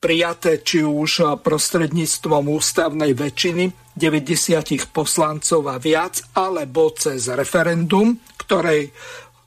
prijaté 0.00 0.64
či 0.64 0.80
už 0.80 1.38
prostredníctvom 1.44 2.48
ústavnej 2.48 3.12
väčšiny 3.12 3.92
90 3.92 4.88
poslancov 4.96 5.68
a 5.68 5.76
viac, 5.76 6.24
alebo 6.32 6.88
cez 6.96 7.28
referendum, 7.28 8.16
ktorej, 8.40 8.88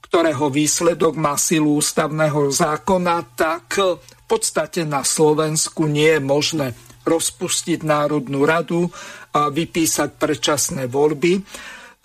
ktorého 0.08 0.54
výsledok 0.54 1.18
má 1.18 1.34
silu 1.42 1.82
ústavného 1.82 2.54
zákona, 2.54 3.34
tak 3.34 3.82
v 3.82 4.24
podstate 4.30 4.86
na 4.86 5.02
Slovensku 5.02 5.90
nie 5.90 6.16
je 6.16 6.22
možné 6.22 6.68
rozpustiť 7.02 7.82
Národnú 7.82 8.46
radu 8.46 8.94
a 9.34 9.50
vypísať 9.50 10.22
predčasné 10.22 10.86
voľby. 10.86 11.42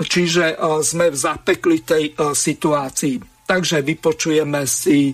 Čiže 0.01 0.57
sme 0.81 1.13
v 1.13 1.17
zapeklitej 1.21 2.17
situácii. 2.17 3.45
Takže 3.45 3.85
vypočujeme 3.85 4.65
si 4.65 5.13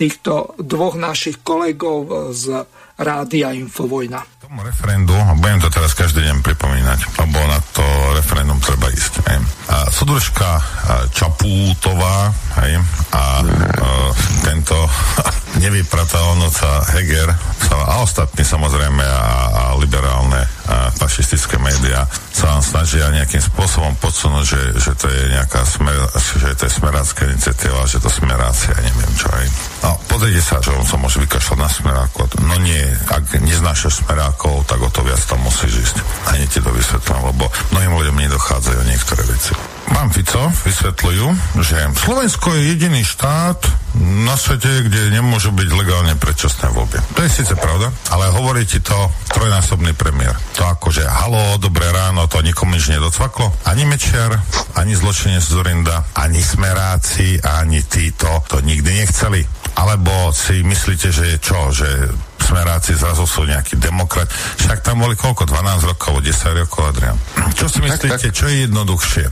týchto 0.00 0.56
dvoch 0.56 0.96
našich 0.96 1.44
kolegov 1.44 2.32
z 2.32 2.64
Rádia 3.00 3.56
Infovojna. 3.56 4.20
Tomu 4.44 4.60
referendu, 4.60 5.16
budem 5.40 5.56
to 5.64 5.72
teraz 5.72 5.96
každý 5.96 6.20
deň 6.20 6.44
pripomínať, 6.44 7.00
lebo 7.16 7.40
na 7.48 7.56
to 7.72 7.84
referendum 8.12 8.60
treba 8.60 8.92
ísť. 8.92 9.24
Hej. 9.24 9.40
A 9.72 9.76
sudružka 9.88 10.60
Čapútová 11.16 12.28
hej, 12.60 12.76
a 13.16 13.40
e, 13.40 13.44
tento 14.44 14.76
nevyprataľnoca 15.64 16.92
Heger 16.92 17.28
a 17.70 18.02
ostatní 18.02 18.42
samozrejme 18.42 19.02
a, 19.02 19.30
a 19.50 19.62
liberálne 19.78 20.42
a 20.70 20.90
fašistické 20.94 21.58
médiá 21.58 22.06
sa 22.30 22.54
vám 22.56 22.62
snažia 22.62 23.10
nejakým 23.10 23.42
spôsobom 23.42 23.94
podsunúť, 23.98 24.44
že, 24.46 24.62
že 24.78 24.92
to 24.94 25.06
je 25.10 25.22
nejaká 25.34 25.66
smer, 25.66 25.98
že 26.14 26.54
to 26.54 26.66
je 26.66 26.72
smerácká 26.72 27.26
iniciatíva, 27.26 27.90
že 27.90 27.98
to 27.98 28.10
smerácia, 28.10 28.74
neviem 28.78 29.14
čo 29.18 29.26
aj. 29.30 29.46
No, 29.82 29.90
pozrite 30.06 30.42
sa, 30.42 30.62
že 30.62 30.70
on 30.74 30.86
sa 30.86 30.96
môže 30.98 31.18
vykašľať 31.22 31.58
na 31.58 31.68
smerákov. 31.70 32.26
No 32.46 32.54
nie, 32.62 32.82
ak 33.10 33.40
neznášaš 33.40 34.04
smerákov, 34.04 34.66
tak 34.66 34.80
o 34.82 34.90
to 34.90 35.02
viac 35.02 35.20
tam 35.26 35.42
musíš 35.42 35.90
ísť. 35.90 35.96
Ani 36.30 36.44
ti 36.46 36.62
to 36.62 36.70
vysvetlím, 36.70 37.34
lebo 37.34 37.50
mnohým 37.74 37.92
ľuďom 37.96 38.16
nedochádzajú 38.16 38.80
niektoré 38.86 39.22
veci. 39.26 39.52
Pán 39.90 40.14
Fico 40.14 40.54
vysvetľujú, 40.64 41.26
že 41.66 41.76
Slovensko 41.98 42.54
je 42.54 42.62
jediný 42.72 43.02
štát 43.02 43.58
na 43.98 44.38
svete, 44.38 44.86
kde 44.86 45.10
nemôžu 45.10 45.50
byť 45.50 45.68
legálne 45.74 46.14
predčasné 46.14 46.70
voľby. 46.70 47.02
To 47.18 47.26
je 47.26 47.30
síce 47.42 47.58
pravda, 47.58 47.90
ale 48.14 48.30
hovorí 48.30 48.62
ti 48.62 48.78
to 48.78 48.94
trojnásobný 49.34 49.98
premiér. 49.98 50.38
To 50.62 50.70
akože, 50.70 51.02
halo, 51.02 51.58
dobré 51.58 51.90
ráno, 51.90 52.30
to 52.30 52.38
nikomu 52.38 52.78
nič 52.78 52.86
nedocvaklo. 52.86 53.50
Ani 53.66 53.82
Mečiar, 53.82 54.38
ani 54.78 54.94
zločinec 54.94 55.42
Zorinda, 55.42 56.06
ani 56.14 56.38
Smeráci, 56.38 57.42
ani 57.42 57.82
títo 57.82 58.46
to 58.46 58.62
nikdy 58.62 58.94
nechceli. 58.94 59.42
Alebo 59.74 60.30
si 60.30 60.62
myslíte, 60.62 61.10
že 61.10 61.34
je 61.34 61.36
čo, 61.42 61.58
že 61.74 61.88
smeráci 62.50 62.98
zrazu 62.98 63.22
sú 63.30 63.46
nejakí 63.46 63.78
demokrat. 63.78 64.26
Však 64.58 64.82
tam 64.82 65.06
boli 65.06 65.14
koľko? 65.14 65.46
12 65.46 65.86
rokov, 65.86 66.18
10 66.18 66.60
rokov, 66.66 66.82
Adrian. 66.90 67.16
Čo 67.54 67.70
si 67.70 67.78
myslíte, 67.78 68.34
čo 68.34 68.50
je 68.50 68.66
jednoduchšie? 68.66 69.24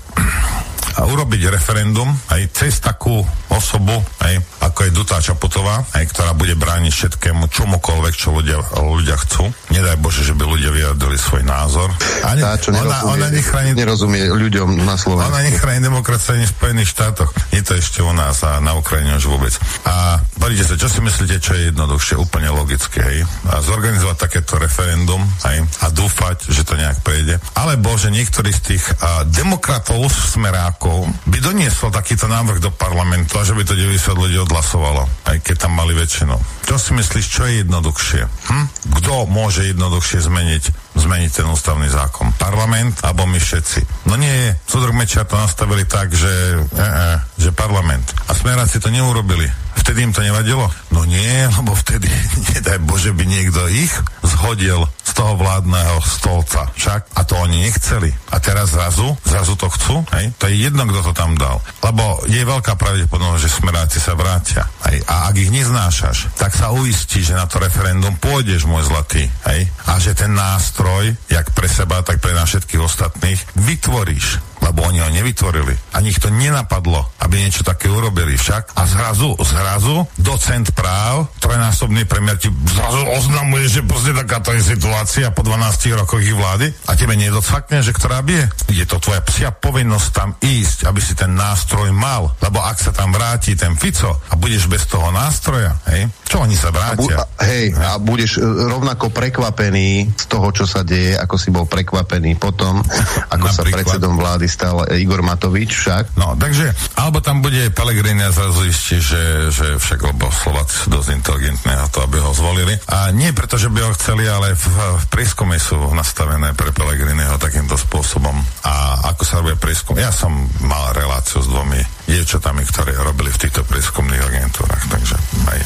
a 0.99 1.07
urobiť 1.07 1.47
referendum 1.55 2.11
aj 2.35 2.43
cez 2.51 2.82
takú 2.82 3.23
osobu, 3.59 3.98
aj, 4.22 4.35
ako 4.62 4.78
je 4.86 4.90
Dutá 4.94 5.18
Čaputová, 5.18 5.82
aj, 5.93 6.05
ktorá 6.14 6.32
bude 6.32 6.55
brániť 6.55 6.93
všetkému, 6.94 7.51
čomukoľvek, 7.51 8.14
čo 8.14 8.30
ľudia, 8.30 8.62
ľudia 8.78 9.18
chcú. 9.26 9.51
Nedaj 9.74 9.98
Bože, 9.98 10.22
že 10.22 10.39
by 10.39 10.47
ľudia 10.47 10.70
vyjadrili 10.70 11.18
svoj 11.18 11.43
názor. 11.43 11.90
A 12.22 12.39
ne, 12.39 12.43
Tá, 12.43 12.56
čo 12.56 12.70
ona, 12.72 13.05
ona 13.05 13.28
nechráni, 13.28 13.74
nerozumie 13.74 14.30
ľuďom 14.30 14.86
na 14.86 14.94
Slovensku. 14.94 15.28
Ona 15.35 15.44
nechráni 15.44 15.82
demokracia 15.82 16.39
ani 16.39 16.47
v 16.47 16.55
Spojených 16.55 16.89
štátoch. 16.94 17.30
Nie 17.51 17.60
to 17.66 17.74
ešte 17.74 18.01
u 18.01 18.12
nás 18.14 18.40
a 18.47 18.62
na 18.62 18.72
Ukrajine 18.78 19.18
už 19.18 19.26
vôbec. 19.28 19.52
A 19.85 20.22
poďte 20.39 20.64
sa, 20.64 20.74
čo 20.78 20.89
si 20.89 21.02
myslíte, 21.02 21.43
čo 21.43 21.52
je 21.59 21.74
jednoduchšie, 21.74 22.14
úplne 22.16 22.48
logické, 22.55 23.01
hej? 23.02 23.20
A 23.51 23.60
zorganizovať 23.60 24.16
takéto 24.16 24.56
referendum, 24.56 25.20
hej? 25.48 25.64
A 25.82 25.86
dúfať, 25.90 26.48
že 26.48 26.62
to 26.62 26.78
nejak 26.78 27.02
prejde. 27.02 27.36
Alebo, 27.59 27.97
že 27.98 28.12
niektorí 28.12 28.55
z 28.55 28.60
tých 28.74 28.85
a, 29.02 29.24
demokratov 29.26 30.06
smerákov 30.09 31.09
by 31.26 31.39
doniesol 31.40 31.89
takýto 31.89 32.28
návrh 32.28 32.60
do 32.60 32.70
parlamentu 32.70 33.40
a 33.40 33.48
že 33.49 33.57
by 33.57 33.65
to 33.65 33.81
90 33.81 34.12
ľudí 34.12 34.37
odhlasovalo, 34.45 35.09
aj 35.25 35.41
keď 35.41 35.57
tam 35.57 35.73
mali 35.73 35.97
väčšinu. 35.97 36.37
Čo 36.69 36.77
si 36.77 36.93
myslíš, 36.93 37.25
čo 37.33 37.49
je 37.49 37.65
jednoduchšie? 37.65 38.23
Hm? 38.29 38.66
Kto 39.01 39.25
môže 39.25 39.65
jednoduchšie 39.73 40.20
zmeniť, 40.20 40.93
zmeniť 41.01 41.31
ten 41.33 41.49
ústavný 41.49 41.89
zákon? 41.89 42.37
Parlament 42.37 43.01
alebo 43.01 43.25
my 43.25 43.41
všetci? 43.41 44.05
No 44.05 44.20
nie 44.20 44.29
je. 44.29 44.51
Sudrok 44.69 44.93
Mečia 44.93 45.25
to 45.25 45.41
nastavili 45.41 45.89
tak, 45.89 46.12
že, 46.12 46.61
e, 46.61 46.77
e, 46.77 47.41
že 47.41 47.57
parlament. 47.57 48.05
A 48.29 48.37
smeráci 48.37 48.85
to 48.85 48.93
neurobili. 48.93 49.49
Vtedy 49.78 50.05
im 50.05 50.12
to 50.12 50.20
nevadilo? 50.20 50.66
No 50.90 51.06
nie, 51.06 51.46
lebo 51.46 51.72
vtedy, 51.72 52.10
nedaj 52.55 52.78
Bože, 52.82 53.14
by 53.14 53.24
niekto 53.24 53.70
ich 53.70 53.92
zhodil 54.26 54.84
z 55.09 55.10
toho 55.16 55.40
vládneho 55.40 56.05
stolca. 56.05 56.68
Však? 56.76 57.16
A 57.16 57.24
to 57.24 57.40
oni 57.40 57.64
nechceli. 57.64 58.12
A 58.28 58.36
teraz 58.42 58.76
zrazu, 58.76 59.16
zrazu 59.24 59.56
to 59.56 59.72
chcú? 59.72 60.05
Hej? 60.12 60.36
To 60.36 60.50
je 60.50 60.68
jedno, 60.68 60.84
kto 60.84 61.10
to 61.10 61.12
tam 61.16 61.32
dal. 61.40 61.64
Lebo 61.80 62.20
je 62.28 62.44
veľká 62.44 62.76
pravdepodobnosť, 62.76 63.42
že 63.42 63.56
smeráci 63.56 63.98
sa 63.98 64.12
vrátia. 64.12 64.68
Hej? 64.90 65.00
A 65.09 65.32
ak 65.32 65.34
ich 65.40 65.48
neznášaš, 65.48 66.36
tak 66.36 66.52
sa 66.52 66.74
uistí, 66.76 67.24
že 67.24 67.32
na 67.32 67.48
to 67.48 67.56
referendum 67.56 68.20
pôjdeš, 68.20 68.68
môj 68.68 68.84
zlatý. 68.92 69.24
Hej? 69.48 69.72
A 69.88 69.96
že 69.96 70.12
ten 70.12 70.36
nástroj, 70.36 71.16
jak 71.32 71.56
pre 71.56 71.66
seba, 71.70 72.05
tak 72.05 72.20
pre 72.20 72.36
nás 72.36 72.52
všetkých 72.52 72.82
ostatných, 72.84 73.40
vytvoríš 73.56 74.48
lebo 74.62 74.86
oni 74.86 74.98
ho 75.02 75.10
nevytvorili. 75.10 75.74
Ani 75.94 76.10
ich 76.10 76.22
to 76.22 76.30
nenapadlo, 76.32 77.05
aby 77.22 77.40
niečo 77.43 77.62
také 77.62 77.90
urobili 77.90 78.35
však. 78.35 78.78
A 78.78 78.82
zrazu, 78.89 79.36
zrazu, 79.43 80.06
docent 80.18 80.72
práv, 80.72 81.30
trojnásobný 81.39 82.05
premiér 82.05 82.39
ti 82.40 82.51
zrazu 82.51 83.02
oznamuje, 83.14 83.66
že 83.68 83.86
proste 83.86 84.14
takáto 84.14 84.55
je 84.55 84.62
situácia 84.74 85.30
po 85.30 85.44
12 85.44 86.01
rokoch 86.01 86.22
ich 86.22 86.35
vlády 86.35 86.70
a 86.89 86.97
tebe 86.97 87.14
nedocvakne, 87.14 87.85
že 87.85 87.94
ktorá 87.94 88.24
bije. 88.24 88.48
Je 88.72 88.85
to 88.89 88.98
tvoja 88.98 89.22
psia 89.24 89.51
povinnosť 89.55 90.09
tam 90.10 90.30
ísť, 90.40 90.89
aby 90.89 91.01
si 91.02 91.14
ten 91.14 91.35
nástroj 91.36 91.93
mal. 91.94 92.35
Lebo 92.43 92.59
ak 92.64 92.78
sa 92.80 92.90
tam 92.90 93.14
vráti 93.14 93.55
ten 93.55 93.76
Fico 93.78 94.10
a 94.10 94.35
budeš 94.35 94.66
bez 94.66 94.89
toho 94.89 95.12
nástroja, 95.12 95.76
hej, 95.93 96.09
čo 96.24 96.43
oni 96.43 96.56
sa 96.56 96.72
vrátia? 96.72 97.22
A 97.22 97.24
bu- 97.24 97.36
a, 97.39 97.43
hej, 97.47 97.64
a 97.76 97.90
budeš 98.01 98.40
uh, 98.40 98.68
rovnako 98.72 99.12
prekvapený 99.12 100.10
z 100.16 100.24
toho, 100.26 100.48
čo 100.51 100.64
sa 100.64 100.82
deje, 100.82 101.14
ako 101.14 101.36
si 101.36 101.48
bol 101.52 101.68
prekvapený 101.68 102.40
potom, 102.40 102.80
ako 103.35 103.47
sa 103.52 103.62
predsedom 103.62 104.16
vlády 104.16 104.48
stal 104.49 104.89
Igor 104.97 105.20
Matovič 105.20 105.70
však. 105.70 106.16
No, 106.16 106.35
takže, 106.35 106.73
alebo 106.97 107.20
tam 107.20 107.45
bude 107.45 107.70
Pelegrini 107.70 108.25
a 108.25 108.35
zrazu 108.35 108.66
istí, 108.66 108.99
že, 108.99 109.53
že 109.53 109.77
však, 109.77 110.01
lebo 110.12 110.33
Slováci 110.33 110.75
sú 110.85 110.89
dosť 110.89 111.09
inteligentné 111.15 111.73
na 111.77 111.87
to, 111.87 112.03
aby 112.03 112.19
ho 112.19 112.33
zvolili. 112.33 112.75
A 112.89 113.12
nie 113.12 113.31
preto, 113.37 113.61
že 113.61 113.69
by 113.69 113.85
ho 113.85 113.97
chceli, 113.97 114.27
ale 114.27 114.57
v, 114.57 114.66
v 114.73 115.05
prieskume 115.12 115.61
sú 115.61 115.77
nastavené 115.93 116.57
pre 116.57 116.73
Pelegriniho 116.73 117.37
takýmto 117.37 117.77
spôsobom. 117.77 118.35
A 118.65 119.05
ako 119.15 119.23
sa 119.23 119.41
robia 119.45 119.61
prieskum? 119.61 119.95
Ja 120.01 120.11
som 120.11 120.33
mal 120.65 120.97
reláciu 120.97 121.45
s 121.45 121.49
dvomi 121.49 121.98
dievčatami, 122.09 122.64
ktoré 122.64 122.97
robili 122.97 123.28
v 123.28 123.40
týchto 123.44 123.62
prieskumných 123.68 124.24
agentúrach, 124.24 124.80
takže 124.89 125.16
aj 125.44 125.59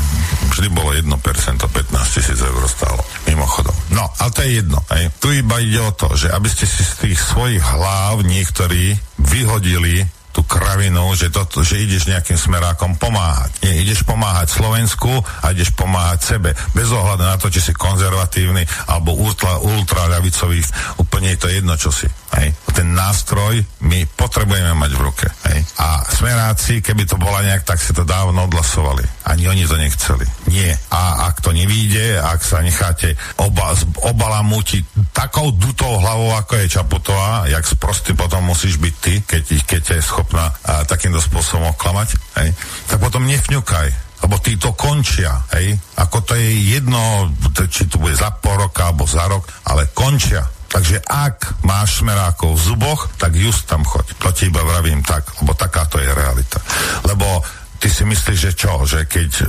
vždy 0.50 0.68
bolo 0.74 0.90
1%, 0.90 1.06
15 1.06 2.14
tisíc 2.18 2.38
eur 2.42 2.62
stálo, 2.66 3.00
mimochodom. 3.30 3.72
No, 3.94 4.10
ale 4.18 4.30
to 4.34 4.40
je 4.42 4.50
jedno. 4.58 4.78
Aj. 4.90 5.06
Tu 5.22 5.38
iba 5.38 5.56
ide 5.62 5.80
o 5.80 5.94
to, 5.94 6.10
že 6.18 6.34
aby 6.34 6.50
ste 6.50 6.66
si 6.66 6.82
z 6.82 6.94
tých 7.08 7.18
svojich 7.22 7.62
hlav 7.62 8.26
niektorí 8.26 8.98
vyhodili 9.22 10.02
tú 10.32 10.40
kravinu, 10.48 11.12
že, 11.12 11.28
to, 11.28 11.44
že 11.60 11.84
ideš 11.84 12.08
nejakým 12.08 12.40
smerákom 12.40 12.96
pomáhať. 12.96 13.52
Nie, 13.62 13.84
ideš 13.84 14.02
pomáhať 14.08 14.48
Slovensku 14.48 15.12
a 15.44 15.52
ideš 15.52 15.76
pomáhať 15.76 16.36
sebe. 16.36 16.56
Bez 16.72 16.88
ohľadu 16.88 17.22
na 17.22 17.36
to, 17.36 17.52
či 17.52 17.60
si 17.60 17.72
konzervatívny 17.76 18.64
alebo 18.88 19.12
ultra, 19.12 19.60
ultraľavicový, 19.60 20.64
úplne 21.04 21.36
je 21.36 21.38
to 21.38 21.48
jedno, 21.52 21.76
čo 21.76 21.92
si. 21.92 22.08
Hej. 22.32 22.56
Ten 22.72 22.96
nástroj 22.96 23.60
my 23.84 24.08
potrebujeme 24.16 24.72
mať 24.72 24.90
v 24.96 25.00
ruke. 25.04 25.26
Hej. 25.52 25.60
A 25.76 26.00
smeráci, 26.08 26.80
keby 26.80 27.04
to 27.04 27.20
bola 27.20 27.44
nejak, 27.44 27.68
tak 27.68 27.76
si 27.76 27.92
to 27.92 28.08
dávno 28.08 28.48
odhlasovali. 28.48 29.04
Ani 29.28 29.44
oni 29.48 29.68
to 29.68 29.76
nechceli. 29.76 30.24
Nie. 30.48 30.72
A 30.88 31.28
ak 31.28 31.44
to 31.44 31.52
nevíde, 31.52 32.16
ak 32.16 32.40
sa 32.40 32.64
necháte 32.64 33.12
oba, 33.36 33.76
obalamútiť 34.00 35.12
takou 35.12 35.52
dutou 35.52 36.00
hlavou, 36.00 36.32
ako 36.32 36.56
je 36.56 36.72
Čaputová, 36.72 37.44
jak 37.52 37.68
sprostý 37.68 38.16
potom 38.16 38.48
musíš 38.48 38.80
byť 38.80 38.94
ty, 38.96 39.14
keď, 39.20 39.42
keď 39.68 39.82
je 40.00 40.02
schopná 40.02 40.48
a, 40.48 40.88
takýmto 40.88 41.20
spôsobom 41.20 41.68
oklamať, 41.76 42.16
hej, 42.40 42.48
tak 42.88 42.98
potom 42.98 43.28
nefňukaj 43.28 44.12
lebo 44.22 44.38
títo 44.38 44.70
končia, 44.78 45.34
hej, 45.58 45.74
ako 45.98 46.22
to 46.22 46.38
je 46.38 46.78
jedno, 46.78 47.26
či 47.66 47.90
to 47.90 47.98
bude 47.98 48.14
za 48.14 48.30
pol 48.30 48.54
roka 48.54 48.86
alebo 48.86 49.02
za 49.02 49.26
rok, 49.26 49.42
ale 49.66 49.90
končia 49.90 50.46
Takže 50.72 51.04
ak 51.04 51.62
máš 51.68 52.00
smerákov 52.00 52.56
v 52.56 52.64
zuboch, 52.64 53.12
tak 53.20 53.36
just 53.36 53.68
tam 53.68 53.84
choď. 53.84 54.08
To 54.24 54.28
ti 54.32 54.48
iba 54.48 54.64
vravím 54.64 55.04
tak, 55.04 55.28
lebo 55.44 55.52
takáto 55.52 56.00
je 56.00 56.08
realita. 56.08 56.64
Lebo 57.04 57.44
ty 57.76 57.92
si 57.92 58.08
myslíš, 58.08 58.38
že 58.38 58.52
čo? 58.56 58.88
Že 58.88 59.04
keď 59.04 59.30
uh, 59.42 59.48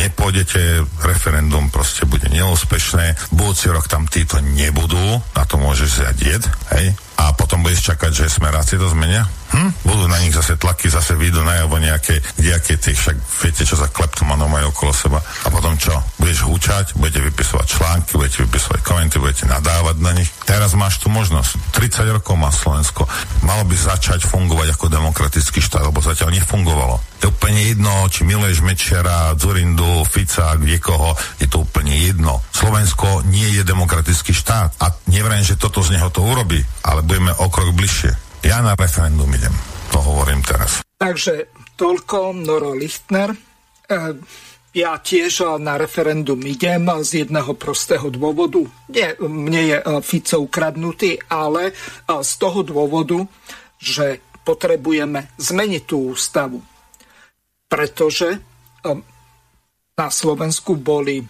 nepôjdete, 0.00 0.82
referendum 1.06 1.70
proste 1.70 2.08
bude 2.08 2.26
neúspešné, 2.32 3.30
budúci 3.30 3.70
rok 3.70 3.86
tam 3.86 4.10
títo 4.10 4.42
nebudú, 4.42 5.22
na 5.36 5.44
to 5.46 5.60
môžeš 5.60 6.02
zjať 6.02 6.16
jed, 6.18 6.44
hej? 6.74 6.86
A 7.14 7.30
potom 7.36 7.62
budeš 7.62 7.94
čakať, 7.94 8.10
že 8.10 8.32
smeráci 8.32 8.74
to 8.74 8.90
zmenia? 8.90 9.22
Hm? 9.54 9.70
Budú 9.86 10.10
na 10.10 10.18
nich 10.18 10.34
zase 10.34 10.58
tlaky, 10.58 10.90
zase 10.90 11.14
vyjdú 11.14 11.46
najavo 11.46 11.78
nejaké, 11.78 12.18
nejaké 12.42 12.74
tých, 12.74 12.98
však 12.98 13.16
viete, 13.38 13.62
čo 13.62 13.78
za 13.78 13.86
kleptomanov 13.86 14.50
majú 14.50 14.74
okolo 14.74 14.90
seba. 14.90 15.22
A 15.22 15.46
potom 15.46 15.78
čo? 15.78 15.94
Budeš 16.18 16.42
húčať, 16.42 16.98
budete 16.98 17.22
vypisovať 17.30 17.66
články, 17.70 18.18
budete 18.18 18.42
vypisovať 18.50 18.80
komenty, 18.82 19.22
budete 19.22 19.46
nadávať 19.46 19.96
na 20.02 20.10
nich. 20.10 20.26
Teraz 20.42 20.74
máš 20.74 20.98
tu 20.98 21.06
možnosť. 21.06 21.70
30 21.70 22.18
rokov 22.18 22.34
má 22.34 22.50
Slovensko. 22.50 23.06
Malo 23.46 23.62
by 23.62 23.76
začať 23.78 24.26
fungovať 24.26 24.74
ako 24.74 24.90
demokratický 24.90 25.62
štát, 25.62 25.86
lebo 25.86 26.02
zatiaľ 26.02 26.34
nefungovalo. 26.34 26.98
Je 27.22 27.30
úplne 27.30 27.62
jedno, 27.62 28.04
či 28.10 28.26
miluješ 28.26 28.60
Mečera, 28.60 29.32
Zurindu, 29.38 30.02
Fica, 30.04 30.58
kdekoho, 30.58 31.14
je 31.38 31.46
to 31.46 31.62
úplne 31.62 31.94
jedno. 31.94 32.42
Slovensko 32.50 33.22
nie 33.30 33.48
je 33.54 33.62
demokratický 33.64 34.34
štát 34.34 34.76
a 34.82 34.92
nevrajím, 35.08 35.46
že 35.46 35.60
toto 35.60 35.80
z 35.80 35.96
neho 35.96 36.10
to 36.10 36.20
urobí, 36.20 36.60
ale 36.84 37.03
budeme 37.04 37.32
o 37.36 37.46
krok 37.52 37.76
bližšie. 37.76 38.12
Ja 38.44 38.64
na 38.64 38.72
referendum 38.72 39.28
idem. 39.28 39.52
To 39.92 40.00
hovorím 40.00 40.40
teraz. 40.40 40.80
Takže 40.96 41.52
toľko 41.76 42.32
Noro 42.32 42.72
Lichtner. 42.72 43.32
E, 43.32 43.38
ja 44.74 44.98
tiež 44.98 45.60
na 45.62 45.78
referendum 45.78 46.40
idem 46.42 46.88
z 47.04 47.24
jedného 47.24 47.54
prostého 47.54 48.10
dôvodu. 48.10 48.64
Nie, 48.90 49.14
mne 49.20 49.62
je 49.68 49.78
e, 49.78 49.84
Fico 50.00 50.42
ukradnutý, 50.42 51.20
ale 51.28 51.70
e, 51.70 51.72
z 52.24 52.32
toho 52.40 52.64
dôvodu, 52.64 53.20
že 53.78 54.24
potrebujeme 54.44 55.32
zmeniť 55.40 55.82
tú 55.84 56.12
ústavu. 56.12 56.60
Pretože 57.64 58.40
na 59.94 60.08
Slovensku 60.12 60.76
boli 60.76 61.24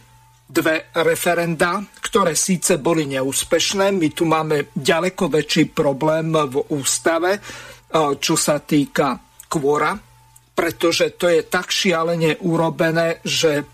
dve 0.45 0.93
referenda, 1.01 1.81
ktoré 2.05 2.37
síce 2.37 2.77
boli 2.79 3.09
neúspešné. 3.09 3.91
My 3.97 4.09
tu 4.13 4.29
máme 4.29 4.71
ďaleko 4.77 5.33
väčší 5.33 5.73
problém 5.73 6.31
v 6.31 6.61
ústave, 6.77 7.41
čo 8.21 8.35
sa 8.37 8.61
týka 8.61 9.19
kvora, 9.49 9.97
pretože 10.55 11.17
to 11.17 11.33
je 11.33 11.47
tak 11.49 11.73
šialene 11.73 12.39
urobené, 12.45 13.25
že 13.25 13.65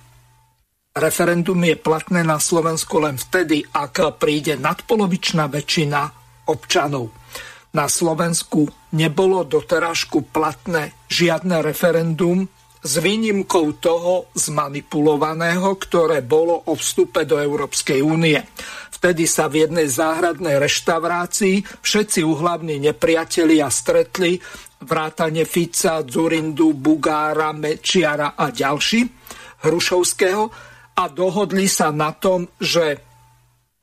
referendum 0.97 1.59
je 1.65 1.77
platné 1.77 2.25
na 2.25 2.41
Slovensku 2.41 3.01
len 3.03 3.19
vtedy, 3.19 3.65
ak 3.67 4.21
príde 4.21 4.57
nadpolovičná 4.57 5.49
väčšina 5.51 6.01
občanov. 6.49 7.13
Na 7.71 7.87
Slovensku 7.87 8.67
nebolo 8.99 9.47
doterážku 9.47 10.27
platné 10.35 10.91
žiadne 11.07 11.63
referendum 11.63 12.51
s 12.81 12.93
výnimkou 12.97 13.77
toho 13.77 14.33
zmanipulovaného, 14.33 15.77
ktoré 15.77 16.25
bolo 16.25 16.65
o 16.69 16.73
vstupe 16.77 17.29
do 17.29 17.37
Európskej 17.37 18.01
únie. 18.01 18.41
Vtedy 19.01 19.25
sa 19.25 19.49
v 19.49 19.65
jednej 19.65 19.89
záhradnej 19.89 20.61
reštaurácii 20.61 21.81
všetci 21.81 22.21
uhlavní 22.25 22.81
nepriatelia 22.81 23.69
stretli, 23.73 24.41
vrátane 24.85 25.45
Fica, 25.45 26.05
Zurindu, 26.05 26.73
Bugára, 26.77 27.53
Mečiara 27.53 28.37
a 28.37 28.49
ďalší, 28.53 29.09
Hrušovského, 29.65 30.45
a 31.01 31.09
dohodli 31.09 31.65
sa 31.65 31.89
na 31.89 32.13
tom, 32.13 32.45
že 32.61 33.10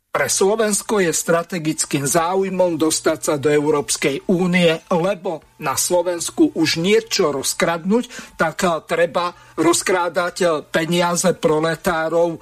pre 0.07 0.33
Slovensko 0.33 0.97
je 1.03 1.13
strategickým 1.13 2.07
záujmom 2.09 2.79
dostať 2.79 3.19
sa 3.21 3.35
do 3.37 3.53
Európskej 3.53 4.25
únie, 4.31 4.73
lebo 4.89 5.45
na 5.61 5.77
Slovensku 5.77 6.57
už 6.57 6.81
niečo 6.81 7.29
rozkradnúť, 7.29 8.35
tak 8.39 8.65
eh, 8.65 8.81
treba 8.89 9.35
rozkrádať 9.57 10.35
eh, 10.41 10.49
peniaze 10.73 11.29
proletárov 11.37 12.37
eh, 12.37 12.41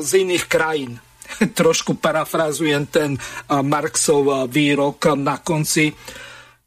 z 0.00 0.10
iných 0.24 0.44
krajín. 0.48 0.96
Trošku 1.60 2.00
parafrazujem 2.02 2.90
ten 2.90 3.14
Marxov 3.46 4.50
výrok 4.50 5.14
na 5.14 5.38
konci 5.38 5.94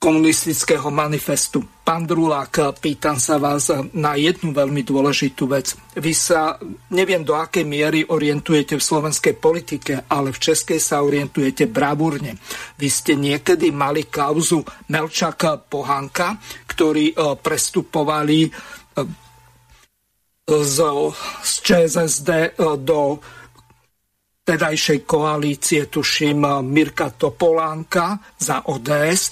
komunistického 0.03 0.91
manifestu. 0.91 1.63
Pán 1.79 2.03
Drulák, 2.03 2.75
pýtam 2.83 3.15
sa 3.15 3.39
vás 3.39 3.71
na 3.95 4.19
jednu 4.19 4.51
veľmi 4.51 4.83
dôležitú 4.83 5.47
vec. 5.47 5.79
Vy 5.95 6.11
sa, 6.11 6.59
neviem 6.91 7.23
do 7.23 7.39
akej 7.39 7.63
miery 7.63 8.03
orientujete 8.03 8.75
v 8.75 8.83
slovenskej 8.83 9.39
politike, 9.39 10.03
ale 10.11 10.35
v 10.35 10.41
českej 10.43 10.83
sa 10.83 10.99
orientujete 11.07 11.71
bravúrne. 11.71 12.35
Vy 12.75 12.87
ste 12.91 13.15
niekedy 13.15 13.71
mali 13.71 14.11
kauzu 14.11 14.59
Melčaka 14.91 15.55
Pohanka, 15.55 16.35
ktorí 16.67 17.15
e, 17.15 17.39
prestupovali 17.39 18.39
e, 18.43 18.49
z, 20.51 20.77
z 21.47 21.51
ČSSD 21.63 22.29
e, 22.35 22.49
do 22.75 23.23
tedajšej 24.43 25.07
koalície, 25.07 25.87
tuším, 25.87 26.43
Mirka 26.67 27.15
Topolánka 27.15 28.19
za 28.35 28.67
ODS 28.67 29.31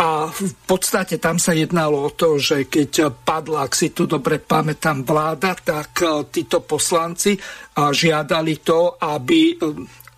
a 0.00 0.32
v 0.32 0.56
podstate 0.64 1.20
tam 1.20 1.36
sa 1.36 1.52
jednalo 1.52 2.08
o 2.08 2.10
to, 2.16 2.40
že 2.40 2.72
keď 2.72 3.12
padla, 3.20 3.68
ak 3.68 3.76
si 3.76 3.92
tu 3.92 4.08
dobre 4.08 4.40
pamätám, 4.40 5.04
vláda, 5.04 5.52
tak 5.52 5.92
e, 6.00 6.24
títo 6.32 6.64
poslanci 6.64 7.36
e, 7.36 7.40
žiadali 7.76 8.64
to, 8.64 8.96
aby 8.96 9.40
e, 9.52 9.54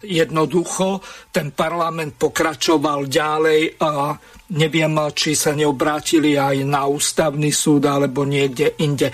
jednoducho 0.07 1.03
ten 1.35 1.51
parlament 1.51 2.15
pokračoval 2.15 3.11
ďalej 3.11 3.83
a 3.83 4.15
neviem, 4.55 4.95
či 5.15 5.35
sa 5.35 5.51
neobrátili 5.51 6.39
aj 6.39 6.63
na 6.63 6.87
ústavný 6.87 7.51
súd 7.51 7.83
alebo 7.87 8.23
niekde 8.23 8.79
inde. 8.83 9.11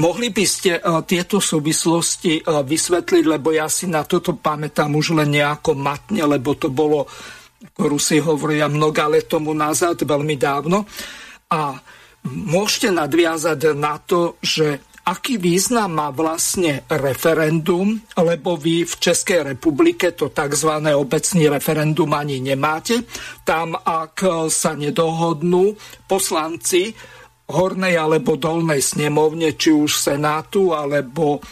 Mohli 0.00 0.32
by 0.32 0.44
ste 0.48 0.80
tieto 1.04 1.44
súvislosti 1.44 2.40
vysvetliť, 2.40 3.24
lebo 3.28 3.52
ja 3.52 3.68
si 3.68 3.84
na 3.84 4.00
toto 4.08 4.32
pamätám 4.40 4.96
už 4.96 5.12
len 5.12 5.28
nejako 5.28 5.76
matne, 5.76 6.24
lebo 6.24 6.56
to 6.56 6.72
bolo 6.72 7.04
Rusi 7.76 8.20
hovoria 8.20 8.68
mnoga 8.68 9.08
let 9.08 9.28
tomu 9.28 9.52
nazad, 9.52 10.00
veľmi 10.00 10.36
dávno. 10.36 10.88
A 11.52 11.76
môžete 12.28 12.92
nadviazať 12.92 13.76
na 13.76 14.00
to, 14.00 14.40
že 14.40 14.80
aký 15.04 15.40
význam 15.40 15.96
má 15.96 16.08
vlastne 16.12 16.84
referendum, 16.86 17.98
lebo 18.14 18.54
vy 18.54 18.84
v 18.86 18.94
Českej 18.94 19.56
republike 19.56 20.12
to 20.12 20.30
tzv. 20.30 20.70
obecný 20.94 21.44
referendum 21.50 22.10
ani 22.14 22.38
nemáte. 22.38 23.02
Tam, 23.42 23.74
ak 23.74 24.48
sa 24.52 24.76
nedohodnú 24.76 25.74
poslanci 26.06 26.94
hornej 27.50 27.98
alebo 27.98 28.38
dolnej 28.38 28.78
snemovne, 28.78 29.58
či 29.58 29.74
už 29.74 29.98
Senátu 29.98 30.70
alebo 30.70 31.42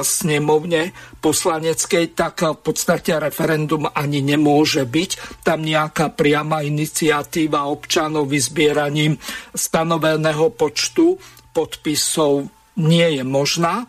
snemovne 0.00 0.96
poslaneckej, 1.20 2.16
tak 2.16 2.40
v 2.40 2.60
podstate 2.64 3.20
referendum 3.20 3.84
ani 3.92 4.24
nemôže 4.24 4.88
byť. 4.88 5.44
Tam 5.44 5.60
nejaká 5.60 6.16
priama 6.16 6.64
iniciatíva 6.64 7.68
občanov 7.68 8.32
vyzbieraním 8.32 9.20
stanoveného 9.52 10.48
počtu 10.56 11.20
podpisov 11.52 12.48
nie 12.80 13.20
je 13.20 13.24
možná, 13.24 13.84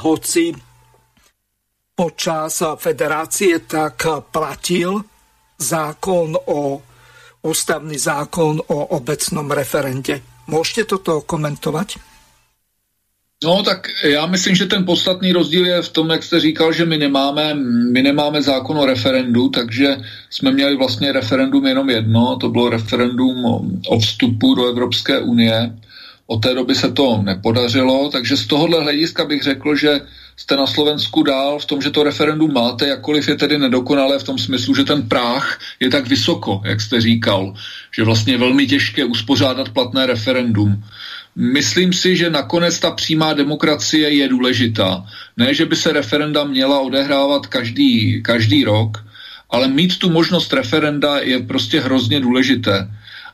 hoci 0.00 0.56
počas 1.96 2.64
federácie 2.80 3.64
tak 3.64 4.08
platil 4.32 5.04
zákon 5.60 6.36
o 6.48 6.80
ústavný 7.40 7.96
zákon 7.96 8.60
o 8.60 8.78
obecnom 8.96 9.50
referende. 9.50 10.20
Můžete 10.46 10.84
toto 10.84 11.20
komentovat? 11.20 12.09
No, 13.44 13.62
tak 13.62 13.88
já 14.04 14.26
myslím, 14.26 14.54
že 14.54 14.66
ten 14.66 14.84
podstatný 14.84 15.32
rozdíl 15.32 15.66
je 15.66 15.82
v 15.82 15.88
tom, 15.88 16.10
jak 16.10 16.22
jste 16.22 16.40
říkal, 16.40 16.72
že 16.72 16.84
my 16.84 16.98
nemáme, 16.98 17.54
my 17.92 18.02
nemáme 18.02 18.42
zákon 18.42 18.78
o 18.78 18.86
referendu, 18.86 19.48
takže 19.48 19.96
jsme 20.30 20.50
měli 20.50 20.76
vlastně 20.76 21.12
referendum 21.12 21.66
jenom 21.66 21.90
jedno, 21.90 22.36
to 22.36 22.48
bylo 22.48 22.70
referendum 22.70 23.44
o, 23.44 23.62
o 23.88 23.98
vstupu 23.98 24.54
do 24.54 24.68
Evropské 24.68 25.18
unie. 25.18 25.76
Od 26.26 26.42
té 26.42 26.54
doby 26.54 26.74
se 26.74 26.92
to 26.92 27.22
nepodařilo, 27.22 28.08
takže 28.08 28.36
z 28.36 28.46
tohohle 28.46 28.82
hlediska 28.82 29.24
bych 29.24 29.42
řekl, 29.42 29.76
že 29.76 30.00
jste 30.36 30.56
na 30.56 30.66
Slovensku 30.66 31.22
dál 31.22 31.58
v 31.58 31.64
tom, 31.64 31.82
že 31.82 31.90
to 31.90 32.02
referendum 32.02 32.52
máte, 32.52 32.88
jakkoliv 32.88 33.28
je 33.28 33.36
tedy 33.36 33.58
nedokonalé 33.58 34.18
v 34.18 34.24
tom 34.24 34.38
smyslu, 34.38 34.74
že 34.74 34.84
ten 34.84 35.08
práh 35.08 35.58
je 35.80 35.90
tak 35.90 36.08
vysoko, 36.08 36.60
jak 36.64 36.80
jste 36.80 37.00
říkal, 37.00 37.54
že 37.96 38.04
vlastně 38.04 38.32
je 38.32 38.38
velmi 38.38 38.66
těžké 38.66 39.04
uspořádat 39.04 39.68
platné 39.68 40.06
referendum. 40.06 40.84
Myslím 41.40 41.92
si, 41.92 42.16
že 42.16 42.30
nakonec 42.30 42.78
ta 42.78 42.90
přímá 42.90 43.32
demokracie 43.32 44.10
je 44.10 44.28
důležitá. 44.28 45.04
Ne, 45.36 45.54
že 45.54 45.66
by 45.66 45.76
se 45.76 45.92
referenda 45.92 46.44
měla 46.44 46.80
odehrávat 46.80 47.46
každý, 47.46 48.22
každý 48.22 48.64
rok, 48.64 49.04
ale 49.50 49.68
mít 49.68 49.98
tu 49.98 50.10
možnost 50.10 50.52
referenda 50.52 51.18
je 51.18 51.38
prostě 51.38 51.80
hrozně 51.80 52.20
důležité. 52.20 52.88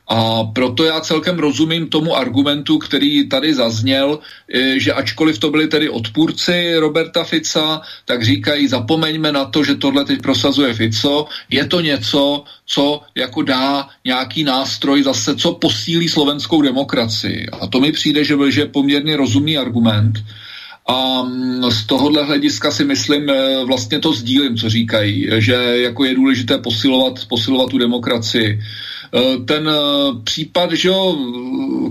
A 0.08 0.44
proto 0.44 0.84
já 0.84 1.00
celkem 1.00 1.38
rozumím 1.38 1.88
tomu 1.88 2.16
argumentu, 2.16 2.78
který 2.78 3.28
tady 3.28 3.54
zazněl, 3.54 4.18
e, 4.54 4.80
že 4.80 4.92
ačkoliv 4.92 5.38
to 5.38 5.50
byli 5.50 5.68
tedy 5.68 5.88
odpůrci 5.88 6.76
Roberta 6.76 7.24
Fica, 7.24 7.80
tak 8.04 8.24
říkají, 8.24 8.68
zapomeňme 8.68 9.32
na 9.32 9.44
to, 9.44 9.64
že 9.64 9.74
tohle 9.74 10.04
teď 10.04 10.22
prosazuje 10.22 10.74
Fico. 10.74 11.26
Je 11.50 11.66
to 11.66 11.80
něco, 11.80 12.44
co 12.66 13.00
jako 13.14 13.42
dá 13.42 13.88
nějaký 14.04 14.44
nástroj 14.44 15.02
zase, 15.02 15.36
co 15.36 15.52
posílí 15.52 16.08
slovenskou 16.08 16.62
demokracii. 16.62 17.46
A 17.60 17.66
to 17.66 17.80
mi 17.80 17.92
přijde, 17.92 18.24
že, 18.24 18.36
že 18.48 18.60
je 18.60 18.66
poměrně 18.66 19.16
rozumný 19.16 19.58
argument. 19.58 20.22
A 20.86 21.22
mm, 21.22 21.70
z 21.70 21.86
tohohle 21.86 22.24
hlediska 22.24 22.70
si 22.70 22.84
myslím, 22.84 23.30
e, 23.30 23.64
vlastně 23.64 23.98
to 23.98 24.12
sdílím, 24.12 24.56
co 24.56 24.70
říkají, 24.70 25.28
že 25.38 25.54
jako 25.82 26.04
je 26.04 26.14
důležité 26.14 26.58
posilovat, 26.58 27.26
posilovat 27.28 27.70
tu 27.70 27.78
demokracii. 27.78 28.60
Eh, 29.14 29.38
ten 29.44 29.68
eh, 29.68 29.74
případ, 30.24 30.72
že 30.72 30.88
jo, 30.88 31.16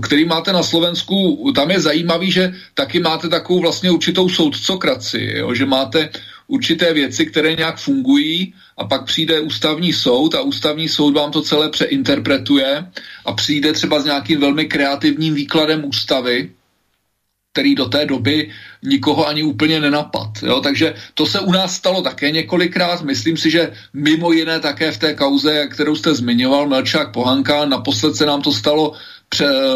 který 0.02 0.24
máte 0.24 0.52
na 0.52 0.62
Slovensku, 0.62 1.52
tam 1.54 1.70
je 1.70 1.80
zajímavý, 1.80 2.30
že 2.30 2.54
taky 2.74 3.00
máte 3.00 3.28
takovou 3.28 3.60
vlastně 3.60 3.90
určitou 3.90 4.28
soudcokraci, 4.28 5.32
jo, 5.36 5.54
že 5.54 5.66
máte 5.66 6.08
určité 6.46 6.92
věci, 6.92 7.26
které 7.26 7.54
nějak 7.54 7.78
fungují 7.78 8.54
a 8.76 8.84
pak 8.84 9.04
přijde 9.04 9.40
ústavní 9.40 9.92
soud 9.92 10.34
a 10.34 10.40
ústavní 10.40 10.88
soud 10.88 11.14
vám 11.14 11.30
to 11.30 11.42
celé 11.42 11.70
přeinterpretuje 11.70 12.86
a 13.24 13.32
přijde 13.32 13.72
třeba 13.72 14.00
s 14.00 14.04
nějakým 14.04 14.40
velmi 14.40 14.64
kreativním 14.64 15.34
výkladem 15.34 15.84
ústavy, 15.84 16.50
který 17.56 17.74
do 17.74 17.88
té 17.88 18.04
doby 18.04 18.52
nikoho 18.84 19.24
ani 19.24 19.42
úplně 19.42 19.80
nenapad. 19.80 20.44
Jo? 20.44 20.60
Takže 20.60 20.94
to 21.14 21.24
se 21.26 21.40
u 21.40 21.52
nás 21.52 21.72
stalo 21.72 22.04
také 22.04 22.30
několikrát. 22.30 23.00
Myslím 23.00 23.36
si, 23.36 23.48
že 23.50 23.72
mimo 23.96 24.32
jiné 24.32 24.60
také 24.60 24.92
v 24.92 24.98
té 24.98 25.14
kauze, 25.16 25.72
kterou 25.72 25.96
jste 25.96 26.14
zmiňoval, 26.14 26.68
Melčák 26.68 27.16
Pohanka, 27.16 27.64
naposled 27.64 28.12
se 28.16 28.26
nám 28.26 28.44
to 28.44 28.52
stalo 28.52 28.92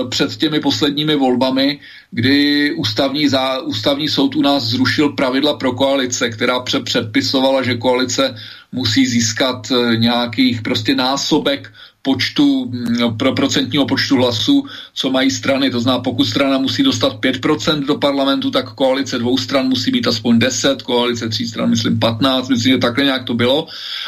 před 0.09 0.36
těmi 0.36 0.61
posledními 0.61 1.16
volbami, 1.16 1.81
kdy 2.11 2.73
ústavní, 2.77 3.28
zá, 3.28 3.59
ústavní 3.65 4.09
soud 4.09 4.36
u 4.36 4.43
nás 4.43 4.62
zrušil 4.62 5.16
pravidla 5.16 5.57
pro 5.57 5.73
koalice, 5.73 6.31
která 6.31 6.61
předpisovala, 6.61 7.62
že 7.62 7.81
koalice 7.81 8.36
musí 8.73 9.07
získat 9.07 9.73
eh, 9.73 9.97
nějakých 9.97 10.62
prostě 10.62 10.94
násobek 10.94 11.73
počtu, 12.02 12.64
mm, 12.64 13.16
pro 13.16 13.35
procentního 13.35 13.86
počtu 13.86 14.16
hlasů, 14.16 14.64
co 14.94 15.10
mají 15.10 15.31
strany. 15.31 15.70
To 15.70 15.81
znamená, 15.81 16.02
pokud 16.02 16.24
strana 16.24 16.59
musí 16.59 16.82
dostat 16.82 17.20
5% 17.20 17.86
do 17.86 17.98
parlamentu, 17.98 18.51
tak 18.51 18.72
koalice 18.74 19.18
dvou 19.18 19.39
stran 19.39 19.68
musí 19.68 19.90
být 19.90 20.06
aspoň 20.06 20.39
10, 20.39 20.82
koalice 20.82 21.28
tří 21.28 21.47
stran, 21.47 21.70
myslím 21.70 21.98
15, 21.98 22.48
myslím, 22.48 22.72
že 22.72 22.78
takhle 22.78 23.05
nějak 23.05 23.24
to 23.24 23.35
bylo. 23.35 23.66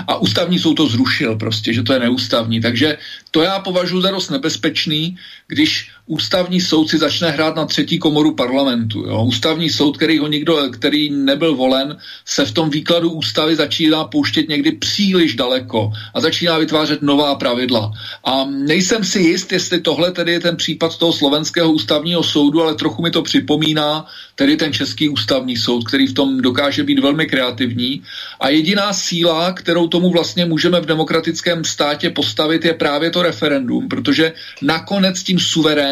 A 0.08 0.16
ústavní 0.16 0.58
soud 0.58 0.74
to 0.74 0.86
zrušil 0.86 1.36
prostě, 1.36 1.72
že 1.72 1.82
to 1.82 1.92
je 1.92 2.00
neústavní. 2.00 2.60
Takže 2.60 2.98
to 3.30 3.42
já 3.42 3.58
považuji 3.58 4.00
za 4.00 4.10
dost 4.10 4.30
nebezpečný, 4.30 5.16
když 5.48 5.90
ústavní 6.06 6.60
soud 6.60 6.88
si 6.88 6.98
začne 6.98 7.30
hrát 7.30 7.56
na 7.56 7.66
třetí 7.66 7.98
komoru 7.98 8.34
parlamentu. 8.34 8.98
Jo. 9.06 9.24
Ústavní 9.24 9.70
soud, 9.70 9.96
který 9.96 10.18
ho 10.18 10.26
nikdo, 10.28 10.56
který 10.72 11.10
nebyl 11.10 11.54
volen, 11.54 11.96
se 12.24 12.44
v 12.44 12.52
tom 12.52 12.70
výkladu 12.70 13.10
ústavy 13.10 13.56
začíná 13.56 14.04
pouštět 14.04 14.48
někdy 14.48 14.72
příliš 14.72 15.34
daleko 15.34 15.92
a 16.14 16.20
začíná 16.20 16.58
vytvářet 16.58 17.02
nová 17.02 17.34
pravidla. 17.34 17.92
A 18.24 18.44
nejsem 18.44 19.04
si 19.04 19.18
jist, 19.18 19.52
jestli 19.52 19.80
tohle 19.80 20.12
tedy 20.12 20.32
je 20.32 20.40
ten 20.40 20.56
případ 20.56 20.98
toho 20.98 21.12
slovenského 21.12 21.72
ústavního 21.72 22.22
soudu, 22.22 22.62
ale 22.62 22.74
trochu 22.74 23.02
mi 23.02 23.10
to 23.10 23.22
připomíná 23.22 24.06
tedy 24.34 24.56
ten 24.56 24.72
český 24.72 25.08
ústavní 25.08 25.56
soud, 25.56 25.88
který 25.88 26.06
v 26.06 26.14
tom 26.14 26.40
dokáže 26.40 26.84
být 26.84 26.98
velmi 26.98 27.26
kreativní. 27.26 28.02
A 28.40 28.48
jediná 28.48 28.92
síla, 28.92 29.52
kterou 29.52 29.88
tomu 29.88 30.10
vlastně 30.10 30.46
můžeme 30.46 30.80
v 30.80 30.86
demokratickém 30.86 31.64
státě 31.64 32.10
postavit, 32.10 32.64
je 32.64 32.74
právě 32.74 33.10
to 33.10 33.22
referendum, 33.22 33.88
protože 33.88 34.32
nakonec 34.62 35.22
tím 35.22 35.38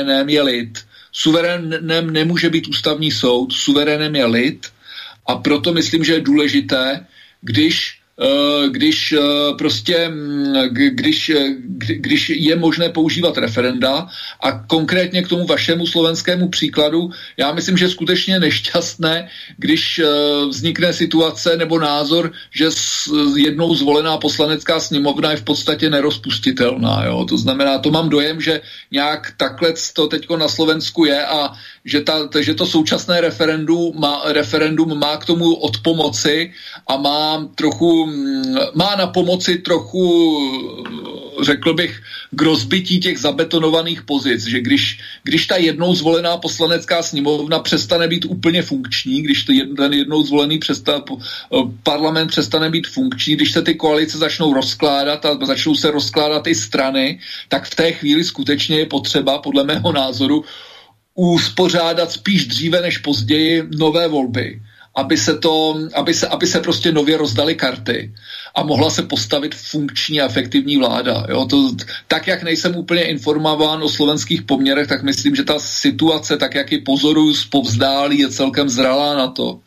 suverénem 0.00 0.28
je 0.28 0.42
lid. 0.42 0.86
Suverénem 1.12 2.10
nemůže 2.12 2.50
být 2.50 2.68
ústavní 2.68 3.10
soud, 3.10 3.52
suverénem 3.52 4.16
je 4.16 4.26
lid 4.26 4.66
a 5.26 5.36
proto 5.36 5.72
myslím, 5.72 6.04
že 6.04 6.12
je 6.12 6.20
důležité, 6.20 7.06
když 7.40 7.99
když 8.68 9.12
eh, 9.12 9.18
prostě, 9.58 10.08
mm, 10.08 10.54
když, 10.68 11.30
eh, 11.30 11.54
když 11.78 12.28
je 12.28 12.56
možné 12.56 12.88
používat 12.88 13.38
referenda 13.38 14.08
a 14.40 14.52
konkrétně 14.52 15.22
k 15.22 15.28
tomu 15.28 15.46
vašemu 15.46 15.86
slovenskému 15.86 16.48
příkladu, 16.48 17.10
já 17.36 17.52
myslím, 17.52 17.76
že 17.76 17.88
skutečně 17.88 18.40
nešťastné, 18.40 19.28
když 19.56 20.00
vznikne 20.48 20.92
situace 20.92 21.56
nebo 21.56 21.78
názor, 21.78 22.32
že 22.50 22.68
jednou 23.36 23.74
zvolená 23.74 24.16
poslanecká 24.16 24.80
sněmovna 24.80 25.30
je 25.30 25.36
v 25.36 25.42
podstatě 25.42 25.90
nerozpustitelná. 25.90 27.04
Jo? 27.04 27.24
To 27.28 27.38
znamená, 27.38 27.78
to 27.78 27.90
mám 27.90 28.08
dojem, 28.08 28.40
že 28.40 28.60
nějak 28.90 29.32
takhle 29.36 29.74
to 29.92 30.06
teď 30.06 30.26
na 30.36 30.48
Slovensku 30.48 31.04
je 31.04 31.26
a 31.26 31.52
že, 31.84 32.00
ta, 32.00 32.28
že 32.40 32.54
to 32.54 32.66
současné 32.66 33.20
referendum 33.20 33.92
má, 33.96 34.22
referendum 34.32 34.98
má 34.98 35.16
k 35.16 35.24
tomu 35.24 35.54
od 35.54 35.78
pomoci 35.78 36.52
a 36.86 36.96
má 36.96 37.48
trochu, 37.54 38.06
mm, 38.06 38.54
má 38.74 38.96
na 38.96 39.06
pomoci 39.06 39.58
trochu, 39.58 40.02
řekl 41.42 41.74
bych, 41.74 42.02
k 42.30 42.42
rozbití 42.42 43.00
těch 43.00 43.18
zabetonovaných 43.18 44.02
pozic, 44.02 44.46
že 44.46 44.60
když, 44.60 45.00
když 45.22 45.46
ta 45.46 45.56
jednou 45.56 45.94
zvolená 45.94 46.36
poslanecká 46.36 47.02
sněmovna 47.02 47.58
přestane 47.58 48.08
být 48.08 48.24
úplně 48.24 48.62
funkční, 48.62 49.22
když 49.22 49.44
to 49.44 49.52
jed, 49.52 49.68
ten 49.76 49.92
jednou 49.92 50.22
zvolený 50.22 50.58
přesta, 50.58 51.02
parlament 51.82 52.28
přestane 52.28 52.70
být 52.70 52.86
funkční, 52.86 53.36
když 53.36 53.52
se 53.52 53.62
ty 53.62 53.74
koalice 53.74 54.18
začnou 54.18 54.52
rozkládat 54.54 55.26
a 55.26 55.38
začnou 55.46 55.74
se 55.74 55.90
rozkládat 55.90 56.46
i 56.46 56.54
strany, 56.54 57.20
tak 57.48 57.66
v 57.66 57.74
té 57.74 57.92
chvíli 57.92 58.24
skutečně 58.24 58.78
je 58.78 58.86
potřeba, 58.86 59.38
podle 59.38 59.64
mého 59.64 59.92
názoru, 59.92 60.44
uspořádat 61.14 62.12
spíš 62.12 62.46
dříve 62.46 62.80
než 62.80 62.98
později 62.98 63.62
nové 63.78 64.08
volby, 64.08 64.62
aby 64.94 65.16
se, 65.16 65.38
to, 65.38 65.78
aby 65.94 66.14
se, 66.14 66.28
aby 66.28 66.46
se 66.46 66.60
prostě 66.60 66.92
nově 66.92 67.16
rozdali 67.16 67.54
karty 67.54 68.14
a 68.54 68.62
mohla 68.62 68.90
se 68.90 69.02
postavit 69.02 69.54
funkční 69.54 70.20
a 70.20 70.26
efektivní 70.26 70.76
vláda. 70.76 71.26
Jo? 71.28 71.46
To, 71.46 71.74
tak, 72.08 72.26
jak 72.26 72.42
nejsem 72.42 72.76
úplně 72.76 73.02
informován 73.02 73.82
o 73.82 73.88
slovenských 73.88 74.42
poměrech, 74.42 74.88
tak 74.88 75.02
myslím, 75.02 75.36
že 75.36 75.44
ta 75.44 75.58
situace, 75.58 76.36
tak 76.36 76.54
jak 76.54 76.72
ji 76.72 76.78
pozoruju 76.78 77.34
z 77.34 77.44
povzdálí, 77.44 78.18
je 78.18 78.28
celkem 78.28 78.68
zralá 78.68 79.14
na 79.14 79.28
to, 79.28 79.60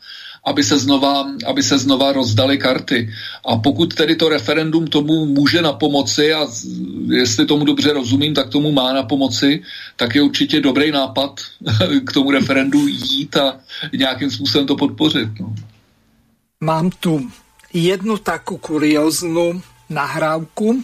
aby 0.45 0.63
se 0.63 0.79
znova, 0.79 1.25
aby 1.47 1.63
se 1.63 1.77
znova 1.77 2.11
rozdali 2.11 2.57
karty. 2.57 3.09
A 3.45 3.57
pokud 3.57 3.95
tedy 3.95 4.15
to 4.15 4.29
referendum 4.29 4.87
tomu 4.87 5.25
může 5.25 5.61
na 5.61 5.73
pomoci 5.73 6.33
a 6.33 6.47
jestli 7.09 7.45
tomu 7.45 7.65
dobře 7.65 7.93
rozumím, 7.93 8.33
tak 8.33 8.49
tomu 8.49 8.71
má 8.71 8.93
na 8.93 9.03
pomoci, 9.03 9.63
tak 9.95 10.15
je 10.15 10.21
určitě 10.21 10.61
dobrý 10.61 10.91
nápad 10.91 11.41
k 12.05 12.11
tomu 12.11 12.31
referendu 12.31 12.87
jít 12.87 13.37
a 13.37 13.59
nějakým 13.93 14.31
způsobem 14.31 14.67
to 14.67 14.75
podpořit. 14.75 15.29
No. 15.39 15.55
Mám 16.61 16.89
tu 16.99 17.31
jednu 17.73 18.17
takú 18.17 18.57
kurióznu 18.57 19.61
nahrávku. 19.89 20.83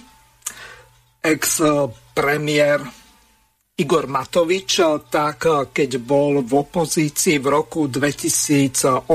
Ex-premiér 1.24 2.99
Igor 3.80 4.12
Matovič, 4.12 4.84
tak 5.08 5.72
keď 5.72 5.92
bol 6.04 6.44
v 6.44 6.52
opozícii 6.52 7.40
v 7.40 7.48
roku 7.48 7.88
2018, 7.88 9.08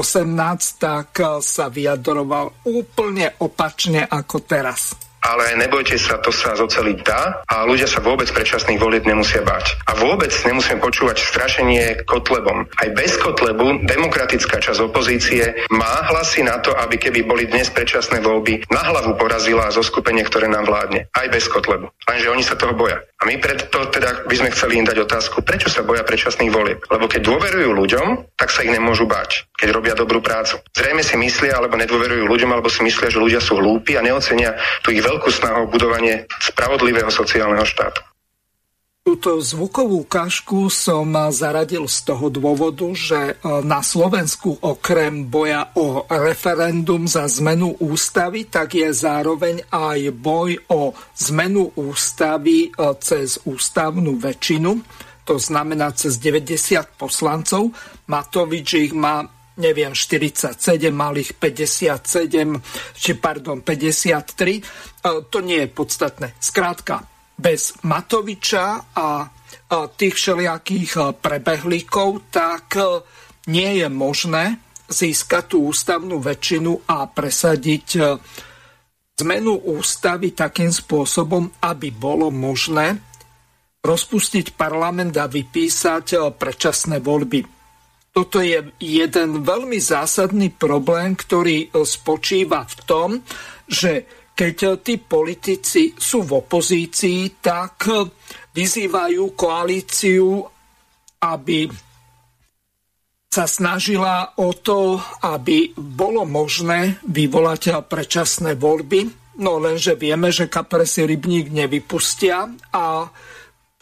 tak 0.81 1.13
sa 1.45 1.69
vyjadroval 1.69 2.65
úplne 2.73 3.37
opačne 3.45 4.09
ako 4.09 4.37
teraz 4.49 4.97
ale 5.25 5.57
nebojte 5.57 5.97
sa, 5.97 6.21
to 6.21 6.29
sa 6.29 6.53
zoceliť 6.53 6.99
dá 7.01 7.41
a 7.49 7.65
ľudia 7.65 7.89
sa 7.89 8.05
vôbec 8.05 8.29
predčasných 8.29 8.77
volieb 8.77 9.09
nemusia 9.09 9.41
báť. 9.41 9.81
A 9.89 9.97
vôbec 9.97 10.31
nemusíme 10.45 10.85
počúvať 10.85 11.25
strašenie 11.25 12.05
Kotlebom. 12.05 12.69
Aj 12.77 12.89
bez 12.93 13.17
Kotlebu 13.17 13.89
demokratická 13.89 14.61
časť 14.61 14.85
opozície 14.85 15.65
má 15.73 16.05
hlasy 16.13 16.45
na 16.45 16.61
to, 16.61 16.77
aby 16.77 17.01
keby 17.01 17.25
boli 17.25 17.49
dnes 17.49 17.73
predčasné 17.73 18.21
voľby, 18.21 18.69
na 18.69 18.85
hlavu 18.85 19.17
porazila 19.17 19.73
zo 19.73 19.81
skupenie, 19.81 20.21
ktoré 20.29 20.47
nám 20.53 20.69
vládne. 20.69 21.09
Aj 21.17 21.27
bez 21.33 21.49
Kotlebu. 21.49 21.89
Lenže 22.05 22.29
oni 22.29 22.45
sa 22.45 22.61
toho 22.61 22.77
boja. 22.77 23.01
A 23.25 23.33
my 23.33 23.41
preto 23.41 23.89
teda 23.89 24.29
by 24.29 24.37
sme 24.37 24.53
chceli 24.53 24.77
im 24.77 24.85
dať 24.85 25.01
otázku, 25.01 25.41
prečo 25.41 25.73
sa 25.73 25.81
boja 25.81 26.05
predčasných 26.05 26.53
volieb. 26.53 26.85
Lebo 26.93 27.09
keď 27.09 27.25
dôverujú 27.25 27.73
ľuďom, 27.73 28.37
tak 28.37 28.53
sa 28.53 28.61
ich 28.61 28.69
nemôžu 28.69 29.09
báť, 29.09 29.49
keď 29.57 29.69
robia 29.73 29.95
dobrú 29.97 30.21
prácu. 30.21 30.61
Zrejme 30.77 31.01
si 31.01 31.17
myslia, 31.17 31.57
alebo 31.57 31.81
nedôverujú 31.81 32.29
ľuďom, 32.29 32.53
alebo 32.53 32.69
si 32.69 32.85
myslia, 32.85 33.09
že 33.09 33.17
ľudia 33.17 33.41
sú 33.41 33.57
hlúpi 33.57 33.97
a 33.97 34.05
neocenia 34.05 34.61
tú 34.85 34.93
ich 34.93 35.01
veľkú 35.15 35.31
snahu 35.31 35.65
o 35.65 35.71
budovanie 35.71 36.27
spravodlivého 36.43 37.09
sociálneho 37.09 37.63
štátu. 37.63 38.03
Túto 39.05 39.37
zvukovú 39.37 40.09
ukážku 40.09 40.73
som 40.73 41.05
zaradil 41.29 41.85
z 41.85 42.09
toho 42.09 42.33
dôvodu, 42.33 42.89
že 42.97 43.37
e, 43.37 43.61
na 43.61 43.85
Slovensku 43.85 44.57
okrem 44.65 45.29
boja 45.29 45.77
o 45.77 46.09
referendum 46.09 47.05
za 47.05 47.29
zmenu 47.29 47.77
ústavy, 47.85 48.49
tak 48.49 48.81
je 48.81 48.89
zároveň 48.97 49.69
aj 49.69 50.09
boj 50.09 50.57
o 50.73 50.97
zmenu 51.21 51.69
ústavy 51.77 52.73
e, 52.73 52.97
cez 52.97 53.45
ústavnú 53.45 54.17
väčšinu, 54.17 54.73
to 55.29 55.37
znamená 55.41 55.93
cez 55.93 56.17
90 56.21 57.01
poslancov. 57.01 57.77
Matovič 58.09 58.89
ich 58.89 58.93
má 58.97 59.25
neviem, 59.59 59.95
47, 59.95 60.59
mal 60.91 61.15
ich 61.19 61.35
57, 61.37 62.59
či 62.95 63.13
pardon, 63.19 63.63
53. 63.63 64.59
E, 64.59 64.63
to 65.31 65.39
nie 65.43 65.63
je 65.65 65.69
podstatné. 65.71 66.35
Skrátka, 66.39 67.07
bez 67.35 67.75
Matoviča 67.83 68.95
a 68.95 69.27
tých 69.97 70.15
všelijakých 70.15 71.19
prebehlíkov, 71.19 72.31
tak 72.31 72.79
nie 73.51 73.83
je 73.83 73.89
možné 73.91 74.61
získať 74.87 75.57
tú 75.57 75.73
ústavnú 75.73 76.21
väčšinu 76.21 76.87
a 76.87 77.09
presadiť 77.09 77.89
zmenu 79.15 79.55
ústavy 79.75 80.35
takým 80.35 80.71
spôsobom, 80.71 81.49
aby 81.65 81.89
bolo 81.95 82.29
možné 82.29 82.99
rozpustiť 83.85 84.57
parlament 84.57 85.15
a 85.21 85.29
vypísať 85.29 86.35
predčasné 86.35 86.99
voľby. 87.05 87.54
Toto 88.15 88.39
je 88.39 88.63
jeden 88.79 89.43
veľmi 89.43 89.83
zásadný 89.83 90.55
problém, 90.55 91.19
ktorý 91.19 91.75
spočíva 91.83 92.63
v 92.63 92.77
tom, 92.87 93.09
že 93.67 94.07
keď 94.39 94.79
tí 94.87 95.03
politici 95.03 95.99
sú 95.99 96.23
v 96.23 96.39
opozícii, 96.39 97.43
tak 97.43 97.91
vyzývajú 98.55 99.35
koalíciu, 99.35 100.47
aby 101.27 101.67
sa 103.35 103.51
snažila 103.51 104.39
o 104.39 104.55
to, 104.55 104.95
aby 105.27 105.75
bolo 105.75 106.23
možné 106.23 107.03
vyvolať 107.11 107.83
predčasné 107.83 108.55
voľby. 108.55 109.11
No 109.43 109.59
lenže 109.59 109.99
vieme, 109.99 110.31
že 110.31 110.47
kapresi 110.47 111.03
rybník 111.03 111.51
nevypustia 111.51 112.47
a 112.71 113.11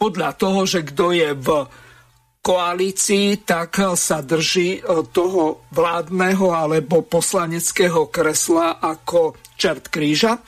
podľa 0.01 0.31
toho, 0.41 0.65
že 0.65 0.81
kto 0.81 1.13
je 1.13 1.37
v 1.37 1.69
koalícii, 2.43 3.47
tak 3.47 3.79
sa 3.95 4.19
drží 4.19 4.83
e, 4.83 5.07
toho 5.15 5.63
vládneho 5.71 6.51
alebo 6.51 6.99
poslaneckého 6.99 8.11
kresla 8.11 8.83
ako 8.83 9.39
čert 9.55 9.87
kríža. 9.87 10.37
E, 10.37 10.39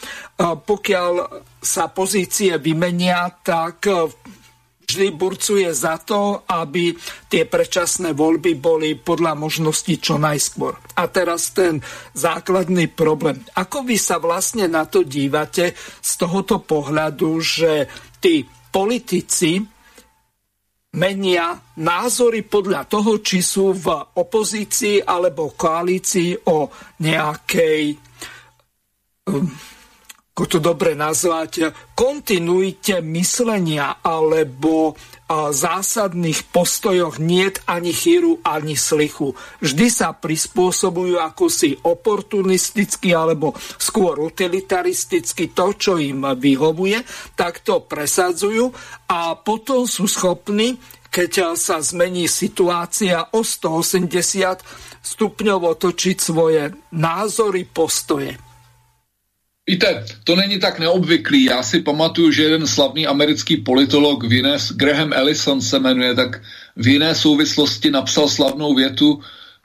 pokiaľ 0.60 1.14
sa 1.64 1.88
pozície 1.88 2.52
vymenia, 2.60 3.32
tak 3.40 3.88
e, 3.88 4.12
vždy 4.92 5.08
burcuje 5.16 5.72
za 5.72 5.96
to, 6.04 6.44
aby 6.52 6.92
tie 7.32 7.48
predčasné 7.48 8.12
voľby 8.12 8.60
boli 8.60 9.00
podľa 9.00 9.32
možností 9.40 9.96
čo 9.96 10.20
najskôr. 10.20 10.76
A 11.00 11.08
teraz 11.08 11.56
ten 11.56 11.80
základný 12.12 12.92
problém. 12.92 13.40
Ako 13.56 13.88
vy 13.88 13.96
sa 13.96 14.20
vlastne 14.20 14.68
na 14.68 14.84
to 14.84 15.08
dívate 15.08 15.72
z 15.80 16.12
tohoto 16.20 16.60
pohľadu, 16.60 17.40
že 17.40 17.88
tí 18.20 18.44
politici 18.70 19.75
menia 20.96 21.60
názory 21.80 22.48
podľa 22.48 22.88
toho, 22.88 23.20
či 23.20 23.44
sú 23.44 23.76
v 23.76 23.88
opozícii 24.16 25.04
alebo 25.04 25.52
koalícii 25.54 26.48
o 26.48 26.72
nejakej, 27.04 27.84
um, 29.30 29.46
ako 30.36 30.44
to 30.48 30.58
dobre 30.64 30.96
nazvať, 30.96 31.72
kontinuite 31.96 33.04
myslenia 33.04 34.00
alebo 34.00 34.96
zásadných 35.30 36.54
postojoch 36.54 37.18
niet 37.18 37.58
ani 37.66 37.90
chýru, 37.90 38.38
ani 38.46 38.78
slichu. 38.78 39.34
Vždy 39.58 39.88
sa 39.90 40.14
prispôsobujú 40.14 41.18
ako 41.18 41.50
si 41.50 41.74
oportunisticky 41.74 43.10
alebo 43.10 43.58
skôr 43.82 44.22
utilitaristicky 44.22 45.50
to, 45.58 45.74
čo 45.74 45.98
im 45.98 46.30
vyhovuje, 46.38 47.02
tak 47.34 47.66
to 47.66 47.82
presadzujú 47.82 48.70
a 49.10 49.34
potom 49.42 49.90
sú 49.90 50.06
schopní, 50.06 50.78
keď 51.10 51.58
sa 51.58 51.82
zmení 51.82 52.30
situácia 52.30 53.34
o 53.34 53.42
180 53.42 54.62
stupňov 55.02 55.60
otočiť 55.74 56.18
svoje 56.22 56.70
názory, 56.94 57.66
postoje. 57.66 58.45
Víte, 59.68 60.06
to 60.24 60.36
není 60.36 60.60
tak 60.60 60.80
neobvyklý. 60.80 61.44
Já 61.44 61.64
si 61.64 61.80
pamatuju, 61.80 62.32
že 62.32 62.44
jeden 62.44 62.68
slavný 62.68 63.08
americký 63.08 63.58
politolog 63.58 64.24
Vines, 64.24 64.72
Graham 64.72 65.14
Ellison 65.14 65.62
se 65.62 65.80
jmenuje, 65.80 66.16
tak 66.16 66.42
v 66.76 66.88
jiné 66.88 67.16
souvislosti 67.16 67.92
napsal 67.92 68.30
slavnou 68.30 68.76
větu, 68.76 69.20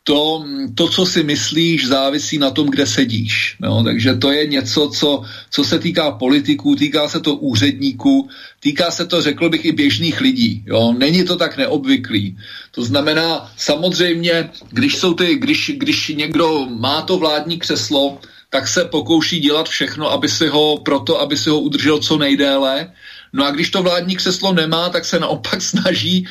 to, 0.04 0.44
to, 0.74 0.88
co 0.88 1.06
si 1.06 1.22
myslíš, 1.22 1.86
závisí 1.86 2.38
na 2.38 2.50
tom, 2.50 2.68
kde 2.68 2.86
sedíš. 2.86 3.56
No, 3.60 3.84
takže 3.84 4.14
to 4.14 4.32
je 4.32 4.46
něco, 4.46 4.90
co, 4.94 5.22
co 5.50 5.64
se 5.64 5.78
týká 5.78 6.10
politiků, 6.10 6.76
týká 6.76 7.08
se 7.08 7.20
to 7.20 7.36
úředníků, 7.36 8.28
týká 8.60 8.90
se 8.90 9.06
to, 9.06 9.22
řekl 9.22 9.48
bych, 9.48 9.64
i 9.64 9.72
běžných 9.72 10.20
lidí. 10.20 10.64
Jo. 10.66 10.94
Není 10.98 11.24
to 11.24 11.36
tak 11.36 11.56
neobvyklý. 11.56 12.36
To 12.70 12.84
znamená, 12.84 13.52
samozřejmě, 13.56 14.50
když, 14.70 14.96
jsou 14.96 15.14
ty, 15.14 15.34
když, 15.34 15.72
když 15.76 16.08
někdo 16.08 16.66
má 16.70 17.02
to 17.02 17.18
vládní 17.18 17.58
křeslo, 17.58 18.18
tak 18.50 18.68
se 18.68 18.84
pokouší 18.84 19.40
dělat 19.40 19.68
všechno, 19.68 20.10
aby 20.10 20.28
si 20.28 20.46
ho, 20.46 20.78
proto, 20.78 21.20
aby 21.20 21.36
si 21.36 21.50
ho 21.50 21.60
udržel 21.60 21.98
co 21.98 22.18
nejdéle. 22.18 22.92
No 23.32 23.46
a 23.46 23.50
když 23.50 23.70
to 23.70 23.82
vládní 23.82 24.16
křeslo 24.16 24.52
nemá, 24.52 24.88
tak 24.88 25.04
se 25.04 25.18
naopak 25.18 25.62
snaží 25.72 26.28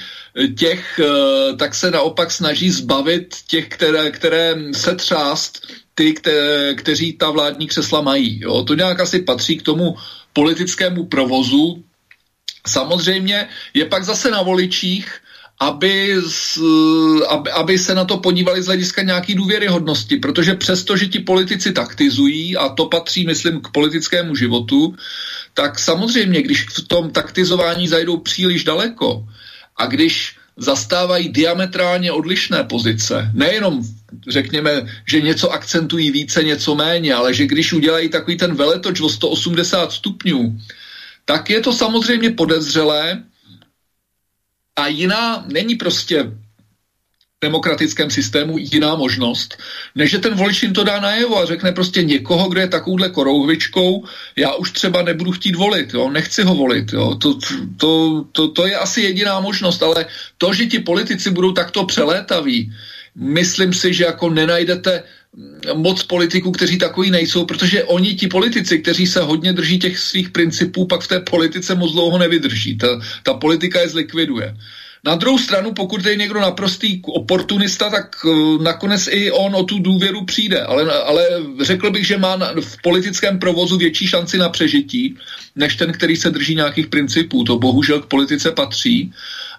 těch, 0.57 0.99
eh, 0.99 1.55
tak 1.55 1.75
se 1.75 1.91
naopak 1.91 2.31
snaží 2.31 2.71
zbavit 2.71 3.35
těch, 3.47 3.67
které, 3.67 4.11
které 4.11 4.55
se 4.71 4.95
třást, 4.95 5.67
ty, 5.95 6.13
které, 6.13 6.75
kteří 6.75 7.13
ta 7.13 7.31
vládní 7.31 7.67
křesla 7.67 8.01
mají. 8.01 8.39
Jo. 8.39 8.63
To 8.63 8.73
nějak 8.73 8.99
asi 8.99 9.19
patří 9.19 9.57
k 9.57 9.63
tomu 9.63 9.95
politickému 10.33 11.05
provozu. 11.05 11.83
Samozřejmě 12.67 13.49
je 13.73 13.85
pak 13.85 14.03
zase 14.03 14.31
na 14.31 14.41
voličích, 14.41 15.21
aby, 15.59 16.15
z, 16.27 16.59
aby, 17.29 17.51
aby 17.51 17.79
se 17.79 17.95
na 17.95 18.05
to 18.05 18.17
podívali 18.17 18.63
z 18.63 18.65
hlediska 18.65 19.01
nějaký 19.01 19.35
důvěryhodnosti, 19.35 20.17
protože 20.17 20.55
přesto, 20.55 20.97
že 20.97 21.07
ti 21.07 21.19
politici 21.19 21.71
taktizují, 21.71 22.57
a 22.57 22.69
to 22.69 22.85
patří, 22.85 23.25
myslím, 23.25 23.61
k 23.61 23.67
politickému 23.67 24.35
životu, 24.35 24.95
tak 25.53 25.79
samozřejmě, 25.79 26.41
když 26.41 26.65
v 26.69 26.87
tom 26.87 27.11
taktizování 27.11 27.87
zajdou 27.87 28.17
příliš 28.17 28.63
daleko 28.63 29.27
a 29.77 29.85
když 29.85 30.35
zastávají 30.57 31.29
diametrálně 31.29 32.11
odlišné 32.11 32.63
pozice, 32.63 33.31
nejenom 33.33 33.83
řekněme, 34.27 34.87
že 35.07 35.21
něco 35.21 35.51
akcentují 35.51 36.11
více, 36.11 36.43
něco 36.43 36.75
méně, 36.75 37.13
ale 37.13 37.33
že 37.33 37.47
když 37.47 37.73
udělají 37.73 38.09
takový 38.09 38.37
ten 38.37 38.55
veletoč 38.55 39.01
o 39.01 39.09
180 39.09 39.91
stupňů, 39.91 40.59
tak 41.25 41.49
je 41.49 41.61
to 41.61 41.73
samozřejmě 41.73 42.29
podezřelé, 42.29 43.23
a 44.79 44.87
jiná 44.87 45.45
není 45.47 45.75
prostě 45.75 46.23
v 46.23 47.41
demokratickém 47.41 48.11
systému 48.11 48.57
jiná 48.57 48.95
možnost, 48.95 49.57
než 49.95 50.11
že 50.11 50.19
ten 50.19 50.35
volič 50.35 50.63
jim 50.63 50.73
to 50.73 50.83
dá 50.83 50.99
najevo 50.99 51.39
a 51.39 51.45
řekne 51.45 51.71
prostě 51.71 52.03
někoho, 52.03 52.49
kdo 52.49 52.61
je 52.61 52.67
takovouhle 52.67 53.09
korouhvičkou, 53.09 54.05
já 54.35 54.55
už 54.55 54.71
třeba 54.71 55.01
nebudu 55.01 55.31
chtít 55.31 55.55
volit, 55.55 55.93
jo, 55.93 56.09
nechci 56.09 56.43
ho 56.43 56.55
volit. 56.55 56.93
Jo. 56.93 57.15
To, 57.15 57.39
to, 57.77 58.23
to, 58.31 58.47
to 58.47 58.67
je 58.67 58.75
asi 58.75 59.01
jediná 59.01 59.39
možnost, 59.39 59.83
ale 59.83 60.05
to, 60.37 60.53
že 60.53 60.65
ti 60.65 60.79
politici 60.79 61.31
budou 61.31 61.51
takto 61.51 61.85
přelétaví, 61.85 62.73
myslím 63.15 63.73
si, 63.73 63.93
že 63.93 64.03
jako 64.03 64.29
nenajdete 64.29 65.03
moc 65.73 66.03
politiků, 66.03 66.51
kteří 66.51 66.77
takový 66.77 67.11
nejsou, 67.11 67.45
protože 67.45 67.83
oni, 67.83 68.15
ti 68.15 68.27
politici, 68.27 68.79
kteří 68.79 69.07
se 69.07 69.21
hodně 69.21 69.53
drží 69.53 69.79
těch 69.79 69.99
svých 69.99 70.29
principů, 70.29 70.85
pak 70.85 71.01
v 71.01 71.07
té 71.07 71.19
politice 71.19 71.75
moc 71.75 71.91
dlouho 71.91 72.17
nevydrží. 72.17 72.77
Ta, 72.77 72.87
ta 73.23 73.33
politika 73.33 73.81
je 73.81 73.89
zlikviduje. 73.89 74.55
Na 75.03 75.15
druhou 75.15 75.37
stranu, 75.37 75.71
pokud 75.73 76.05
je 76.05 76.15
někdo 76.15 76.39
naprostý 76.39 77.01
oportunista, 77.05 77.89
tak 77.89 78.15
uh, 78.25 78.61
nakonec 78.63 79.07
i 79.11 79.31
on 79.31 79.55
o 79.55 79.63
tu 79.63 79.79
důvěru 79.79 80.25
přijde. 80.25 80.61
Ale, 80.61 80.93
ale 81.03 81.23
řekl 81.61 81.91
bych, 81.91 82.07
že 82.07 82.17
má 82.17 82.35
v 82.61 82.81
politickém 82.83 83.39
provozu 83.39 83.77
větší 83.77 84.07
šanci 84.07 84.37
na 84.37 84.49
přežití, 84.49 85.15
než 85.55 85.75
ten, 85.75 85.91
který 85.91 86.15
se 86.15 86.29
drží 86.29 86.55
nějakých 86.55 86.87
principů. 86.87 87.43
To 87.43 87.57
bohužel 87.57 88.01
k 88.01 88.05
politice 88.05 88.51
patří. 88.51 89.11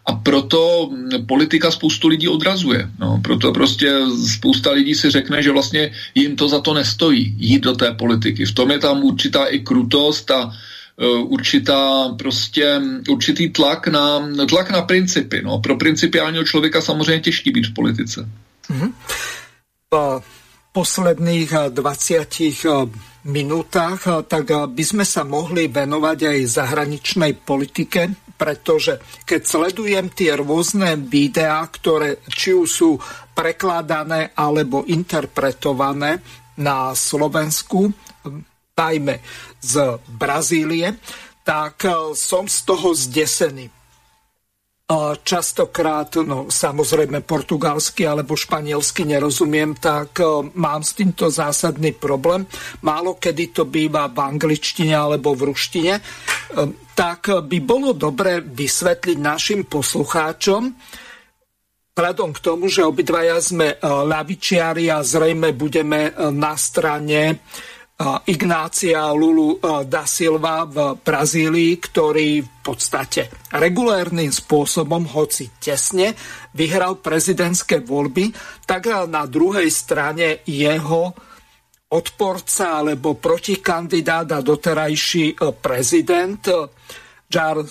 A 0.06 0.12
proto 0.12 0.90
politika 1.26 1.70
spoustu 1.70 2.08
lidí 2.08 2.28
odrazuje. 2.28 2.90
No, 2.98 3.20
proto 3.24 3.52
prostě 3.52 3.92
spousta 4.26 4.70
lidí 4.70 4.94
si 4.94 5.10
řekne, 5.10 5.42
že 5.42 5.52
vlastně 5.52 5.92
jim 6.14 6.36
to 6.36 6.48
za 6.48 6.60
to 6.60 6.74
nestojí 6.74 7.34
jít 7.38 7.62
do 7.62 7.72
té 7.72 7.92
politiky. 7.92 8.46
V 8.46 8.52
tom 8.52 8.70
je 8.70 8.78
tam 8.78 9.04
určitá 9.04 9.44
i 9.44 9.60
krutost 9.60 10.30
a 10.30 10.44
uh, 10.44 10.52
určitá 11.32 12.08
prostě, 12.18 12.80
určitý 13.08 13.50
tlak 13.50 13.86
na, 13.88 14.28
tlak 14.48 14.70
na 14.70 14.82
principy. 14.82 15.42
No. 15.42 15.58
Pro 15.58 15.76
principiálního 15.76 16.44
člověka 16.44 16.80
samozřejmě 16.80 17.20
těžký 17.20 17.50
být 17.50 17.66
v 17.66 17.74
politice. 17.74 18.28
Mm-hmm. 18.70 18.92
Po 19.88 20.22
posledných 20.72 21.52
20 21.68 22.40
eh, 22.40 22.86
minútach, 23.24 24.06
eh, 24.06 24.22
tak 24.22 24.50
by 24.66 24.84
sme 24.84 25.04
sa 25.04 25.26
mohli 25.26 25.68
venovať 25.68 26.18
aj 26.22 26.38
zahraničnej 26.46 27.32
politike 27.42 28.29
pretože 28.40 28.96
keď 29.28 29.40
sledujem 29.44 30.08
tie 30.16 30.32
rôzne 30.32 30.96
videá, 30.96 31.60
ktoré 31.68 32.24
či 32.24 32.56
už 32.56 32.68
sú 32.72 32.96
prekladané 33.36 34.32
alebo 34.32 34.88
interpretované 34.88 36.24
na 36.56 36.96
Slovensku, 36.96 37.92
najmä 38.80 39.20
z 39.60 40.00
Brazílie, 40.08 40.96
tak 41.44 41.84
e, 41.84 42.16
som 42.16 42.48
z 42.48 42.64
toho 42.64 42.96
zdesený. 42.96 43.79
Častokrát, 45.22 46.18
no 46.26 46.50
samozrejme 46.50 47.22
portugalsky 47.22 48.06
alebo 48.06 48.34
španielsky 48.34 49.06
nerozumiem, 49.06 49.78
tak 49.78 50.18
e, 50.18 50.26
mám 50.58 50.82
s 50.82 50.98
týmto 50.98 51.30
zásadný 51.30 51.94
problém. 51.94 52.42
Málo 52.82 53.14
kedy 53.14 53.54
to 53.54 53.62
býva 53.70 54.10
v 54.10 54.18
angličtine 54.18 54.94
alebo 54.98 55.38
v 55.38 55.54
ruštine. 55.54 55.94
E, 55.98 56.02
tak 56.98 57.30
by 57.30 57.58
bolo 57.62 57.94
dobre 57.94 58.42
vysvetliť 58.42 59.18
našim 59.22 59.64
poslucháčom, 59.64 60.62
vzhľadom 61.96 62.30
k 62.32 62.40
tomu, 62.40 62.68
že 62.68 62.84
obidvaja 62.84 63.40
sme 63.40 63.76
ľavičiari 63.82 64.88
a 64.88 65.04
zrejme 65.04 65.52
budeme 65.52 66.12
na 66.32 66.56
strane 66.56 67.40
Ignácia 68.00 69.12
Lulu 69.12 69.60
da 69.84 70.08
Silva 70.08 70.64
v 70.64 70.96
Brazílii, 71.04 71.76
ktorý 71.76 72.40
v 72.40 72.50
podstate 72.64 73.28
regulérnym 73.52 74.32
spôsobom, 74.32 75.04
hoci 75.12 75.52
tesne, 75.60 76.16
vyhral 76.56 76.96
prezidentské 76.96 77.84
voľby, 77.84 78.32
tak 78.64 78.88
na 79.04 79.28
druhej 79.28 79.68
strane 79.68 80.40
jeho 80.48 81.12
odporca 81.92 82.80
alebo 82.80 83.20
protikandidát 83.20 84.32
a 84.32 84.40
doterajší 84.40 85.36
prezident 85.60 86.40
Jair 87.30 87.62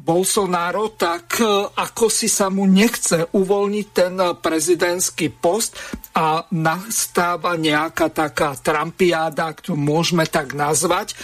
Bolsonaro, 0.00 0.96
tak 0.96 1.44
e, 1.44 1.44
ako 1.76 2.08
si 2.08 2.24
sa 2.24 2.48
mu 2.48 2.64
nechce 2.64 3.28
uvoľniť 3.36 3.86
ten 3.92 4.16
prezidentský 4.16 5.28
post 5.28 5.76
a 6.16 6.40
nastáva 6.56 7.60
nejaká 7.60 8.08
taká 8.08 8.56
trampiáda, 8.56 9.52
ktorú 9.52 9.76
môžeme 9.76 10.24
tak 10.24 10.56
nazvať, 10.56 11.12
e, 11.12 11.16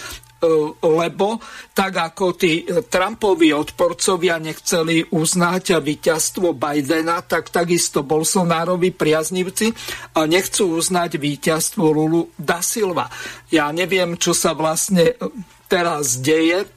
lebo 0.85 1.41
tak 1.73 1.97
ako 1.97 2.37
tí 2.37 2.69
Trumpovi 2.69 3.49
odporcovia 3.49 4.37
nechceli 4.37 5.09
uznať 5.09 5.81
víťazstvo 5.81 6.53
Bidena, 6.53 7.25
tak 7.25 7.49
takisto 7.49 8.05
Bolsonárovi 8.05 8.93
priaznivci 8.93 9.73
nechcú 10.13 10.77
uznať 10.77 11.17
víťazstvo 11.17 11.81
Lulu 11.81 12.29
da 12.37 12.61
Silva. 12.61 13.09
Ja 13.49 13.73
neviem, 13.73 14.21
čo 14.21 14.37
sa 14.37 14.53
vlastne 14.53 15.17
teraz 15.67 16.21
deje, 16.23 16.76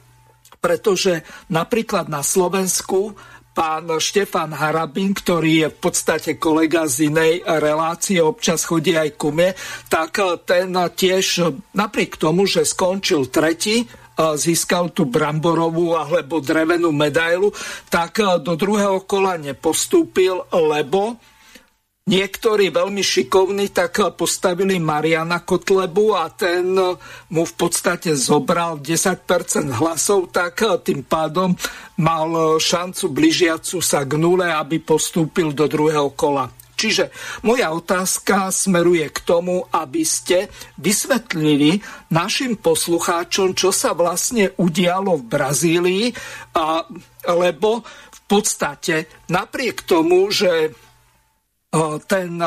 pretože 0.61 1.25
napríklad 1.49 2.05
na 2.07 2.21
Slovensku 2.21 3.17
pán 3.51 3.89
Štefan 3.99 4.55
Harabin, 4.55 5.11
ktorý 5.11 5.67
je 5.67 5.67
v 5.73 5.77
podstate 5.81 6.39
kolega 6.39 6.87
z 6.87 7.11
inej 7.11 7.43
relácie, 7.43 8.23
občas 8.23 8.63
chodí 8.63 8.95
aj 8.95 9.19
ku 9.19 9.35
mne, 9.35 9.51
tak 9.91 10.21
ten 10.47 10.71
tiež 10.71 11.51
napriek 11.75 12.15
tomu, 12.15 12.47
že 12.47 12.63
skončil 12.63 13.27
tretí, 13.27 13.83
získal 14.15 14.93
tú 14.93 15.09
bramborovú 15.09 15.97
alebo 15.97 16.39
drevenú 16.39 16.93
medailu, 16.93 17.51
tak 17.89 18.21
do 18.39 18.53
druhého 18.53 19.03
kola 19.03 19.35
nepostúpil, 19.35 20.45
lebo 20.53 21.17
Niektorí 22.01 22.73
veľmi 22.73 23.05
šikovní 23.05 23.69
tak 23.69 24.01
postavili 24.17 24.81
Mariana 24.81 25.45
Kotlebu 25.45 26.17
a 26.17 26.33
ten 26.33 26.73
mu 27.29 27.43
v 27.45 27.53
podstate 27.53 28.17
zobral 28.17 28.81
10% 28.81 29.21
hlasov, 29.69 30.33
tak 30.33 30.65
tým 30.81 31.05
pádom 31.05 31.53
mal 32.01 32.57
šancu 32.57 33.05
blížiacu 33.05 33.85
sa 33.85 34.01
k 34.01 34.17
nule, 34.17 34.49
aby 34.49 34.81
postúpil 34.81 35.53
do 35.53 35.69
druhého 35.69 36.09
kola. 36.17 36.49
Čiže 36.73 37.13
moja 37.45 37.69
otázka 37.69 38.49
smeruje 38.49 39.05
k 39.13 39.21
tomu, 39.21 39.69
aby 39.69 40.01
ste 40.01 40.49
vysvetlili 40.81 41.85
našim 42.09 42.57
poslucháčom, 42.57 43.53
čo 43.53 43.69
sa 43.69 43.93
vlastne 43.93 44.49
udialo 44.57 45.21
v 45.21 45.27
Brazílii, 45.29 46.05
a, 46.57 46.81
lebo 47.29 47.85
v 47.85 48.19
podstate 48.25 49.05
napriek 49.29 49.85
tomu, 49.85 50.33
že 50.33 50.73
ten 52.07 52.43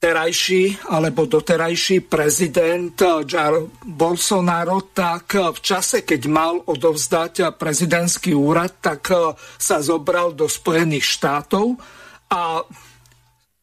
terajší 0.00 0.88
alebo 0.88 1.28
doterajší 1.28 2.08
prezident 2.08 2.96
Jair 3.28 3.68
Bolsonaro, 3.84 4.88
tak 4.90 5.36
v 5.36 5.58
čase, 5.60 6.02
keď 6.02 6.20
mal 6.26 6.58
odovzdať 6.64 7.54
prezidentský 7.54 8.32
úrad, 8.32 8.80
tak 8.80 9.12
sa 9.60 9.84
zobral 9.84 10.32
do 10.32 10.48
Spojených 10.48 11.04
štátov 11.04 11.76
a 12.32 12.64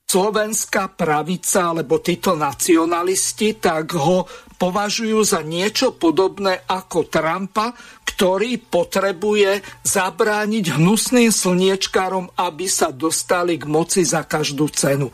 slovenská 0.07 0.95
pravica 0.95 1.76
alebo 1.76 1.99
títo 1.99 2.38
nacionalisti, 2.40 3.60
tak 3.60 3.91
ho 3.99 4.24
považujú 4.58 5.22
za 5.24 5.46
niečo 5.46 5.94
podobné 5.96 6.66
ako 6.66 7.08
Trumpa, 7.08 7.72
ktorý 8.04 8.58
potrebuje 8.58 9.62
zabrániť 9.86 10.82
hnusným 10.82 11.30
slniečkárom, 11.30 12.34
aby 12.34 12.66
sa 12.66 12.90
dostali 12.90 13.62
k 13.62 13.70
moci 13.70 14.02
za 14.02 14.26
každú 14.26 14.68
cenu. 14.74 15.14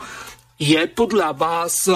Je 0.55 0.79
podľa 0.87 1.35
vás 1.35 1.91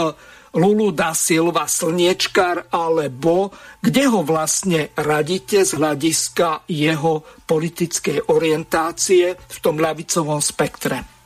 Lulu 0.58 0.92
da 0.92 1.16
Silva 1.16 1.68
slniečkár, 1.68 2.72
alebo 2.72 3.56
kde 3.80 4.04
ho 4.10 4.26
vlastne 4.26 4.92
radíte 5.00 5.64
z 5.64 5.80
hľadiska 5.80 6.68
jeho 6.68 7.24
politickej 7.48 8.28
orientácie 8.28 9.36
v 9.38 9.58
tom 9.64 9.80
ľavicovom 9.80 10.44
spektre? 10.44 11.17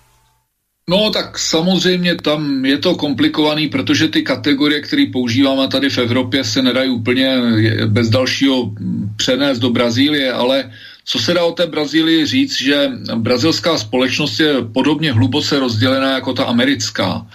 No 0.90 1.10
tak 1.10 1.40
samozřejmě 1.40 2.16
tam 2.16 2.66
je 2.66 2.78
to 2.78 2.96
komplikovaný, 2.96 3.68
protože 3.68 4.08
ty 4.08 4.22
kategorie, 4.22 4.82
které 4.82 5.06
používáme 5.14 5.68
tady 5.68 5.90
v 5.90 5.98
Evropě, 5.98 6.44
se 6.44 6.62
nedají 6.62 6.90
úplně 6.90 7.38
bez 7.88 8.10
dalšího 8.10 8.72
přenést 9.16 9.60
do 9.60 9.70
Brazílie, 9.70 10.34
ale 10.34 10.72
co 11.06 11.20
se 11.20 11.34
dá 11.34 11.44
o 11.44 11.52
té 11.52 11.68
Brazílii 11.68 12.26
říct, 12.26 12.62
že 12.62 12.90
brazilská 13.16 13.78
společnost 13.78 14.40
je 14.40 14.54
podobně 14.74 15.14
hluboce 15.14 15.60
rozdělená 15.60 16.12
jako 16.12 16.34
ta 16.34 16.44
americká. 16.44 17.28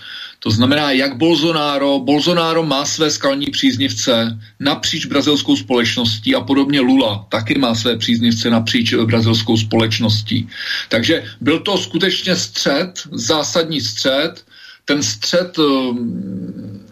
To 0.47 0.51
znamená, 0.51 0.91
jak 0.91 1.17
Bolsonaro, 1.17 1.99
Bolsonaro 1.99 2.63
má 2.63 2.87
své 2.87 3.11
skalní 3.11 3.47
příznivce 3.47 4.39
napříč 4.61 5.07
brazilskou 5.07 5.57
společností 5.57 6.35
a 6.35 6.41
podobně 6.41 6.81
Lula 6.81 7.27
taky 7.29 7.59
má 7.59 7.75
své 7.75 7.97
příznivce 7.99 8.51
napříč 8.51 8.95
brazilskou 8.95 9.57
společností. 9.57 10.49
Takže 10.89 11.25
byl 11.41 11.59
to 11.59 11.79
skutečně 11.79 12.37
střed, 12.37 13.03
zásadní 13.13 13.81
střed. 13.81 14.45
Ten 14.85 15.03
střed 15.03 15.59
um, 15.59 16.87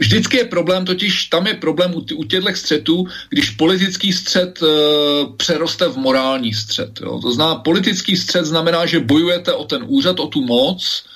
vždycky 0.00 0.36
je 0.36 0.44
problém, 0.44 0.84
totiž 0.84 1.24
tam 1.24 1.46
je 1.46 1.54
problém 1.54 1.94
u, 1.94 2.24
těchto 2.24 2.54
střetů, 2.54 3.06
když 3.28 3.50
politický 3.50 4.12
střet 4.12 4.62
e, 4.62 4.66
přeroste 5.36 5.88
v 5.88 5.96
morální 5.96 6.54
střet. 6.54 7.00
Jo. 7.02 7.18
To 7.22 7.32
znamená, 7.32 7.62
politický 7.62 8.16
střet 8.16 8.46
znamená, 8.46 8.86
že 8.86 9.00
bojujete 9.00 9.52
o 9.52 9.64
ten 9.64 9.84
úřad, 9.86 10.20
o 10.20 10.26
tu 10.26 10.42
moc, 10.42 11.09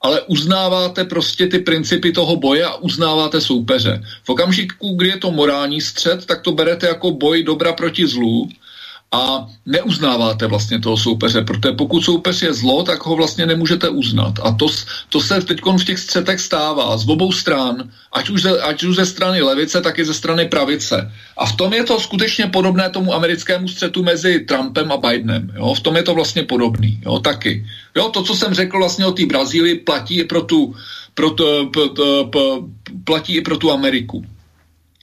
ale 0.00 0.20
uznáváte 0.20 1.04
prostě 1.04 1.46
ty 1.46 1.58
principy 1.58 2.12
toho 2.12 2.36
boje 2.36 2.64
a 2.64 2.74
uznáváte 2.76 3.40
soupeře. 3.40 4.02
V 4.24 4.28
okamžiku, 4.28 4.94
kdy 4.96 5.08
je 5.08 5.16
to 5.16 5.30
morální 5.30 5.80
střed, 5.80 6.26
tak 6.26 6.42
to 6.42 6.52
berete 6.52 6.86
jako 6.86 7.10
boj 7.10 7.42
dobra 7.42 7.72
proti 7.72 8.06
zlu 8.06 8.48
a 9.12 9.46
neuznáváte 9.66 10.46
vlastně 10.46 10.78
toho 10.80 10.96
soupeře, 10.96 11.42
protože 11.42 11.72
pokud 11.72 12.04
soupeř 12.04 12.42
je 12.42 12.54
zlo, 12.54 12.82
tak 12.82 13.06
ho 13.06 13.16
vlastně 13.16 13.46
nemůžete 13.46 13.88
uznat. 13.88 14.34
A 14.42 14.52
to, 14.52 14.66
to 15.08 15.20
se 15.20 15.40
teď 15.40 15.60
v 15.62 15.84
těch 15.84 15.98
střetech 15.98 16.40
stává 16.40 16.96
z 16.96 17.08
obou 17.08 17.32
stran, 17.32 17.90
ať 18.12 18.30
už, 18.30 18.42
ze, 18.42 18.60
ať 18.60 18.82
už 18.82 18.96
ze 18.96 19.06
strany 19.06 19.42
levice, 19.42 19.80
tak 19.80 19.98
i 19.98 20.04
ze 20.04 20.14
strany 20.14 20.48
pravice. 20.48 21.12
A 21.38 21.46
v 21.46 21.56
tom 21.56 21.72
je 21.72 21.84
to 21.84 22.00
skutečně 22.00 22.46
podobné 22.46 22.90
tomu 22.90 23.14
americkému 23.14 23.68
střetu 23.68 24.02
mezi 24.02 24.40
Trumpem 24.40 24.92
a 24.92 24.96
Bidenem. 24.96 25.52
Jo? 25.56 25.74
V 25.74 25.80
tom 25.80 25.96
je 25.96 26.02
to 26.02 26.14
vlastně 26.14 26.42
podobný, 26.42 27.00
jo? 27.04 27.18
taky. 27.18 27.66
Jo? 27.96 28.08
To, 28.08 28.22
co 28.22 28.34
jsem 28.34 28.54
řekl 28.54 28.78
vlastně 28.78 29.06
o 29.06 29.12
té 29.12 29.26
Brazílii, 29.26 29.74
platí 29.74 30.18
i 30.18 30.24
pro 30.24 30.42
tu, 30.42 30.74
pro 31.14 31.30
to, 31.30 31.66
p, 31.66 31.80
p, 31.88 32.02
p, 32.30 32.38
platí 33.04 33.36
i 33.36 33.40
pro 33.40 33.58
tu 33.58 33.72
Ameriku. 33.72 34.24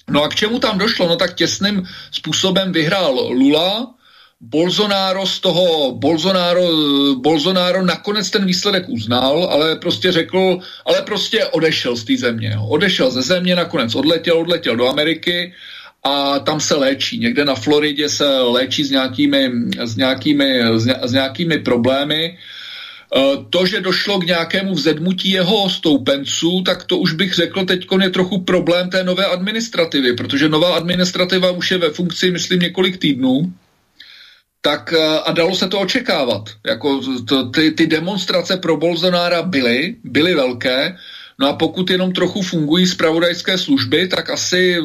No 0.09 0.23
a 0.23 0.27
k 0.27 0.35
čemu 0.35 0.59
tam 0.59 0.77
došlo? 0.77 1.07
No 1.07 1.15
tak 1.15 1.35
těsným 1.35 1.83
způsobem 2.11 2.71
vyhrál 2.71 3.13
Lula, 3.13 3.96
Bolsonaro 4.41 5.25
z 5.25 5.39
toho, 5.39 5.91
Bolsonaro, 5.91 6.61
Bolsonaro 7.15 7.85
nakonec 7.85 8.29
ten 8.29 8.45
výsledek 8.45 8.89
uznal, 8.89 9.43
ale 9.51 9.75
prostě 9.75 10.11
řekl, 10.11 10.59
ale 10.85 11.01
prostě 11.01 11.45
odešel 11.45 11.95
z 11.95 12.03
té 12.03 12.17
země. 12.17 12.55
Odešel 12.69 13.11
ze 13.11 13.21
země, 13.21 13.55
nakonec 13.55 13.95
odletěl, 13.95 14.39
odletěl 14.39 14.75
do 14.75 14.87
Ameriky 14.87 15.53
a 16.03 16.39
tam 16.39 16.59
se 16.59 16.75
léčí. 16.75 17.19
Někde 17.19 17.45
na 17.45 17.55
Floridě 17.55 18.09
se 18.09 18.27
léčí 18.41 18.83
s 18.83 18.91
nějakými, 18.91 19.51
s 19.83 19.95
nějakými, 19.95 20.61
s 21.03 21.11
nějakými 21.11 21.57
problémy. 21.57 22.23
E, 22.25 22.37
to, 23.49 23.65
že 23.65 23.81
došlo 23.81 24.19
k 24.19 24.25
nějakému 24.25 24.73
vzedmutí 24.73 25.31
jeho 25.31 25.69
stoupenců, 25.69 26.61
tak 26.61 26.83
to 26.83 26.97
už 26.97 27.13
bych 27.13 27.33
řekl, 27.33 27.65
teď 27.65 27.87
je 28.01 28.09
trochu 28.09 28.41
problém 28.41 28.89
té 28.89 29.03
nové 29.03 29.25
administrativy, 29.25 30.13
protože 30.13 30.49
nová 30.49 30.75
administrativa 30.75 31.51
už 31.51 31.71
je 31.71 31.77
ve 31.77 31.89
funkci, 31.89 32.31
myslím, 32.31 32.59
několik 32.59 32.97
týdnů 32.97 33.53
tak 34.61 34.93
eh, 34.93 35.19
a 35.25 35.31
dalo 35.31 35.55
se 35.55 35.67
to 35.67 35.79
očekávat. 35.79 36.49
Jako 36.65 37.01
to, 37.27 37.49
ty, 37.49 37.71
ty 37.71 37.87
demonstrace 37.87 38.57
pro 38.57 38.77
Bolsonára 38.77 39.41
byly, 39.41 39.95
byly 40.03 40.35
velké, 40.35 40.97
no 41.39 41.47
a 41.47 41.53
pokud 41.53 41.89
jenom 41.89 42.13
trochu 42.13 42.41
fungují 42.41 42.87
zpravodajské 42.87 43.57
služby, 43.57 44.07
tak 44.07 44.29
asi 44.29 44.81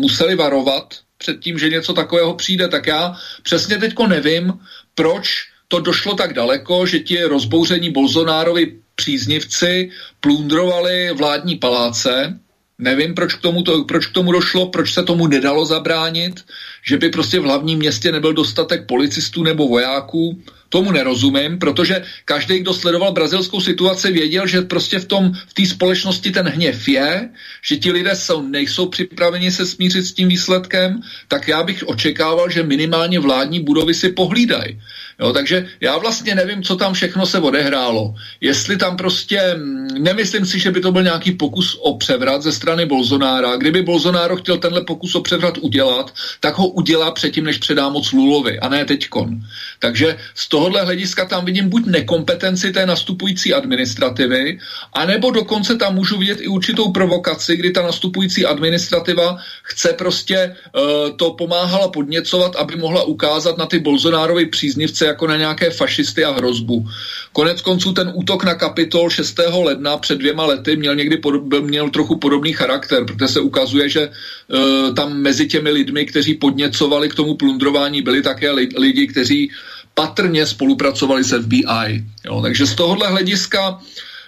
museli 0.00 0.36
varovat 0.36 0.94
před 1.18 1.40
tím, 1.40 1.58
že 1.58 1.68
něco 1.68 1.92
takového 1.92 2.34
přijde. 2.34 2.68
Tak 2.68 2.86
já 2.86 3.16
přesně 3.42 3.78
teďko 3.78 4.06
nevím, 4.06 4.52
proč 4.94 5.48
to 5.68 5.80
došlo 5.80 6.14
tak 6.14 6.32
daleko, 6.32 6.86
že 6.86 6.98
ti 6.98 7.22
rozbouření 7.22 7.90
Bolsonárovi 7.90 8.76
příznivci 8.94 9.90
plundrovali 10.20 11.10
vládní 11.12 11.56
paláce. 11.56 12.38
Nevím, 12.78 13.14
proč 13.14 13.34
k, 13.34 13.40
tomu 13.40 13.62
to, 13.62 13.84
proč 13.84 14.06
k 14.06 14.12
tomu 14.12 14.32
došlo, 14.32 14.68
proč 14.68 14.92
se 14.94 15.02
tomu 15.02 15.26
nedalo 15.26 15.66
zabránit, 15.66 16.44
že 16.84 16.96
by 16.96 17.08
prostě 17.08 17.40
v 17.40 17.42
hlavním 17.42 17.78
městě 17.78 18.12
nebyl 18.12 18.32
dostatek 18.32 18.86
policistů 18.86 19.42
nebo 19.42 19.68
vojáků. 19.68 20.42
Tomu 20.74 20.92
nerozumím, 20.92 21.58
protože 21.58 22.02
každý, 22.24 22.58
kdo 22.58 22.74
sledoval 22.74 23.12
brazilskou 23.12 23.60
situaci, 23.60 24.12
věděl, 24.12 24.46
že 24.46 24.62
prostě 24.62 24.98
v 24.98 25.04
tom 25.04 25.32
v 25.46 25.54
té 25.54 25.66
společnosti 25.66 26.30
ten 26.30 26.48
hněv 26.48 26.88
je, 26.88 27.28
že 27.62 27.76
ti 27.76 27.92
lidé 27.92 28.16
jsou, 28.16 28.42
nejsou 28.42 28.86
připraveni 28.90 29.50
se 29.50 29.66
smířit 29.66 30.04
s 30.04 30.12
tím 30.12 30.28
výsledkem, 30.28 31.00
tak 31.28 31.48
já 31.48 31.62
bych 31.62 31.88
očekával, 31.88 32.50
že 32.50 32.62
minimálně 32.62 33.20
vládní 33.20 33.60
budovy 33.60 33.94
si 33.94 34.08
pohlídají. 34.08 34.82
Jo, 35.20 35.32
takže 35.32 35.66
já 35.80 35.98
vlastně 35.98 36.34
nevím, 36.34 36.62
co 36.62 36.76
tam 36.76 36.94
všechno 36.94 37.26
se 37.26 37.38
odehrálo. 37.38 38.14
Jestli 38.40 38.76
tam 38.76 38.96
prostě, 38.96 39.54
mm, 39.54 39.88
nemyslím 39.98 40.46
si, 40.46 40.58
že 40.58 40.70
by 40.70 40.80
to 40.80 40.92
byl 40.92 41.02
nějaký 41.02 41.32
pokus 41.32 41.78
o 41.80 41.98
převrat 41.98 42.42
ze 42.42 42.52
strany 42.52 42.86
Bolsonára. 42.86 43.56
Kdyby 43.56 43.82
Bolsonaro 43.82 44.36
chtěl 44.36 44.58
tenhle 44.58 44.84
pokus 44.84 45.14
o 45.14 45.20
převrat 45.20 45.58
udělat, 45.58 46.14
tak 46.40 46.58
ho 46.58 46.68
udělá 46.68 47.10
předtím, 47.10 47.44
než 47.44 47.58
předá 47.58 47.88
moc 47.88 48.12
Lulovi, 48.12 48.58
a 48.58 48.68
ne 48.68 48.84
teďkon. 48.84 49.40
Takže 49.78 50.16
z 50.34 50.48
tohohle 50.64 50.84
hlediska 50.84 51.24
tam 51.24 51.44
vidím 51.44 51.68
buď 51.68 51.86
nekompetenci 51.86 52.72
té 52.72 52.86
nastupující 52.86 53.54
administrativy, 53.54 54.58
anebo 54.92 55.30
dokonce 55.30 55.76
tam 55.76 55.94
můžu 55.94 56.18
vidět 56.18 56.40
i 56.40 56.48
určitou 56.48 56.92
provokaci, 56.92 57.56
kdy 57.56 57.70
ta 57.70 57.82
nastupující 57.82 58.46
administrativa 58.46 59.36
chce 59.62 59.92
prostě 59.92 60.56
uh, 60.56 61.16
to 61.16 61.30
pomáhala 61.36 61.88
podněcovat, 61.88 62.56
aby 62.56 62.76
mohla 62.76 63.04
ukázat 63.04 63.58
na 63.58 63.66
ty 63.66 63.78
Bolsonárovi 63.78 64.46
příznivce 64.46 65.06
jako 65.06 65.26
na 65.26 65.36
nějaké 65.36 65.70
fašisty 65.70 66.24
a 66.24 66.32
hrozbu. 66.32 66.88
Konec 67.32 67.60
konců 67.60 67.92
ten 67.92 68.12
útok 68.14 68.44
na 68.44 68.54
kapitol 68.54 69.10
6. 69.10 69.36
ledna 69.52 69.96
před 69.96 70.18
dvěma 70.18 70.46
lety 70.46 70.76
měl 70.76 70.94
někdy 70.94 71.16
podob, 71.16 71.60
měl 71.60 71.90
trochu 71.90 72.16
podobný 72.16 72.52
charakter, 72.52 73.04
protože 73.04 73.28
se 73.28 73.40
ukazuje, 73.40 73.88
že 73.88 74.08
uh, 74.08 74.94
tam 74.94 75.12
mezi 75.12 75.46
těmi 75.46 75.70
lidmi, 75.70 76.06
kteří 76.06 76.34
podněcovali 76.34 77.08
k 77.08 77.14
tomu 77.14 77.34
plundrování, 77.36 78.02
byli 78.02 78.22
také 78.22 78.50
li, 78.50 78.68
lidi, 78.76 79.06
kteří 79.06 79.50
patrně 79.94 80.46
spolupracovali 80.46 81.24
s 81.24 81.42
FBI. 81.42 82.04
Jo, 82.24 82.42
takže 82.42 82.66
z 82.66 82.74
tohohle 82.74 83.08
hlediska 83.08 83.80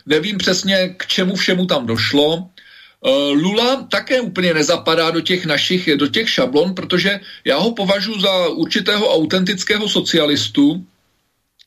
nevím 0.06 0.38
přesně, 0.38 0.94
k 0.96 1.06
čemu 1.06 1.34
všemu 1.34 1.66
tam 1.66 1.86
došlo. 1.86 2.48
Eh, 3.06 3.10
Lula 3.32 3.86
také 3.90 4.20
úplně 4.20 4.54
nezapadá 4.54 5.10
do 5.10 5.20
těch 5.20 5.46
našich, 5.46 5.88
do 5.96 6.06
těch 6.06 6.30
šablon, 6.30 6.74
protože 6.74 7.20
já 7.44 7.56
ho 7.58 7.72
považuji 7.72 8.20
za 8.20 8.48
určitého 8.48 9.14
autentického 9.14 9.88
socialistu, 9.88 10.84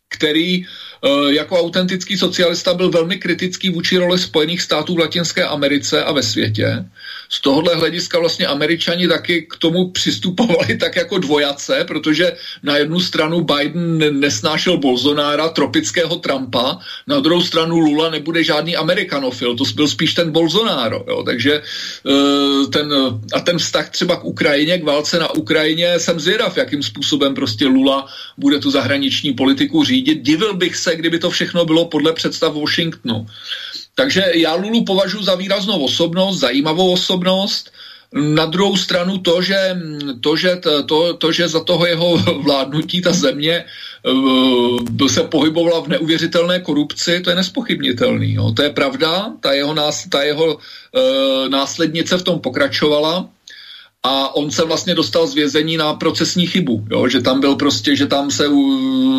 který 0.09 0.65
Eh, 0.65 0.89
jako 1.30 1.59
autentický 1.59 2.17
socialista 2.17 2.73
byl 2.73 2.89
velmi 2.89 3.17
kritický 3.17 3.69
vůči 3.69 3.97
roli 3.97 4.19
Spojených 4.19 4.61
států 4.61 4.95
v 4.95 4.99
Latinské 4.99 5.43
Americe 5.43 6.03
a 6.03 6.11
ve 6.11 6.23
světě. 6.23 6.85
Z 7.30 7.41
tohohle 7.41 7.76
hlediska 7.76 8.19
vlastně 8.19 8.47
američani 8.47 9.07
taky 9.07 9.41
k 9.41 9.57
tomu 9.57 9.91
přistupovali 9.91 10.77
tak 10.80 10.95
jako 10.95 11.17
dvojace, 11.17 11.85
protože 11.88 12.34
na 12.63 12.77
jednu 12.77 12.99
stranu 12.99 13.41
Biden 13.41 14.19
nesnášel 14.19 14.77
Bolsonára, 14.77 15.49
tropického 15.49 16.15
Trumpa, 16.15 16.77
na 17.07 17.19
druhou 17.19 17.41
stranu 17.41 17.77
Lula 17.77 18.09
nebude 18.09 18.43
žádný 18.43 18.76
amerikanofil, 18.76 19.55
to 19.55 19.63
byl 19.76 19.88
spíš 19.88 20.13
ten 20.13 20.31
Bolsonaro. 20.31 21.05
Jo. 21.07 21.23
Takže 21.23 21.61
eh, 21.61 22.67
ten, 22.67 22.93
a 23.34 23.39
ten 23.39 23.57
vztah 23.57 23.89
třeba 23.89 24.15
k 24.15 24.26
Ukrajině, 24.26 24.77
k 24.77 24.84
válce 24.84 25.19
na 25.19 25.35
Ukrajině, 25.35 25.99
jsem 25.99 26.19
zvědav, 26.19 26.57
jakým 26.57 26.84
způsobem 26.84 27.35
prostě 27.35 27.67
Lula 27.67 28.07
bude 28.38 28.59
tu 28.59 28.71
zahraniční 28.71 29.34
politiku 29.34 29.84
řídit. 29.84 30.21
Divil 30.21 30.53
bych 30.53 30.76
se, 30.76 30.89
kdyby 30.95 31.20
to 31.20 31.30
všechno 31.30 31.66
bylo 31.66 31.86
podle 31.86 32.14
představ 32.14 32.53
Washingtonu. 32.53 33.28
Takže 33.95 34.32
já 34.34 34.56
Lulu 34.56 34.86
považuji 34.86 35.24
za 35.24 35.36
výraznou 35.36 35.84
osobnost, 35.84 36.40
zajímavou 36.40 36.91
osobnost, 36.94 37.72
na 38.14 38.45
druhou 38.45 38.78
stranu 38.78 39.18
to, 39.18 39.41
že, 39.41 39.78
to, 40.22 40.36
že, 40.36 40.61
to, 40.86 41.14
to, 41.14 41.32
že 41.32 41.48
za 41.48 41.64
toho 41.64 41.86
jeho 41.86 42.18
vládnutí 42.45 43.02
ta 43.02 43.14
země 43.14 43.66
uh, 44.06 45.07
se 45.07 45.24
pohybovala 45.24 45.80
v 45.80 45.88
neuvěřitelné 45.88 46.60
korupci, 46.60 47.22
to 47.22 47.30
je 47.30 47.36
nespochybnitelný. 47.36 48.34
Jo. 48.34 48.52
To 48.52 48.64
je 48.64 48.70
pravda, 48.70 49.34
ta 49.40 49.53
jeho, 49.53 49.74
nás, 49.74 50.07
ta 50.10 50.22
jeho 50.22 50.56
uh, 50.56 51.49
následnice 51.49 52.18
v 52.18 52.24
tom 52.24 52.40
pokračovala 52.40 53.30
a 54.03 54.35
on 54.35 54.51
se 54.51 54.65
vlastně 54.65 54.95
dostal 54.95 55.27
z 55.27 55.34
vězení 55.34 55.77
na 55.77 55.93
procesní 55.93 56.47
chybu, 56.47 56.85
jo? 56.91 57.07
že 57.07 57.21
tam 57.21 57.39
byl 57.39 57.55
prostě, 57.55 57.95
že 57.95 58.05
tam 58.05 58.31
se 58.31 58.47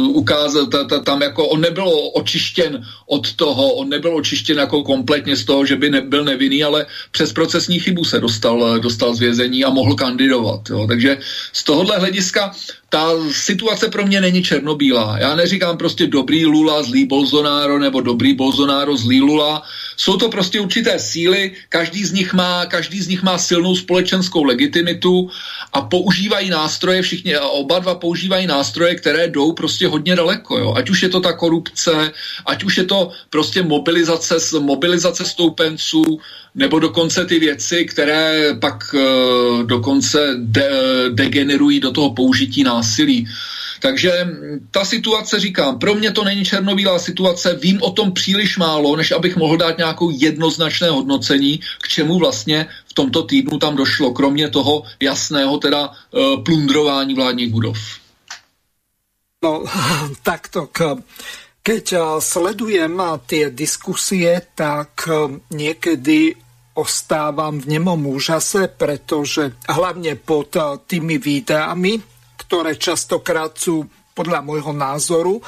ukázal, 0.08 0.66
ta, 0.66 0.84
ta, 0.84 0.98
tam 0.98 1.22
jako 1.22 1.48
on 1.48 1.60
nebyl 1.60 1.84
očištěn 2.14 2.84
od 3.06 3.32
toho, 3.32 3.72
on 3.72 3.88
nebyl 3.88 4.16
očištěn 4.16 4.58
jako 4.58 4.82
kompletně 4.82 5.36
z 5.36 5.44
toho, 5.44 5.66
že 5.66 5.76
by 5.76 5.90
nebyl 5.90 6.24
nevinný, 6.24 6.64
ale 6.64 6.86
přes 7.12 7.32
procesní 7.32 7.80
chybu 7.80 8.04
se 8.04 8.20
dostal, 8.20 8.80
dostal 8.80 9.14
z 9.14 9.20
vězení 9.20 9.64
a 9.64 9.70
mohl 9.70 9.94
kandidovat. 9.94 10.60
Jo? 10.70 10.86
Takže 10.88 11.18
z 11.52 11.64
tohohle 11.64 11.98
hlediska 11.98 12.52
ta 12.88 13.06
situace 13.30 13.88
pro 13.88 14.06
mě 14.06 14.20
není 14.20 14.42
černobílá. 14.42 15.18
Já 15.18 15.34
neříkám 15.34 15.76
prostě 15.76 16.06
dobrý 16.06 16.46
Lula, 16.46 16.82
zlý 16.82 17.04
Bolsonaro 17.04 17.78
nebo 17.78 18.00
dobrý 18.00 18.34
Bolsonaro, 18.34 18.96
zlý 18.96 19.20
Lula. 19.20 19.62
Jsou 19.96 20.16
to 20.16 20.28
prostě 20.28 20.60
určité 20.60 20.98
síly, 20.98 21.52
každý 21.68 22.04
z 22.04 22.12
nich 22.12 22.32
má, 22.32 22.66
každý 22.66 23.00
z 23.00 23.08
nich 23.08 23.22
má 23.22 23.38
silnou 23.38 23.76
společenskou 23.76 24.44
legitimitu 24.44 24.69
a 25.72 25.80
používají 25.80 26.50
nástroje, 26.50 27.02
všichni 27.02 27.38
oba 27.38 27.78
dva 27.78 27.94
používají 27.94 28.46
nástroje, 28.46 28.94
které 28.94 29.28
jdou 29.28 29.52
prostě 29.52 29.86
hodně 29.86 30.16
daleko. 30.16 30.58
Jo. 30.58 30.74
Ať 30.76 30.90
už 30.90 31.02
je 31.02 31.08
to 31.08 31.20
ta 31.20 31.32
korupce, 31.32 32.12
ať 32.46 32.64
už 32.64 32.78
je 32.78 32.84
to 32.84 33.10
prostě 33.30 33.62
mobilizace, 33.62 34.34
mobilizace 34.60 35.24
stoupenců, 35.24 36.20
nebo 36.54 36.78
dokonce 36.78 37.24
ty 37.24 37.38
věci, 37.38 37.84
které 37.84 38.54
pak 38.60 38.94
uh, 38.94 39.62
dokonce 39.62 40.34
de, 40.36 40.70
degenerují 41.10 41.80
do 41.80 41.90
toho 41.90 42.10
použití 42.10 42.62
násilí. 42.62 43.28
Takže 43.80 44.12
ta 44.70 44.84
situace, 44.84 45.40
říkám, 45.40 45.78
pro 45.78 45.94
mě 45.94 46.12
to 46.12 46.24
není 46.24 46.44
černobílá 46.44 46.98
situace, 46.98 47.58
vím 47.62 47.82
o 47.82 47.90
tom 47.90 48.12
příliš 48.12 48.58
málo, 48.58 48.96
než 48.96 49.10
abych 49.10 49.36
mohl 49.36 49.56
dát 49.56 49.78
nějakou 49.78 50.10
jednoznačné 50.10 50.90
hodnocení, 50.90 51.60
k 51.82 51.88
čemu 51.88 52.18
vlastně 52.18 52.66
v 52.86 52.92
tomto 52.92 53.22
týdnu 53.22 53.58
tam 53.58 53.76
došlo, 53.76 54.12
kromě 54.12 54.48
toho 54.48 54.82
jasného 55.02 55.58
teda 55.58 55.88
uh, 55.88 56.44
plundrování 56.44 57.14
vládních 57.14 57.52
budov. 57.52 57.78
No, 59.42 59.64
takto 60.22 60.66
k 60.66 60.96
Keď 61.60 61.84
eh, 61.92 62.00
sledujem 62.18 62.94
eh, 62.96 63.08
tie 63.28 63.44
diskusie, 63.52 64.32
tak 64.56 65.04
eh, 65.06 65.38
niekedy 65.52 66.34
ostávam 66.72 67.60
v 67.60 67.76
nemom 67.76 68.00
úžase, 68.08 68.70
pretože 68.72 69.52
hlavne 69.68 70.16
pod 70.16 70.56
tými 70.86 71.20
videami, 71.20 72.00
ktoré 72.50 72.74
častokrát 72.74 73.54
sú 73.54 73.86
podľa 74.10 74.42
môjho 74.42 74.74
názoru 74.74 75.38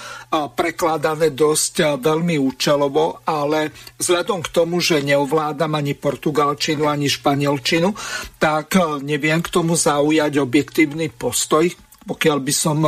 prekladané 0.54 1.34
dosť 1.34 1.98
veľmi 1.98 2.38
účelovo, 2.38 3.18
ale 3.26 3.74
vzhľadom 3.98 4.38
k 4.38 4.48
tomu, 4.54 4.78
že 4.78 5.02
neovládam 5.02 5.74
ani 5.74 5.98
portugalčinu, 5.98 6.86
ani 6.86 7.10
španielčinu, 7.10 7.90
tak 8.38 8.78
neviem 9.02 9.42
k 9.42 9.50
tomu 9.50 9.74
zaujať 9.74 10.38
objektívny 10.38 11.10
postoj. 11.10 11.66
Pokiaľ 12.06 12.38
by 12.38 12.52
som 12.54 12.78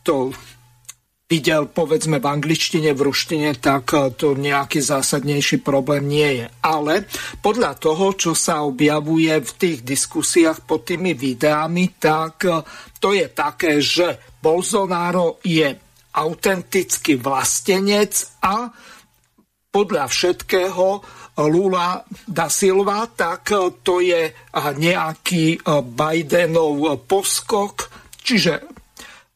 to 0.00 0.32
videl 1.32 1.72
povedzme 1.72 2.20
v 2.20 2.28
angličtine, 2.28 2.92
v 2.92 3.08
ruštine, 3.08 3.56
tak 3.56 3.96
eh, 3.96 4.12
to 4.12 4.36
nejaký 4.36 4.84
zásadnejší 4.84 5.64
problém 5.64 6.04
nie 6.04 6.44
je. 6.44 6.46
Ale 6.60 7.08
podľa 7.40 7.80
toho, 7.80 8.12
čo 8.12 8.36
sa 8.36 8.60
objavuje 8.68 9.32
v 9.40 9.50
tých 9.56 9.80
diskusiách 9.80 10.68
pod 10.68 10.84
tými 10.84 11.16
videami, 11.16 11.96
tak 11.96 12.44
eh, 12.44 12.60
to 13.00 13.16
je 13.16 13.32
také, 13.32 13.80
že 13.80 14.20
Bolsonaro 14.44 15.40
je 15.40 15.72
autentický 16.12 17.16
vlastenec 17.16 18.44
a 18.44 18.68
podľa 19.72 20.04
všetkého 20.04 20.86
Lula 21.48 22.04
da 22.28 22.52
Silva, 22.52 23.08
tak 23.08 23.56
eh, 23.56 23.80
to 23.80 24.04
je 24.04 24.28
nejaký 24.76 25.64
Bidenov 25.96 27.08
poskok, 27.08 27.88
čiže 28.20 28.81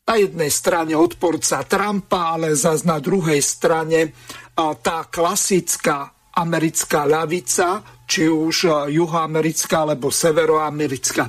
na 0.07 0.15
jednej 0.23 0.55
strane 0.55 0.95
odporca 0.95 1.67
Trumpa, 1.67 2.39
ale 2.39 2.55
zase 2.55 2.87
na 2.87 3.03
druhej 3.03 3.43
strane 3.43 4.15
tá 4.55 5.11
klasická 5.11 6.15
americká 6.39 7.03
ľavica, 7.03 7.83
či 8.07 8.31
už 8.31 8.87
juhoamerická 8.87 9.83
alebo 9.83 10.15
severoamerická. 10.15 11.27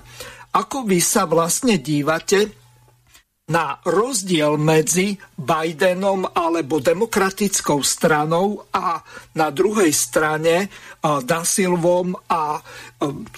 Ako 0.54 0.86
vy 0.86 1.02
sa 1.02 1.26
vlastne 1.26 1.82
dívate 1.82 2.54
na 3.48 3.80
rozdiel 3.88 4.60
medzi 4.60 5.16
Bidenom 5.40 6.28
alebo 6.36 6.84
demokratickou 6.84 7.80
stranou 7.80 8.68
a 8.76 9.00
na 9.40 9.48
druhej 9.56 9.90
strane 9.96 10.68
Dasilvom 11.02 12.12
a 12.28 12.60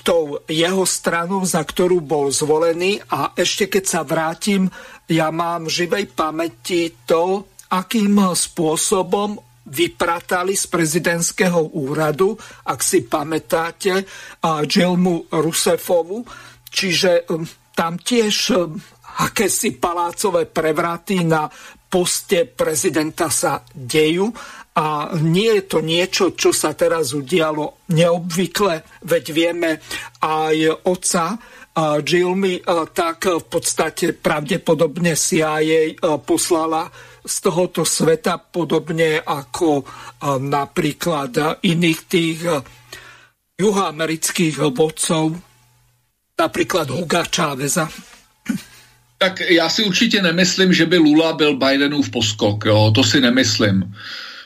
tou 0.02 0.42
jeho 0.50 0.84
stranou, 0.90 1.46
za 1.46 1.62
ktorú 1.62 2.02
bol 2.02 2.34
zvolený. 2.34 2.98
A 3.14 3.38
ešte 3.38 3.70
keď 3.70 3.84
sa 3.86 4.02
vrátim, 4.02 4.66
ja 5.10 5.34
mám 5.34 5.66
v 5.66 5.74
živej 5.84 6.06
pamäti 6.14 6.94
to, 7.10 7.50
akým 7.74 8.22
spôsobom 8.34 9.38
vypratali 9.70 10.58
z 10.58 10.66
prezidentského 10.66 11.62
úradu, 11.78 12.34
ak 12.66 12.80
si 12.82 13.06
pamätáte, 13.06 14.02
Džilmu 14.42 15.30
Rusefovu. 15.30 16.26
Čiže 16.70 17.30
tam 17.78 18.02
tiež 18.02 18.36
akési 19.22 19.78
palácové 19.78 20.50
prevraty 20.50 21.22
na 21.26 21.50
poste 21.90 22.46
prezidenta 22.46 23.34
sa 23.34 23.66
dejú 23.74 24.30
a 24.78 25.12
nie 25.18 25.60
je 25.60 25.64
to 25.66 25.80
niečo, 25.82 26.38
čo 26.38 26.54
sa 26.54 26.78
teraz 26.78 27.12
udialo 27.18 27.90
neobvykle, 27.90 29.04
veď 29.06 29.26
vieme 29.34 29.82
aj 30.22 30.86
oca 30.86 31.36
Jilmy, 32.08 32.62
tak 32.94 33.26
v 33.26 33.46
podstate 33.46 34.12
pravdepodobne 34.14 35.16
CIA 35.16 35.96
poslala 36.24 36.92
z 37.26 37.36
tohoto 37.42 37.86
sveta, 37.86 38.38
podobne 38.38 39.20
ako 39.22 39.84
napríklad 40.40 41.62
iných 41.64 42.00
tých 42.08 42.40
juhoamerických 43.60 44.56
vodcov, 44.72 45.36
napríklad 46.40 46.90
Huga 46.90 47.24
Cháveza. 47.28 47.90
Tak 49.18 49.40
já 49.40 49.70
si 49.70 49.84
určitě 49.84 50.22
nemyslím, 50.22 50.74
že 50.74 50.86
by 50.86 50.98
Lula 50.98 51.34
byl 51.34 51.58
Bidenův 51.58 52.10
poskok, 52.10 52.66
jo, 52.66 52.92
to 52.96 53.04
si 53.04 53.22
nemyslím. 53.22 53.96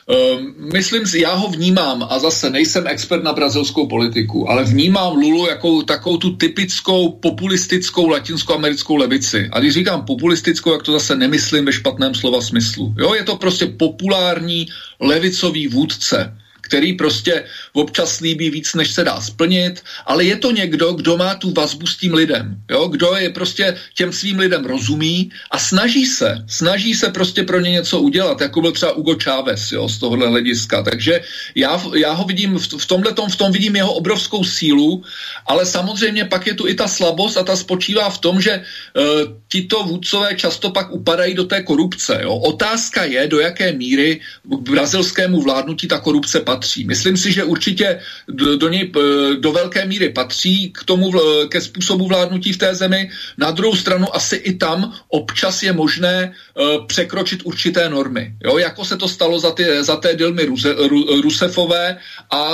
Um, 0.06 0.54
myslím 0.72 1.06
si, 1.06 1.20
já 1.20 1.34
ho 1.34 1.48
vnímám 1.48 2.06
a 2.10 2.18
zase 2.18 2.50
nejsem 2.50 2.86
expert 2.86 3.24
na 3.24 3.32
brazilskou 3.32 3.86
politiku, 3.86 4.50
ale 4.50 4.64
vnímám 4.64 5.12
Lulu 5.16 5.46
jako 5.46 5.82
takovou 5.82 6.16
tu 6.16 6.36
typickou 6.36 7.12
populistickou 7.12 8.08
latinskoamerickou 8.08 8.96
levici. 8.96 9.48
A 9.52 9.60
když 9.60 9.74
říkám 9.74 10.04
populistickou, 10.04 10.72
jak 10.72 10.82
to 10.82 10.92
zase 10.92 11.16
nemyslím 11.16 11.64
ve 11.64 11.72
špatném 11.72 12.14
slova 12.14 12.40
smyslu. 12.40 12.94
Jo, 12.98 13.14
je 13.14 13.24
to 13.24 13.36
prostě 13.36 13.66
populární 13.66 14.68
levicový 15.00 15.68
vůdce 15.68 16.36
který 16.64 16.92
prostě 16.92 17.44
občas 17.72 18.16
slíbí 18.16 18.50
víc, 18.50 18.74
než 18.74 18.90
se 18.90 19.04
dá 19.04 19.20
splnit, 19.20 19.82
ale 20.06 20.24
je 20.24 20.36
to 20.36 20.50
někdo, 20.50 20.92
kdo 20.92 21.16
má 21.16 21.34
tu 21.34 21.52
vazbu 21.52 21.86
s 21.86 21.96
tím 21.96 22.14
lidem, 22.14 22.56
jo? 22.70 22.88
kdo 22.88 23.16
je 23.16 23.30
prostě 23.30 23.76
těm 23.94 24.12
svým 24.12 24.38
lidem 24.38 24.64
rozumí 24.64 25.30
a 25.50 25.58
snaží 25.58 26.06
se, 26.06 26.44
snaží 26.46 26.94
se 26.94 27.08
prostě 27.10 27.42
pro 27.42 27.60
ně 27.60 27.70
něco 27.70 28.00
udělat, 28.00 28.40
jako 28.40 28.60
byl 28.60 28.72
třeba 28.72 28.92
Hugo 28.92 29.16
Chávez 29.22 29.72
jo, 29.72 29.88
z 29.88 29.98
tohohle 29.98 30.28
hlediska. 30.28 30.82
Takže 30.82 31.20
já, 31.54 31.82
já 31.94 32.12
ho 32.12 32.24
vidím, 32.24 32.58
v, 32.58 32.66
v 32.78 32.86
tomhle 32.86 33.12
tom, 33.12 33.28
v 33.28 33.36
tom 33.36 33.52
vidím 33.52 33.76
jeho 33.76 33.92
obrovskou 33.92 34.44
sílu, 34.44 35.02
ale 35.46 35.66
samozřejmě 35.66 36.24
pak 36.24 36.46
je 36.46 36.54
tu 36.54 36.68
i 36.68 36.74
ta 36.74 36.88
slabost 36.88 37.36
a 37.36 37.42
ta 37.42 37.56
spočívá 37.56 38.10
v 38.10 38.18
tom, 38.18 38.40
že 38.40 38.52
uh, 38.56 39.36
tito 39.48 39.82
vůdcové 39.84 40.34
často 40.34 40.70
pak 40.70 40.90
upadají 40.90 41.34
do 41.34 41.44
té 41.44 41.62
korupce. 41.62 42.20
Jo? 42.22 42.34
Otázka 42.34 43.04
je, 43.04 43.26
do 43.26 43.40
jaké 43.40 43.72
míry 43.72 44.20
k 44.44 44.70
brazilskému 44.70 45.42
vládnutí 45.42 45.88
ta 45.88 45.98
korupce 45.98 46.40
patří. 46.40 46.53
Myslím 46.84 47.16
si, 47.16 47.32
že 47.32 47.44
určitě 47.44 48.00
do, 48.28 48.56
do 48.56 48.68
něj 48.68 48.92
do 49.40 49.52
velké 49.52 49.86
míry 49.86 50.08
patří 50.08 50.70
k 50.70 50.84
tomu, 50.84 51.12
ke 51.48 51.60
způsobu 51.60 52.06
vládnutí 52.06 52.52
v 52.52 52.58
té 52.58 52.74
zemi. 52.74 53.10
Na 53.38 53.50
druhou 53.50 53.76
stranu 53.76 54.06
asi 54.16 54.36
i 54.36 54.54
tam 54.54 54.92
občas 55.08 55.62
je 55.62 55.72
možné 55.72 56.32
uh, 56.32 56.86
překročit 56.86 57.42
určité 57.44 57.88
normy. 57.88 58.34
Jo? 58.44 58.58
Jako 58.58 58.84
se 58.84 58.96
to 58.96 59.08
stalo 59.08 59.38
za, 59.40 59.50
ty, 59.50 59.84
za 59.84 59.96
té 59.96 60.14
Dilmy 60.14 60.44
Ruse, 60.44 60.72
Ru, 60.72 61.20
Rusefové 61.20 61.98
a 62.30 62.50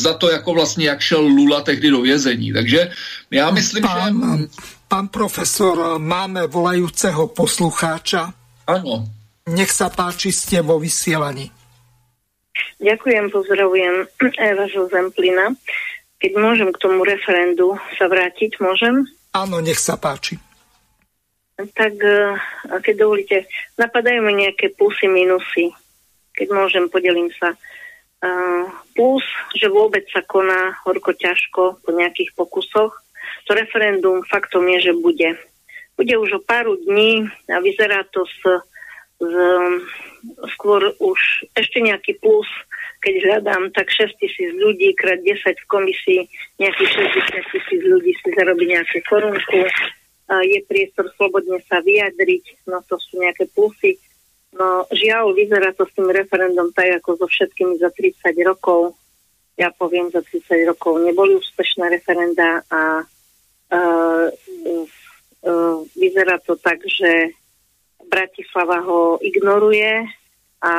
za 0.00 0.14
to, 0.14 0.30
jako 0.30 0.54
vlastně, 0.54 0.86
jak 0.86 1.00
šel 1.00 1.20
Lula 1.20 1.60
tehdy 1.60 1.90
do 1.90 2.00
vězení. 2.00 2.52
Takže 2.52 2.90
já 3.30 3.50
myslím, 3.50 3.82
pán, 3.82 4.38
že... 4.38 4.46
Pán 4.88 5.08
profesor, 5.08 5.98
máme 5.98 6.46
volajúceho 6.46 7.32
poslucháča. 7.32 8.32
Áno. 8.68 9.08
Nech 9.48 9.72
sa 9.74 9.90
páči, 9.90 10.30
ste 10.30 10.62
vo 10.62 10.78
vysielaní. 10.78 11.50
Ďakujem, 12.82 13.30
pozdravujem 13.32 13.94
Eva 14.36 14.66
zo 14.68 14.90
Zemplina. 14.90 15.54
Keď 16.22 16.32
môžem 16.38 16.70
k 16.70 16.82
tomu 16.82 17.02
referendu 17.02 17.74
sa 17.98 18.06
vrátiť, 18.06 18.60
môžem? 18.62 19.06
Áno, 19.34 19.58
nech 19.58 19.80
sa 19.80 19.98
páči. 19.98 20.38
Tak, 21.56 21.94
eh, 21.98 22.36
keď 22.82 22.94
dovolíte, 22.94 23.46
napadajú 23.78 24.20
mi 24.22 24.46
nejaké 24.46 24.74
plusy, 24.74 25.06
minusy. 25.08 25.72
Keď 26.32 26.48
môžem, 26.50 26.88
podelím 26.88 27.28
sa. 27.36 27.52
Uh, 28.22 28.70
plus, 28.94 29.26
že 29.58 29.66
vôbec 29.66 30.06
sa 30.14 30.22
koná 30.22 30.78
horko 30.86 31.10
ťažko 31.10 31.82
po 31.82 31.90
nejakých 31.90 32.30
pokusoch. 32.38 32.94
To 33.44 33.50
referendum 33.50 34.22
faktom 34.30 34.62
je, 34.78 34.78
že 34.78 34.92
bude. 34.94 35.34
Bude 35.98 36.14
už 36.14 36.38
o 36.38 36.40
pár 36.40 36.70
dní 36.70 37.26
a 37.50 37.58
vyzerá 37.58 38.06
to 38.14 38.22
s, 38.22 38.38
s 39.18 39.34
skôr 40.56 40.94
už 41.02 41.20
ešte 41.58 41.82
nejaký 41.82 42.18
plus, 42.22 42.46
keď 43.02 43.14
hľadám, 43.26 43.74
tak 43.74 43.90
6 43.90 44.14
tisíc 44.22 44.50
ľudí 44.54 44.94
krát 44.94 45.18
10 45.18 45.42
v 45.42 45.66
komisii, 45.66 46.20
nejakých 46.62 46.90
60 47.42 47.52
tisíc 47.52 47.82
ľudí 47.82 48.14
si 48.14 48.28
zarobí 48.38 48.70
nejakú 48.70 48.98
korunku, 49.10 49.66
je 50.40 50.64
priestor 50.64 51.10
slobodne 51.18 51.60
sa 51.68 51.84
vyjadriť, 51.84 52.64
no 52.70 52.80
to 52.88 52.96
sú 52.96 53.20
nejaké 53.20 53.50
plusy. 53.52 54.00
No 54.56 54.88
žiaľ, 54.92 55.36
vyzerá 55.36 55.76
to 55.76 55.84
s 55.84 55.92
tým 55.92 56.08
referendum 56.08 56.72
tak, 56.72 57.02
ako 57.02 57.24
so 57.24 57.26
všetkými 57.28 57.76
za 57.76 57.92
30 57.92 58.32
rokov. 58.44 58.96
Ja 59.60 59.68
poviem, 59.72 60.08
za 60.08 60.24
30 60.24 60.72
rokov 60.72 61.00
neboli 61.04 61.36
úspešné 61.36 61.92
referenda 61.92 62.64
a 62.72 63.04
uh, 63.04 64.26
uh, 65.44 65.78
vyzerá 65.96 66.40
to 66.40 66.56
tak, 66.56 66.80
že 66.84 67.36
Bratislava 68.12 68.84
ho 68.84 69.16
ignoruje 69.24 70.04
a 70.60 70.74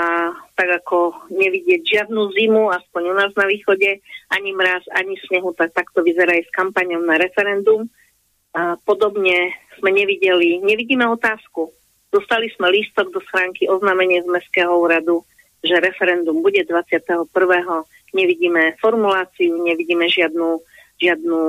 tak 0.53 0.69
ako 0.85 1.27
nevidieť 1.33 1.81
žiadnu 1.81 2.29
zimu, 2.37 2.69
aspoň 2.69 3.01
u 3.09 3.15
nás 3.17 3.33
na 3.33 3.49
východe, 3.49 3.99
ani 4.29 4.53
mraz, 4.53 4.85
ani 4.93 5.17
snehu, 5.25 5.51
tak 5.57 5.73
takto 5.73 6.05
vyzerá 6.05 6.37
aj 6.37 6.45
s 6.45 6.55
kampaňou 6.55 7.01
na 7.01 7.17
referendum. 7.17 7.89
A 8.53 8.77
podobne 8.85 9.49
sme 9.81 9.89
nevideli, 9.89 10.61
nevidíme 10.61 11.09
otázku. 11.09 11.73
Dostali 12.13 12.53
sme 12.53 12.69
lístok 12.69 13.09
do 13.09 13.19
schránky 13.25 13.65
oznámenie 13.65 14.21
z 14.21 14.29
Mestského 14.29 14.77
úradu, 14.77 15.25
že 15.65 15.81
referendum 15.81 16.45
bude 16.45 16.61
21. 16.61 17.25
Nevidíme 18.13 18.77
formuláciu, 18.77 19.57
nevidíme 19.57 20.05
žiadnu, 20.05 20.61
žiadnu 21.01 21.39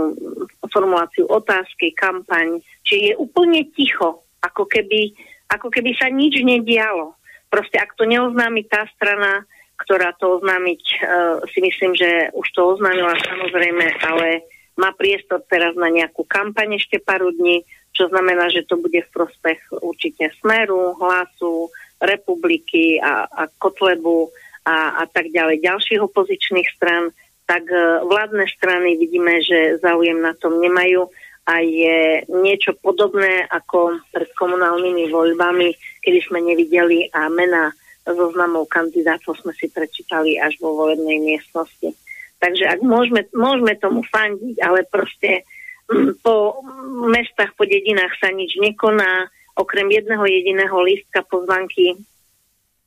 formuláciu 0.72 1.28
otázky, 1.28 1.92
kampaň. 1.92 2.64
Čiže 2.88 3.12
je 3.12 3.14
úplne 3.20 3.68
ticho, 3.76 4.24
ako 4.40 4.64
keby 4.64 5.12
ako 5.50 5.68
keby 5.70 5.94
sa 5.96 6.08
nič 6.10 6.40
nedialo. 6.40 7.14
Proste 7.52 7.78
ak 7.78 7.94
to 7.94 8.08
neoznámi 8.08 8.66
tá 8.66 8.88
strana, 8.98 9.46
ktorá 9.78 10.14
to 10.18 10.38
oznámiť, 10.40 10.82
uh, 10.82 11.38
si 11.50 11.58
myslím, 11.62 11.94
že 11.94 12.30
už 12.34 12.46
to 12.54 12.78
oznámila 12.78 13.14
samozrejme, 13.22 13.86
ale 14.02 14.42
má 14.74 14.90
priestor 14.94 15.42
teraz 15.46 15.74
na 15.78 15.86
nejakú 15.90 16.26
kampaň 16.26 16.78
ešte 16.78 16.98
pár 16.98 17.22
dní, 17.22 17.62
čo 17.94 18.10
znamená, 18.10 18.50
že 18.50 18.66
to 18.66 18.74
bude 18.74 18.98
v 18.98 19.12
prospech 19.14 19.60
určite 19.82 20.34
Smeru, 20.42 20.98
Hlasu, 20.98 21.70
Republiky 22.02 22.98
a, 22.98 23.26
a 23.30 23.46
Kotlebu 23.62 24.34
a, 24.66 24.98
a 24.98 25.04
tak 25.06 25.30
ďalej 25.30 25.62
ďalších 25.62 26.02
opozičných 26.02 26.68
stran, 26.74 27.14
tak 27.46 27.66
uh, 27.70 28.02
vládne 28.02 28.50
strany 28.50 28.98
vidíme, 28.98 29.42
že 29.42 29.78
záujem 29.78 30.18
na 30.18 30.34
tom 30.34 30.58
nemajú 30.58 31.06
a 31.44 31.60
je 31.60 32.24
niečo 32.32 32.72
podobné 32.80 33.44
ako 33.52 34.00
pred 34.08 34.28
komunálnymi 34.32 35.12
voľbami, 35.12 35.76
kedy 36.00 36.18
sme 36.24 36.40
nevideli 36.40 37.12
a 37.12 37.28
mena 37.28 37.68
zoznamov 38.04 38.68
kandidátov 38.68 39.36
sme 39.40 39.52
si 39.56 39.68
prečítali 39.68 40.36
až 40.40 40.56
vo 40.60 40.76
volebnej 40.76 41.20
miestnosti. 41.20 41.92
Takže 42.40 42.64
ak 42.68 42.80
môžeme, 42.84 43.24
môžeme 43.32 43.76
tomu 43.80 44.04
fandiť, 44.04 44.56
ale 44.60 44.84
proste 44.88 45.48
mm, 45.88 46.20
po 46.20 46.60
mestách, 47.08 47.56
po 47.56 47.64
dedinách 47.64 48.12
sa 48.20 48.28
nič 48.32 48.56
nekoná, 48.60 49.28
okrem 49.56 49.88
jedného 49.88 50.24
jediného 50.28 50.76
lístka 50.84 51.24
pozvanky 51.24 51.96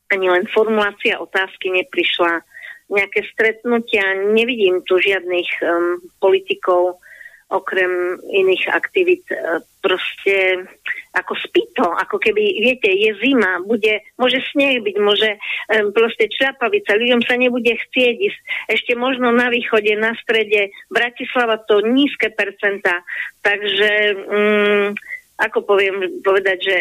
ani 0.08 0.28
len 0.32 0.48
formulácia 0.56 1.20
otázky 1.20 1.68
neprišla, 1.72 2.40
nejaké 2.88 3.28
stretnutia, 3.36 4.32
nevidím 4.32 4.80
tu 4.88 4.96
žiadnych 4.96 5.50
um, 5.60 6.00
politikov, 6.24 7.04
okrem 7.48 8.19
iných 8.28 8.68
aktivít 8.76 9.24
e, 9.32 9.64
proste 9.80 10.68
ako 11.15 11.34
spýto, 11.40 11.88
ako 11.88 12.19
keby, 12.19 12.44
viete, 12.60 12.91
je 12.91 13.15
zima, 13.24 13.64
bude, 13.64 14.03
môže 14.19 14.44
sneh 14.52 14.84
byť, 14.84 14.95
môže 15.02 15.34
um, 15.34 15.90
proste 15.90 16.30
čapavica, 16.30 16.94
ľuďom 16.94 17.26
sa 17.26 17.40
nebude 17.40 17.74
chcieť 17.74 18.15
ísť. 18.22 18.40
Ešte 18.69 18.94
možno 18.94 19.34
na 19.34 19.49
východe, 19.49 19.90
na 19.98 20.14
strede, 20.22 20.69
Bratislava 20.94 21.57
to 21.65 21.82
nízke 21.82 22.30
percenta, 22.36 23.02
takže 23.41 23.91
um, 24.30 24.94
ako 25.41 25.65
poviem, 25.65 26.22
povedať, 26.22 26.57
že 26.61 26.78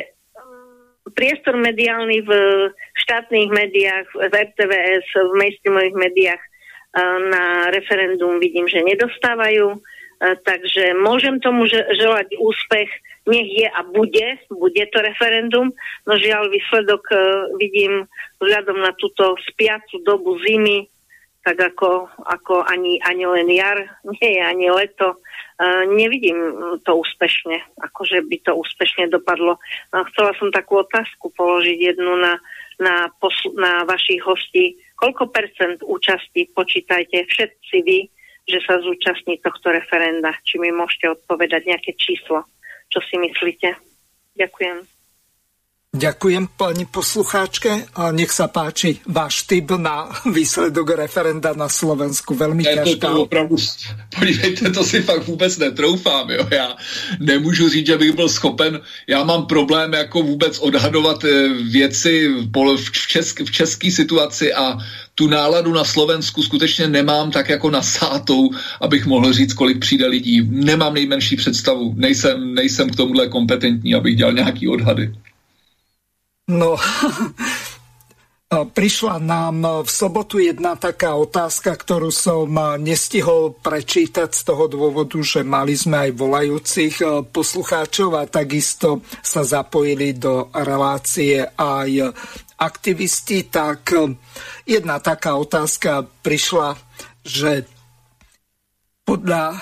priestor 1.14 1.56
mediálny 1.56 2.26
v 2.26 2.30
štátnych 3.06 3.48
médiách, 3.48 4.06
v 4.10 4.34
RTVS, 4.34 5.06
v 5.14 5.32
mainstreamových 5.38 5.96
médiách 5.96 6.42
na 7.30 7.68
referendum 7.70 8.40
vidím, 8.40 8.66
že 8.68 8.80
nedostávajú. 8.80 9.76
Takže 10.20 10.96
môžem 10.96 11.36
tomu 11.44 11.68
želať 11.68 12.40
úspech, 12.40 12.88
nech 13.28 13.48
je 13.52 13.68
a 13.68 13.84
bude, 13.84 14.40
bude 14.48 14.84
to 14.88 14.98
referendum, 15.04 15.76
no 16.08 16.12
žiaľ 16.16 16.48
výsledok 16.48 17.04
vidím 17.60 18.08
vzhľadom 18.40 18.80
na 18.80 18.96
túto 18.96 19.36
spiacu 19.50 20.00
dobu 20.06 20.40
zimy, 20.40 20.88
tak 21.44 21.60
ako, 21.60 22.10
ako 22.26 22.64
ani, 22.64 22.98
ani 23.04 23.24
len 23.28 23.48
jar, 23.52 23.78
nie 24.16 24.40
je 24.40 24.42
ani 24.42 24.66
leto, 24.72 25.20
nevidím 25.88 26.36
to 26.84 26.96
úspešne, 27.00 27.60
akože 27.80 28.20
by 28.24 28.36
to 28.44 28.52
úspešne 28.52 29.08
dopadlo. 29.08 29.56
Chcela 30.12 30.32
som 30.36 30.52
takú 30.52 30.84
otázku 30.84 31.32
položiť 31.32 31.96
jednu 31.96 32.12
na, 32.20 32.36
na, 32.76 33.08
posl- 33.20 33.56
na 33.56 33.88
vašich 33.88 34.20
hostí. 34.20 34.76
Koľko 34.96 35.32
percent 35.32 35.80
účasti 35.80 36.52
počítajte 36.52 37.24
všetci 37.28 37.76
vy, 37.84 37.98
že 38.46 38.58
sa 38.62 38.78
zúčastní 38.78 39.42
tohto 39.42 39.74
referenda? 39.74 40.30
Či 40.46 40.62
mi 40.62 40.70
môžete 40.70 41.18
odpovedať 41.18 41.66
nejaké 41.66 41.98
číslo? 41.98 42.46
Čo 42.88 43.02
si 43.02 43.18
myslíte? 43.18 43.74
Ďakujem. 44.38 44.95
Ďakujem 45.96 46.60
pani 46.60 46.84
poslucháčke 46.84 47.88
a 47.96 48.12
nech 48.12 48.28
sa 48.28 48.52
páči 48.52 49.00
váš 49.08 49.48
typ 49.48 49.72
na 49.80 50.12
výsledok 50.28 50.92
referenda 50.92 51.56
na 51.56 51.72
Slovensku. 51.72 52.36
Velmi 52.36 52.68
ťažká. 52.68 53.08
To, 53.08 53.14
to 53.16 53.22
opravdu, 53.24 53.56
podívejte, 54.12 54.70
to 54.76 54.84
si 54.84 55.00
fakt 55.00 55.24
vůbec 55.24 55.58
netroufám. 55.58 56.30
Jo. 56.30 56.44
Já 56.50 56.76
nemůžu 57.20 57.68
říct, 57.68 57.86
že 57.86 57.98
bych 57.98 58.12
byl 58.12 58.28
schopen, 58.28 58.80
já 59.06 59.24
mám 59.24 59.46
problém 59.46 59.92
jako 59.92 60.22
vůbec 60.22 60.58
odhadovat 60.58 61.24
eh, 61.24 61.48
věci 61.48 62.28
v, 62.28 62.90
česk, 63.08 63.40
v 63.40 63.50
české 63.50 63.90
situaci 63.90 64.52
a 64.52 64.76
tu 65.14 65.28
náladu 65.28 65.72
na 65.72 65.84
Slovensku 65.84 66.42
skutečně 66.42 66.88
nemám 66.88 67.30
tak 67.30 67.48
jako 67.48 67.70
nasátou, 67.70 68.50
abych 68.80 69.06
mohl 69.06 69.32
říct, 69.32 69.52
kolik 69.52 69.78
přijde 69.78 70.06
lidí. 70.06 70.44
Nemám 70.50 70.94
nejmenší 70.94 71.36
představu. 71.36 71.94
Nejsem, 71.96 72.54
nejsem 72.54 72.90
k 72.90 72.96
tomuhle 72.96 73.28
kompetentní, 73.28 73.94
abych 73.94 74.16
dělal 74.16 74.32
nějaký 74.32 74.68
odhady. 74.68 75.12
No, 76.46 76.78
prišla 78.78 79.18
nám 79.18 79.82
v 79.82 79.90
sobotu 79.90 80.38
jedna 80.38 80.78
taká 80.78 81.18
otázka, 81.18 81.74
ktorú 81.74 82.14
som 82.14 82.46
nestihol 82.78 83.58
prečítať 83.58 84.30
z 84.30 84.42
toho 84.46 84.70
dôvodu, 84.70 85.18
že 85.18 85.42
mali 85.42 85.74
sme 85.74 86.06
aj 86.06 86.10
volajúcich 86.14 86.94
poslucháčov 87.34 88.14
a 88.14 88.30
takisto 88.30 89.02
sa 89.26 89.42
zapojili 89.42 90.14
do 90.14 90.46
relácie 90.54 91.42
aj 91.42 92.14
aktivisti, 92.62 93.50
tak 93.50 93.90
jedna 94.62 95.02
taká 95.02 95.34
otázka 95.34 96.06
prišla, 96.22 96.78
že 97.26 97.66
podľa 99.02 99.58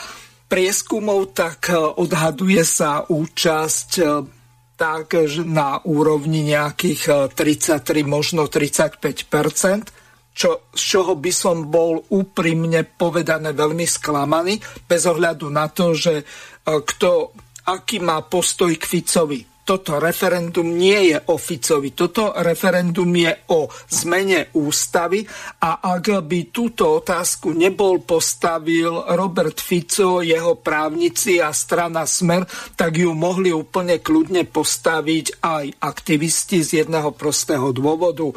prieskumov 0.52 1.32
tak 1.32 1.72
odhaduje 1.72 2.60
sa 2.60 3.08
účasť 3.08 3.90
tak 4.74 5.14
na 5.46 5.78
úrovni 5.86 6.42
nejakých 6.42 7.32
33, 7.32 8.02
e, 8.02 8.06
možno 8.06 8.50
35% 8.50 10.04
čo, 10.34 10.66
z 10.74 10.82
čoho 10.82 11.14
by 11.14 11.30
som 11.30 11.70
bol 11.70 12.02
úprimne 12.10 12.82
povedané 12.82 13.54
veľmi 13.54 13.86
sklamaný, 13.86 14.58
bez 14.82 15.06
ohľadu 15.06 15.46
na 15.46 15.70
to, 15.70 15.94
že 15.94 16.14
e, 16.20 16.24
kto, 16.66 17.30
aký 17.70 18.02
má 18.02 18.18
postoj 18.26 18.74
k 18.74 18.82
Ficovi 18.82 19.53
toto 19.64 19.96
referendum 19.96 20.76
nie 20.76 21.10
je 21.10 21.18
o 21.32 21.40
Ficovi, 21.40 21.96
toto 21.96 22.36
referendum 22.36 23.08
je 23.16 23.32
o 23.56 23.64
zmene 23.88 24.52
ústavy 24.60 25.24
a 25.64 25.80
ak 25.80 26.20
by 26.20 26.52
túto 26.52 27.00
otázku 27.00 27.56
nebol 27.56 28.04
postavil 28.04 29.08
Robert 29.16 29.56
Fico, 29.56 30.20
jeho 30.20 30.60
právnici 30.60 31.40
a 31.40 31.48
strana 31.56 32.04
Smer, 32.04 32.44
tak 32.76 33.00
ju 33.00 33.16
mohli 33.16 33.56
úplne 33.56 34.04
kľudne 34.04 34.44
postaviť 34.44 35.40
aj 35.40 35.64
aktivisti 35.80 36.60
z 36.60 36.84
jedného 36.84 37.16
prostého 37.16 37.72
dôvodu. 37.72 38.28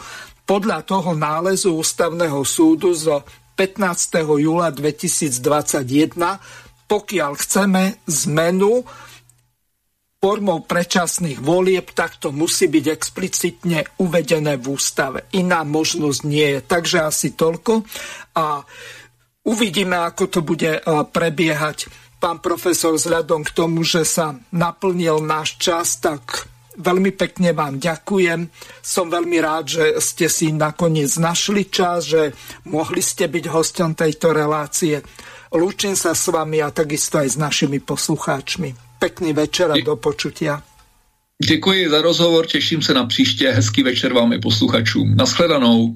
Podľa 0.47 0.79
toho 0.87 1.11
nálezu 1.11 1.75
ústavného 1.75 2.39
súdu 2.47 2.95
z 2.95 3.19
15. 3.59 4.23
júla 4.39 4.71
2021, 4.71 5.43
pokiaľ 6.87 7.31
chceme 7.35 7.99
zmenu 8.07 8.87
formou 10.17 10.65
predčasných 10.65 11.37
volieb, 11.37 11.93
tak 11.93 12.17
to 12.17 12.33
musí 12.33 12.65
byť 12.65 12.85
explicitne 12.89 13.85
uvedené 14.01 14.57
v 14.57 14.65
ústave. 14.73 15.29
Iná 15.37 15.61
možnosť 15.61 16.21
nie 16.25 16.57
je. 16.57 16.59
Takže 16.65 16.97
asi 17.05 17.37
toľko. 17.37 17.85
A 18.33 18.65
uvidíme, 19.45 19.93
ako 19.93 20.23
to 20.25 20.39
bude 20.41 20.81
prebiehať. 21.13 21.85
Pán 22.17 22.41
profesor, 22.41 22.97
vzhľadom 22.97 23.45
k 23.45 23.53
tomu, 23.53 23.85
že 23.85 24.01
sa 24.01 24.33
naplnil 24.49 25.21
náš 25.21 25.61
čas, 25.61 26.01
tak 26.01 26.49
veľmi 26.81 27.13
pekne 27.13 27.53
vám 27.53 27.77
ďakujem. 27.77 28.49
Som 28.81 29.13
veľmi 29.13 29.37
rád, 29.37 29.65
že 29.69 29.85
ste 30.01 30.25
si 30.33 30.49
nakoniec 30.49 31.13
našli 31.21 31.69
čas, 31.69 32.09
že 32.09 32.33
mohli 32.65 33.05
ste 33.05 33.29
byť 33.29 33.45
hostom 33.53 33.93
tejto 33.93 34.33
relácie. 34.33 34.97
Lúčim 35.53 35.93
sa 35.93 36.17
s 36.17 36.25
vami 36.33 36.57
a 36.57 36.73
takisto 36.73 37.21
aj 37.21 37.33
s 37.33 37.37
našimi 37.37 37.77
poslucháčmi. 37.77 38.86
Pekný 38.99 39.33
večer 39.33 39.71
a 39.71 39.75
do 39.85 39.95
počutia. 39.95 40.63
Děkuji 41.45 41.89
za 41.89 42.01
rozhovor, 42.01 42.45
těším 42.45 42.81
se 42.81 42.93
na 42.93 43.05
příště. 43.05 43.51
Hezký 43.51 43.83
večer 43.83 44.13
vám 44.13 44.33
i 44.33 44.39
posluchačům. 44.39 45.15
Naschledanou. 45.15 45.95